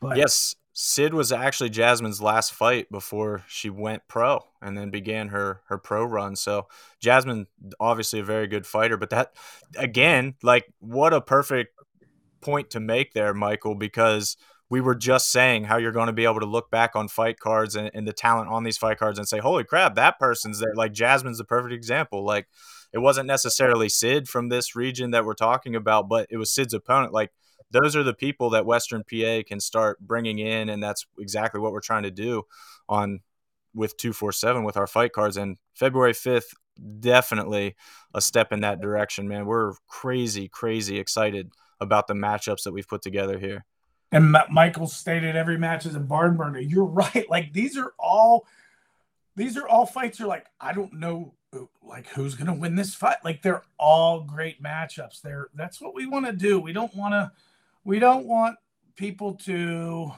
but 0.00 0.16
yes, 0.16 0.56
Sid 0.72 1.14
was 1.14 1.32
actually 1.32 1.70
Jasmine's 1.70 2.22
last 2.22 2.52
fight 2.52 2.90
before 2.90 3.44
she 3.48 3.68
went 3.70 4.02
pro 4.08 4.40
and 4.62 4.78
then 4.78 4.90
began 4.90 5.28
her 5.28 5.62
her 5.66 5.78
pro 5.78 6.04
run. 6.04 6.36
So 6.36 6.68
Jasmine 7.00 7.48
obviously 7.80 8.20
a 8.20 8.24
very 8.24 8.46
good 8.46 8.66
fighter, 8.66 8.96
but 8.96 9.10
that 9.10 9.34
again, 9.76 10.34
like 10.42 10.72
what 10.78 11.12
a 11.12 11.20
perfect 11.20 11.74
point 12.40 12.70
to 12.70 12.80
make 12.80 13.12
there, 13.12 13.34
Michael, 13.34 13.74
because 13.74 14.36
we 14.70 14.80
were 14.80 14.94
just 14.94 15.32
saying 15.32 15.64
how 15.64 15.76
you're 15.76 15.90
going 15.90 16.06
to 16.06 16.12
be 16.12 16.24
able 16.24 16.38
to 16.38 16.46
look 16.46 16.70
back 16.70 16.94
on 16.94 17.08
fight 17.08 17.40
cards 17.40 17.74
and, 17.74 17.90
and 17.92 18.06
the 18.06 18.12
talent 18.12 18.48
on 18.48 18.62
these 18.62 18.78
fight 18.78 18.98
cards 18.98 19.18
and 19.18 19.28
say, 19.28 19.38
holy 19.38 19.64
crap, 19.64 19.96
that 19.96 20.20
person's 20.20 20.60
there. 20.60 20.74
Like 20.76 20.92
Jasmine's 20.92 21.38
the 21.38 21.44
perfect 21.44 21.74
example. 21.74 22.24
Like 22.24 22.46
it 22.92 22.98
wasn't 22.98 23.26
necessarily 23.26 23.88
Sid 23.88 24.28
from 24.28 24.48
this 24.48 24.76
region 24.76 25.10
that 25.10 25.24
we're 25.24 25.34
talking 25.34 25.74
about, 25.74 26.08
but 26.08 26.28
it 26.30 26.36
was 26.36 26.54
Sid's 26.54 26.72
opponent. 26.72 27.12
Like 27.12 27.32
those 27.70 27.96
are 27.96 28.02
the 28.02 28.14
people 28.14 28.50
that 28.50 28.66
Western 28.66 29.04
PA 29.04 29.42
can 29.46 29.60
start 29.60 29.98
bringing 30.00 30.38
in, 30.38 30.68
and 30.68 30.82
that's 30.82 31.06
exactly 31.18 31.60
what 31.60 31.72
we're 31.72 31.80
trying 31.80 32.02
to 32.02 32.10
do 32.10 32.42
on 32.88 33.20
with 33.74 33.96
247 33.96 34.64
with 34.64 34.76
our 34.76 34.86
fight 34.86 35.12
cards. 35.12 35.36
And 35.36 35.56
February 35.74 36.12
5th, 36.12 36.54
definitely 36.98 37.76
a 38.14 38.20
step 38.20 38.52
in 38.52 38.60
that 38.60 38.80
direction, 38.80 39.28
man. 39.28 39.46
We're 39.46 39.74
crazy, 39.86 40.48
crazy 40.48 40.98
excited 40.98 41.52
about 41.80 42.06
the 42.06 42.14
matchups 42.14 42.64
that 42.64 42.72
we've 42.72 42.88
put 42.88 43.02
together 43.02 43.38
here. 43.38 43.64
And 44.12 44.34
Michael 44.50 44.88
stated 44.88 45.36
every 45.36 45.56
match 45.56 45.86
is 45.86 45.94
a 45.94 46.00
barn 46.00 46.36
burner. 46.36 46.58
You're 46.58 46.84
right. 46.84 47.26
Like 47.28 47.52
these 47.52 47.78
are 47.78 47.92
all 47.98 48.46
these 49.36 49.56
are 49.56 49.68
all 49.68 49.86
fights. 49.86 50.18
You're 50.18 50.28
like, 50.28 50.46
I 50.60 50.72
don't 50.72 50.94
know 50.94 51.34
uh, 51.52 51.64
like 51.82 52.06
who's 52.08 52.34
going 52.34 52.46
to 52.46 52.52
win 52.52 52.76
this 52.76 52.94
fight 52.94 53.16
like 53.24 53.42
they're 53.42 53.64
all 53.76 54.20
great 54.20 54.62
matchups 54.62 55.20
they're 55.20 55.48
that's 55.54 55.80
what 55.80 55.96
we 55.96 56.06
want 56.06 56.24
to 56.24 56.32
do 56.32 56.60
we 56.60 56.72
don't 56.72 56.94
want 56.94 57.12
to 57.12 57.28
we 57.84 57.98
don't 57.98 58.26
want 58.26 58.56
people 58.96 59.34
to 59.34 60.12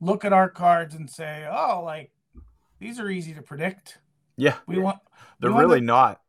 look 0.00 0.24
at 0.24 0.32
our 0.32 0.48
cards 0.48 0.94
and 0.94 1.10
say 1.10 1.46
oh 1.50 1.82
like 1.84 2.10
these 2.78 3.00
are 3.00 3.10
easy 3.10 3.34
to 3.34 3.42
predict. 3.42 3.98
Yeah. 4.36 4.54
We 4.66 4.78
want 4.78 4.98
they're 5.40 5.52
we 5.52 5.58
really 5.60 5.80
not. 5.80 6.20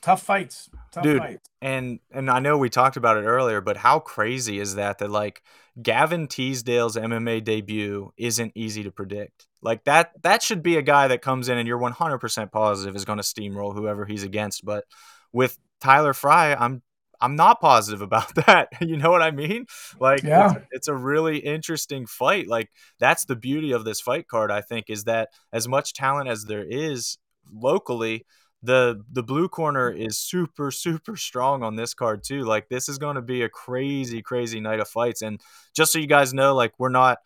Tough 0.00 0.22
fights 0.22 0.70
tough 0.92 1.02
dude 1.02 1.18
fights. 1.18 1.50
and 1.60 2.00
and 2.10 2.30
i 2.30 2.38
know 2.38 2.56
we 2.56 2.70
talked 2.70 2.96
about 2.96 3.18
it 3.18 3.24
earlier 3.24 3.60
but 3.60 3.76
how 3.76 3.98
crazy 3.98 4.58
is 4.58 4.76
that 4.76 4.96
that 4.98 5.10
like 5.10 5.42
gavin 5.82 6.26
teasdale's 6.26 6.96
mma 6.96 7.44
debut 7.44 8.10
isn't 8.16 8.52
easy 8.54 8.82
to 8.82 8.90
predict. 8.90 9.46
Like 9.60 9.84
that 9.84 10.12
that 10.22 10.42
should 10.42 10.62
be 10.62 10.78
a 10.78 10.82
guy 10.82 11.08
that 11.08 11.20
comes 11.20 11.50
in 11.50 11.58
and 11.58 11.68
you're 11.68 11.78
100% 11.78 12.50
positive 12.50 12.96
is 12.96 13.04
going 13.04 13.18
to 13.18 13.22
steamroll 13.22 13.74
whoever 13.74 14.06
he's 14.06 14.22
against 14.22 14.64
but 14.64 14.84
with 15.32 15.58
tyler 15.80 16.14
fry 16.14 16.54
i'm 16.54 16.82
i'm 17.20 17.36
not 17.36 17.60
positive 17.60 18.02
about 18.02 18.34
that 18.46 18.68
you 18.80 18.96
know 18.96 19.10
what 19.10 19.22
i 19.22 19.30
mean 19.30 19.66
like 19.98 20.22
yeah. 20.22 20.52
it's, 20.52 20.66
it's 20.70 20.88
a 20.88 20.94
really 20.94 21.38
interesting 21.38 22.06
fight 22.06 22.48
like 22.48 22.70
that's 22.98 23.24
the 23.24 23.36
beauty 23.36 23.72
of 23.72 23.84
this 23.84 24.00
fight 24.00 24.26
card 24.28 24.50
i 24.50 24.60
think 24.60 24.86
is 24.88 25.04
that 25.04 25.30
as 25.52 25.68
much 25.68 25.92
talent 25.92 26.28
as 26.28 26.44
there 26.44 26.64
is 26.64 27.18
locally 27.52 28.24
the 28.62 29.02
the 29.10 29.22
blue 29.22 29.48
corner 29.48 29.90
is 29.90 30.18
super 30.18 30.70
super 30.70 31.16
strong 31.16 31.62
on 31.62 31.76
this 31.76 31.94
card 31.94 32.22
too 32.22 32.42
like 32.42 32.68
this 32.68 32.88
is 32.88 32.98
going 32.98 33.16
to 33.16 33.22
be 33.22 33.42
a 33.42 33.48
crazy 33.48 34.20
crazy 34.20 34.60
night 34.60 34.80
of 34.80 34.88
fights 34.88 35.22
and 35.22 35.40
just 35.74 35.92
so 35.92 35.98
you 35.98 36.06
guys 36.06 36.34
know 36.34 36.54
like 36.54 36.72
we're 36.78 36.90
not 36.90 37.18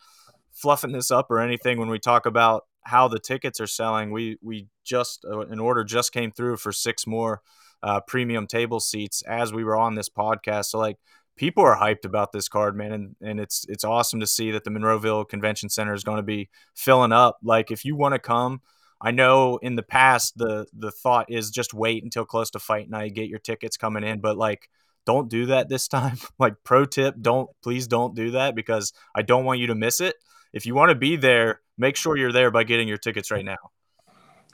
fluffing 0.53 0.93
this 0.93 1.11
up 1.11 1.29
or 1.29 1.39
anything 1.39 1.77
when 1.77 1.89
we 1.89 1.99
talk 1.99 2.25
about 2.25 2.63
how 2.85 3.07
the 3.07 3.19
tickets 3.19 3.59
are 3.59 3.67
selling. 3.67 4.11
We 4.11 4.37
we 4.41 4.67
just 4.83 5.25
uh, 5.25 5.41
an 5.41 5.59
order 5.59 5.83
just 5.83 6.13
came 6.13 6.31
through 6.31 6.57
for 6.57 6.71
six 6.71 7.05
more 7.05 7.41
uh, 7.85 8.01
premium 8.01 8.47
table 8.47 8.79
seats 8.79 9.21
as 9.21 9.53
we 9.53 9.63
were 9.63 9.77
on 9.77 9.95
this 9.95 10.09
podcast. 10.09 10.65
So 10.65 10.79
like 10.79 10.97
people 11.37 11.63
are 11.63 11.77
hyped 11.77 12.03
about 12.03 12.31
this 12.33 12.49
card, 12.49 12.75
man, 12.75 12.91
and 12.91 13.15
and 13.21 13.39
it's 13.39 13.65
it's 13.69 13.83
awesome 13.83 14.19
to 14.19 14.27
see 14.27 14.51
that 14.51 14.63
the 14.65 14.71
Monroeville 14.71 15.27
Convention 15.29 15.69
Center 15.69 15.93
is 15.93 16.03
going 16.03 16.17
to 16.17 16.23
be 16.23 16.49
filling 16.73 17.13
up. 17.13 17.37
Like 17.41 17.71
if 17.71 17.85
you 17.85 17.95
want 17.95 18.13
to 18.13 18.19
come. 18.19 18.61
I 19.01 19.11
know 19.11 19.57
in 19.57 19.75
the 19.75 19.83
past 19.83 20.37
the 20.37 20.65
the 20.73 20.89
thought 20.89 21.29
is 21.29 21.51
just 21.51 21.73
wait 21.73 22.03
until 22.03 22.25
close 22.25 22.49
to 22.51 22.59
fight 22.59 22.89
night, 22.89 23.13
get 23.13 23.27
your 23.29 23.39
tickets 23.39 23.77
coming 23.77 24.05
in, 24.05 24.19
but 24.19 24.37
like 24.37 24.69
don't 25.05 25.29
do 25.29 25.47
that 25.47 25.69
this 25.69 25.87
time. 25.89 26.17
like 26.39 26.55
pro 26.63 26.85
tip, 26.85 27.15
don't 27.21 27.49
please 27.61 27.87
don't 27.87 28.15
do 28.15 28.31
that 28.31 28.55
because 28.55 28.93
I 29.13 29.21
don't 29.21 29.45
want 29.45 29.59
you 29.59 29.67
to 29.67 29.75
miss 29.75 29.99
it 29.99 30.15
if 30.55 30.65
you 30.65 30.73
want 30.73 30.89
to 30.89 30.95
be 30.95 31.17
there, 31.17 31.59
make 31.77 31.97
sure 31.97 32.17
you're 32.17 32.31
there 32.31 32.49
by 32.49 32.63
getting 32.63 32.87
your 32.87 32.97
tickets 32.97 33.29
right 33.29 33.45
now. 33.45 33.57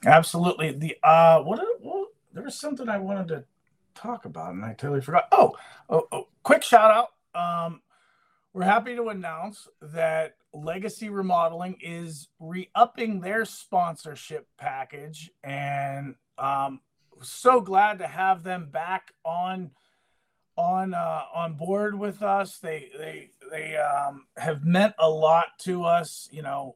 Absolutely. 0.03 0.71
The 0.71 0.97
uh, 1.03 1.43
what, 1.43 1.59
there 2.33 2.43
was 2.43 2.59
something 2.59 2.89
I 2.89 2.97
wanted 2.97 3.27
to 3.29 3.43
talk 3.95 4.25
about, 4.25 4.53
and 4.53 4.63
I 4.63 4.73
totally 4.73 5.01
forgot. 5.01 5.27
Oh, 5.31 5.55
oh, 5.89 6.07
oh 6.11 6.27
quick 6.43 6.63
shout 6.63 6.91
out. 6.91 7.09
Um, 7.65 7.81
we're 8.53 8.63
happy 8.63 8.95
to 8.95 9.09
announce 9.09 9.67
that 9.81 10.35
Legacy 10.53 11.09
Remodeling 11.09 11.77
is 11.81 12.27
re-upping 12.39 13.21
their 13.21 13.45
sponsorship 13.45 14.47
package, 14.57 15.31
and 15.43 16.15
um, 16.37 16.81
so 17.21 17.61
glad 17.61 17.99
to 17.99 18.07
have 18.07 18.43
them 18.43 18.69
back 18.69 19.13
on 19.23 19.71
on 20.57 20.93
uh, 20.93 21.23
on 21.33 21.53
board 21.53 21.97
with 21.97 22.21
us. 22.21 22.57
They 22.57 22.89
they 22.97 23.29
they 23.49 23.77
um, 23.77 24.25
have 24.37 24.65
meant 24.65 24.95
a 24.99 25.09
lot 25.09 25.45
to 25.59 25.85
us. 25.85 26.27
You 26.31 26.41
know, 26.41 26.75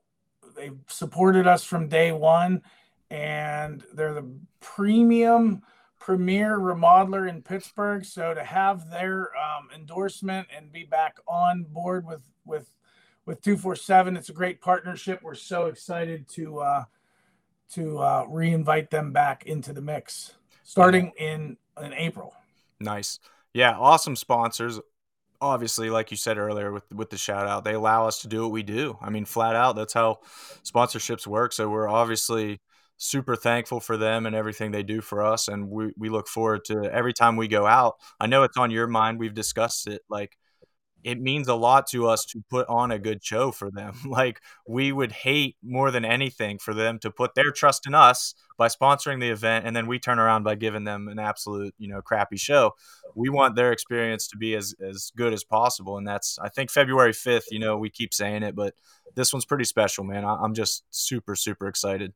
they've 0.55 0.79
supported 0.87 1.47
us 1.47 1.63
from 1.63 1.89
day 1.89 2.11
one, 2.11 2.61
and 3.09 3.83
they're 3.93 4.13
the 4.13 4.29
premium 4.59 5.61
premier 6.05 6.59
remodeler 6.59 7.27
in 7.27 7.41
Pittsburgh. 7.41 8.05
So 8.05 8.35
to 8.35 8.43
have 8.43 8.91
their 8.91 9.31
um, 9.35 9.69
endorsement 9.73 10.47
and 10.55 10.71
be 10.71 10.83
back 10.83 11.17
on 11.27 11.63
board 11.63 12.05
with 12.05 12.21
with 12.45 12.69
with 13.25 13.41
two 13.41 13.57
four 13.57 13.75
seven, 13.75 14.15
it's 14.15 14.29
a 14.29 14.33
great 14.33 14.61
partnership. 14.61 15.21
We're 15.23 15.33
so 15.33 15.65
excited 15.65 16.27
to 16.29 16.59
uh, 16.59 16.83
to 17.73 17.97
uh, 17.97 18.25
reinvite 18.27 18.91
them 18.91 19.11
back 19.11 19.47
into 19.47 19.73
the 19.73 19.81
mix 19.81 20.33
starting 20.63 21.11
in 21.17 21.57
in 21.81 21.93
April. 21.93 22.33
Nice, 22.79 23.19
yeah, 23.53 23.75
awesome 23.75 24.15
sponsors. 24.15 24.79
Obviously, 25.41 25.89
like 25.89 26.11
you 26.11 26.17
said 26.17 26.37
earlier, 26.37 26.71
with 26.71 26.83
with 26.93 27.09
the 27.09 27.17
shout 27.17 27.47
out, 27.47 27.63
they 27.63 27.73
allow 27.73 28.07
us 28.07 28.21
to 28.21 28.27
do 28.27 28.43
what 28.43 28.51
we 28.51 28.61
do. 28.61 28.95
I 29.01 29.09
mean, 29.09 29.25
flat 29.25 29.55
out, 29.55 29.75
that's 29.75 29.93
how 29.93 30.19
sponsorships 30.63 31.25
work. 31.25 31.51
So 31.51 31.67
we're 31.67 31.89
obviously 31.89 32.61
super 32.97 33.35
thankful 33.35 33.79
for 33.79 33.97
them 33.97 34.25
and 34.25 34.35
everything 34.35 34.71
they 34.71 34.83
do 34.83 35.01
for 35.01 35.23
us. 35.23 35.47
And 35.47 35.69
we, 35.69 35.93
we 35.97 36.09
look 36.09 36.27
forward 36.27 36.65
to 36.65 36.83
every 36.91 37.13
time 37.13 37.35
we 37.35 37.47
go 37.47 37.65
out. 37.65 37.95
I 38.19 38.27
know 38.27 38.43
it's 38.43 38.57
on 38.57 38.71
your 38.71 38.87
mind. 38.87 39.19
We've 39.19 39.33
discussed 39.33 39.87
it. 39.87 40.01
Like, 40.09 40.37
it 41.05 41.21
means 41.21 41.47
a 41.47 41.53
lot 41.53 41.85
to 41.85 42.07
us 42.07 42.25
to 42.25 42.43
put 42.49 42.67
on 42.67 42.89
a 42.89 42.97
good 42.97 43.23
show 43.23 43.51
for 43.51 43.69
them. 43.69 43.93
Like, 44.15 44.41
we 44.67 44.91
would 44.91 45.11
hate 45.11 45.57
more 45.61 45.91
than 45.91 46.05
anything 46.05 46.57
for 46.57 46.73
them 46.73 46.99
to 46.99 47.11
put 47.11 47.35
their 47.35 47.51
trust 47.51 47.85
in 47.85 47.93
us 47.93 48.33
by 48.57 48.69
sponsoring 48.69 49.19
the 49.19 49.29
event 49.29 49.67
and 49.67 49.75
then 49.75 49.87
we 49.87 49.99
turn 49.99 50.19
around 50.19 50.43
by 50.43 50.55
giving 50.55 50.85
them 50.85 51.07
an 51.09 51.19
absolute, 51.19 51.75
you 51.77 51.89
know, 51.89 52.01
crappy 52.01 52.37
show. 52.37 52.71
We 53.13 53.29
want 53.29 53.55
their 53.55 53.71
experience 53.71 54.27
to 54.29 54.37
be 54.37 54.55
as, 54.55 54.73
as 54.81 55.11
good 55.15 55.33
as 55.33 55.43
possible. 55.43 55.97
And 55.97 56.07
that's, 56.07 56.39
I 56.39 56.49
think, 56.49 56.71
February 56.71 57.11
5th. 57.11 57.51
You 57.51 57.59
know, 57.59 57.77
we 57.77 57.89
keep 57.89 58.13
saying 58.13 58.43
it, 58.43 58.55
but 58.55 58.73
this 59.15 59.33
one's 59.33 59.45
pretty 59.45 59.65
special, 59.65 60.05
man. 60.05 60.23
I'm 60.23 60.53
just 60.53 60.83
super, 60.89 61.35
super 61.35 61.67
excited. 61.67 62.13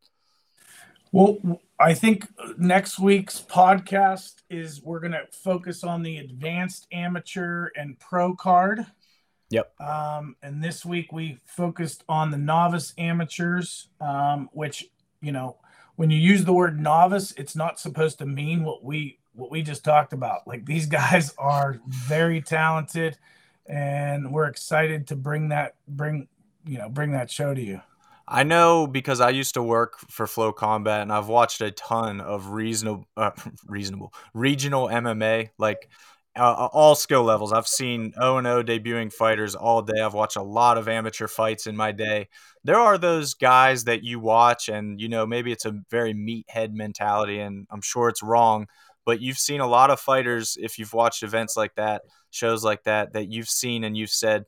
Well, 1.12 1.60
I 1.80 1.94
think 1.96 2.28
next 2.58 3.00
week's 3.00 3.42
podcast 3.42 4.44
is 4.50 4.82
we're 4.84 5.00
going 5.00 5.14
to 5.14 5.26
focus 5.32 5.84
on 5.84 6.04
the 6.04 6.18
advanced 6.18 6.88
amateur 6.92 7.70
and 7.76 7.98
pro 8.00 8.36
card. 8.36 8.86
Yep. 9.50 9.74
Um, 9.82 10.36
and 10.44 10.64
this 10.64 10.86
week 10.86 11.12
we 11.12 11.40
focused 11.46 12.04
on 12.08 12.30
the 12.30 12.38
novice 12.38 12.94
amateurs, 12.98 13.88
um, 14.00 14.50
which 14.54 14.86
you 15.22 15.32
know, 15.32 15.58
when 15.96 16.12
you 16.12 16.20
use 16.20 16.46
the 16.46 16.54
word 16.54 16.80
novice, 16.80 17.34
it's 17.36 17.56
not 17.56 17.80
supposed 17.80 18.20
to 18.20 18.26
mean 18.26 18.64
what 18.64 18.84
we 18.84 19.18
what 19.34 19.50
we 19.50 19.64
just 19.64 19.84
talked 19.84 20.14
about. 20.14 20.48
Like 20.48 20.66
these 20.66 20.86
guys 21.00 21.34
are 21.38 21.80
very 21.88 22.42
talented, 22.42 23.18
and 23.66 24.32
we're 24.32 24.48
excited 24.48 25.08
to 25.08 25.16
bring 25.16 25.50
that 25.50 25.76
bring 25.88 26.28
you 26.66 26.78
know 26.78 26.90
bring 26.90 27.12
that 27.14 27.32
show 27.32 27.54
to 27.56 27.62
you. 27.62 27.82
I 28.32 28.44
know 28.44 28.86
because 28.86 29.22
I 29.22 29.32
used 29.32 29.56
to 29.56 29.64
work 29.64 29.98
for 30.10 30.28
FloCombat 30.28 31.02
and 31.02 31.12
I've 31.12 31.28
watched 31.28 31.62
a 31.62 31.72
ton 31.72 32.22
of 32.22 32.52
reasonable, 32.52 33.08
uh, 33.18 33.32
reasonable 33.66 34.14
regional 34.36 34.88
MMA, 34.88 35.50
like 35.58 35.90
uh, 36.38 36.70
all 36.72 36.94
skill 36.94 37.24
levels. 37.24 37.52
I've 37.52 37.68
seen 37.68 38.14
O 38.18 38.38
and 38.38 38.46
O 38.46 38.64
debuting 38.64 39.12
fighters 39.12 39.56
all 39.56 39.82
day. 39.82 40.00
I've 40.00 40.14
watched 40.14 40.36
a 40.36 40.44
lot 40.44 40.78
of 40.78 40.88
amateur 40.88 41.28
fights 41.28 41.66
in 41.66 41.76
my 41.76 41.92
day. 41.92 42.28
There 42.64 42.80
are 42.80 43.00
those 43.00 43.34
guys 43.34 43.86
that 43.86 44.04
you 44.04 44.20
watch, 44.20 44.70
and 44.70 45.02
you 45.02 45.10
know 45.10 45.26
maybe 45.26 45.52
it's 45.52 45.66
a 45.66 45.80
very 45.90 46.14
meathead 46.14 46.72
mentality, 46.74 47.40
and 47.40 47.66
I'm 47.72 47.82
sure 47.82 48.10
it's 48.10 48.22
wrong. 48.22 48.68
But 49.06 49.22
you've 49.22 49.40
seen 49.40 49.60
a 49.60 49.68
lot 49.68 49.90
of 49.90 50.00
fighters 50.00 50.56
if 50.62 50.78
you've 50.78 50.94
watched 50.94 51.24
events 51.24 51.58
like 51.58 51.74
that, 51.76 52.04
shows 52.30 52.64
like 52.64 52.84
that, 52.84 53.14
that 53.14 53.32
you've 53.32 53.50
seen 53.50 53.84
and 53.84 53.98
you've 53.98 54.12
said, 54.12 54.46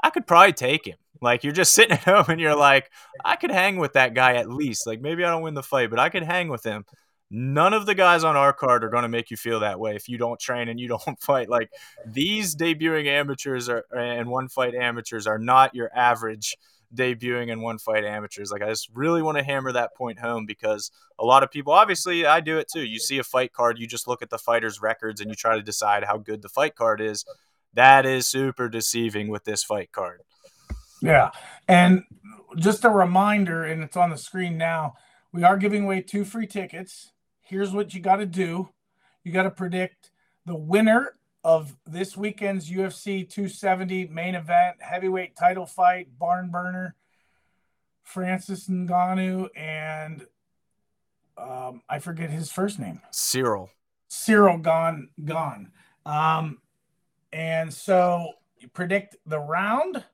I 0.00 0.10
could 0.10 0.28
probably 0.28 0.52
take 0.52 0.86
him 0.86 0.96
like 1.20 1.44
you're 1.44 1.52
just 1.52 1.72
sitting 1.72 1.92
at 1.96 2.04
home 2.04 2.26
and 2.28 2.40
you're 2.40 2.56
like, 2.56 2.90
I 3.24 3.36
could 3.36 3.50
hang 3.50 3.76
with 3.76 3.94
that 3.94 4.14
guy 4.14 4.34
at 4.34 4.50
least. 4.50 4.86
Like 4.86 5.00
maybe 5.00 5.24
I 5.24 5.30
don't 5.30 5.42
win 5.42 5.54
the 5.54 5.62
fight, 5.62 5.90
but 5.90 5.98
I 5.98 6.08
could 6.08 6.22
hang 6.22 6.48
with 6.48 6.64
him. 6.64 6.84
None 7.28 7.74
of 7.74 7.86
the 7.86 7.94
guys 7.94 8.22
on 8.22 8.36
our 8.36 8.52
card 8.52 8.84
are 8.84 8.88
going 8.88 9.02
to 9.02 9.08
make 9.08 9.30
you 9.30 9.36
feel 9.36 9.60
that 9.60 9.80
way 9.80 9.96
if 9.96 10.08
you 10.08 10.16
don't 10.16 10.38
train 10.38 10.68
and 10.68 10.78
you 10.78 10.88
don't 11.06 11.20
fight. 11.20 11.48
Like 11.48 11.70
these 12.04 12.54
debuting 12.54 13.06
amateurs 13.06 13.68
are, 13.68 13.84
and 13.96 14.28
one 14.28 14.48
fight 14.48 14.74
amateurs 14.74 15.26
are 15.26 15.38
not 15.38 15.74
your 15.74 15.90
average 15.94 16.56
debuting 16.94 17.50
and 17.50 17.62
one 17.62 17.78
fight 17.78 18.04
amateurs. 18.04 18.52
Like 18.52 18.62
I 18.62 18.68
just 18.68 18.88
really 18.94 19.22
want 19.22 19.38
to 19.38 19.44
hammer 19.44 19.72
that 19.72 19.94
point 19.94 20.20
home 20.20 20.46
because 20.46 20.90
a 21.18 21.24
lot 21.24 21.42
of 21.42 21.50
people, 21.50 21.72
obviously, 21.72 22.26
I 22.26 22.40
do 22.40 22.58
it 22.58 22.68
too. 22.72 22.84
You 22.84 22.98
see 22.98 23.18
a 23.18 23.24
fight 23.24 23.52
card, 23.52 23.78
you 23.78 23.86
just 23.86 24.06
look 24.06 24.22
at 24.22 24.30
the 24.30 24.38
fighters' 24.38 24.80
records 24.80 25.20
and 25.20 25.30
you 25.30 25.36
try 25.36 25.56
to 25.56 25.62
decide 25.62 26.04
how 26.04 26.18
good 26.18 26.42
the 26.42 26.48
fight 26.48 26.74
card 26.76 27.00
is. 27.00 27.24
That 27.74 28.06
is 28.06 28.26
super 28.26 28.68
deceiving 28.68 29.28
with 29.28 29.44
this 29.44 29.62
fight 29.62 29.92
card. 29.92 30.22
Yeah. 31.00 31.30
And 31.68 32.04
just 32.56 32.84
a 32.84 32.90
reminder, 32.90 33.64
and 33.64 33.82
it's 33.82 33.96
on 33.96 34.10
the 34.10 34.18
screen 34.18 34.56
now, 34.56 34.94
we 35.32 35.42
are 35.44 35.56
giving 35.56 35.84
away 35.84 36.00
two 36.02 36.24
free 36.24 36.46
tickets. 36.46 37.12
Here's 37.40 37.72
what 37.72 37.94
you 37.94 38.00
got 38.00 38.16
to 38.16 38.26
do 38.26 38.70
you 39.22 39.32
got 39.32 39.42
to 39.42 39.50
predict 39.50 40.10
the 40.46 40.54
winner 40.54 41.14
of 41.42 41.76
this 41.84 42.16
weekend's 42.16 42.70
UFC 42.70 43.28
270 43.28 44.06
main 44.06 44.34
event, 44.34 44.76
heavyweight 44.80 45.36
title 45.36 45.66
fight, 45.66 46.08
barn 46.18 46.50
burner, 46.50 46.94
Francis 48.02 48.68
Ngannou, 48.68 49.48
and 49.56 50.26
um, 51.36 51.82
I 51.88 51.98
forget 51.98 52.30
his 52.30 52.50
first 52.50 52.78
name. 52.78 53.00
Ciryl. 53.12 53.68
Ciryl 54.08 54.62
Gane 54.62 55.08
Gane. 55.24 55.72
Um, 56.04 56.58
and 57.32 57.72
so 57.72 58.32
you 58.58 58.68
predict 58.68 59.16
the 59.26 59.38
round 59.38 60.04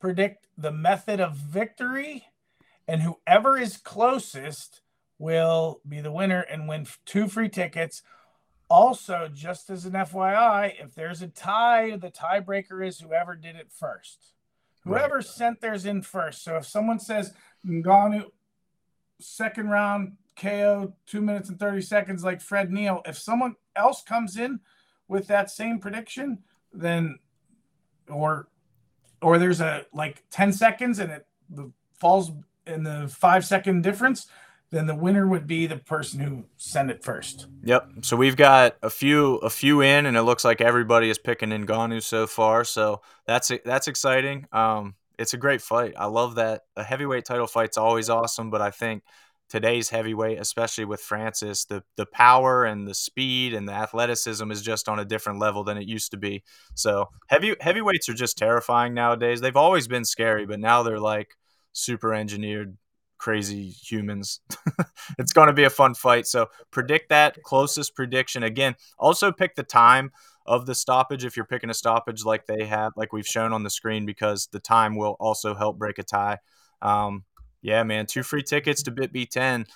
predict 0.00 0.46
the 0.56 0.72
method 0.72 1.20
of 1.20 1.36
victory, 1.36 2.26
and 2.86 3.02
whoever 3.02 3.58
is 3.58 3.76
closest 3.76 4.80
will 5.18 5.80
be 5.88 6.00
the 6.00 6.12
winner 6.12 6.40
and 6.40 6.68
win 6.68 6.86
two 7.04 7.28
free 7.28 7.48
tickets. 7.48 8.02
Also, 8.68 9.28
just 9.32 9.70
as 9.70 9.84
an 9.84 9.92
FYI, 9.92 10.72
if 10.82 10.94
there's 10.94 11.22
a 11.22 11.28
tie, 11.28 11.96
the 11.96 12.10
tiebreaker 12.10 12.86
is 12.86 13.00
whoever 13.00 13.34
did 13.34 13.56
it 13.56 13.70
first. 13.70 14.32
Whoever 14.84 15.16
right. 15.16 15.24
sent 15.24 15.60
theirs 15.60 15.86
in 15.86 16.02
first. 16.02 16.44
So 16.44 16.56
if 16.56 16.66
someone 16.66 16.98
says 16.98 17.32
Ngannou 17.66 18.30
second 19.20 19.68
round 19.70 20.12
KO 20.36 20.94
two 21.06 21.20
minutes 21.20 21.48
and 21.48 21.58
30 21.58 21.80
seconds 21.80 22.24
like 22.24 22.40
Fred 22.40 22.70
Neal, 22.70 23.02
if 23.06 23.18
someone 23.18 23.56
else 23.74 24.02
comes 24.02 24.36
in 24.36 24.60
with 25.08 25.26
that 25.28 25.50
same 25.50 25.78
prediction, 25.78 26.38
then 26.72 27.18
or 28.08 28.48
or 29.22 29.38
there's 29.38 29.60
a 29.60 29.86
like 29.92 30.22
10 30.30 30.52
seconds 30.52 30.98
and 30.98 31.10
it 31.10 31.26
falls 31.98 32.32
in 32.66 32.82
the 32.82 33.08
five 33.08 33.44
second 33.44 33.82
difference, 33.82 34.26
then 34.70 34.86
the 34.86 34.94
winner 34.94 35.26
would 35.26 35.46
be 35.46 35.66
the 35.66 35.76
person 35.76 36.20
who 36.20 36.44
sent 36.56 36.90
it 36.90 37.04
first. 37.04 37.46
Yep. 37.62 37.88
So 38.02 38.16
we've 38.16 38.36
got 38.36 38.76
a 38.82 38.90
few 38.90 39.36
a 39.36 39.50
few 39.50 39.80
in, 39.80 40.06
and 40.06 40.16
it 40.16 40.22
looks 40.22 40.44
like 40.44 40.60
everybody 40.60 41.08
is 41.08 41.18
picking 41.18 41.50
Ngannou 41.50 42.02
so 42.02 42.26
far. 42.26 42.64
So 42.64 43.00
that's 43.26 43.52
that's 43.64 43.88
exciting. 43.88 44.46
Um, 44.52 44.94
it's 45.18 45.34
a 45.34 45.38
great 45.38 45.62
fight. 45.62 45.94
I 45.96 46.06
love 46.06 46.34
that. 46.34 46.62
A 46.76 46.82
heavyweight 46.82 47.24
title 47.24 47.46
fight's 47.46 47.78
always 47.78 48.10
awesome, 48.10 48.50
but 48.50 48.60
I 48.60 48.70
think 48.70 49.02
today's 49.48 49.90
heavyweight, 49.90 50.38
especially 50.38 50.84
with 50.84 51.00
Francis, 51.00 51.64
the 51.64 51.82
the 51.96 52.06
power 52.06 52.64
and 52.64 52.86
the 52.86 52.94
speed 52.94 53.54
and 53.54 53.68
the 53.68 53.72
athleticism 53.72 54.50
is 54.50 54.62
just 54.62 54.88
on 54.88 54.98
a 54.98 55.04
different 55.04 55.38
level 55.38 55.64
than 55.64 55.76
it 55.76 55.88
used 55.88 56.10
to 56.10 56.16
be. 56.16 56.42
So 56.74 57.10
heavy 57.28 57.54
heavyweights 57.60 58.08
are 58.08 58.14
just 58.14 58.38
terrifying 58.38 58.94
nowadays. 58.94 59.40
They've 59.40 59.56
always 59.56 59.88
been 59.88 60.04
scary, 60.04 60.46
but 60.46 60.60
now 60.60 60.82
they're 60.82 61.00
like 61.00 61.36
super 61.72 62.14
engineered 62.14 62.76
crazy 63.18 63.68
humans. 63.68 64.40
it's 65.18 65.32
going 65.32 65.48
to 65.48 65.54
be 65.54 65.64
a 65.64 65.70
fun 65.70 65.94
fight. 65.94 66.26
So 66.26 66.48
predict 66.70 67.08
that 67.08 67.42
closest 67.42 67.94
prediction 67.94 68.42
again. 68.42 68.76
Also 68.98 69.32
pick 69.32 69.54
the 69.54 69.62
time 69.62 70.12
of 70.44 70.66
the 70.66 70.74
stoppage 70.74 71.24
if 71.24 71.36
you're 71.36 71.46
picking 71.46 71.70
a 71.70 71.74
stoppage 71.74 72.24
like 72.24 72.46
they 72.46 72.64
have 72.64 72.92
like 72.96 73.12
we've 73.12 73.26
shown 73.26 73.52
on 73.52 73.64
the 73.64 73.70
screen 73.70 74.06
because 74.06 74.46
the 74.52 74.60
time 74.60 74.96
will 74.96 75.16
also 75.18 75.54
help 75.54 75.78
break 75.78 75.98
a 75.98 76.02
tie. 76.02 76.38
Um, 76.82 77.24
yeah, 77.66 77.82
man, 77.82 78.06
two 78.06 78.22
free 78.22 78.44
tickets 78.44 78.84
to 78.84 78.92
BitB 78.92 79.28
10. 79.28 79.66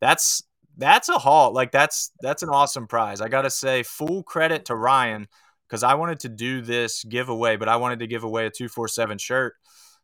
That's 0.00 0.44
that's 0.78 1.10
a 1.10 1.18
haul. 1.18 1.52
Like 1.52 1.72
that's 1.72 2.10
that's 2.22 2.42
an 2.42 2.48
awesome 2.48 2.86
prize. 2.86 3.20
I 3.20 3.28
gotta 3.28 3.50
say, 3.50 3.82
full 3.82 4.22
credit 4.22 4.64
to 4.66 4.74
Ryan 4.74 5.28
because 5.68 5.82
I 5.82 5.92
wanted 5.94 6.20
to 6.20 6.30
do 6.30 6.62
this 6.62 7.04
giveaway, 7.04 7.56
but 7.56 7.68
I 7.68 7.76
wanted 7.76 7.98
to 7.98 8.06
give 8.06 8.24
away 8.24 8.46
a 8.46 8.50
two 8.50 8.68
four 8.68 8.88
seven 8.88 9.18
shirt. 9.18 9.56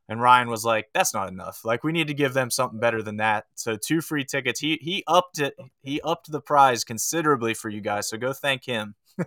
And 0.07 0.21
Ryan 0.21 0.51
was 0.51 0.67
like, 0.67 0.91
"That's 0.93 1.15
not 1.15 1.29
enough. 1.29 1.65
Like 1.65 1.83
we 1.83 1.93
need 1.93 2.09
to 2.09 2.15
give 2.15 2.35
them 2.35 2.51
something 2.51 2.79
better 2.79 3.03
than 3.03 3.17
that." 3.17 3.47
So 3.55 3.75
two 3.75 4.03
free 4.03 4.27
tickets. 4.27 4.61
He 4.61 4.79
he 4.83 5.03
upped 5.07 5.39
it. 5.39 5.57
He 5.83 5.99
upped 6.03 6.31
the 6.31 6.43
prize 6.43 6.85
considerably 6.85 7.55
for 7.55 7.71
you 7.71 7.81
guys. 7.81 8.07
So 8.07 8.19
go 8.19 8.35
thank 8.35 8.67
him. 8.67 8.97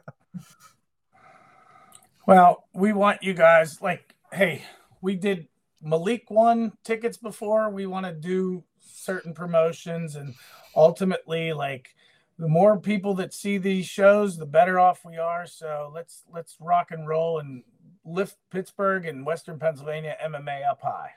well, 2.27 2.65
we 2.76 2.94
want 2.94 3.23
you 3.23 3.34
guys 3.34 3.81
like, 3.81 4.14
hey, 4.31 4.61
we 5.02 5.15
did 5.15 5.48
Malik 5.84 6.31
won 6.31 6.72
tickets 6.84 7.18
before. 7.18 7.69
We 7.69 7.85
want 7.85 8.05
to 8.05 8.14
do 8.14 8.64
certain 8.80 9.34
promotions 9.34 10.15
and 10.15 10.34
ultimately 10.76 11.53
like 11.53 11.93
the 12.39 12.47
more 12.47 12.80
people 12.80 13.14
that 13.15 13.34
see 13.34 13.57
these 13.57 13.85
shows, 13.85 14.38
the 14.38 14.45
better 14.45 14.80
off 14.80 15.05
we 15.05 15.18
are. 15.18 15.45
So 15.45 15.91
let's 15.93 16.23
let's 16.31 16.55
rock 16.60 16.91
and 16.91 17.07
roll 17.07 17.39
and 17.39 17.64
lift 18.05 18.38
Pittsburgh 18.49 19.05
and 19.05 19.26
Western 19.26 19.60
Pennsylvania 19.60 20.15
MMA 20.23 20.68
up 20.69 20.81
high. 20.81 21.11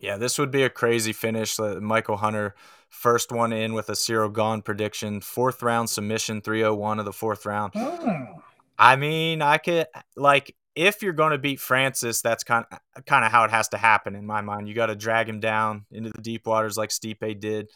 Yeah, 0.00 0.16
this 0.16 0.38
would 0.38 0.50
be 0.50 0.62
a 0.62 0.70
crazy 0.70 1.12
finish. 1.12 1.58
Michael 1.58 2.16
Hunter, 2.16 2.54
first 2.88 3.30
one 3.30 3.52
in 3.52 3.74
with 3.74 3.90
a 3.90 3.92
Ciryl 3.92 4.34
Gane 4.34 4.62
prediction, 4.62 5.20
fourth 5.20 5.62
round 5.62 5.90
submission, 5.90 6.40
301 6.40 6.98
of 6.98 7.04
the 7.04 7.12
fourth 7.12 7.44
round. 7.44 7.74
Mm. 7.74 8.40
I 8.78 8.96
mean, 8.96 9.42
I 9.42 9.58
could 9.58 9.86
like 10.16 10.56
if 10.80 11.02
you're 11.02 11.12
going 11.12 11.32
to 11.32 11.38
beat 11.38 11.60
Francis, 11.60 12.22
that's 12.22 12.42
kind 12.42 12.64
of 12.72 13.04
kind 13.04 13.22
of 13.22 13.30
how 13.30 13.44
it 13.44 13.50
has 13.50 13.68
to 13.68 13.76
happen 13.76 14.16
in 14.16 14.24
my 14.24 14.40
mind. 14.40 14.66
You 14.66 14.74
got 14.74 14.86
to 14.86 14.96
drag 14.96 15.28
him 15.28 15.38
down 15.38 15.84
into 15.92 16.08
the 16.08 16.22
deep 16.22 16.46
waters 16.46 16.78
like 16.78 16.88
Stipe 16.88 17.38
did. 17.38 17.68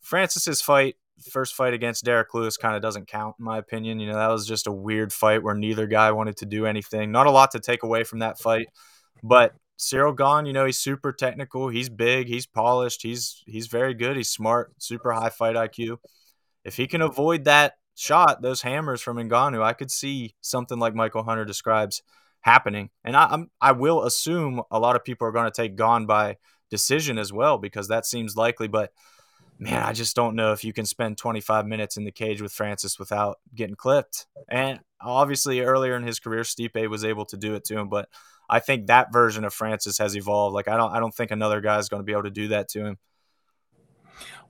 Francis's 0.00 0.62
fight 0.62 0.94
first 1.30 1.54
fight 1.54 1.74
against 1.74 2.04
Derrick 2.04 2.32
Lewis 2.32 2.56
kind 2.56 2.76
of 2.76 2.82
doesn't 2.82 3.08
count 3.08 3.34
in 3.40 3.44
my 3.44 3.58
opinion. 3.58 3.98
You 3.98 4.06
know, 4.06 4.18
that 4.18 4.30
was 4.30 4.46
just 4.46 4.68
a 4.68 4.72
weird 4.72 5.12
fight 5.12 5.42
where 5.42 5.56
neither 5.56 5.88
guy 5.88 6.12
wanted 6.12 6.36
to 6.38 6.46
do 6.46 6.64
anything. 6.64 7.10
Not 7.10 7.26
a 7.26 7.32
lot 7.32 7.50
to 7.52 7.60
take 7.60 7.82
away 7.82 8.04
from 8.04 8.20
that 8.20 8.38
fight, 8.38 8.68
but 9.20 9.54
Ciryl 9.76 10.16
Gane, 10.16 10.46
you 10.46 10.52
know, 10.52 10.64
he's 10.64 10.78
super 10.78 11.12
technical, 11.12 11.68
he's 11.68 11.88
big, 11.88 12.28
he's 12.28 12.46
polished, 12.46 13.02
he's 13.02 13.42
he's 13.46 13.66
very 13.66 13.94
good, 13.94 14.16
he's 14.16 14.30
smart, 14.30 14.74
super 14.78 15.10
high 15.10 15.30
fight 15.30 15.56
IQ. 15.56 15.96
If 16.64 16.76
he 16.76 16.86
can 16.86 17.02
avoid 17.02 17.46
that 17.46 17.74
shot, 17.96 18.42
those 18.42 18.62
hammers 18.62 19.02
from 19.02 19.16
Ngannou, 19.16 19.60
I 19.60 19.72
could 19.72 19.90
see 19.90 20.36
something 20.40 20.78
like 20.78 20.94
Michael 20.94 21.24
Hunter 21.24 21.44
describes 21.44 22.00
happening. 22.44 22.90
And 23.02 23.16
I, 23.16 23.32
am 23.32 23.50
I 23.58 23.72
will 23.72 24.04
assume 24.04 24.62
a 24.70 24.78
lot 24.78 24.96
of 24.96 25.04
people 25.04 25.26
are 25.26 25.32
going 25.32 25.50
to 25.50 25.50
take 25.50 25.76
Gane 25.76 26.04
by 26.04 26.36
decision 26.70 27.18
as 27.18 27.32
well 27.32 27.56
because 27.56 27.88
that 27.88 28.04
seems 28.04 28.36
likely, 28.36 28.68
but 28.68 28.92
man, 29.58 29.82
I 29.82 29.94
just 29.94 30.14
don't 30.14 30.36
know 30.36 30.52
if 30.52 30.62
you 30.62 30.74
can 30.74 30.84
spend 30.84 31.16
25 31.16 31.66
minutes 31.66 31.96
in 31.96 32.04
the 32.04 32.12
cage 32.12 32.42
with 32.42 32.52
Francis 32.52 32.98
without 32.98 33.38
getting 33.54 33.76
clipped. 33.76 34.26
And 34.46 34.80
obviously, 35.00 35.60
earlier 35.60 35.96
in 35.96 36.02
his 36.02 36.20
career, 36.20 36.42
Stipe 36.42 36.90
was 36.90 37.02
able 37.02 37.24
to 37.26 37.38
do 37.38 37.54
it 37.54 37.64
to 37.64 37.78
him, 37.78 37.88
but 37.88 38.10
I 38.48 38.60
think 38.60 38.88
that 38.88 39.10
version 39.10 39.46
of 39.46 39.54
Francis 39.54 39.96
has 39.96 40.14
evolved. 40.14 40.52
Like 40.52 40.68
I 40.68 40.76
don't, 40.76 40.92
I 40.92 41.00
don't 41.00 41.14
think 41.14 41.30
another 41.30 41.62
guy 41.62 41.78
is 41.78 41.88
going 41.88 42.00
to 42.00 42.04
be 42.04 42.12
able 42.12 42.24
to 42.24 42.30
do 42.30 42.48
that 42.48 42.68
to 42.70 42.84
him. 42.84 42.98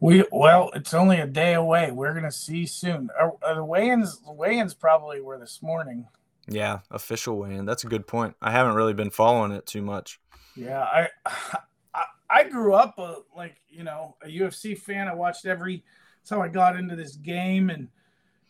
We 0.00 0.24
well, 0.32 0.72
it's 0.74 0.92
only 0.92 1.20
a 1.20 1.26
day 1.26 1.54
away. 1.54 1.90
We're 1.90 2.12
gonna 2.12 2.30
see 2.30 2.66
soon. 2.66 3.08
Are, 3.18 3.32
are 3.42 3.54
the 3.54 3.64
weigh-ins, 3.64 4.20
weigh-ins 4.26 4.74
probably 4.74 5.22
were 5.22 5.38
this 5.38 5.62
morning. 5.62 6.06
Yeah, 6.48 6.80
official 6.90 7.38
weigh-in. 7.38 7.64
That's 7.64 7.84
a 7.84 7.88
good 7.88 8.06
point. 8.06 8.36
I 8.42 8.50
haven't 8.50 8.74
really 8.74 8.92
been 8.92 9.10
following 9.10 9.52
it 9.52 9.66
too 9.66 9.82
much. 9.82 10.20
Yeah, 10.56 10.82
I 10.82 11.08
I 11.94 12.04
I 12.30 12.44
grew 12.44 12.74
up 12.74 12.98
a, 12.98 13.18
like 13.36 13.56
you 13.68 13.84
know 13.84 14.16
a 14.22 14.28
UFC 14.28 14.78
fan. 14.78 15.08
I 15.08 15.14
watched 15.14 15.46
every. 15.46 15.84
That's 16.20 16.30
how 16.30 16.42
I 16.42 16.48
got 16.48 16.76
into 16.76 16.96
this 16.96 17.16
game, 17.16 17.70
and 17.70 17.88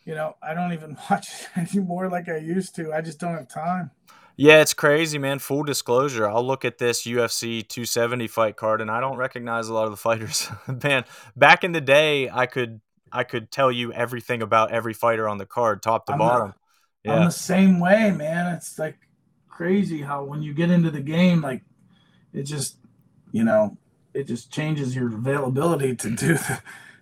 you 0.05 0.15
know 0.15 0.35
I 0.41 0.53
don't 0.53 0.73
even 0.73 0.97
watch 1.09 1.45
anymore 1.55 2.09
like 2.09 2.29
I 2.29 2.37
used 2.37 2.75
to. 2.75 2.93
I 2.93 3.01
just 3.01 3.19
don't 3.19 3.33
have 3.33 3.47
time. 3.47 3.91
Yeah, 4.37 4.59
it's 4.61 4.73
crazy, 4.73 5.17
man. 5.17 5.39
Full 5.39 5.63
disclosure, 5.63 6.27
I'll 6.27 6.45
look 6.45 6.65
at 6.65 6.77
this 6.77 7.03
UFC 7.03 7.65
270 7.65 8.27
fight 8.27 8.57
card, 8.57 8.81
and 8.81 8.91
I 8.91 8.99
don't 8.99 9.15
recognize 9.15 9.69
a 9.69 9.73
lot 9.73 9.85
of 9.85 9.91
the 9.91 9.97
fighters. 9.97 10.49
man, 10.83 11.05
back 11.35 11.63
in 11.63 11.71
the 11.71 11.81
day, 11.81 12.29
I 12.29 12.45
could 12.45 12.81
I 13.11 13.23
could 13.23 13.49
tell 13.51 13.71
you 13.71 13.93
everything 13.93 14.41
about 14.41 14.71
every 14.71 14.93
fighter 14.93 15.29
on 15.29 15.37
the 15.37 15.45
card, 15.45 15.81
top 15.81 16.05
to 16.07 16.13
I'm 16.13 16.19
bottom. 16.19 16.47
Not, 16.47 16.57
yeah. 17.05 17.15
I'm 17.15 17.25
the 17.25 17.31
same 17.31 17.79
way, 17.79 18.11
man. 18.11 18.53
It's 18.53 18.77
like 18.79 18.97
crazy 19.47 20.01
how 20.01 20.23
when 20.23 20.41
you 20.41 20.53
get 20.53 20.71
into 20.71 20.91
the 20.91 21.01
game, 21.01 21.41
like 21.41 21.63
it 22.33 22.43
just 22.43 22.77
you 23.31 23.43
know, 23.43 23.77
it 24.13 24.27
just 24.27 24.51
changes 24.51 24.95
your 24.95 25.13
availability 25.13 25.95
to 25.95 26.09
do 26.09 26.37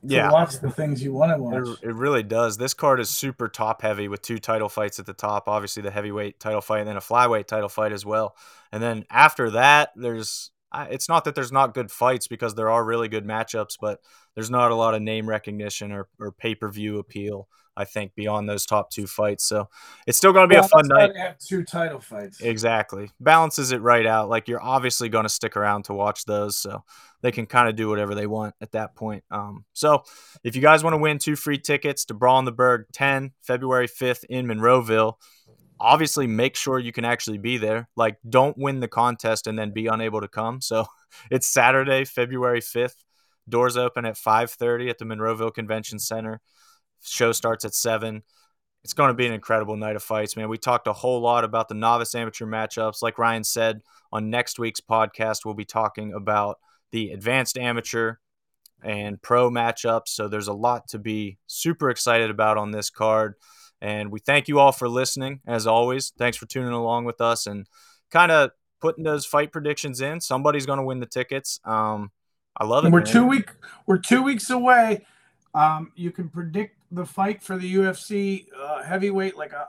the, 0.04 0.16
yeah. 0.16 0.32
watch 0.32 0.60
the 0.60 0.70
things 0.70 1.02
you 1.02 1.14
want 1.14 1.32
to 1.32 1.42
watch. 1.42 1.80
It, 1.82 1.90
it, 1.90 1.94
really 1.94 2.24
does. 2.24 2.58
This 2.58 2.74
card 2.74 3.00
is 3.00 3.10
super 3.10 3.48
top 3.48 3.82
heavy 3.82 4.08
with 4.08 4.22
two 4.22 4.40
title 4.40 4.70
fights 4.70 5.00
at 5.00 5.06
the 5.06 5.14
top. 5.14 5.48
Obviously, 5.48 5.82
the 5.84 5.92
heavyweight 5.92 6.40
title 6.40 6.62
fight 6.62 6.80
and 6.80 6.90
then 6.90 6.98
a 6.98 7.02
flyweight 7.02 7.46
title 7.46 7.70
fight 7.70 7.92
as 7.92 8.06
well. 8.06 8.36
And 8.72 8.82
then 8.82 9.06
after 9.10 9.52
that, 9.52 9.92
there's 9.96 10.52
it's 10.74 11.10
not 11.10 11.26
that 11.26 11.36
there's 11.36 11.52
not 11.52 11.74
good 11.74 11.91
fights 11.91 12.28
because 12.28 12.56
there 12.56 12.70
are 12.70 12.84
really 12.84 13.08
good 13.08 13.26
matchups, 13.26 13.78
but 13.80 14.00
there's 14.36 14.50
not 14.50 14.72
a 14.72 14.76
lot 14.76 14.95
of 14.95 15.02
name 15.02 15.28
recognition 15.28 15.91
or, 15.91 16.08
or 16.20 16.32
pay 16.32 16.56
per 16.56 16.70
view 16.70 17.00
appeal. 17.00 17.48
I 17.76 17.86
think 17.86 18.14
beyond 18.14 18.48
those 18.48 18.68
top 18.68 18.91
two 18.91 19.08
fights, 19.08 19.45
so 19.45 19.68
it's 20.06 20.18
still 20.18 20.32
going 20.32 20.48
to 20.48 20.54
be 20.54 20.60
well, 20.60 20.66
a 20.66 20.68
fun 20.68 20.88
night. 20.88 21.18
have 21.18 21.40
two 21.40 21.64
title 21.64 22.00
fights. 22.00 22.40
Exactly, 22.40 23.10
balances 23.20 23.72
it 23.72 23.82
right 23.82 24.06
out. 24.06 24.30
Like 24.30 24.48
you're 24.48 24.62
obviously 24.62 25.10
going 25.10 25.24
to 25.24 25.30
stick 25.30 25.58
around 25.58 25.86
to 25.86 25.94
watch 25.94 26.26
those, 26.26 26.56
so 26.56 26.84
they 27.24 27.32
can 27.32 27.48
kind 27.48 27.68
of 27.68 27.76
do 27.76 27.90
whatever 27.90 28.14
they 28.14 28.28
want 28.28 28.54
at 28.62 28.74
that 28.74 28.95
point. 28.95 29.24
Um, 29.32 29.66
so 29.74 30.04
if 30.44 30.56
you 30.56 30.62
guys 30.62 30.84
want 30.84 30.94
to 30.94 31.00
win 31.00 31.18
two 31.18 31.36
free 31.36 31.58
tickets 31.58 32.06
to 32.06 32.14
Brawl 32.14 32.38
in 32.38 32.45
the 32.45 32.52
Burg 32.52 32.86
10 32.94 33.32
February 33.41 33.88
5th 33.88 34.24
in 34.26 34.45
Monroeville, 34.45 35.16
obviously 35.84 36.26
make 36.26 36.55
sure 36.55 36.80
you 36.80 36.93
can 36.93 37.05
actually 37.05 37.38
be 37.38 37.57
there. 37.57 37.89
Like, 37.95 38.18
don't 38.27 38.57
win 38.57 38.80
the 38.80 38.88
contest 38.88 39.47
and 39.47 39.60
then 39.60 39.72
be 39.72 39.88
unable 39.88 40.22
to 40.22 40.27
come. 40.27 40.61
So 40.61 40.85
it's 41.31 41.47
Saturday, 41.47 42.05
February 42.05 42.61
5th. 42.61 42.95
Doors 43.47 43.76
open 43.76 44.05
at 44.05 44.15
5:30 44.15 44.89
at 44.89 44.97
the 44.97 45.05
Monroeville 45.05 45.53
Convention 45.53 45.99
Center. 45.99 46.39
Show 47.03 47.34
starts 47.34 47.65
at 47.65 47.76
7. 47.76 48.23
It's 48.85 48.93
going 48.93 49.10
to 49.10 49.14
be 49.14 49.26
an 49.26 49.34
incredible 49.34 49.76
night 49.76 49.97
of 49.97 50.03
fights, 50.03 50.38
man. 50.38 50.49
We 50.49 50.57
talked 50.57 50.88
a 50.88 50.93
whole 50.93 51.19
lot 51.19 51.43
about 51.43 51.68
the 51.68 51.76
novice 51.76 52.15
amateur 52.15 52.45
matchups. 52.45 53.01
Like 53.01 53.18
Ryan 53.18 53.43
said, 53.43 53.81
on 54.11 54.30
next 54.30 54.60
week's 54.60 54.80
podcast, 54.80 55.43
we'll 55.43 55.53
be 55.53 55.65
talking 55.65 56.14
about 56.14 56.57
the 56.91 57.11
advanced 57.11 57.57
amateur 57.57 58.15
and 58.81 59.22
pro 59.22 59.49
matchups. 59.49 60.10
So 60.10 60.27
there's 60.27 60.47
a 60.47 60.53
lot 60.53 60.88
to 60.89 60.99
be 60.99 61.38
super 61.47 61.89
excited 61.89 62.30
about 62.30 62.57
on 62.57 62.72
this 62.72 62.89
card. 62.89 63.35
And 63.84 64.14
we 64.14 64.22
thank 64.22 64.47
you 64.47 64.60
all 64.60 64.72
for 64.72 64.88
listening. 64.88 65.41
As 65.45 65.68
always, 65.68 66.14
thanks 66.18 66.38
for 66.38 66.45
tuning 66.45 66.72
along 66.72 67.03
with 67.03 67.19
us 67.19 67.45
and 67.45 67.68
kind 68.10 68.31
of 68.31 68.51
putting 68.80 69.03
those 69.03 69.26
fight 69.26 69.51
predictions 69.51 69.99
in. 69.99 70.22
Somebody's 70.22 70.65
going 70.65 70.80
to 70.80 70.85
win 70.85 71.01
the 71.01 71.05
tickets. 71.05 71.60
Um, 71.65 72.10
I 72.55 72.65
love 72.65 72.85
it. 72.85 72.93
We're 72.93 72.99
man. 72.99 73.07
two 73.07 73.27
week. 73.27 73.49
We're 73.85 73.97
two 73.97 74.23
weeks 74.23 74.49
away. 74.49 75.05
Um, 75.53 75.91
you 75.95 76.11
can 76.11 76.30
predict 76.30 76.77
the 76.91 77.05
fight 77.05 77.43
for 77.43 77.57
the 77.57 77.76
UFC 77.76 78.45
uh, 78.57 78.84
heavyweight. 78.84 79.35
Like, 79.35 79.53
uh, 79.53 79.65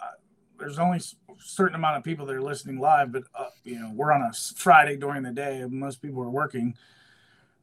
there's 0.60 0.78
only 0.78 0.98
a 0.98 1.32
certain 1.40 1.74
amount 1.74 1.96
of 1.96 2.04
people 2.04 2.24
that 2.26 2.36
are 2.36 2.42
listening 2.42 2.78
live, 2.78 3.10
but 3.10 3.24
uh, 3.34 3.48
you 3.64 3.80
know, 3.80 3.90
we're 3.96 4.12
on 4.12 4.22
a 4.22 4.32
Friday 4.54 4.96
during 4.96 5.24
the 5.24 5.32
day. 5.32 5.64
Most 5.68 6.00
people 6.00 6.22
are 6.22 6.30
working. 6.30 6.76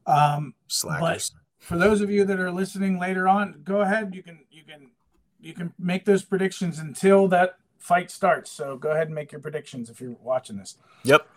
Um, 0.06 0.54
Slackers. 0.68 1.32
But 1.32 1.66
for 1.66 1.78
those 1.78 2.02
of 2.02 2.12
you 2.12 2.26
that 2.26 2.42
are 2.42 2.52
listening 2.52 3.00
later 3.00 3.30
on, 3.30 3.62
go 3.64 3.82
ahead. 3.82 4.14
You 4.14 4.22
can 4.22 4.40
you 4.52 4.64
can 4.64 4.92
you 5.42 5.54
can 5.54 5.74
make 5.80 6.06
those 6.06 6.24
predictions 6.24 6.80
until 6.80 7.28
that 7.30 7.58
fight 7.78 8.12
starts. 8.12 8.52
So 8.52 8.78
go 8.78 8.92
ahead 8.92 9.08
and 9.08 9.16
make 9.16 9.32
your 9.32 9.42
predictions 9.42 9.90
if 9.90 10.00
you're 10.00 10.16
watching 10.22 10.58
this. 10.58 10.78
Yep. 11.04 11.28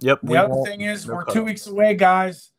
Yep. 0.00 0.20
The 0.22 0.36
other 0.36 0.62
thing 0.64 0.80
is, 0.80 1.06
we're 1.06 1.24
two 1.24 1.44
weeks 1.44 1.66
away, 1.66 1.94
guys. 1.94 2.50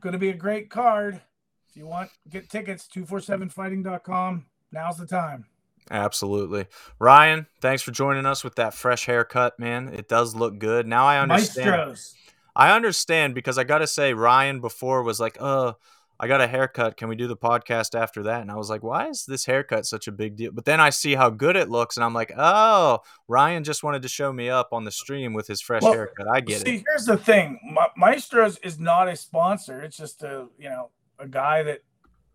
Going 0.00 0.14
to 0.14 0.18
be 0.18 0.30
a 0.30 0.34
great 0.34 0.70
card. 0.70 1.20
If 1.68 1.76
you 1.76 1.86
want, 1.86 2.10
get 2.28 2.48
tickets, 2.48 2.88
247fighting.com. 2.92 4.46
Now's 4.72 4.96
the 4.96 5.06
time. 5.06 5.46
Absolutely. 5.90 6.66
Ryan, 6.98 7.46
thanks 7.60 7.82
for 7.82 7.90
joining 7.90 8.26
us 8.26 8.42
with 8.42 8.56
that 8.56 8.74
fresh 8.74 9.06
haircut, 9.06 9.58
man. 9.58 9.88
It 9.92 10.08
does 10.08 10.34
look 10.34 10.58
good. 10.58 10.86
Now 10.86 11.06
I 11.06 11.18
understand. 11.18 11.70
Maestros. 11.70 12.14
I 12.56 12.74
understand 12.74 13.34
because 13.34 13.58
I 13.58 13.64
got 13.64 13.78
to 13.78 13.86
say, 13.86 14.14
Ryan 14.14 14.60
before 14.60 15.02
was 15.02 15.20
like, 15.20 15.36
uh, 15.40 15.74
I 16.22 16.26
got 16.26 16.42
a 16.42 16.46
haircut. 16.46 16.98
Can 16.98 17.08
we 17.08 17.16
do 17.16 17.26
the 17.26 17.36
podcast 17.36 17.98
after 17.98 18.24
that? 18.24 18.42
And 18.42 18.50
I 18.50 18.56
was 18.56 18.68
like, 18.68 18.82
why 18.82 19.08
is 19.08 19.24
this 19.24 19.46
haircut 19.46 19.86
such 19.86 20.06
a 20.06 20.12
big 20.12 20.36
deal? 20.36 20.52
But 20.52 20.66
then 20.66 20.78
I 20.78 20.90
see 20.90 21.14
how 21.14 21.30
good 21.30 21.56
it 21.56 21.70
looks, 21.70 21.96
and 21.96 22.04
I'm 22.04 22.12
like, 22.12 22.30
oh, 22.36 23.00
Ryan 23.26 23.64
just 23.64 23.82
wanted 23.82 24.02
to 24.02 24.08
show 24.08 24.30
me 24.30 24.50
up 24.50 24.68
on 24.72 24.84
the 24.84 24.90
stream 24.90 25.32
with 25.32 25.46
his 25.46 25.62
fresh 25.62 25.80
well, 25.80 25.94
haircut. 25.94 26.28
I 26.28 26.40
get 26.40 26.60
see, 26.60 26.74
it. 26.74 26.78
See, 26.78 26.84
here's 26.86 27.06
the 27.06 27.16
thing, 27.16 27.58
Ma- 27.64 27.88
Maestros 27.96 28.58
is 28.62 28.78
not 28.78 29.08
a 29.08 29.16
sponsor. 29.16 29.80
It's 29.80 29.96
just 29.96 30.22
a 30.22 30.46
you 30.58 30.68
know 30.68 30.90
a 31.18 31.26
guy 31.26 31.62
that 31.62 31.80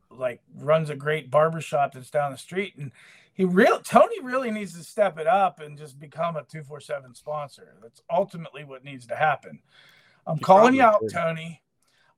like 0.10 0.42
runs 0.56 0.90
a 0.90 0.96
great 0.96 1.30
barbershop 1.30 1.94
that's 1.94 2.10
down 2.10 2.32
the 2.32 2.40
street, 2.40 2.74
and 2.78 2.92
he 3.34 3.46
real 3.46 3.80
Tony 3.82 4.20
really 4.24 4.50
needs 4.50 4.76
to 4.76 4.84
step 4.84 5.20
it 5.20 5.28
up 5.28 5.60
and 5.60 5.78
just 5.78 6.00
become 6.00 6.38
a 6.38 6.44
two 6.44 6.64
four 6.64 6.80
seven 6.80 7.14
sponsor. 7.14 7.76
That's 7.84 8.02
ultimately 8.10 8.64
what 8.64 8.84
needs 8.84 9.06
to 9.08 9.16
happen. 9.16 9.60
I'm 10.26 10.38
he 10.38 10.44
calling 10.44 10.74
you 10.74 10.82
out, 10.82 11.04
Tony. 11.12 11.62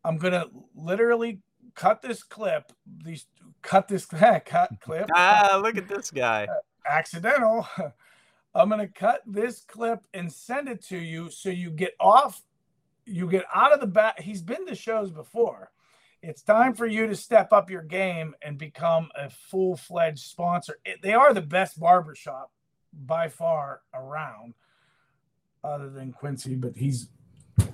I'm 0.05 0.17
gonna 0.17 0.45
literally 0.73 1.41
cut 1.77 2.01
this 2.01 2.23
clip. 2.23 2.73
These 3.05 3.27
cut 3.61 3.87
this 3.87 4.05
cut 4.45 4.71
clip. 4.81 5.09
Ah, 5.15 5.57
look 5.63 5.77
at 5.77 5.87
this 5.87 6.11
guy. 6.11 6.45
Uh, 6.45 6.55
accidental. 6.89 7.65
I'm 8.55 8.69
gonna 8.69 8.87
cut 8.87 9.21
this 9.25 9.61
clip 9.61 10.05
and 10.13 10.31
send 10.31 10.67
it 10.67 10.83
to 10.85 10.97
you 10.97 11.29
so 11.29 11.49
you 11.49 11.69
get 11.69 11.93
off 11.99 12.41
you 13.05 13.29
get 13.29 13.45
out 13.53 13.71
of 13.71 13.79
the 13.79 13.87
back. 13.87 14.19
He's 14.19 14.41
been 14.41 14.65
to 14.67 14.75
shows 14.75 15.11
before. 15.11 15.71
It's 16.21 16.41
time 16.41 16.73
for 16.73 16.87
you 16.87 17.07
to 17.07 17.15
step 17.15 17.53
up 17.53 17.69
your 17.69 17.83
game 17.83 18.33
and 18.41 18.57
become 18.57 19.09
a 19.15 19.29
full 19.29 19.77
fledged 19.77 20.25
sponsor. 20.25 20.79
It, 20.83 21.01
they 21.01 21.13
are 21.13 21.33
the 21.33 21.41
best 21.41 21.79
barbershop 21.79 22.51
by 22.91 23.29
far 23.29 23.81
around, 23.93 24.55
other 25.63 25.89
than 25.89 26.11
Quincy, 26.11 26.55
but 26.55 26.75
he's 26.75 27.09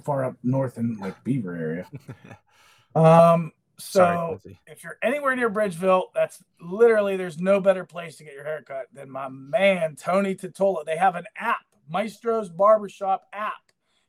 far 0.04 0.26
up 0.26 0.36
north 0.44 0.78
in 0.78 0.98
like 1.00 1.24
Beaver 1.24 1.56
area. 1.56 1.88
Um, 2.96 3.54
so 3.78 4.40
Sorry, 4.44 4.60
if 4.68 4.84
you're 4.84 4.98
anywhere 5.02 5.36
near 5.36 5.50
Bridgeville, 5.50 6.06
that's 6.14 6.44
literally 6.62 7.18
there's 7.18 7.40
no 7.40 7.60
better 7.60 7.86
place 7.86 8.18
to 8.18 8.24
get 8.24 8.34
your 8.34 8.44
haircut 8.44 8.86
than 8.94 9.10
my 9.10 9.30
man 9.30 9.96
Tony 9.96 10.36
Totola. 10.36 10.86
They 10.86 10.98
have 10.98 11.16
an 11.16 11.26
app, 11.38 11.66
Maestro's 11.92 12.50
Barbershop 12.50 13.24
app. 13.34 13.54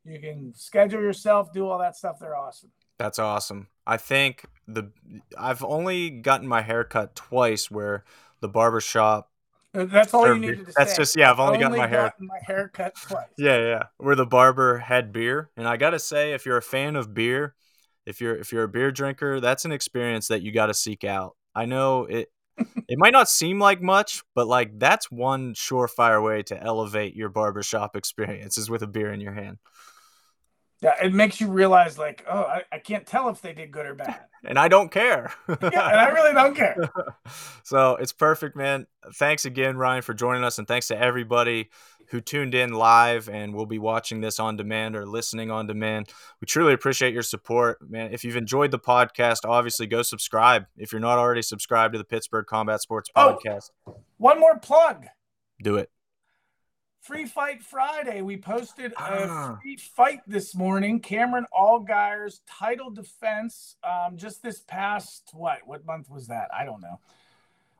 You 0.04 0.20
can 0.20 0.52
schedule 0.54 1.00
yourself, 1.00 1.52
do 1.52 1.68
all 1.68 1.78
that 1.78 1.96
stuff. 1.96 2.18
They're 2.20 2.36
awesome. 2.36 2.70
That's 2.98 3.18
awesome. 3.18 3.68
I 3.86 3.96
think 3.96 4.44
the 4.68 4.90
I've 5.36 5.64
only 5.64 6.10
gotten 6.10 6.46
my 6.46 6.62
hair 6.62 6.84
cut 6.84 7.14
twice 7.14 7.70
where 7.70 8.04
the 8.40 8.48
barbershop 8.48 9.30
Uh, 9.74 9.86
That's 9.86 10.14
all 10.14 10.28
you 10.28 10.38
needed 10.38 10.66
to 10.66 10.66
say. 10.66 10.74
That's 10.76 10.92
say. 10.92 10.96
just 10.96 11.16
yeah, 11.16 11.30
I've 11.30 11.40
only, 11.40 11.58
gotten 11.58 11.76
my 11.76 11.86
hair 11.86 12.02
gotten 12.04 12.26
my 12.26 12.38
hair 12.46 12.68
cut 12.68 12.94
twice. 12.94 13.26
Yeah, 13.38 13.58
yeah. 13.58 13.82
Where 13.96 14.14
the 14.14 14.26
barber 14.26 14.78
had 14.78 15.12
beer. 15.12 15.50
And 15.56 15.66
I 15.66 15.76
gotta 15.76 15.98
say, 15.98 16.32
if 16.32 16.46
you're 16.46 16.56
a 16.56 16.62
fan 16.62 16.96
of 16.96 17.14
beer, 17.14 17.54
if 18.06 18.20
you're 18.20 18.36
if 18.36 18.52
you're 18.52 18.64
a 18.64 18.68
beer 18.68 18.90
drinker, 18.90 19.40
that's 19.40 19.64
an 19.64 19.72
experience 19.72 20.28
that 20.28 20.42
you 20.42 20.52
gotta 20.52 20.74
seek 20.74 21.04
out. 21.04 21.36
I 21.54 21.66
know 21.66 22.04
it 22.04 22.28
it 22.88 22.98
might 22.98 23.12
not 23.12 23.28
seem 23.28 23.58
like 23.58 23.82
much, 23.82 24.22
but 24.34 24.46
like 24.46 24.78
that's 24.78 25.10
one 25.10 25.54
surefire 25.54 26.24
way 26.24 26.42
to 26.44 26.62
elevate 26.62 27.16
your 27.16 27.28
barbershop 27.28 27.96
experience 27.96 28.58
is 28.58 28.70
with 28.70 28.82
a 28.82 28.86
beer 28.86 29.12
in 29.12 29.20
your 29.20 29.32
hand. 29.32 29.58
Yeah, 30.80 30.92
it 31.02 31.14
makes 31.14 31.40
you 31.40 31.48
realize 31.48 31.96
like, 31.96 32.26
oh, 32.28 32.42
I, 32.42 32.62
I 32.70 32.78
can't 32.78 33.06
tell 33.06 33.30
if 33.30 33.40
they 33.40 33.54
did 33.54 33.70
good 33.70 33.86
or 33.86 33.94
bad. 33.94 34.20
And 34.46 34.58
I 34.58 34.68
don't 34.68 34.90
care. 34.90 35.32
yeah, 35.48 35.56
and 35.62 35.74
I 35.74 36.08
really 36.10 36.34
don't 36.34 36.54
care. 36.54 36.76
so 37.62 37.96
it's 37.96 38.12
perfect, 38.12 38.54
man. 38.54 38.86
Thanks 39.14 39.46
again, 39.46 39.78
Ryan, 39.78 40.02
for 40.02 40.12
joining 40.12 40.44
us, 40.44 40.58
and 40.58 40.68
thanks 40.68 40.88
to 40.88 41.00
everybody 41.00 41.70
who 42.08 42.20
tuned 42.20 42.54
in 42.54 42.72
live 42.72 43.28
and 43.28 43.54
will 43.54 43.66
be 43.66 43.78
watching 43.78 44.20
this 44.20 44.38
on 44.40 44.56
demand 44.56 44.96
or 44.96 45.06
listening 45.06 45.50
on 45.50 45.66
demand. 45.66 46.08
We 46.40 46.46
truly 46.46 46.72
appreciate 46.72 47.12
your 47.14 47.22
support, 47.22 47.78
man. 47.88 48.12
If 48.12 48.24
you've 48.24 48.36
enjoyed 48.36 48.70
the 48.70 48.78
podcast, 48.78 49.38
obviously 49.44 49.86
go 49.86 50.02
subscribe. 50.02 50.66
If 50.76 50.92
you're 50.92 51.00
not 51.00 51.18
already 51.18 51.42
subscribed 51.42 51.92
to 51.94 51.98
the 51.98 52.04
Pittsburgh 52.04 52.46
Combat 52.46 52.80
Sports 52.80 53.10
Oh. 53.16 53.38
Podcast, 53.44 53.70
One 54.18 54.38
more 54.40 54.58
plug. 54.58 55.06
do 55.62 55.76
it. 55.76 55.90
Free 57.00 57.26
Fight 57.26 57.62
Friday. 57.62 58.22
We 58.22 58.38
posted 58.38 58.92
a 58.92 58.96
Ah. 58.98 59.58
free 59.60 59.76
fight 59.76 60.20
this 60.26 60.54
morning. 60.54 61.00
Cameron 61.00 61.44
Allgire's 61.52 62.40
title 62.46 62.90
defense. 62.90 63.76
Um, 63.84 64.16
just 64.16 64.42
this 64.42 64.60
past 64.60 65.28
what? 65.34 65.58
What 65.66 65.84
month 65.84 66.08
was 66.08 66.28
that? 66.28 66.48
I 66.54 66.64
don't 66.64 66.80
know. 66.80 66.98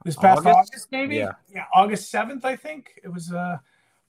This 0.04 0.16
past 0.16 0.40
August? 0.40 0.58
August, 0.58 0.88
maybe. 0.92 1.16
Yeah. 1.16 1.32
yeah, 1.50 1.64
August 1.74 2.10
seventh, 2.10 2.44
I 2.44 2.56
think 2.56 3.00
it 3.02 3.08
was. 3.08 3.32
Uh, 3.32 3.56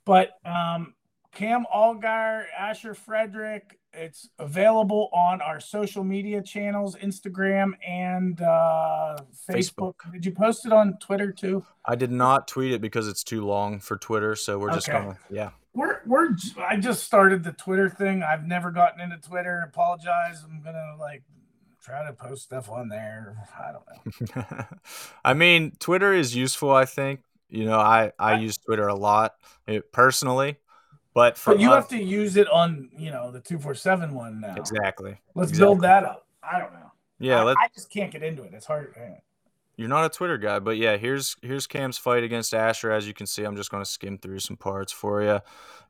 but 0.06 0.32
um, 0.46 0.94
Cam 1.36 1.66
Algar, 1.72 2.48
Asher 2.58 2.94
Frederick. 2.94 3.78
It's 3.94 4.30
available 4.40 5.10
on 5.14 5.42
our 5.42 5.60
social 5.60 6.04
media 6.04 6.42
channels, 6.42 6.96
Instagram 6.98 7.72
and 7.88 8.42
uh, 8.42 9.18
Facebook. 9.50 9.96
Facebook. 9.96 10.12
Did 10.14 10.26
you 10.26 10.32
post 10.32 10.66
it 10.66 10.74
on 10.74 10.98
Twitter 11.00 11.32
too? 11.32 11.66
I 11.86 11.96
did 11.96 12.12
not 12.12 12.48
tweet 12.48 12.74
it 12.74 12.82
because 12.82 13.08
it's 13.08 13.24
too 13.24 13.46
long 13.46 13.80
for 13.80 13.98
Twitter, 13.98 14.36
so 14.36 14.60
we're 14.60 14.74
just 14.74 14.88
gonna 14.88 15.18
yeah. 15.30 15.52
We're 15.74 16.02
we're 16.06 16.30
I 16.58 16.78
just 16.78 17.04
started 17.04 17.44
the 17.44 17.54
Twitter 17.54 17.90
thing. 17.90 18.24
I've 18.24 18.46
never 18.46 18.72
gotten 18.72 19.00
into 19.00 19.18
Twitter. 19.18 19.64
Apologize. 19.68 20.44
I'm 20.44 20.62
gonna 20.62 20.96
like 21.00 21.24
try 21.82 22.06
to 22.06 22.14
post 22.14 22.44
stuff 22.44 22.70
on 22.70 22.90
there. 22.90 23.38
I 23.58 23.72
don't 23.72 24.48
know. 24.48 24.66
I 25.26 25.34
mean, 25.34 25.74
Twitter 25.80 26.14
is 26.14 26.36
useful. 26.36 26.72
I 26.72 26.86
think 26.86 27.22
you 27.50 27.66
know 27.66 27.80
I 27.80 28.12
I 28.20 28.40
use 28.40 28.58
Twitter 28.58 28.88
a 28.88 28.96
lot 28.96 29.34
eh, 29.68 29.80
personally, 29.92 30.58
but 31.14 31.38
for 31.38 31.54
But 31.54 31.62
you 31.62 31.72
us- 31.72 31.76
have 31.76 31.88
to 31.90 32.02
use 32.04 32.38
it 32.38 32.50
on 32.50 32.90
you 32.98 33.12
know 33.12 33.32
the 33.32 33.40
two 33.40 33.60
four 33.60 33.76
seven 33.76 34.14
one 34.14 34.40
now. 34.42 34.56
exactly. 34.56 35.20
Let's 35.36 35.52
exactly. 35.52 35.66
build 35.76 35.82
that 35.82 36.04
up. 36.04 36.28
I 36.44 36.60
don't 36.60 36.74
know. 36.74 36.92
Yeah, 37.20 37.44
I, 37.44 37.52
I 37.52 37.68
just 37.74 37.90
can't 37.90 38.12
get 38.12 38.24
into 38.24 38.44
it. 38.44 38.54
It's 38.54 38.66
hard. 38.66 38.94
You're 39.78 39.90
not 39.90 40.06
a 40.06 40.10
Twitter 40.10 40.38
guy, 40.38 40.60
but 40.60 40.78
yeah, 40.78 40.98
here's 40.98 41.36
here's 41.42 41.68
Cam's 41.68 41.98
fight 41.98 42.24
against 42.24 42.54
Asher. 42.54 42.92
As 42.92 43.08
you 43.08 43.14
can 43.14 43.26
see, 43.28 43.44
I'm 43.44 43.56
just 43.58 43.70
going 43.72 43.84
to 43.84 43.90
skim 43.90 44.18
through 44.18 44.40
some 44.40 44.56
parts 44.58 44.92
for 44.92 45.22
you. 45.22 45.40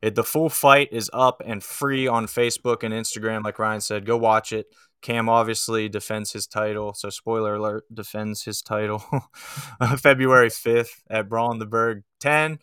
It, 0.01 0.15
the 0.15 0.23
full 0.23 0.49
fight 0.49 0.89
is 0.91 1.09
up 1.13 1.41
and 1.45 1.63
free 1.63 2.07
on 2.07 2.25
Facebook 2.25 2.83
and 2.83 2.93
Instagram. 2.93 3.43
Like 3.43 3.59
Ryan 3.59 3.81
said, 3.81 4.05
go 4.05 4.17
watch 4.17 4.51
it. 4.53 4.67
Cam 5.01 5.29
obviously 5.29 5.87
defends 5.87 6.31
his 6.31 6.47
title, 6.47 6.93
so 6.95 7.09
spoiler 7.11 7.55
alert, 7.55 7.83
defends 7.93 8.43
his 8.43 8.63
title 8.63 8.99
February 9.97 10.49
5th 10.49 11.01
at 11.09 11.29
Brawl 11.29 11.55
the 11.57 11.65
Burg 11.67 12.03
10. 12.21 12.57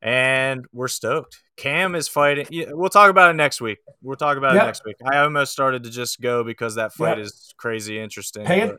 And 0.00 0.66
we're 0.72 0.88
stoked. 0.88 1.40
Cam 1.56 1.94
is 1.94 2.08
fighting. 2.08 2.46
We'll 2.70 2.90
talk 2.90 3.10
about 3.10 3.30
it 3.30 3.34
next 3.34 3.60
week. 3.60 3.78
We'll 4.02 4.16
talk 4.16 4.36
about 4.36 4.54
Yep. 4.54 4.62
it 4.62 4.66
next 4.66 4.84
week. 4.84 4.96
I 5.10 5.18
almost 5.18 5.50
started 5.52 5.82
to 5.84 5.90
just 5.90 6.20
go 6.20 6.44
because 6.44 6.74
that 6.74 6.92
fight 6.92 7.16
Yep. 7.16 7.26
is 7.26 7.54
crazy 7.56 7.98
interesting. 7.98 8.44
Pay 8.44 8.72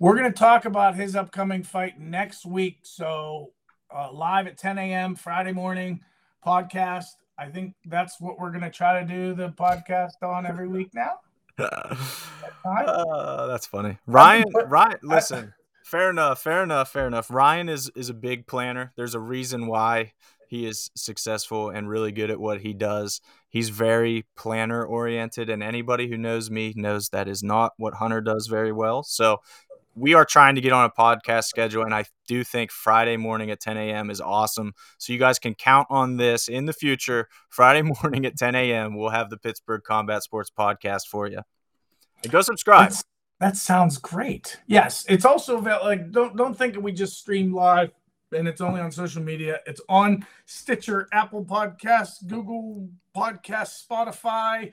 We're 0.00 0.16
gonna 0.16 0.32
talk 0.32 0.64
about 0.64 0.96
his 0.96 1.14
upcoming 1.14 1.62
fight 1.62 2.00
next 2.00 2.46
week. 2.46 2.78
So 2.84 3.52
uh, 3.94 4.10
live 4.10 4.46
at 4.46 4.56
10 4.56 4.78
a.m. 4.78 5.14
Friday 5.14 5.52
morning 5.52 6.00
podcast. 6.44 7.04
I 7.38 7.50
think 7.50 7.74
that's 7.84 8.18
what 8.18 8.38
we're 8.38 8.50
gonna 8.50 8.70
try 8.70 8.98
to 8.98 9.06
do 9.06 9.34
the 9.34 9.50
podcast 9.50 10.22
on 10.22 10.46
every 10.46 10.66
week 10.68 10.90
now. 10.94 11.20
Uh, 12.62 13.46
that's 13.46 13.66
funny. 13.66 13.96
Ryan, 14.06 14.44
Ryan, 14.66 14.98
listen. 15.02 15.54
Fair 15.82 16.10
enough. 16.10 16.42
Fair 16.42 16.62
enough. 16.62 16.92
Fair 16.92 17.06
enough. 17.06 17.30
Ryan 17.30 17.70
is 17.70 17.90
is 17.96 18.10
a 18.10 18.14
big 18.14 18.46
planner. 18.46 18.92
There's 18.96 19.14
a 19.14 19.20
reason 19.20 19.66
why 19.66 20.12
he 20.46 20.66
is 20.66 20.90
successful 20.94 21.70
and 21.70 21.88
really 21.88 22.12
good 22.12 22.30
at 22.30 22.38
what 22.38 22.60
he 22.60 22.74
does. 22.74 23.22
He's 23.48 23.70
very 23.70 24.26
planner 24.36 24.84
oriented, 24.84 25.48
and 25.48 25.62
anybody 25.62 26.08
who 26.08 26.18
knows 26.18 26.50
me 26.50 26.74
knows 26.76 27.08
that 27.10 27.28
is 27.28 27.42
not 27.42 27.72
what 27.78 27.94
Hunter 27.94 28.20
does 28.20 28.46
very 28.46 28.72
well. 28.72 29.02
So 29.02 29.40
we 29.94 30.14
are 30.14 30.24
trying 30.24 30.54
to 30.54 30.60
get 30.60 30.72
on 30.72 30.84
a 30.84 30.90
podcast 30.90 31.44
schedule, 31.44 31.82
and 31.82 31.94
I 31.94 32.04
do 32.28 32.44
think 32.44 32.70
Friday 32.70 33.16
morning 33.16 33.50
at 33.50 33.60
10 33.60 33.76
a.m. 33.76 34.10
is 34.10 34.20
awesome. 34.20 34.72
So 34.98 35.12
you 35.12 35.18
guys 35.18 35.38
can 35.38 35.54
count 35.54 35.88
on 35.90 36.16
this 36.16 36.48
in 36.48 36.66
the 36.66 36.72
future. 36.72 37.28
Friday 37.48 37.82
morning 38.02 38.24
at 38.26 38.36
10 38.36 38.54
a.m. 38.54 38.96
We'll 38.96 39.10
have 39.10 39.30
the 39.30 39.36
Pittsburgh 39.38 39.82
Combat 39.82 40.22
Sports 40.22 40.50
podcast 40.56 41.08
for 41.08 41.26
you. 41.26 41.40
And 42.22 42.32
go 42.32 42.42
subscribe. 42.42 42.90
That's- 42.90 43.04
that 43.40 43.56
sounds 43.56 43.96
great. 43.96 44.60
Yes, 44.66 45.06
it's 45.08 45.24
also. 45.24 45.58
Like, 45.62 46.10
don't 46.10 46.36
don't 46.36 46.54
think 46.54 46.76
we 46.76 46.92
just 46.92 47.18
stream 47.18 47.54
live 47.54 47.90
and 48.32 48.46
it's 48.46 48.60
only 48.60 48.80
on 48.80 48.92
social 48.92 49.22
media. 49.22 49.60
It's 49.66 49.80
on 49.88 50.26
Stitcher, 50.46 51.08
Apple 51.12 51.44
Podcasts, 51.44 52.26
Google 52.26 52.88
Podcasts, 53.16 53.84
Spotify, 53.86 54.72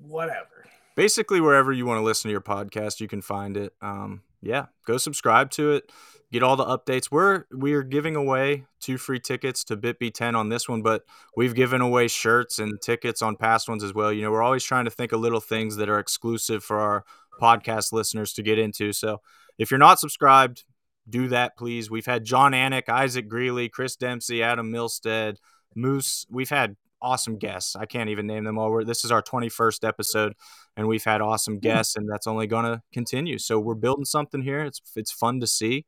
whatever. 0.00 0.66
Basically 0.94 1.40
wherever 1.40 1.72
you 1.72 1.86
want 1.86 1.98
to 1.98 2.04
listen 2.04 2.28
to 2.28 2.32
your 2.32 2.40
podcast 2.40 3.00
you 3.00 3.08
can 3.08 3.22
find 3.22 3.56
it. 3.56 3.72
Um, 3.80 4.22
yeah 4.42 4.66
go 4.84 4.98
subscribe 4.98 5.50
to 5.50 5.72
it 5.72 5.90
get 6.32 6.42
all 6.42 6.56
the 6.56 6.64
updates. 6.64 7.10
We're 7.10 7.44
we're 7.52 7.82
giving 7.82 8.16
away 8.16 8.64
two 8.80 8.98
free 8.98 9.20
tickets 9.20 9.62
to 9.64 9.76
bitb 9.76 10.12
10 10.12 10.34
on 10.34 10.48
this 10.48 10.68
one 10.68 10.82
but 10.82 11.04
we've 11.36 11.54
given 11.54 11.80
away 11.80 12.08
shirts 12.08 12.58
and 12.58 12.80
tickets 12.80 13.22
on 13.22 13.36
past 13.36 13.68
ones 13.68 13.84
as 13.84 13.94
well. 13.94 14.12
You 14.12 14.22
know 14.22 14.30
we're 14.30 14.42
always 14.42 14.64
trying 14.64 14.86
to 14.86 14.90
think 14.90 15.12
of 15.12 15.20
little 15.20 15.40
things 15.40 15.76
that 15.76 15.88
are 15.88 15.98
exclusive 15.98 16.64
for 16.64 16.80
our 16.80 17.04
podcast 17.40 17.92
listeners 17.92 18.32
to 18.34 18.42
get 18.42 18.58
into. 18.58 18.92
So 18.92 19.20
if 19.58 19.70
you're 19.70 19.78
not 19.78 20.00
subscribed 20.00 20.64
do 21.08 21.28
that 21.28 21.56
please. 21.56 21.90
We've 21.90 22.06
had 22.06 22.24
jon 22.24 22.52
anik 22.52 22.88
isaac 22.88 23.28
greeley 23.28 23.68
chris 23.68 23.96
dempsey 23.96 24.42
adam 24.42 24.72
milstead 24.72 25.36
moose. 25.74 26.26
We've 26.30 26.50
had 26.50 26.76
awesome 27.02 27.34
mm-hmm. 27.34 27.46
guests 27.46 27.76
i 27.76 27.84
can't 27.84 28.08
even 28.08 28.26
name 28.26 28.44
them 28.44 28.58
all 28.58 28.70
We're, 28.70 28.84
this 28.84 29.04
is 29.04 29.10
our 29.10 29.22
21st 29.22 29.86
episode 29.86 30.34
and 30.76 30.88
we've 30.88 31.04
had 31.04 31.20
awesome 31.20 31.58
guests, 31.58 31.96
and 31.96 32.08
that's 32.08 32.26
only 32.26 32.46
going 32.46 32.64
to 32.64 32.82
continue. 32.92 33.38
So 33.38 33.58
we're 33.58 33.74
building 33.74 34.04
something 34.04 34.42
here. 34.42 34.60
It's 34.60 34.80
it's 34.96 35.12
fun 35.12 35.40
to 35.40 35.46
see. 35.46 35.84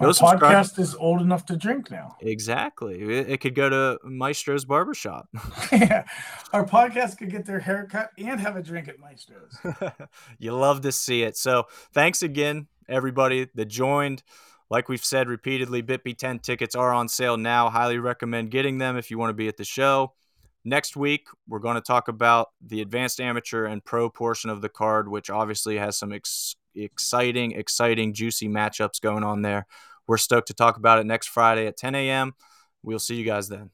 Go 0.00 0.06
Our 0.06 0.12
subscribe. 0.12 0.40
podcast 0.40 0.78
is 0.78 0.94
old 0.94 1.20
enough 1.20 1.46
to 1.46 1.56
drink 1.56 1.90
now. 1.90 2.16
Exactly. 2.20 3.00
It, 3.00 3.30
it 3.30 3.40
could 3.40 3.54
go 3.54 3.68
to 3.68 3.98
Maestro's 4.04 4.64
Barbershop. 4.64 5.28
yeah, 5.72 6.04
our 6.52 6.64
podcast 6.64 7.18
could 7.18 7.30
get 7.30 7.46
their 7.46 7.58
haircut 7.58 8.10
and 8.18 8.38
have 8.38 8.56
a 8.56 8.62
drink 8.62 8.88
at 8.88 8.96
Maestro's. 9.00 9.58
you 10.38 10.52
love 10.52 10.82
to 10.82 10.92
see 10.92 11.22
it. 11.22 11.36
So 11.36 11.66
thanks 11.92 12.22
again, 12.22 12.68
everybody 12.88 13.48
that 13.54 13.66
joined. 13.66 14.22
Like 14.70 14.90
we've 14.90 15.04
said 15.04 15.28
repeatedly, 15.28 15.82
BitB 15.82 16.18
10 16.18 16.40
tickets 16.40 16.74
are 16.74 16.92
on 16.92 17.08
sale 17.08 17.38
now. 17.38 17.70
Highly 17.70 17.98
recommend 17.98 18.50
getting 18.50 18.76
them 18.76 18.98
if 18.98 19.10
you 19.10 19.16
want 19.16 19.30
to 19.30 19.34
be 19.34 19.48
at 19.48 19.56
the 19.56 19.64
show. 19.64 20.12
Next 20.68 20.98
week, 20.98 21.28
we're 21.48 21.60
going 21.60 21.76
to 21.76 21.80
talk 21.80 22.08
about 22.08 22.48
the 22.60 22.82
advanced 22.82 23.22
amateur 23.22 23.64
and 23.64 23.82
pro 23.82 24.10
portion 24.10 24.50
of 24.50 24.60
the 24.60 24.68
card, 24.68 25.08
which 25.08 25.30
obviously 25.30 25.78
has 25.78 25.96
some 25.96 26.12
ex- 26.12 26.56
exciting, 26.74 27.52
exciting, 27.52 28.12
juicy 28.12 28.48
matchups 28.48 29.00
going 29.00 29.24
on 29.24 29.40
there. 29.40 29.66
We're 30.06 30.18
stoked 30.18 30.48
to 30.48 30.54
talk 30.54 30.76
about 30.76 30.98
it 30.98 31.06
next 31.06 31.28
Friday 31.28 31.66
at 31.66 31.78
10 31.78 31.94
a.m. 31.94 32.34
We'll 32.82 32.98
see 32.98 33.14
you 33.14 33.24
guys 33.24 33.48
then. 33.48 33.70